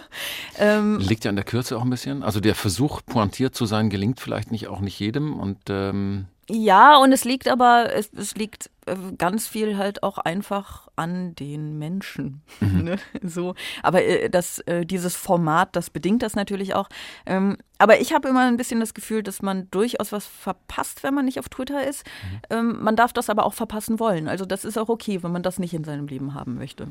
Ähm, 0.59 0.99
Liegt 0.99 1.25
ja 1.25 1.29
an 1.29 1.35
der 1.35 1.45
Kürze 1.45 1.77
auch 1.77 1.83
ein 1.83 1.89
bisschen. 1.89 2.23
Also 2.23 2.39
der 2.39 2.55
Versuch, 2.55 3.01
pointiert 3.05 3.55
zu 3.55 3.65
sein, 3.65 3.89
gelingt 3.89 4.19
vielleicht 4.19 4.51
nicht 4.51 4.67
auch 4.67 4.79
nicht 4.79 4.99
jedem. 4.99 5.37
Und 5.37 5.59
ähm, 5.69 6.25
Ja, 6.49 6.97
und 6.97 7.11
es 7.11 7.25
liegt 7.25 7.47
aber, 7.49 7.93
es, 7.93 8.11
es 8.13 8.35
liegt 8.35 8.69
äh, 8.85 8.95
ganz 9.17 9.47
viel 9.47 9.77
halt 9.77 10.03
auch 10.03 10.17
einfach 10.17 10.87
an 10.95 11.35
den 11.35 11.77
Menschen. 11.77 12.41
Mhm. 12.61 12.83
Ne? 12.83 12.97
So, 13.23 13.55
aber 13.83 14.03
äh, 14.03 14.29
das, 14.29 14.59
äh, 14.59 14.85
dieses 14.85 15.15
Format, 15.15 15.75
das 15.75 15.89
bedingt 15.89 16.23
das 16.23 16.35
natürlich 16.35 16.75
auch. 16.75 16.87
Ähm, 17.25 17.57
aber 17.77 17.99
ich 17.99 18.13
habe 18.13 18.29
immer 18.29 18.45
ein 18.47 18.55
bisschen 18.57 18.79
das 18.79 18.93
Gefühl, 18.93 19.21
dass 19.21 19.41
man 19.41 19.69
durchaus 19.71 20.13
was 20.13 20.25
verpasst, 20.25 21.03
wenn 21.03 21.13
man 21.13 21.25
nicht 21.25 21.39
auf 21.39 21.49
Twitter 21.49 21.85
ist. 21.85 22.05
Ähm, 22.49 22.81
man 22.81 22.95
darf 22.95 23.11
das 23.11 23.29
aber 23.29 23.45
auch 23.45 23.53
verpassen 23.53 23.99
wollen. 23.99 24.29
Also 24.29 24.45
das 24.45 24.63
ist 24.63 24.77
auch 24.77 24.87
okay, 24.87 25.23
wenn 25.23 25.33
man 25.33 25.43
das 25.43 25.59
nicht 25.59 25.73
in 25.73 25.83
seinem 25.83 26.07
Leben 26.07 26.33
haben 26.33 26.55
möchte. 26.55 26.87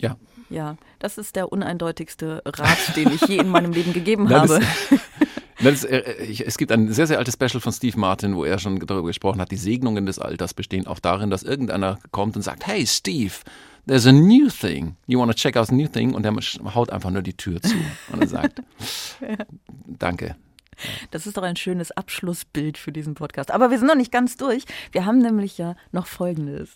Ja. 0.00 0.16
Ja, 0.50 0.76
das 0.98 1.18
ist 1.18 1.36
der 1.36 1.50
uneindeutigste 1.50 2.42
Rat, 2.44 2.96
den 2.96 3.12
ich 3.12 3.22
je 3.22 3.38
in 3.38 3.48
meinem 3.48 3.72
Leben 3.72 3.92
gegeben 3.92 4.24
Nein, 4.28 4.40
habe. 4.40 4.60
Das, 5.62 5.84
äh, 5.84 6.14
ich, 6.22 6.46
es 6.46 6.58
gibt 6.58 6.72
ein 6.72 6.92
sehr, 6.92 7.06
sehr 7.06 7.18
altes 7.18 7.34
Special 7.34 7.60
von 7.60 7.72
Steve 7.72 7.98
Martin, 7.98 8.36
wo 8.36 8.44
er 8.44 8.58
schon 8.58 8.78
darüber 8.80 9.06
gesprochen 9.06 9.40
hat, 9.40 9.50
die 9.50 9.56
Segnungen 9.56 10.04
des 10.04 10.18
Alters 10.18 10.52
bestehen 10.52 10.86
auch 10.86 10.98
darin, 10.98 11.30
dass 11.30 11.42
irgendeiner 11.42 11.98
kommt 12.10 12.36
und 12.36 12.42
sagt, 12.42 12.66
hey 12.66 12.86
Steve, 12.86 13.32
there's 13.86 14.06
a 14.06 14.12
new 14.12 14.48
thing. 14.48 14.96
You 15.06 15.18
want 15.20 15.30
to 15.30 15.36
check 15.36 15.56
out 15.56 15.70
a 15.70 15.74
new 15.74 15.88
thing? 15.88 16.12
Und 16.14 16.24
der 16.24 16.34
haut 16.74 16.90
einfach 16.90 17.10
nur 17.10 17.22
die 17.22 17.36
Tür 17.36 17.62
zu 17.62 17.76
und 18.12 18.20
er 18.20 18.28
sagt, 18.28 18.62
danke. 19.86 20.36
Das 21.12 21.26
ist 21.26 21.36
doch 21.36 21.44
ein 21.44 21.56
schönes 21.56 21.92
Abschlussbild 21.92 22.76
für 22.76 22.90
diesen 22.90 23.14
Podcast. 23.14 23.52
Aber 23.52 23.70
wir 23.70 23.78
sind 23.78 23.86
noch 23.86 23.94
nicht 23.94 24.10
ganz 24.10 24.36
durch. 24.36 24.64
Wir 24.90 25.06
haben 25.06 25.18
nämlich 25.18 25.56
ja 25.56 25.76
noch 25.92 26.06
Folgendes. 26.06 26.70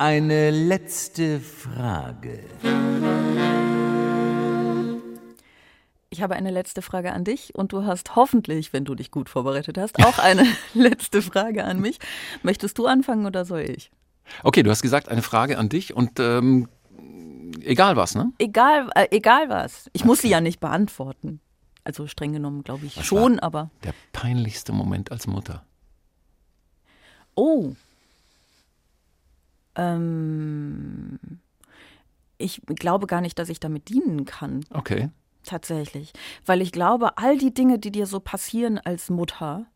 Eine 0.00 0.50
letzte 0.50 1.40
Frage. 1.40 2.40
Ich 6.08 6.22
habe 6.22 6.36
eine 6.36 6.50
letzte 6.50 6.80
Frage 6.80 7.12
an 7.12 7.24
dich 7.24 7.54
und 7.54 7.74
du 7.74 7.84
hast 7.84 8.16
hoffentlich, 8.16 8.72
wenn 8.72 8.86
du 8.86 8.94
dich 8.94 9.10
gut 9.10 9.28
vorbereitet 9.28 9.76
hast, 9.76 10.02
auch 10.02 10.18
eine 10.18 10.46
letzte 10.72 11.20
Frage 11.20 11.64
an 11.64 11.82
mich. 11.82 11.98
Möchtest 12.42 12.78
du 12.78 12.86
anfangen 12.86 13.26
oder 13.26 13.44
soll 13.44 13.60
ich? 13.60 13.90
Okay, 14.42 14.62
du 14.62 14.70
hast 14.70 14.80
gesagt, 14.80 15.10
eine 15.10 15.20
Frage 15.20 15.58
an 15.58 15.68
dich 15.68 15.92
und 15.94 16.18
ähm, 16.18 16.70
egal 17.60 17.96
was, 17.96 18.14
ne? 18.14 18.32
Egal, 18.38 18.88
äh, 18.94 19.08
egal 19.10 19.50
was. 19.50 19.90
Ich 19.92 20.06
muss 20.06 20.22
sie 20.22 20.30
ja 20.30 20.40
nicht 20.40 20.60
beantworten. 20.60 21.42
Also 21.84 22.06
streng 22.06 22.32
genommen, 22.32 22.64
glaube 22.64 22.86
ich 22.86 22.96
Was 22.96 23.04
schon, 23.04 23.34
war 23.34 23.42
aber. 23.42 23.70
Der 23.84 23.92
peinlichste 24.12 24.72
Moment 24.72 25.12
als 25.12 25.26
Mutter. 25.26 25.62
Oh. 27.34 27.74
Ähm, 29.76 31.18
ich 32.38 32.62
glaube 32.66 33.06
gar 33.06 33.20
nicht, 33.20 33.38
dass 33.38 33.48
ich 33.48 33.60
damit 33.60 33.88
dienen 33.88 34.24
kann. 34.24 34.64
Okay. 34.70 35.10
Tatsächlich. 35.44 36.12
Weil 36.44 36.60
ich 36.60 36.72
glaube, 36.72 37.16
all 37.16 37.38
die 37.38 37.54
Dinge, 37.54 37.78
die 37.78 37.90
dir 37.90 38.06
so 38.06 38.20
passieren 38.20 38.78
als 38.78 39.10
Mutter, 39.10 39.66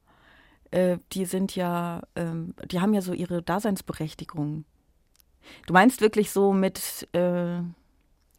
äh, 0.70 0.98
die 1.12 1.24
sind 1.24 1.56
ja, 1.56 2.02
ähm, 2.16 2.54
die 2.70 2.80
haben 2.80 2.94
ja 2.94 3.00
so 3.00 3.12
ihre 3.12 3.42
Daseinsberechtigung. 3.42 4.64
Du 5.66 5.72
meinst 5.72 6.00
wirklich 6.00 6.30
so 6.30 6.52
mit, 6.52 7.08
äh, 7.12 7.60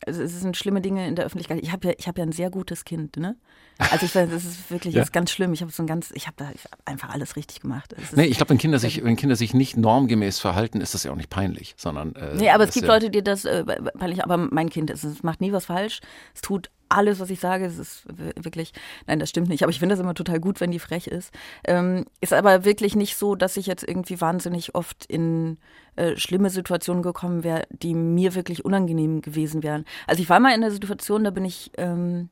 also 0.05 0.21
es 0.21 0.39
sind 0.39 0.57
schlimme 0.57 0.81
Dinge 0.81 1.07
in 1.07 1.15
der 1.15 1.25
Öffentlichkeit. 1.25 1.59
Ich 1.61 1.71
habe 1.71 1.87
ja, 1.87 1.93
ich 1.97 2.07
habe 2.07 2.19
ja 2.19 2.25
ein 2.25 2.31
sehr 2.31 2.49
gutes 2.49 2.85
Kind, 2.85 3.17
ne? 3.17 3.35
Also 3.77 4.05
ich 4.05 4.15
weiß, 4.15 4.29
es 4.31 4.45
ist 4.45 4.71
wirklich, 4.71 4.93
Ja. 4.95 5.01
es 5.01 5.07
ist 5.07 5.11
ganz 5.13 5.31
schlimm. 5.31 5.53
Ich 5.53 5.61
habe 5.61 5.71
so 5.71 5.83
ein 5.83 5.87
ganz, 5.87 6.11
ich 6.13 6.27
habe 6.27 6.35
da 6.37 6.51
ich 6.53 6.63
hab 6.63 6.77
einfach 6.85 7.09
alles 7.09 7.35
richtig 7.35 7.61
gemacht. 7.61 7.93
Es 7.97 8.15
Nee, 8.15 8.25
ich 8.25 8.37
glaube, 8.37 8.49
wenn 8.51 8.57
Kinder 8.57 8.79
sich, 8.79 9.03
wenn 9.03 9.15
Kinder 9.15 9.35
sich 9.35 9.53
nicht 9.53 9.77
normgemäß 9.77 10.39
verhalten, 10.39 10.81
ist 10.81 10.93
das 10.93 11.03
ja 11.03 11.11
auch 11.11 11.15
nicht 11.15 11.29
peinlich, 11.29 11.75
sondern. 11.77 12.15
Äh, 12.15 12.35
Nee, 12.35 12.49
aber 12.51 12.65
es 12.65 12.73
gibt 12.73 12.85
ja, 12.87 12.93
Leute, 12.93 13.09
die 13.09 13.23
das, 13.23 13.45
äh, 13.45 13.63
weil 13.93 14.11
ich, 14.11 14.23
aber 14.23 14.37
mein 14.37 14.69
Kind 14.69 14.89
ist, 14.89 15.03
es 15.03 15.23
macht 15.23 15.41
nie 15.41 15.51
was 15.51 15.65
falsch. 15.65 15.99
Es 16.33 16.41
tut 16.41 16.69
alles, 16.89 17.19
was 17.19 17.29
ich 17.29 17.39
sage, 17.39 17.65
es 17.65 17.77
ist 17.77 18.03
wirklich, 18.07 18.73
nein, 19.07 19.19
das 19.19 19.29
stimmt 19.29 19.49
nicht, 19.49 19.63
aber 19.63 19.71
ich 19.71 19.79
finde 19.79 19.93
das 19.93 19.99
immer 19.99 20.13
total 20.13 20.39
gut, 20.39 20.61
wenn 20.61 20.71
die 20.71 20.79
frech 20.79 21.07
ist. 21.07 21.31
Ähm, 21.65 22.05
ist 22.21 22.33
aber 22.33 22.65
wirklich 22.65 22.95
nicht 22.95 23.15
so, 23.15 23.35
dass 23.35 23.57
ich 23.57 23.65
jetzt 23.65 23.87
irgendwie 23.87 24.21
wahnsinnig 24.21 24.75
oft 24.75 25.05
in 25.05 25.57
äh, 25.95 26.15
schlimme 26.17 26.49
Situationen 26.49 27.03
gekommen 27.03 27.43
wäre, 27.43 27.63
die 27.69 27.93
mir 27.93 28.35
wirklich 28.35 28.65
unangenehm 28.65 29.21
gewesen 29.21 29.63
wären. 29.63 29.85
Also 30.07 30.21
ich 30.21 30.29
war 30.29 30.39
mal 30.39 30.53
in 30.53 30.61
der 30.61 30.71
Situation, 30.71 31.23
da 31.23 31.31
bin 31.31 31.45
ich, 31.45 31.71
ähm, 31.77 32.29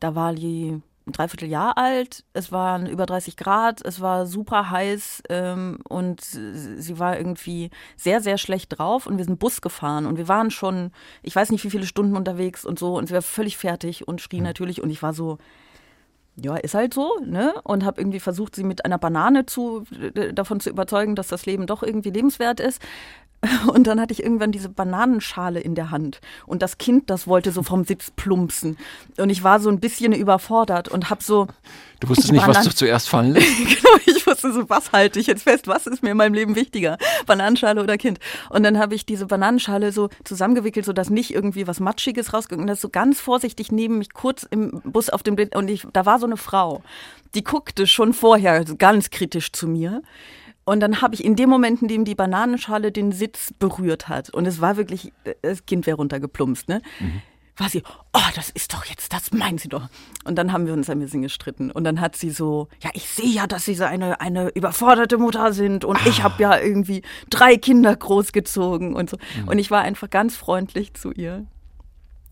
da 0.00 0.14
war 0.14 0.34
die 0.34 0.80
ein 1.08 1.12
Dreivierteljahr 1.12 1.76
alt, 1.76 2.24
es 2.32 2.52
waren 2.52 2.86
über 2.86 3.06
30 3.06 3.36
Grad, 3.36 3.84
es 3.84 4.00
war 4.00 4.26
super 4.26 4.70
heiß 4.70 5.22
ähm, 5.28 5.78
und 5.88 6.20
sie 6.20 6.98
war 6.98 7.16
irgendwie 7.16 7.70
sehr, 7.96 8.20
sehr 8.20 8.38
schlecht 8.38 8.78
drauf. 8.78 9.06
Und 9.06 9.18
wir 9.18 9.24
sind 9.24 9.38
Bus 9.38 9.60
gefahren. 9.60 10.06
Und 10.06 10.16
wir 10.16 10.28
waren 10.28 10.50
schon, 10.50 10.92
ich 11.22 11.34
weiß 11.34 11.50
nicht 11.50 11.64
wie 11.64 11.70
viele 11.70 11.86
Stunden 11.86 12.16
unterwegs 12.16 12.64
und 12.64 12.78
so. 12.78 12.96
Und 12.96 13.08
sie 13.08 13.14
war 13.14 13.22
völlig 13.22 13.56
fertig 13.56 14.06
und 14.06 14.20
schrie 14.20 14.40
natürlich. 14.40 14.82
Und 14.82 14.90
ich 14.90 15.02
war 15.02 15.12
so, 15.12 15.38
ja, 16.36 16.56
ist 16.56 16.74
halt 16.74 16.94
so, 16.94 17.18
ne? 17.24 17.54
Und 17.64 17.84
habe 17.84 18.00
irgendwie 18.00 18.20
versucht, 18.20 18.54
sie 18.54 18.64
mit 18.64 18.84
einer 18.84 18.98
Banane 18.98 19.46
zu, 19.46 19.84
davon 20.32 20.60
zu 20.60 20.70
überzeugen, 20.70 21.16
dass 21.16 21.28
das 21.28 21.46
Leben 21.46 21.66
doch 21.66 21.82
irgendwie 21.82 22.10
lebenswert 22.10 22.60
ist. 22.60 22.80
Und 23.72 23.86
dann 23.86 24.00
hatte 24.00 24.12
ich 24.12 24.22
irgendwann 24.22 24.50
diese 24.50 24.68
Bananenschale 24.68 25.60
in 25.60 25.74
der 25.74 25.90
Hand. 25.90 26.20
Und 26.46 26.62
das 26.62 26.78
Kind, 26.78 27.08
das 27.08 27.26
wollte 27.26 27.52
so 27.52 27.62
vom 27.62 27.84
Sitz 27.84 28.10
plumpsen. 28.10 28.76
Und 29.16 29.30
ich 29.30 29.44
war 29.44 29.60
so 29.60 29.70
ein 29.70 29.78
bisschen 29.78 30.12
überfordert 30.12 30.88
und 30.88 31.08
habe 31.08 31.22
so. 31.22 31.46
Du 32.00 32.08
wusstest 32.08 32.32
nicht, 32.32 32.46
was 32.46 32.64
du 32.64 32.74
zuerst 32.74 33.08
fallen 33.08 33.32
lässt. 33.32 33.46
genau, 33.58 33.96
ich 34.06 34.26
wusste 34.26 34.52
so, 34.52 34.68
was 34.68 34.92
halte 34.92 35.20
ich 35.20 35.26
jetzt 35.28 35.44
fest? 35.44 35.68
Was 35.68 35.86
ist 35.86 36.02
mir 36.02 36.10
in 36.10 36.16
meinem 36.16 36.34
Leben 36.34 36.56
wichtiger? 36.56 36.98
Bananenschale 37.26 37.82
oder 37.82 37.96
Kind? 37.96 38.18
Und 38.50 38.64
dann 38.64 38.78
habe 38.78 38.94
ich 38.94 39.06
diese 39.06 39.26
Bananenschale 39.26 39.92
so 39.92 40.08
zusammengewickelt, 40.24 40.86
sodass 40.86 41.10
nicht 41.10 41.32
irgendwie 41.32 41.66
was 41.66 41.80
Matschiges 41.80 42.32
rausgegangen 42.32 42.68
ist. 42.68 42.70
Und 42.70 42.74
das 42.74 42.80
so 42.80 42.88
ganz 42.88 43.20
vorsichtig 43.20 43.70
neben 43.70 43.98
mich, 43.98 44.12
kurz 44.12 44.44
im 44.50 44.80
Bus 44.84 45.10
auf 45.10 45.22
dem 45.22 45.36
Bild. 45.36 45.54
Und 45.54 45.68
ich, 45.68 45.86
da 45.92 46.06
war 46.06 46.18
so 46.18 46.26
eine 46.26 46.36
Frau, 46.36 46.82
die 47.34 47.44
guckte 47.44 47.86
schon 47.86 48.12
vorher 48.12 48.64
ganz 48.64 49.10
kritisch 49.10 49.52
zu 49.52 49.68
mir. 49.68 50.02
Und 50.68 50.80
dann 50.80 51.00
habe 51.00 51.14
ich 51.14 51.24
in 51.24 51.34
dem 51.34 51.48
Moment, 51.48 51.80
in 51.80 51.88
dem 51.88 52.04
die 52.04 52.14
Bananenschale 52.14 52.92
den 52.92 53.10
Sitz 53.10 53.54
berührt 53.58 54.08
hat, 54.08 54.28
und 54.30 54.46
es 54.46 54.60
war 54.60 54.76
wirklich, 54.76 55.12
das 55.40 55.64
Kind 55.64 55.86
wäre 55.86 55.96
runtergeplumpst, 55.96 56.68
ne? 56.68 56.82
Mhm. 57.00 57.22
War 57.56 57.70
sie, 57.70 57.82
oh, 58.12 58.30
das 58.36 58.50
ist 58.50 58.72
doch 58.74 58.84
jetzt, 58.84 59.12
das 59.12 59.32
meinen 59.32 59.58
Sie 59.58 59.68
doch. 59.68 59.88
Und 60.24 60.36
dann 60.36 60.52
haben 60.52 60.66
wir 60.66 60.74
uns 60.74 60.88
ein 60.90 61.00
bisschen 61.00 61.22
gestritten. 61.22 61.72
Und 61.72 61.82
dann 61.82 62.00
hat 62.00 62.14
sie 62.14 62.30
so, 62.30 62.68
ja, 62.80 62.90
ich 62.92 63.08
sehe 63.08 63.26
ja, 63.30 63.48
dass 63.48 63.64
Sie 63.64 63.74
so 63.74 63.82
eine, 63.82 64.20
eine 64.20 64.50
überforderte 64.50 65.18
Mutter 65.18 65.52
sind. 65.52 65.84
Und 65.84 65.96
ah. 65.96 66.08
ich 66.08 66.22
habe 66.22 66.40
ja 66.40 66.56
irgendwie 66.56 67.02
drei 67.30 67.56
Kinder 67.56 67.96
großgezogen 67.96 68.94
und 68.94 69.10
so. 69.10 69.16
Mhm. 69.42 69.48
Und 69.48 69.58
ich 69.58 69.72
war 69.72 69.80
einfach 69.80 70.08
ganz 70.08 70.36
freundlich 70.36 70.94
zu 70.94 71.10
ihr. 71.10 71.46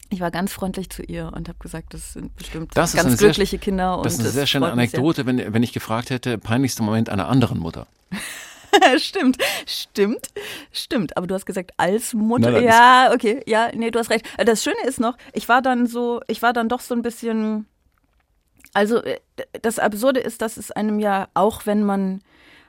Ich 0.09 0.21
war 0.21 0.31
ganz 0.31 0.53
freundlich 0.53 0.89
zu 0.91 1.03
ihr 1.03 1.33
und 1.35 1.49
habe 1.49 1.59
gesagt, 1.59 1.93
das 1.93 2.13
sind 2.13 2.35
bestimmt 2.37 2.71
das 2.75 2.95
ganz 2.95 3.19
glückliche 3.19 3.51
sehr, 3.51 3.59
Kinder. 3.59 4.01
Das 4.03 4.15
ist 4.15 4.21
eine 4.21 4.29
sehr 4.29 4.47
schöne 4.47 4.71
Anekdote, 4.71 5.27
wenn, 5.27 5.53
wenn 5.53 5.63
ich 5.63 5.73
gefragt 5.73 6.11
hätte, 6.11 6.39
peinlichster 6.39 6.85
Moment 6.85 7.09
einer 7.09 7.29
anderen 7.29 7.59
Mutter. 7.59 7.87
stimmt, 8.99 9.39
stimmt, 9.67 10.29
stimmt. 10.73 11.17
Aber 11.17 11.27
du 11.27 11.35
hast 11.35 11.47
gesagt, 11.47 11.73
als 11.77 12.15
Mutter. 12.15 12.53
Nein, 12.53 12.65
ja, 12.65 13.11
okay, 13.13 13.43
ja, 13.47 13.71
nee, 13.75 13.91
du 13.91 13.99
hast 13.99 14.11
recht. 14.11 14.27
Das 14.45 14.63
Schöne 14.63 14.81
ist 14.87 15.01
noch, 15.01 15.17
ich 15.33 15.49
war 15.49 15.63
dann 15.63 15.87
so, 15.87 16.21
ich 16.29 16.43
war 16.43 16.53
dann 16.53 16.69
doch 16.69 16.81
so 16.81 16.95
ein 16.95 17.03
bisschen. 17.03 17.67
Also, 18.75 19.03
äh, 19.03 19.19
das 19.63 19.79
Absurde 19.79 20.21
ist, 20.21 20.43
dass 20.43 20.57
es 20.57 20.71
einem 20.71 20.99
ja, 20.99 21.29
auch 21.35 21.67
wenn 21.67 21.83
man 21.83 22.21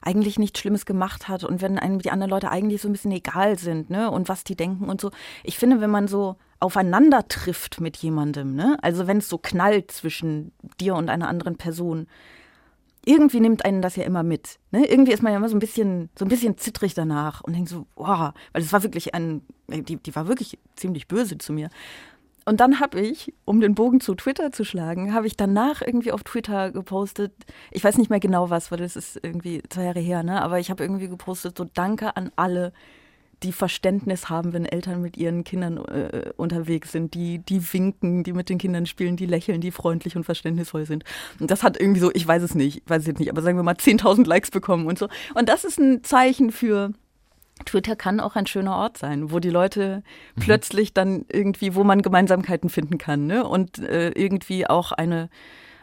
eigentlich 0.02 0.40
nichts 0.40 0.60
Schlimmes 0.60 0.86
gemacht 0.86 1.28
hat 1.28 1.44
und 1.44 1.62
wenn 1.62 1.78
einem 1.78 2.00
die 2.00 2.12
anderen 2.12 2.30
Leute 2.30 2.50
eigentlich 2.50 2.82
so 2.82 2.88
ein 2.88 2.94
bisschen 2.94 3.12
egal 3.12 3.60
sind, 3.60 3.90
ne, 3.90 4.10
und 4.10 4.30
was 4.30 4.44
die 4.44 4.56
denken 4.56 4.90
und 4.90 5.02
so. 5.02 5.12
Ich 5.44 5.58
finde, 5.58 5.82
wenn 5.82 5.90
man 5.90 6.08
so 6.08 6.38
aufeinander 6.60 7.28
trifft 7.28 7.80
mit 7.82 7.98
jemandem, 7.98 8.56
ne, 8.56 8.78
also 8.82 9.08
wenn 9.08 9.18
es 9.18 9.30
so 9.30 9.38
knallt 9.38 9.92
zwischen 9.92 10.52
dir 10.80 10.96
und 10.96 11.10
einer 11.10 11.28
anderen 11.28 11.58
Person, 11.58 12.08
irgendwie 13.08 13.40
nimmt 13.40 13.64
einen 13.64 13.82
das 13.82 13.96
ja 13.96 14.04
immer 14.04 14.22
mit. 14.22 14.60
Ne? 14.72 14.86
Irgendwie 14.86 15.14
ist 15.14 15.24
man 15.24 15.32
ja 15.32 15.38
immer 15.38 15.48
so 15.48 15.56
ein 15.56 15.60
bisschen, 15.60 16.10
so 16.20 16.26
ein 16.26 16.28
bisschen 16.28 16.58
zittrig 16.58 16.94
danach 16.94 17.42
und 17.42 17.54
denkt 17.56 17.70
so, 17.70 17.88
wow, 17.96 18.34
weil 18.52 18.62
es 18.62 18.74
war 18.74 18.84
wirklich 18.84 19.16
ein, 19.16 19.44
die, 19.70 19.96
die 19.96 20.16
war 20.16 20.28
wirklich 20.28 20.60
ziemlich 20.76 21.08
böse 21.08 21.38
zu 21.38 21.54
mir. 21.54 21.70
Und 22.44 22.60
dann 22.60 22.82
habe 22.82 23.00
ich, 23.00 23.34
um 23.46 23.62
den 23.62 23.76
Bogen 23.76 24.02
zu 24.02 24.14
Twitter 24.16 24.52
zu 24.52 24.66
schlagen, 24.66 25.14
habe 25.14 25.28
ich 25.28 25.38
danach 25.38 25.82
irgendwie 25.82 26.12
auf 26.12 26.24
Twitter 26.24 26.72
gepostet, 26.72 27.34
ich 27.72 27.84
weiß 27.84 27.98
nicht 27.98 28.10
mehr 28.10 28.20
genau 28.20 28.50
was, 28.50 28.72
weil 28.72 28.80
das 28.80 28.98
ist 28.98 29.20
irgendwie 29.22 29.64
zwei 29.70 29.84
Jahre 29.84 30.00
her, 30.00 30.24
ne? 30.24 30.42
aber 30.42 30.60
ich 30.60 30.70
habe 30.70 30.84
irgendwie 30.84 31.08
gepostet, 31.08 31.58
so 31.58 31.66
danke 31.74 32.16
an 32.18 32.32
alle, 32.36 32.74
die 33.44 33.52
Verständnis 33.52 34.30
haben, 34.30 34.54
wenn 34.54 34.66
Eltern 34.66 35.02
mit 35.02 35.16
ihren 35.18 35.44
Kindern 35.44 35.78
äh, 35.78 36.32
unterwegs 36.38 36.92
sind, 36.92 37.14
die, 37.14 37.40
die 37.40 37.62
winken, 37.74 38.24
die 38.24 38.34
mit 38.34 38.50
den 38.50 38.58
Kindern 38.58 38.86
spielen, 38.86 39.16
die 39.16 39.28
lächeln, 39.28 39.62
die 39.62 39.72
freundlich 39.72 40.16
und 40.16 40.24
verständnisvoll 40.24 40.86
sind. 40.86 41.04
Und 41.40 41.52
das 41.52 41.64
hat 41.64 41.80
irgendwie 41.80 42.00
so, 42.00 42.12
ich 42.14 42.28
weiß 42.28 42.42
es 42.42 42.56
nicht, 42.56 42.78
ich 42.78 42.90
weiß 42.90 43.02
es 43.02 43.08
jetzt 43.08 43.20
nicht, 43.20 43.30
aber 43.30 43.42
sagen 43.42 43.58
wir 43.58 43.64
mal 43.64 43.76
10.000 43.76 44.26
Likes 44.26 44.50
bekommen 44.50 44.88
und 44.88 44.98
so. 44.98 45.08
Und 45.36 45.50
das 45.50 45.66
ist 45.66 45.80
ein 45.80 46.04
Zeichen 46.04 46.52
für, 46.52 46.94
Twitter 47.66 47.96
kann 47.96 48.20
auch 48.20 48.36
ein 48.36 48.48
schöner 48.48 48.76
Ort 48.76 48.98
sein, 48.98 49.32
wo 49.32 49.40
die 49.40 49.50
Leute 49.50 50.04
mhm. 50.36 50.42
plötzlich 50.42 50.94
dann 50.94 51.26
irgendwie, 51.30 51.76
wo 51.76 51.84
man 51.84 52.02
Gemeinsamkeiten 52.02 52.70
finden 52.70 52.98
kann 52.98 53.28
ne? 53.28 53.48
und 53.48 53.80
äh, 53.80 54.10
irgendwie 54.10 54.68
auch 54.68 54.92
eine 54.92 55.30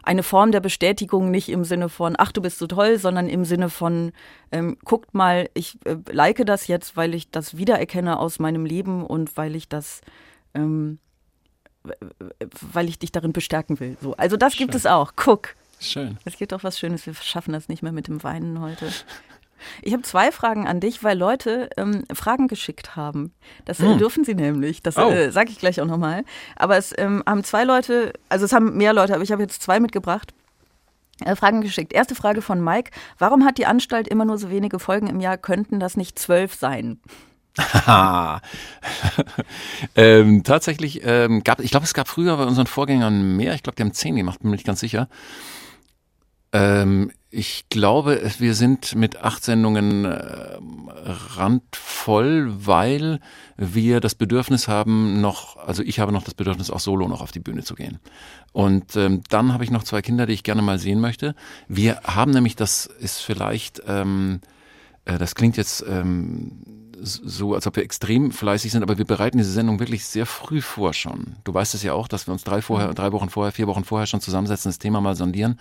eine 0.04 0.22
Form 0.22 0.52
der 0.52 0.60
Bestätigung 0.60 1.30
nicht 1.30 1.48
im 1.48 1.64
Sinne 1.64 1.88
von, 1.88 2.14
ach, 2.18 2.32
du 2.32 2.42
bist 2.42 2.58
so 2.58 2.66
toll, 2.66 2.98
sondern 2.98 3.28
im 3.28 3.44
Sinne 3.44 3.70
von, 3.70 4.12
ähm, 4.52 4.76
guckt 4.84 5.14
mal, 5.14 5.48
ich 5.54 5.78
äh, 5.84 5.96
like 6.10 6.44
das 6.46 6.66
jetzt, 6.66 6.96
weil 6.96 7.14
ich 7.14 7.30
das 7.30 7.56
wiedererkenne 7.56 8.18
aus 8.18 8.38
meinem 8.38 8.66
Leben 8.66 9.04
und 9.04 9.36
weil 9.36 9.56
ich 9.56 9.68
das, 9.68 10.02
ähm, 10.54 10.98
weil 12.72 12.88
ich 12.88 12.98
dich 12.98 13.12
darin 13.12 13.32
bestärken 13.32 13.80
will. 13.80 13.96
So. 14.00 14.14
Also 14.16 14.36
das 14.36 14.54
Schön. 14.54 14.66
gibt 14.66 14.74
es 14.74 14.86
auch. 14.86 15.12
Guck. 15.16 15.54
Schön. 15.80 16.18
Es 16.24 16.36
gibt 16.36 16.54
auch 16.54 16.62
was 16.62 16.78
Schönes. 16.78 17.06
Wir 17.06 17.14
schaffen 17.14 17.52
das 17.52 17.68
nicht 17.68 17.82
mehr 17.82 17.92
mit 17.92 18.08
dem 18.08 18.22
Weinen 18.22 18.60
heute. 18.60 18.90
Ich 19.82 19.92
habe 19.92 20.02
zwei 20.02 20.32
Fragen 20.32 20.66
an 20.66 20.80
dich, 20.80 21.02
weil 21.02 21.18
Leute 21.18 21.70
ähm, 21.76 22.04
Fragen 22.12 22.48
geschickt 22.48 22.96
haben. 22.96 23.32
Das 23.64 23.80
äh, 23.80 23.84
hm. 23.84 23.98
dürfen 23.98 24.24
sie 24.24 24.34
nämlich. 24.34 24.82
Das 24.82 24.96
oh. 24.96 25.10
äh, 25.10 25.30
sage 25.30 25.50
ich 25.50 25.58
gleich 25.58 25.80
auch 25.80 25.86
nochmal. 25.86 26.24
Aber 26.56 26.76
es 26.76 26.94
ähm, 26.96 27.22
haben 27.26 27.44
zwei 27.44 27.64
Leute, 27.64 28.12
also 28.28 28.44
es 28.44 28.52
haben 28.52 28.76
mehr 28.76 28.92
Leute, 28.92 29.14
aber 29.14 29.22
ich 29.22 29.32
habe 29.32 29.42
jetzt 29.42 29.62
zwei 29.62 29.80
mitgebracht. 29.80 30.34
Äh, 31.24 31.36
Fragen 31.36 31.60
geschickt. 31.60 31.92
Erste 31.92 32.14
Frage 32.14 32.42
von 32.42 32.62
Mike. 32.62 32.90
Warum 33.18 33.44
hat 33.44 33.58
die 33.58 33.66
Anstalt 33.66 34.08
immer 34.08 34.24
nur 34.24 34.38
so 34.38 34.50
wenige 34.50 34.78
Folgen 34.78 35.06
im 35.06 35.20
Jahr? 35.20 35.38
Könnten 35.38 35.78
das 35.78 35.96
nicht 35.96 36.18
zwölf 36.18 36.54
sein? 36.54 36.98
ähm, 39.94 40.42
tatsächlich 40.42 41.02
ähm, 41.04 41.44
gab, 41.44 41.60
ich 41.60 41.70
glaube, 41.70 41.84
es 41.84 41.94
gab 41.94 42.08
früher 42.08 42.36
bei 42.36 42.44
unseren 42.44 42.66
Vorgängern 42.66 43.36
mehr. 43.36 43.54
Ich 43.54 43.62
glaube, 43.62 43.76
die 43.76 43.82
haben 43.82 43.92
zehn 43.92 44.16
gemacht, 44.16 44.40
bin 44.40 44.50
mir 44.50 44.56
nicht 44.56 44.66
ganz 44.66 44.80
sicher. 44.80 45.08
Ähm, 46.52 47.12
ich 47.34 47.68
glaube, 47.68 48.22
wir 48.38 48.54
sind 48.54 48.94
mit 48.94 49.16
acht 49.22 49.42
Sendungen 49.42 50.04
äh, 50.04 50.56
randvoll, 51.36 52.52
weil 52.64 53.18
wir 53.56 53.98
das 53.98 54.14
Bedürfnis 54.14 54.68
haben, 54.68 55.20
noch, 55.20 55.56
also 55.56 55.82
ich 55.82 55.98
habe 55.98 56.12
noch 56.12 56.22
das 56.22 56.34
Bedürfnis, 56.34 56.70
auch 56.70 56.78
solo 56.78 57.08
noch 57.08 57.20
auf 57.20 57.32
die 57.32 57.40
Bühne 57.40 57.64
zu 57.64 57.74
gehen. 57.74 57.98
Und 58.52 58.94
ähm, 58.94 59.22
dann 59.30 59.52
habe 59.52 59.64
ich 59.64 59.72
noch 59.72 59.82
zwei 59.82 60.00
Kinder, 60.00 60.26
die 60.26 60.32
ich 60.32 60.44
gerne 60.44 60.62
mal 60.62 60.78
sehen 60.78 61.00
möchte. 61.00 61.34
Wir 61.66 62.00
haben 62.04 62.30
nämlich, 62.30 62.54
das 62.54 62.86
ist 62.86 63.18
vielleicht, 63.18 63.82
ähm, 63.88 64.40
äh, 65.04 65.18
das 65.18 65.34
klingt 65.34 65.56
jetzt 65.56 65.84
ähm, 65.88 66.62
so, 67.00 67.54
als 67.54 67.66
ob 67.66 67.74
wir 67.74 67.82
extrem 67.82 68.30
fleißig 68.30 68.70
sind, 68.70 68.84
aber 68.84 68.96
wir 68.96 69.04
bereiten 69.04 69.38
diese 69.38 69.50
Sendung 69.50 69.80
wirklich 69.80 70.06
sehr 70.06 70.24
früh 70.24 70.62
vor 70.62 70.94
schon. 70.94 71.34
Du 71.42 71.52
weißt 71.52 71.74
es 71.74 71.82
ja 71.82 71.94
auch, 71.94 72.06
dass 72.06 72.28
wir 72.28 72.32
uns 72.32 72.44
drei, 72.44 72.62
vorher, 72.62 72.94
drei 72.94 73.10
Wochen 73.10 73.28
vorher, 73.28 73.50
vier 73.50 73.66
Wochen 73.66 73.82
vorher 73.82 74.06
schon 74.06 74.20
zusammensetzen, 74.20 74.70
das 74.70 74.78
Thema 74.78 75.00
mal 75.00 75.16
sondieren 75.16 75.58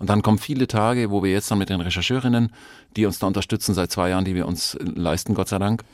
und 0.00 0.08
dann 0.08 0.22
kommen 0.22 0.38
viele 0.38 0.66
Tage, 0.66 1.10
wo 1.10 1.22
wir 1.22 1.30
jetzt 1.30 1.50
dann 1.50 1.58
mit 1.58 1.68
den 1.68 1.80
Rechercheurinnen, 1.80 2.52
die 2.96 3.04
uns 3.04 3.18
da 3.18 3.26
unterstützen 3.26 3.74
seit 3.74 3.92
zwei 3.92 4.08
Jahren, 4.08 4.24
die 4.24 4.34
wir 4.34 4.48
uns 4.48 4.76
leisten, 4.80 5.34
Gott 5.34 5.48
sei 5.48 5.58
Dank, 5.58 5.84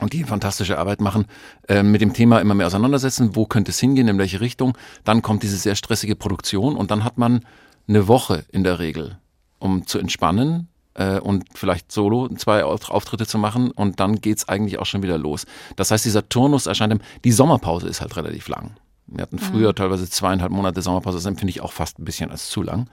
und 0.00 0.12
die 0.12 0.24
fantastische 0.24 0.76
Arbeit 0.76 1.00
machen, 1.00 1.26
äh, 1.68 1.84
mit 1.84 2.00
dem 2.00 2.12
Thema 2.12 2.40
immer 2.40 2.54
mehr 2.54 2.66
auseinandersetzen, 2.66 3.36
wo 3.36 3.46
könnte 3.46 3.70
es 3.70 3.78
hingehen, 3.78 4.08
in 4.08 4.18
welche 4.18 4.40
Richtung. 4.40 4.76
Dann 5.04 5.22
kommt 5.22 5.44
diese 5.44 5.56
sehr 5.56 5.76
stressige 5.76 6.16
Produktion 6.16 6.76
und 6.76 6.90
dann 6.90 7.04
hat 7.04 7.16
man 7.16 7.44
eine 7.88 8.08
Woche 8.08 8.44
in 8.50 8.64
der 8.64 8.80
Regel, 8.80 9.18
um 9.60 9.86
zu 9.86 10.00
entspannen 10.00 10.68
äh, 10.94 11.20
und 11.20 11.44
vielleicht 11.54 11.92
solo 11.92 12.28
zwei 12.36 12.64
Auftritte 12.64 13.26
zu 13.26 13.38
machen 13.38 13.70
und 13.70 14.00
dann 14.00 14.20
geht's 14.20 14.48
eigentlich 14.48 14.80
auch 14.80 14.86
schon 14.86 15.04
wieder 15.04 15.16
los. 15.16 15.46
Das 15.76 15.92
heißt, 15.92 16.04
dieser 16.04 16.28
Turnus 16.28 16.66
erscheint, 16.66 17.00
die 17.24 17.32
Sommerpause 17.32 17.88
ist 17.88 18.00
halt 18.00 18.16
relativ 18.16 18.48
lang. 18.48 18.72
Wir 19.08 19.22
hatten 19.22 19.38
früher 19.38 19.70
mhm. 19.70 19.76
teilweise 19.76 20.08
zweieinhalb 20.08 20.52
Monate 20.52 20.82
Sommerpause, 20.82 21.16
das 21.16 21.26
empfinde 21.26 21.50
ich 21.50 21.60
auch 21.60 21.72
fast 21.72 21.98
ein 21.98 22.04
bisschen 22.04 22.30
als 22.30 22.48
zu 22.48 22.62
lang. 22.62 22.88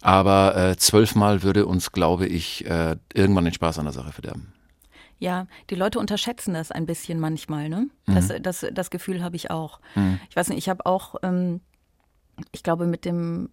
Aber 0.00 0.56
äh, 0.56 0.76
zwölfmal 0.76 1.42
würde 1.42 1.66
uns, 1.66 1.92
glaube 1.92 2.26
ich, 2.26 2.66
äh, 2.66 2.96
irgendwann 3.14 3.44
den 3.44 3.54
Spaß 3.54 3.78
an 3.78 3.86
der 3.86 3.92
Sache 3.92 4.12
verderben. 4.12 4.52
Ja, 5.18 5.46
die 5.70 5.76
Leute 5.76 6.00
unterschätzen 6.00 6.54
das 6.54 6.72
ein 6.72 6.86
bisschen 6.86 7.20
manchmal, 7.20 7.68
ne? 7.68 7.88
Das, 8.06 8.28
mhm. 8.28 8.42
das, 8.42 8.66
das 8.72 8.90
Gefühl 8.90 9.22
habe 9.22 9.36
ich 9.36 9.50
auch. 9.50 9.80
Mhm. 9.94 10.18
Ich 10.28 10.36
weiß 10.36 10.48
nicht, 10.48 10.58
ich 10.58 10.68
habe 10.68 10.84
auch, 10.84 11.14
ähm, 11.22 11.60
ich 12.52 12.62
glaube, 12.62 12.86
mit 12.86 13.04
dem, 13.04 13.50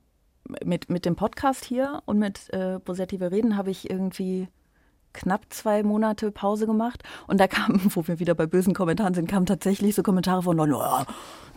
mit, 0.66 0.90
mit 0.90 1.06
dem 1.06 1.16
Podcast 1.16 1.64
hier 1.64 2.02
und 2.06 2.18
mit 2.18 2.52
äh, 2.52 2.80
Positive 2.80 3.32
Reden 3.32 3.56
habe 3.56 3.70
ich 3.70 3.90
irgendwie 3.90 4.48
knapp 5.14 5.42
zwei 5.50 5.84
Monate 5.84 6.32
Pause 6.32 6.66
gemacht 6.66 7.04
und 7.28 7.40
da 7.40 7.48
kamen, 7.48 7.82
wo 7.96 8.08
wir 8.08 8.20
wieder 8.20 8.36
bei 8.36 8.46
bösen 8.46 8.74
Kommentaren 8.74 9.14
sind, 9.14 9.30
kamen 9.30 9.46
tatsächlich 9.46 9.96
so 9.96 10.04
Kommentare 10.04 10.44
von, 10.44 10.60
oh, 10.60 11.04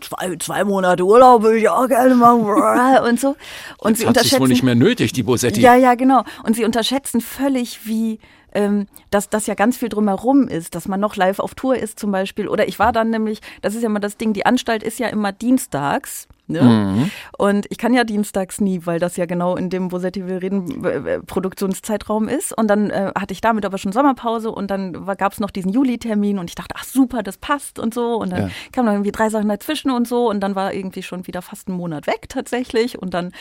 zwei, 0.01 0.35
zwei 0.37 0.63
Monate 0.63 1.03
Urlaub 1.03 1.43
würde 1.43 1.57
ich 1.57 1.69
auch 1.69 1.87
gerne 1.87 2.15
machen 2.15 2.45
und 3.09 3.19
so. 3.19 3.35
Und 3.77 3.91
Jetzt 3.91 3.99
sie 3.99 4.03
hat 4.05 4.09
unterschätzen 4.09 4.41
wohl 4.41 4.47
nicht 4.47 4.63
mehr 4.63 4.75
nötig, 4.75 5.13
die 5.13 5.23
Bosetti. 5.23 5.61
Ja, 5.61 5.75
ja, 5.75 5.95
genau. 5.95 6.23
Und 6.43 6.55
sie 6.55 6.65
unterschätzen 6.65 7.21
völlig, 7.21 7.85
wie 7.85 8.19
ähm, 8.55 8.87
dass 9.11 9.29
das 9.29 9.45
ja 9.47 9.53
ganz 9.53 9.77
viel 9.77 9.89
drumherum 9.89 10.47
ist, 10.47 10.75
dass 10.75 10.87
man 10.87 10.99
noch 10.99 11.15
live 11.17 11.39
auf 11.39 11.53
Tour 11.53 11.77
ist 11.77 11.99
zum 11.99 12.11
Beispiel. 12.11 12.47
Oder 12.47 12.67
ich 12.67 12.79
war 12.79 12.91
dann 12.91 13.09
nämlich, 13.09 13.41
das 13.61 13.75
ist 13.75 13.83
ja 13.83 13.89
immer 13.89 13.99
das 13.99 14.17
Ding, 14.17 14.33
die 14.33 14.45
Anstalt 14.45 14.81
ist 14.81 14.97
ja 14.97 15.07
immer 15.07 15.31
dienstags. 15.31 16.27
Ne? 16.47 16.61
Mhm. 16.61 17.11
Und 17.37 17.65
ich 17.69 17.77
kann 17.77 17.93
ja 17.93 18.03
dienstags 18.03 18.61
nie, 18.61 18.81
weil 18.85 18.99
das 18.99 19.17
ja 19.17 19.25
genau 19.25 19.55
in 19.55 19.69
dem, 19.69 19.91
wo 19.91 20.01
will 20.01 20.37
reden, 20.37 21.25
Produktionszeitraum 21.25 22.27
ist. 22.27 22.55
Und 22.55 22.67
dann 22.67 22.89
äh, 22.89 23.11
hatte 23.17 23.33
ich 23.33 23.41
damit 23.41 23.65
aber 23.65 23.77
schon 23.77 23.91
Sommerpause 23.91 24.51
und 24.51 24.69
dann 24.69 25.05
gab 25.17 25.33
es 25.33 25.39
noch 25.39 25.49
diesen 25.51 25.71
Juli-Termin 25.71 26.37
und 26.39 26.49
ich 26.49 26.55
dachte, 26.55 26.75
ach 26.77 26.83
super, 26.83 27.23
das 27.23 27.37
passt 27.37 27.79
und 27.79 27.93
so. 27.93 28.15
Und 28.15 28.31
dann 28.31 28.43
Ja. 28.43 28.49
kamen 28.71 28.85
noch 28.87 28.93
irgendwie 28.93 29.11
drei 29.11 29.29
Sachen 29.29 29.49
dazwischen 29.49 29.91
und 29.91 30.07
so. 30.07 30.29
Und 30.29 30.41
dann 30.41 30.55
war 30.55 30.73
irgendwie 30.73 31.03
schon 31.03 31.25
wieder 31.27 31.41
fast 31.41 31.69
ein 31.69 31.73
Monat 31.73 32.07
weg 32.07 32.29
tatsächlich. 32.29 32.99
Und 33.01 33.13
dann, 33.13 33.31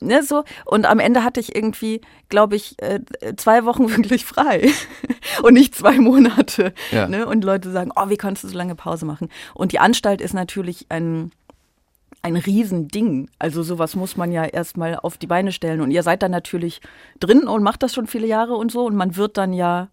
ne, 0.00 0.22
so. 0.22 0.44
Und 0.64 0.86
am 0.86 0.98
Ende 0.98 1.24
hatte 1.24 1.40
ich 1.40 1.54
irgendwie, 1.54 2.00
glaube 2.28 2.56
ich, 2.56 2.80
äh, 2.82 3.00
zwei 3.36 3.64
Wochen 3.64 3.88
wirklich 3.96 4.24
frei. 4.24 4.70
und 5.42 5.54
nicht 5.54 5.74
zwei 5.74 5.98
Monate. 5.98 6.72
Ja. 6.90 7.06
Ne? 7.08 7.26
Und 7.26 7.44
Leute 7.44 7.70
sagen, 7.70 7.90
oh, 7.96 8.08
wie 8.08 8.16
konntest 8.16 8.44
du 8.44 8.48
so 8.48 8.56
lange 8.56 8.74
Pause 8.74 9.04
machen? 9.04 9.28
Und 9.54 9.72
die 9.72 9.78
Anstalt 9.78 10.20
ist 10.20 10.34
natürlich 10.34 10.86
ein 10.88 11.32
ein 12.26 12.36
Riesending. 12.36 13.28
Also 13.38 13.62
sowas 13.62 13.94
muss 13.94 14.16
man 14.16 14.32
ja 14.32 14.44
erstmal 14.44 14.96
auf 14.96 15.16
die 15.16 15.28
Beine 15.28 15.52
stellen. 15.52 15.80
Und 15.80 15.92
ihr 15.92 16.02
seid 16.02 16.22
dann 16.22 16.32
natürlich 16.32 16.80
drin 17.20 17.46
und 17.46 17.62
macht 17.62 17.84
das 17.84 17.94
schon 17.94 18.08
viele 18.08 18.26
Jahre 18.26 18.54
und 18.54 18.72
so. 18.72 18.84
Und 18.84 18.96
man 18.96 19.16
wird 19.16 19.36
dann 19.36 19.52
ja, 19.52 19.88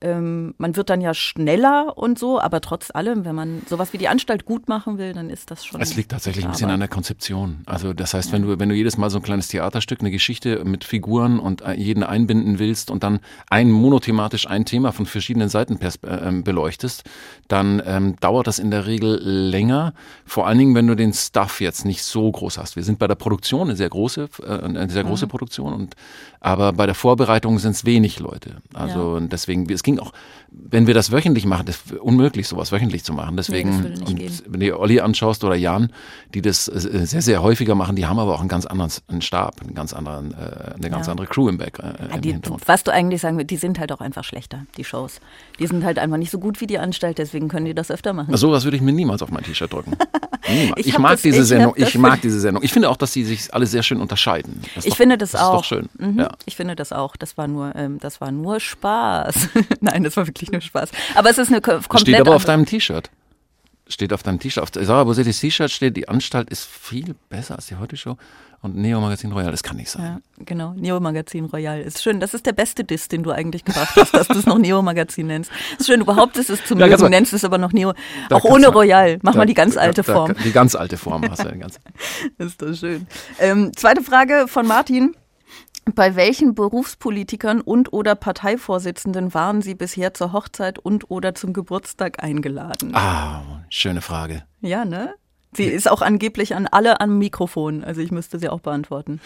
ähm, 0.00 0.54
man 0.58 0.76
wird 0.76 0.90
dann 0.90 1.00
ja 1.00 1.12
schneller 1.14 1.96
und 1.96 2.18
so, 2.18 2.40
aber 2.40 2.60
trotz 2.60 2.90
allem, 2.94 3.24
wenn 3.24 3.34
man 3.34 3.62
sowas 3.68 3.92
wie 3.92 3.98
die 3.98 4.08
Anstalt 4.08 4.44
gut 4.44 4.68
machen 4.68 4.98
will, 4.98 5.12
dann 5.12 5.30
ist 5.30 5.50
das 5.50 5.64
schon. 5.64 5.80
Es 5.80 5.94
liegt 5.96 6.10
tatsächlich 6.10 6.44
ein 6.44 6.50
bisschen 6.52 6.66
Arbeit. 6.66 6.74
an 6.74 6.80
der 6.80 6.88
Konzeption. 6.88 7.58
Also 7.66 7.92
das 7.92 8.14
heißt, 8.14 8.32
wenn 8.32 8.42
du, 8.42 8.58
wenn 8.58 8.68
du 8.68 8.74
jedes 8.74 8.96
Mal 8.96 9.10
so 9.10 9.18
ein 9.18 9.22
kleines 9.22 9.48
Theaterstück, 9.48 10.00
eine 10.00 10.10
Geschichte 10.10 10.64
mit 10.64 10.84
Figuren 10.84 11.38
und 11.38 11.62
äh, 11.62 11.74
jeden 11.74 12.02
einbinden 12.02 12.58
willst 12.58 12.90
und 12.90 13.02
dann 13.02 13.20
ein 13.48 13.70
monothematisch 13.70 14.46
ein 14.48 14.64
Thema 14.64 14.92
von 14.92 15.06
verschiedenen 15.06 15.48
Seiten 15.48 15.78
äh, 15.80 15.90
ähm, 16.06 16.44
beleuchtest, 16.44 17.04
dann 17.48 17.82
ähm, 17.84 18.16
dauert 18.20 18.46
das 18.46 18.58
in 18.58 18.70
der 18.70 18.86
Regel 18.86 19.18
länger. 19.22 19.92
Vor 20.24 20.46
allen 20.46 20.58
Dingen, 20.58 20.74
wenn 20.74 20.86
du 20.86 20.94
den 20.96 21.12
Stuff 21.12 21.60
jetzt 21.60 21.84
nicht 21.84 22.02
so 22.02 22.30
groß 22.30 22.58
hast. 22.58 22.76
Wir 22.76 22.82
sind 22.84 22.98
bei 22.98 23.06
der 23.06 23.14
Produktion 23.16 23.68
eine 23.68 23.76
sehr 23.76 23.88
große, 23.88 24.28
äh, 24.42 24.46
eine 24.64 24.88
sehr 24.88 25.04
große 25.04 25.26
Mhm. 25.26 25.30
Produktion 25.30 25.72
und 25.74 25.94
aber 26.42 26.72
bei 26.72 26.86
der 26.86 26.94
Vorbereitung 26.94 27.58
sind 27.58 27.72
es 27.72 27.84
wenig 27.84 28.18
Leute. 28.18 28.56
Also 28.72 29.18
Ja. 29.18 29.26
deswegen, 29.26 29.70
es 29.70 29.82
ging 29.82 29.89
auch, 29.98 30.12
wenn 30.52 30.86
wir 30.86 30.94
das 30.94 31.10
wöchentlich 31.12 31.46
machen, 31.46 31.66
das 31.66 31.76
ist 31.76 31.92
unmöglich, 31.94 32.46
sowas 32.48 32.70
wöchentlich 32.72 33.04
zu 33.04 33.12
machen. 33.12 33.36
Deswegen, 33.36 33.94
gehen. 34.04 34.32
wenn 34.48 34.60
du 34.60 34.78
Olli 34.78 35.00
anschaust 35.00 35.42
oder 35.44 35.54
Jan, 35.54 35.92
die 36.34 36.42
das 36.42 36.68
äh, 36.68 37.06
sehr, 37.06 37.22
sehr 37.22 37.42
häufiger 37.42 37.74
machen, 37.74 37.96
die 37.96 38.06
haben 38.06 38.18
aber 38.18 38.34
auch 38.34 38.40
einen 38.40 38.48
ganz 38.48 38.66
anderen 38.66 38.90
Stab, 39.20 39.60
einen 39.62 39.74
ganz 39.74 39.92
anderen, 39.92 40.32
äh, 40.32 40.74
eine 40.74 40.90
ganz 40.90 41.06
Ja. 41.06 41.12
andere 41.12 41.26
Crew 41.26 41.48
im 41.48 41.58
Back. 41.58 41.78
Äh, 41.78 42.14
im 42.14 42.20
die, 42.20 42.32
Hintergrund. 42.32 42.62
was 42.66 42.84
du 42.84 42.92
eigentlich 42.92 43.20
sagen 43.20 43.38
willst, 43.38 43.50
die 43.50 43.56
sind 43.56 43.78
halt 43.78 43.90
auch 43.92 44.00
einfach 44.00 44.24
schlechter, 44.24 44.66
die 44.76 44.84
Shows. 44.84 45.20
Die 45.58 45.66
sind 45.66 45.84
halt 45.84 45.98
einfach 45.98 46.16
nicht 46.18 46.30
so 46.30 46.38
gut 46.38 46.60
wie 46.60 46.66
die 46.66 46.78
Anstalt, 46.78 47.18
deswegen 47.18 47.48
können 47.48 47.66
die 47.66 47.74
das 47.74 47.90
öfter 47.90 48.12
machen. 48.12 48.36
So 48.36 48.50
was 48.52 48.64
würde 48.64 48.76
ich 48.76 48.82
mir 48.82 48.92
niemals 48.92 49.22
auf 49.22 49.30
mein 49.30 49.42
T-Shirt 49.44 49.72
drücken. 49.72 49.96
Niemals. 50.52 50.80
Ich 50.80 50.86
Ich, 50.88 50.98
mag 50.98 51.12
das- 51.12 51.22
diese 51.22 51.40
ich 51.42 51.46
Sendung. 51.48 51.74
Ich 51.76 51.96
mag 51.98 52.20
diese 52.20 52.40
Sendung. 52.40 52.62
Ich 52.62 52.72
finde 52.72 52.88
auch, 52.90 52.96
dass 52.96 53.12
sie 53.12 53.24
sich 53.24 53.52
alle 53.54 53.66
sehr 53.66 53.82
schön 53.82 54.00
unterscheiden. 54.00 54.62
Das 54.74 54.84
Ich 54.84 54.90
doch- 54.90 54.96
finde 54.98 55.18
das, 55.18 55.32
das 55.32 55.40
auch. 55.40 55.54
Ist 55.54 55.58
doch 55.58 55.64
schön. 55.64 55.88
Mhm. 55.98 56.18
Ja. 56.20 56.30
Ich 56.46 56.56
finde 56.56 56.76
das 56.76 56.92
auch. 56.92 57.16
Das 57.16 57.36
war 57.38 57.48
nur, 57.48 57.74
ähm, 57.76 57.98
das 58.00 58.20
war 58.20 58.30
nur 58.30 58.60
Spaß. 58.60 59.48
Nein, 59.80 60.04
das 60.04 60.16
war 60.16 60.26
wirklich 60.26 60.50
nur 60.50 60.60
Spaß. 60.60 60.90
Aber 61.14 61.30
es 61.30 61.38
ist 61.38 61.48
eine 61.48 61.60
ko- 61.60 61.72
komplett 61.72 62.00
Steht 62.00 62.20
aber 62.20 62.34
auf 62.36 62.44
deinem 62.44 62.66
T-Shirt. 62.66 63.10
Steht 63.90 64.12
auf 64.12 64.22
deinem 64.22 64.38
T-Shirt. 64.38 64.62
Auf 64.62 64.70
Sarah 64.86 65.04
Bosettis 65.04 65.40
T-Shirt 65.40 65.70
steht, 65.70 65.96
die 65.96 66.08
Anstalt 66.08 66.48
ist 66.48 66.64
viel 66.64 67.14
besser 67.28 67.56
als 67.56 67.66
die 67.66 67.76
Heute-Show 67.76 68.16
und 68.62 68.76
Neo 68.76 69.00
Magazin 69.00 69.32
Royal. 69.32 69.50
Das 69.50 69.62
kann 69.64 69.76
nicht 69.76 69.90
sein. 69.90 70.02
Ja, 70.38 70.44
genau. 70.44 70.74
Neo 70.76 71.00
Magazin 71.00 71.46
Royal. 71.46 71.80
Ist 71.80 72.02
schön. 72.02 72.20
Das 72.20 72.32
ist 72.32 72.46
der 72.46 72.52
beste 72.52 72.84
Diss, 72.84 73.08
den 73.08 73.22
du 73.24 73.30
eigentlich 73.32 73.64
gebracht 73.64 73.96
hast, 73.96 74.14
dass 74.14 74.28
du 74.28 74.38
es 74.38 74.46
noch 74.46 74.58
Neo 74.58 74.80
Magazin 74.80 75.26
nennst. 75.26 75.50
Ist 75.78 75.86
schön. 75.86 75.98
Du 76.00 76.06
behauptest 76.06 76.50
es 76.50 76.64
zu 76.64 76.76
Ja, 76.76 76.86
mögen, 76.86 77.08
nennst 77.10 77.32
es 77.32 77.44
aber 77.44 77.58
noch 77.58 77.72
Neo. 77.72 77.92
Da 78.28 78.36
auch 78.36 78.44
ohne 78.44 78.68
Royal. 78.68 79.18
Mach 79.22 79.32
da- 79.32 79.38
mal 79.38 79.46
die 79.46 79.54
ganz 79.54 79.74
da- 79.74 79.80
alte 79.80 80.02
da- 80.02 80.12
Form. 80.12 80.34
Die 80.44 80.52
ganz 80.52 80.74
alte 80.76 80.96
Form 80.96 81.28
hast 81.28 81.42
du 81.42 81.48
ja 81.48 81.54
ganz. 81.56 81.80
ist 82.38 82.62
doch 82.62 82.74
schön. 82.74 83.06
Ähm, 83.40 83.72
zweite 83.74 84.02
Frage 84.04 84.44
von 84.46 84.66
Martin. 84.66 85.16
Bei 85.94 86.16
welchen 86.16 86.54
Berufspolitikern 86.54 87.60
und 87.60 87.92
oder 87.92 88.14
Parteivorsitzenden 88.14 89.34
waren 89.34 89.62
Sie 89.62 89.74
bisher 89.74 90.14
zur 90.14 90.32
Hochzeit 90.32 90.78
und 90.78 91.10
oder 91.10 91.34
zum 91.34 91.52
Geburtstag 91.52 92.22
eingeladen? 92.22 92.94
Ah, 92.94 93.42
schöne 93.70 94.00
Frage. 94.00 94.44
Ja, 94.60 94.84
ne? 94.84 95.14
Sie 95.52 95.64
ist 95.64 95.90
auch 95.90 96.02
angeblich 96.02 96.54
an 96.54 96.66
alle 96.66 97.00
am 97.00 97.18
Mikrofon, 97.18 97.82
also 97.82 98.00
ich 98.00 98.12
müsste 98.12 98.38
sie 98.38 98.48
auch 98.48 98.60
beantworten. 98.60 99.20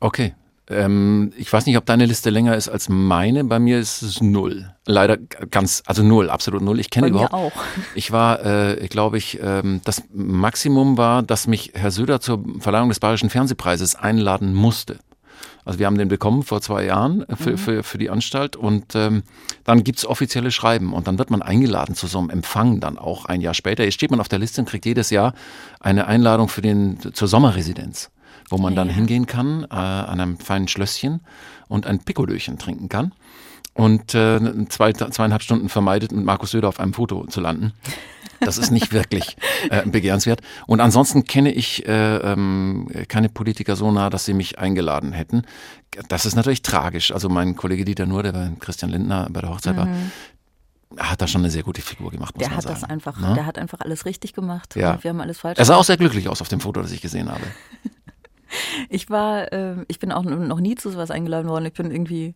Okay. 0.00 0.34
Ähm, 0.68 1.32
ich 1.36 1.52
weiß 1.52 1.66
nicht, 1.66 1.76
ob 1.76 1.86
deine 1.86 2.06
Liste 2.06 2.30
länger 2.30 2.56
ist 2.56 2.68
als 2.68 2.88
meine. 2.88 3.44
Bei 3.44 3.58
mir 3.58 3.78
ist 3.78 4.02
es 4.02 4.20
null. 4.20 4.72
Leider 4.86 5.16
ganz, 5.16 5.82
also 5.86 6.02
null, 6.02 6.30
absolut 6.30 6.62
null. 6.62 6.78
Ich 6.78 6.90
kenne 6.90 7.08
überhaupt. 7.08 7.32
auch. 7.32 7.52
Ich 7.94 8.12
war, 8.12 8.44
äh, 8.44 8.86
glaube 8.88 9.18
ich, 9.18 9.40
ähm, 9.42 9.80
das 9.84 10.02
Maximum 10.12 10.96
war, 10.98 11.22
dass 11.22 11.46
mich 11.46 11.72
Herr 11.74 11.90
Söder 11.90 12.20
zur 12.20 12.44
Verleihung 12.60 12.90
des 12.90 13.00
Bayerischen 13.00 13.28
Fernsehpreises 13.30 13.96
einladen 13.96 14.54
musste. 14.54 14.98
Also 15.64 15.78
wir 15.78 15.86
haben 15.86 15.98
den 15.98 16.08
bekommen 16.08 16.42
vor 16.42 16.60
zwei 16.60 16.84
Jahren 16.84 17.24
für, 17.36 17.52
Mhm. 17.52 17.58
für, 17.58 17.82
für 17.82 17.98
die 17.98 18.10
Anstalt 18.10 18.56
und 18.56 18.94
ähm, 18.94 19.22
dann 19.64 19.84
gibt's 19.84 20.04
offizielle 20.04 20.50
Schreiben 20.50 20.92
und 20.92 21.06
dann 21.06 21.18
wird 21.18 21.30
man 21.30 21.40
eingeladen 21.42 21.94
zu 21.94 22.06
so 22.06 22.18
einem 22.18 22.30
Empfang 22.30 22.80
dann 22.80 22.98
auch 22.98 23.26
ein 23.26 23.40
Jahr 23.40 23.54
später. 23.54 23.84
Jetzt 23.84 23.94
steht 23.94 24.10
man 24.10 24.20
auf 24.20 24.28
der 24.28 24.38
Liste 24.40 24.60
und 24.60 24.68
kriegt 24.68 24.86
jedes 24.86 25.10
Jahr 25.10 25.34
eine 25.80 26.06
Einladung 26.06 26.48
für 26.48 26.62
den 26.62 26.98
zur 27.12 27.28
Sommerresidenz, 27.28 28.10
wo 28.50 28.58
man 28.58 28.74
dann 28.74 28.88
hingehen 28.88 29.26
kann 29.26 29.64
äh, 29.64 29.74
an 29.74 30.20
einem 30.20 30.36
feinen 30.38 30.66
Schlösschen 30.68 31.20
und 31.68 31.86
ein 31.86 32.00
Pikolöchen 32.00 32.58
trinken 32.58 32.88
kann 32.88 33.12
und 33.74 34.14
äh, 34.14 34.40
zwei, 34.68 34.92
zweieinhalb 34.92 35.42
Stunden 35.42 35.68
vermeidet, 35.68 36.12
mit 36.12 36.24
Markus 36.24 36.50
Söder 36.50 36.68
auf 36.68 36.78
einem 36.80 36.92
Foto 36.94 37.26
zu 37.26 37.40
landen. 37.40 37.72
Das 38.40 38.58
ist 38.58 38.70
nicht 38.72 38.92
wirklich 38.92 39.36
äh, 39.70 39.86
begehrenswert. 39.86 40.40
Und 40.66 40.80
ansonsten 40.80 41.24
kenne 41.24 41.52
ich 41.52 41.86
äh, 41.86 42.16
ähm, 42.16 42.88
keine 43.08 43.28
Politiker 43.28 43.76
so 43.76 43.90
nah, 43.92 44.10
dass 44.10 44.24
sie 44.24 44.34
mich 44.34 44.58
eingeladen 44.58 45.12
hätten. 45.12 45.42
Das 46.08 46.26
ist 46.26 46.34
natürlich 46.34 46.62
tragisch. 46.62 47.12
Also 47.12 47.28
mein 47.28 47.54
Kollege 47.54 47.84
Dieter 47.84 48.04
Nuhr, 48.06 48.22
der 48.24 48.32
bei 48.32 48.50
Christian 48.58 48.90
Lindner 48.90 49.28
bei 49.30 49.40
der 49.42 49.50
Hochzeit 49.50 49.76
war, 49.76 49.86
Mhm. 49.86 50.10
hat 50.98 51.22
da 51.22 51.26
schon 51.28 51.40
eine 51.42 51.50
sehr 51.50 51.62
gute 51.62 51.80
Figur 51.82 52.10
gemacht, 52.10 52.34
muss 52.34 52.40
Der 52.40 52.48
man 52.48 52.56
hat 52.56 52.64
sagen. 52.64 52.80
das 52.80 52.90
einfach, 52.90 53.18
Ne? 53.20 53.34
der 53.34 53.46
hat 53.46 53.58
einfach 53.58 53.78
alles 53.80 54.04
richtig 54.06 54.32
gemacht 54.34 54.74
Ja. 54.76 54.92
und 54.94 55.04
wir 55.04 55.10
haben 55.10 55.20
alles 55.20 55.38
falsch 55.38 55.58
Er 55.58 55.64
sah 55.64 55.74
auch 55.74 55.76
gemacht. 55.76 55.86
sehr 55.86 55.96
glücklich 55.98 56.28
aus 56.28 56.40
auf 56.42 56.48
dem 56.48 56.60
Foto, 56.60 56.82
das 56.82 56.90
ich 56.92 57.00
gesehen 57.00 57.30
habe. 57.30 57.40
Ich 58.90 59.08
war, 59.08 59.50
äh, 59.52 59.76
ich 59.88 59.98
bin 59.98 60.12
auch 60.12 60.24
noch 60.24 60.60
nie 60.60 60.74
zu 60.74 60.90
sowas 60.90 61.10
eingeladen 61.10 61.48
worden. 61.48 61.64
Ich 61.64 61.72
bin 61.72 61.90
irgendwie 61.90 62.34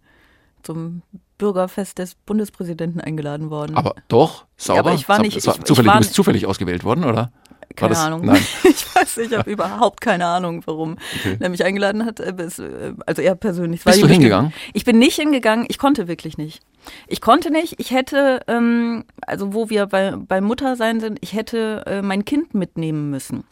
zum 0.63 1.03
Bürgerfest 1.39 1.99
des 1.99 2.15
Bundespräsidenten 2.15 3.01
eingeladen 3.01 3.51
worden. 3.51 3.77
Aber 3.77 3.95
doch, 4.09 4.47
sauber. 4.57 4.77
Ja, 4.77 4.81
aber 4.81 4.95
ich 4.95 5.09
war 5.09 5.21
nicht, 5.21 5.37
ich, 5.37 5.43
zufällig, 5.45 5.71
ich 5.71 5.87
war, 5.87 5.95
du 5.95 5.99
bist 6.01 6.15
zufällig 6.15 6.47
ausgewählt 6.47 6.85
worden, 6.85 7.05
oder? 7.05 7.31
Keine 7.75 7.91
das, 7.91 7.99
Ahnung. 8.05 8.25
Nein. 8.25 8.41
Ich 8.65 8.95
weiß, 8.95 9.17
nicht, 9.19 9.33
ich 9.33 9.39
habe 9.39 9.51
überhaupt 9.51 10.01
keine 10.01 10.27
Ahnung, 10.27 10.63
warum 10.67 10.97
Okay. 11.21 11.37
er 11.41 11.49
mich 11.51 11.65
eingeladen 11.65 12.07
hat. 12.07 12.21
äh, 12.21 12.31
äh, 12.31 12.95
Also 13.05 13.23
er 13.23 13.35
persönlich. 13.35 13.85
Bist 13.85 14.03
du 14.03 14.07
hingegangen? 14.07 14.53
Ich 14.73 14.85
bin 14.85 14.99
nicht 14.99 15.17
hingegangen. 15.17 15.67
Ich 15.69 15.79
konnte 15.79 16.09
wirklich 16.09 16.39
nicht. 16.39 16.63
Ich 17.07 17.21
konnte 17.21 17.51
nicht. 17.51 17.75
Ich 17.79 17.91
hätte, 17.91 18.41
ähm, 18.47 19.05
also 19.27 19.53
wo 19.53 19.69
wir 19.69 19.87
bei, 19.87 20.13
bei 20.17 20.41
Muttersein 20.41 21.01
sind, 21.01 21.19
ich 21.21 21.35
hätte 21.35 21.83
äh, 21.87 22.03
mein 22.03 22.25
Kind 22.25 22.55
mitnehmen 22.55 23.11
müssen. 23.11 23.45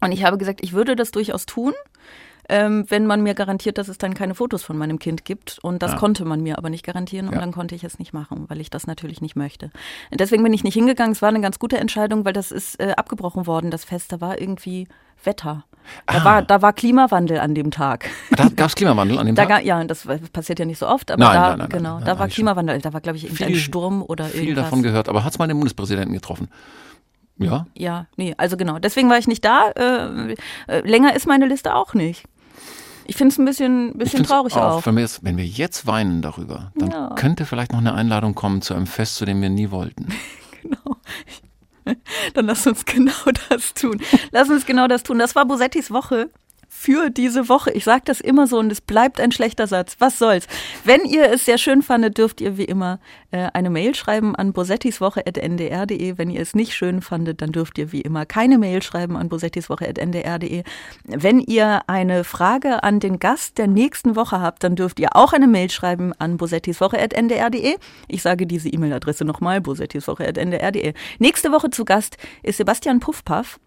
Und 0.00 0.12
ich 0.12 0.24
habe 0.24 0.38
gesagt, 0.38 0.60
ich 0.62 0.72
würde 0.72 0.96
das 0.96 1.10
durchaus 1.10 1.44
tun, 1.46 1.72
ähm, 2.48 2.84
wenn 2.88 3.06
man 3.06 3.22
mir 3.22 3.34
garantiert, 3.34 3.78
dass 3.78 3.88
es 3.88 3.98
dann 3.98 4.14
keine 4.14 4.34
Fotos 4.34 4.62
von 4.62 4.76
meinem 4.76 4.98
Kind 4.98 5.24
gibt. 5.24 5.58
Und 5.62 5.82
das 5.82 5.92
Ja. 5.92 5.98
konnte 5.98 6.24
man 6.24 6.42
mir 6.42 6.58
aber 6.58 6.70
nicht 6.70 6.84
garantieren 6.84 7.28
und 7.28 7.34
Ja. 7.34 7.40
dann 7.40 7.52
konnte 7.52 7.74
ich 7.74 7.84
es 7.84 7.98
nicht 7.98 8.12
machen, 8.12 8.44
weil 8.48 8.60
ich 8.60 8.70
das 8.70 8.86
natürlich 8.86 9.20
nicht 9.20 9.36
möchte. 9.36 9.70
Und 10.10 10.20
deswegen 10.20 10.42
bin 10.42 10.52
ich 10.52 10.64
nicht 10.64 10.74
hingegangen. 10.74 11.12
Es 11.12 11.22
war 11.22 11.28
eine 11.30 11.40
ganz 11.40 11.58
gute 11.58 11.78
Entscheidung, 11.78 12.24
weil 12.24 12.32
das 12.32 12.50
ist 12.52 12.80
äh, 12.80 12.92
abgebrochen 12.96 13.46
worden, 13.46 13.70
das 13.70 13.84
Fest. 13.84 14.12
Da 14.12 14.20
war 14.20 14.40
irgendwie 14.40 14.88
Wetter. 15.22 15.64
Da, 16.06 16.18
Ah. 16.18 16.24
war, 16.24 16.42
da 16.42 16.62
war 16.62 16.72
Klimawandel 16.72 17.38
an 17.40 17.54
dem 17.54 17.70
Tag. 17.70 18.08
Da 18.30 18.48
gab 18.48 18.68
es 18.68 18.74
Klimawandel 18.76 19.18
an 19.18 19.26
dem 19.26 19.34
Da 19.34 19.42
Tag? 19.44 19.48
ga, 19.50 19.58
ja, 19.60 19.84
das 19.84 20.06
passiert 20.32 20.58
ja 20.58 20.64
nicht 20.64 20.78
so 20.78 20.86
oft, 20.88 21.10
aber 21.10 21.22
Nein, 21.24 21.34
da, 21.34 21.48
nein, 21.50 21.58
nein, 21.58 21.68
genau, 21.68 22.00
da 22.00 22.18
war 22.18 22.28
Klimawandel. 22.28 22.80
Da 22.80 22.92
war, 22.92 23.00
glaube 23.00 23.18
ich, 23.18 23.24
irgendein 23.24 23.48
Viel- 23.48 23.56
Sturm 23.58 24.02
oder 24.02 24.24
Viel 24.26 24.42
irgendwas. 24.42 24.64
davon 24.64 24.82
gehört, 24.82 25.08
aber 25.08 25.24
hat's 25.24 25.38
mal 25.38 25.46
den 25.46 25.58
Bundespräsidenten 25.58 26.14
getroffen? 26.14 26.48
Ja? 27.36 27.66
Ja, 27.74 28.06
nee, 28.16 28.32
also 28.38 28.56
genau. 28.56 28.78
Deswegen 28.78 29.10
war 29.10 29.18
ich 29.18 29.26
nicht 29.26 29.44
da. 29.44 29.70
Äh, 29.70 30.34
äh, 30.68 30.80
länger 30.88 31.16
ist 31.16 31.26
meine 31.26 31.46
Liste 31.46 31.74
auch 31.74 31.92
nicht. 31.92 32.24
Ich 33.06 33.16
finde 33.16 33.32
es 33.32 33.38
ein 33.38 33.44
bisschen, 33.44 33.98
bisschen 33.98 34.24
traurig 34.24 34.54
auch. 34.54 34.84
Wenn 34.86 34.94
wir, 34.96 35.02
jetzt, 35.02 35.22
wenn 35.24 35.36
wir 35.36 35.44
jetzt 35.44 35.86
weinen 35.86 36.22
darüber, 36.22 36.72
dann 36.76 36.90
Ja. 36.90 37.08
könnte 37.16 37.44
vielleicht 37.46 37.72
noch 37.72 37.78
eine 37.80 37.94
Einladung 37.94 38.34
kommen 38.34 38.62
zu 38.62 38.74
einem 38.74 38.86
Fest, 38.86 39.16
zu 39.16 39.24
dem 39.24 39.40
wir 39.42 39.50
nie 39.50 39.70
wollten. 39.70 40.08
Dann 42.32 42.46
lass 42.46 42.66
uns 42.66 42.86
genau 42.86 43.12
das 43.50 43.74
tun. 43.74 44.00
Lass 44.30 44.48
uns 44.48 44.64
genau 44.64 44.88
das 44.88 45.02
tun. 45.02 45.18
Das 45.18 45.34
war 45.34 45.44
Bosettis 45.44 45.90
Woche. 45.90 46.30
Für 46.84 47.08
diese 47.08 47.48
Woche. 47.48 47.70
Ich 47.70 47.84
sage 47.84 48.02
das 48.04 48.20
immer 48.20 48.46
so 48.46 48.58
und 48.58 48.70
es 48.70 48.82
bleibt 48.82 49.18
ein 49.18 49.32
schlechter 49.32 49.66
Satz. 49.66 49.96
Was 50.00 50.18
soll's? 50.18 50.46
Wenn 50.84 51.06
ihr 51.06 51.32
es 51.32 51.46
sehr 51.46 51.56
schön 51.56 51.80
fandet, 51.80 52.18
dürft 52.18 52.42
ihr 52.42 52.58
wie 52.58 52.64
immer 52.64 52.98
äh, 53.30 53.48
eine 53.54 53.70
Mail 53.70 53.94
schreiben 53.94 54.36
an 54.36 54.52
bosettiswoche.ndr.de. 54.52 56.18
Wenn 56.18 56.28
ihr 56.28 56.42
es 56.42 56.54
nicht 56.54 56.74
schön 56.74 57.00
fandet, 57.00 57.40
dann 57.40 57.52
dürft 57.52 57.78
ihr 57.78 57.90
wie 57.90 58.02
immer 58.02 58.26
keine 58.26 58.58
Mail 58.58 58.82
schreiben 58.82 59.16
an 59.16 59.30
bosettiswoche.ndr.de. 59.30 60.62
Wenn 61.04 61.40
ihr 61.40 61.80
eine 61.86 62.22
Frage 62.22 62.82
an 62.82 63.00
den 63.00 63.18
Gast 63.18 63.56
der 63.56 63.66
nächsten 63.66 64.14
Woche 64.14 64.42
habt, 64.42 64.62
dann 64.62 64.76
dürft 64.76 65.00
ihr 65.00 65.16
auch 65.16 65.32
eine 65.32 65.46
Mail 65.46 65.70
schreiben 65.70 66.12
an 66.18 66.36
bosettiswoche.ndr.de. 66.36 67.76
Ich 68.08 68.20
sage 68.20 68.46
diese 68.46 68.68
E-Mail-Adresse 68.68 69.24
nochmal, 69.24 69.62
bosettiswoche.ndr.de. 69.62 70.92
Nächste 71.18 71.50
Woche 71.50 71.70
zu 71.70 71.86
Gast 71.86 72.18
ist 72.42 72.58
Sebastian 72.58 73.00
Puffpaff. 73.00 73.58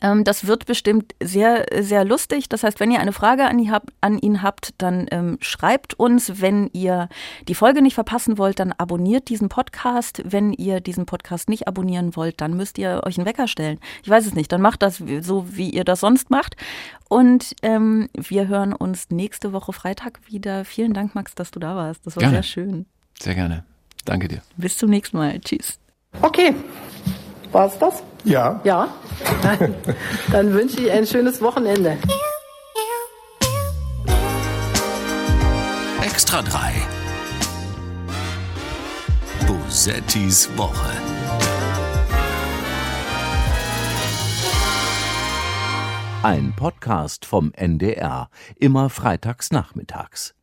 Ähm, 0.00 0.24
das 0.24 0.46
wird 0.46 0.66
bestimmt 0.66 1.14
sehr, 1.22 1.66
sehr 1.80 2.04
lustig. 2.04 2.48
Das 2.48 2.62
heißt, 2.62 2.80
wenn 2.80 2.90
ihr 2.90 3.00
eine 3.00 3.12
Frage 3.12 3.44
an 3.44 3.58
ihn 3.58 3.70
habt, 3.70 3.90
an 4.00 4.18
ihn 4.18 4.42
habt 4.42 4.74
dann 4.78 5.06
ähm, 5.10 5.38
schreibt 5.40 5.94
uns. 5.94 6.40
Wenn 6.40 6.68
ihr 6.72 7.08
die 7.48 7.54
Folge 7.54 7.82
nicht 7.82 7.94
verpassen 7.94 8.38
wollt, 8.38 8.58
dann 8.58 8.72
abonniert 8.72 9.28
diesen 9.28 9.48
Podcast. 9.48 10.22
Wenn 10.24 10.52
ihr 10.52 10.80
diesen 10.80 11.06
Podcast 11.06 11.48
nicht 11.48 11.68
abonnieren 11.68 12.16
wollt, 12.16 12.40
dann 12.40 12.56
müsst 12.56 12.78
ihr 12.78 13.02
euch 13.04 13.18
einen 13.18 13.26
Wecker 13.26 13.48
stellen. 13.48 13.78
Ich 14.02 14.08
weiß 14.08 14.26
es 14.26 14.34
nicht. 14.34 14.50
Dann 14.52 14.60
macht 14.60 14.82
das 14.82 15.02
so, 15.20 15.46
wie 15.56 15.70
ihr 15.70 15.84
das 15.84 16.00
sonst 16.00 16.30
macht. 16.30 16.56
Und 17.08 17.54
ähm, 17.62 18.08
wir 18.14 18.48
hören 18.48 18.72
uns 18.72 19.10
nächste 19.10 19.52
Woche 19.52 19.72
Freitag 19.72 20.20
wieder. 20.26 20.64
Vielen 20.64 20.94
Dank, 20.94 21.14
Max, 21.14 21.34
dass 21.34 21.50
du 21.50 21.60
da 21.60 21.76
warst. 21.76 22.06
Das 22.06 22.16
war 22.16 22.22
gerne. 22.22 22.36
sehr 22.36 22.42
schön. 22.42 22.86
Sehr 23.20 23.34
gerne. 23.34 23.64
Danke 24.04 24.28
dir. 24.28 24.42
Bis 24.56 24.78
zum 24.78 24.90
nächsten 24.90 25.16
Mal. 25.16 25.38
Tschüss. 25.40 25.78
Okay. 26.20 26.54
War 27.52 27.66
es 27.66 27.78
das? 27.78 28.02
Ja. 28.24 28.60
Ja. 28.64 28.88
Dann, 29.42 29.74
dann 30.30 30.54
wünsche 30.54 30.80
ich 30.80 30.90
ein 30.90 31.06
schönes 31.06 31.40
Wochenende. 31.40 31.96
Extra 36.02 36.42
3. 36.42 36.72
Bosettis 39.46 40.48
Woche. 40.56 40.90
Ein 46.22 46.54
Podcast 46.54 47.26
vom 47.26 47.52
NDR, 47.52 48.28
immer 48.56 48.90
freitags 48.90 49.50
nachmittags. 49.50 50.34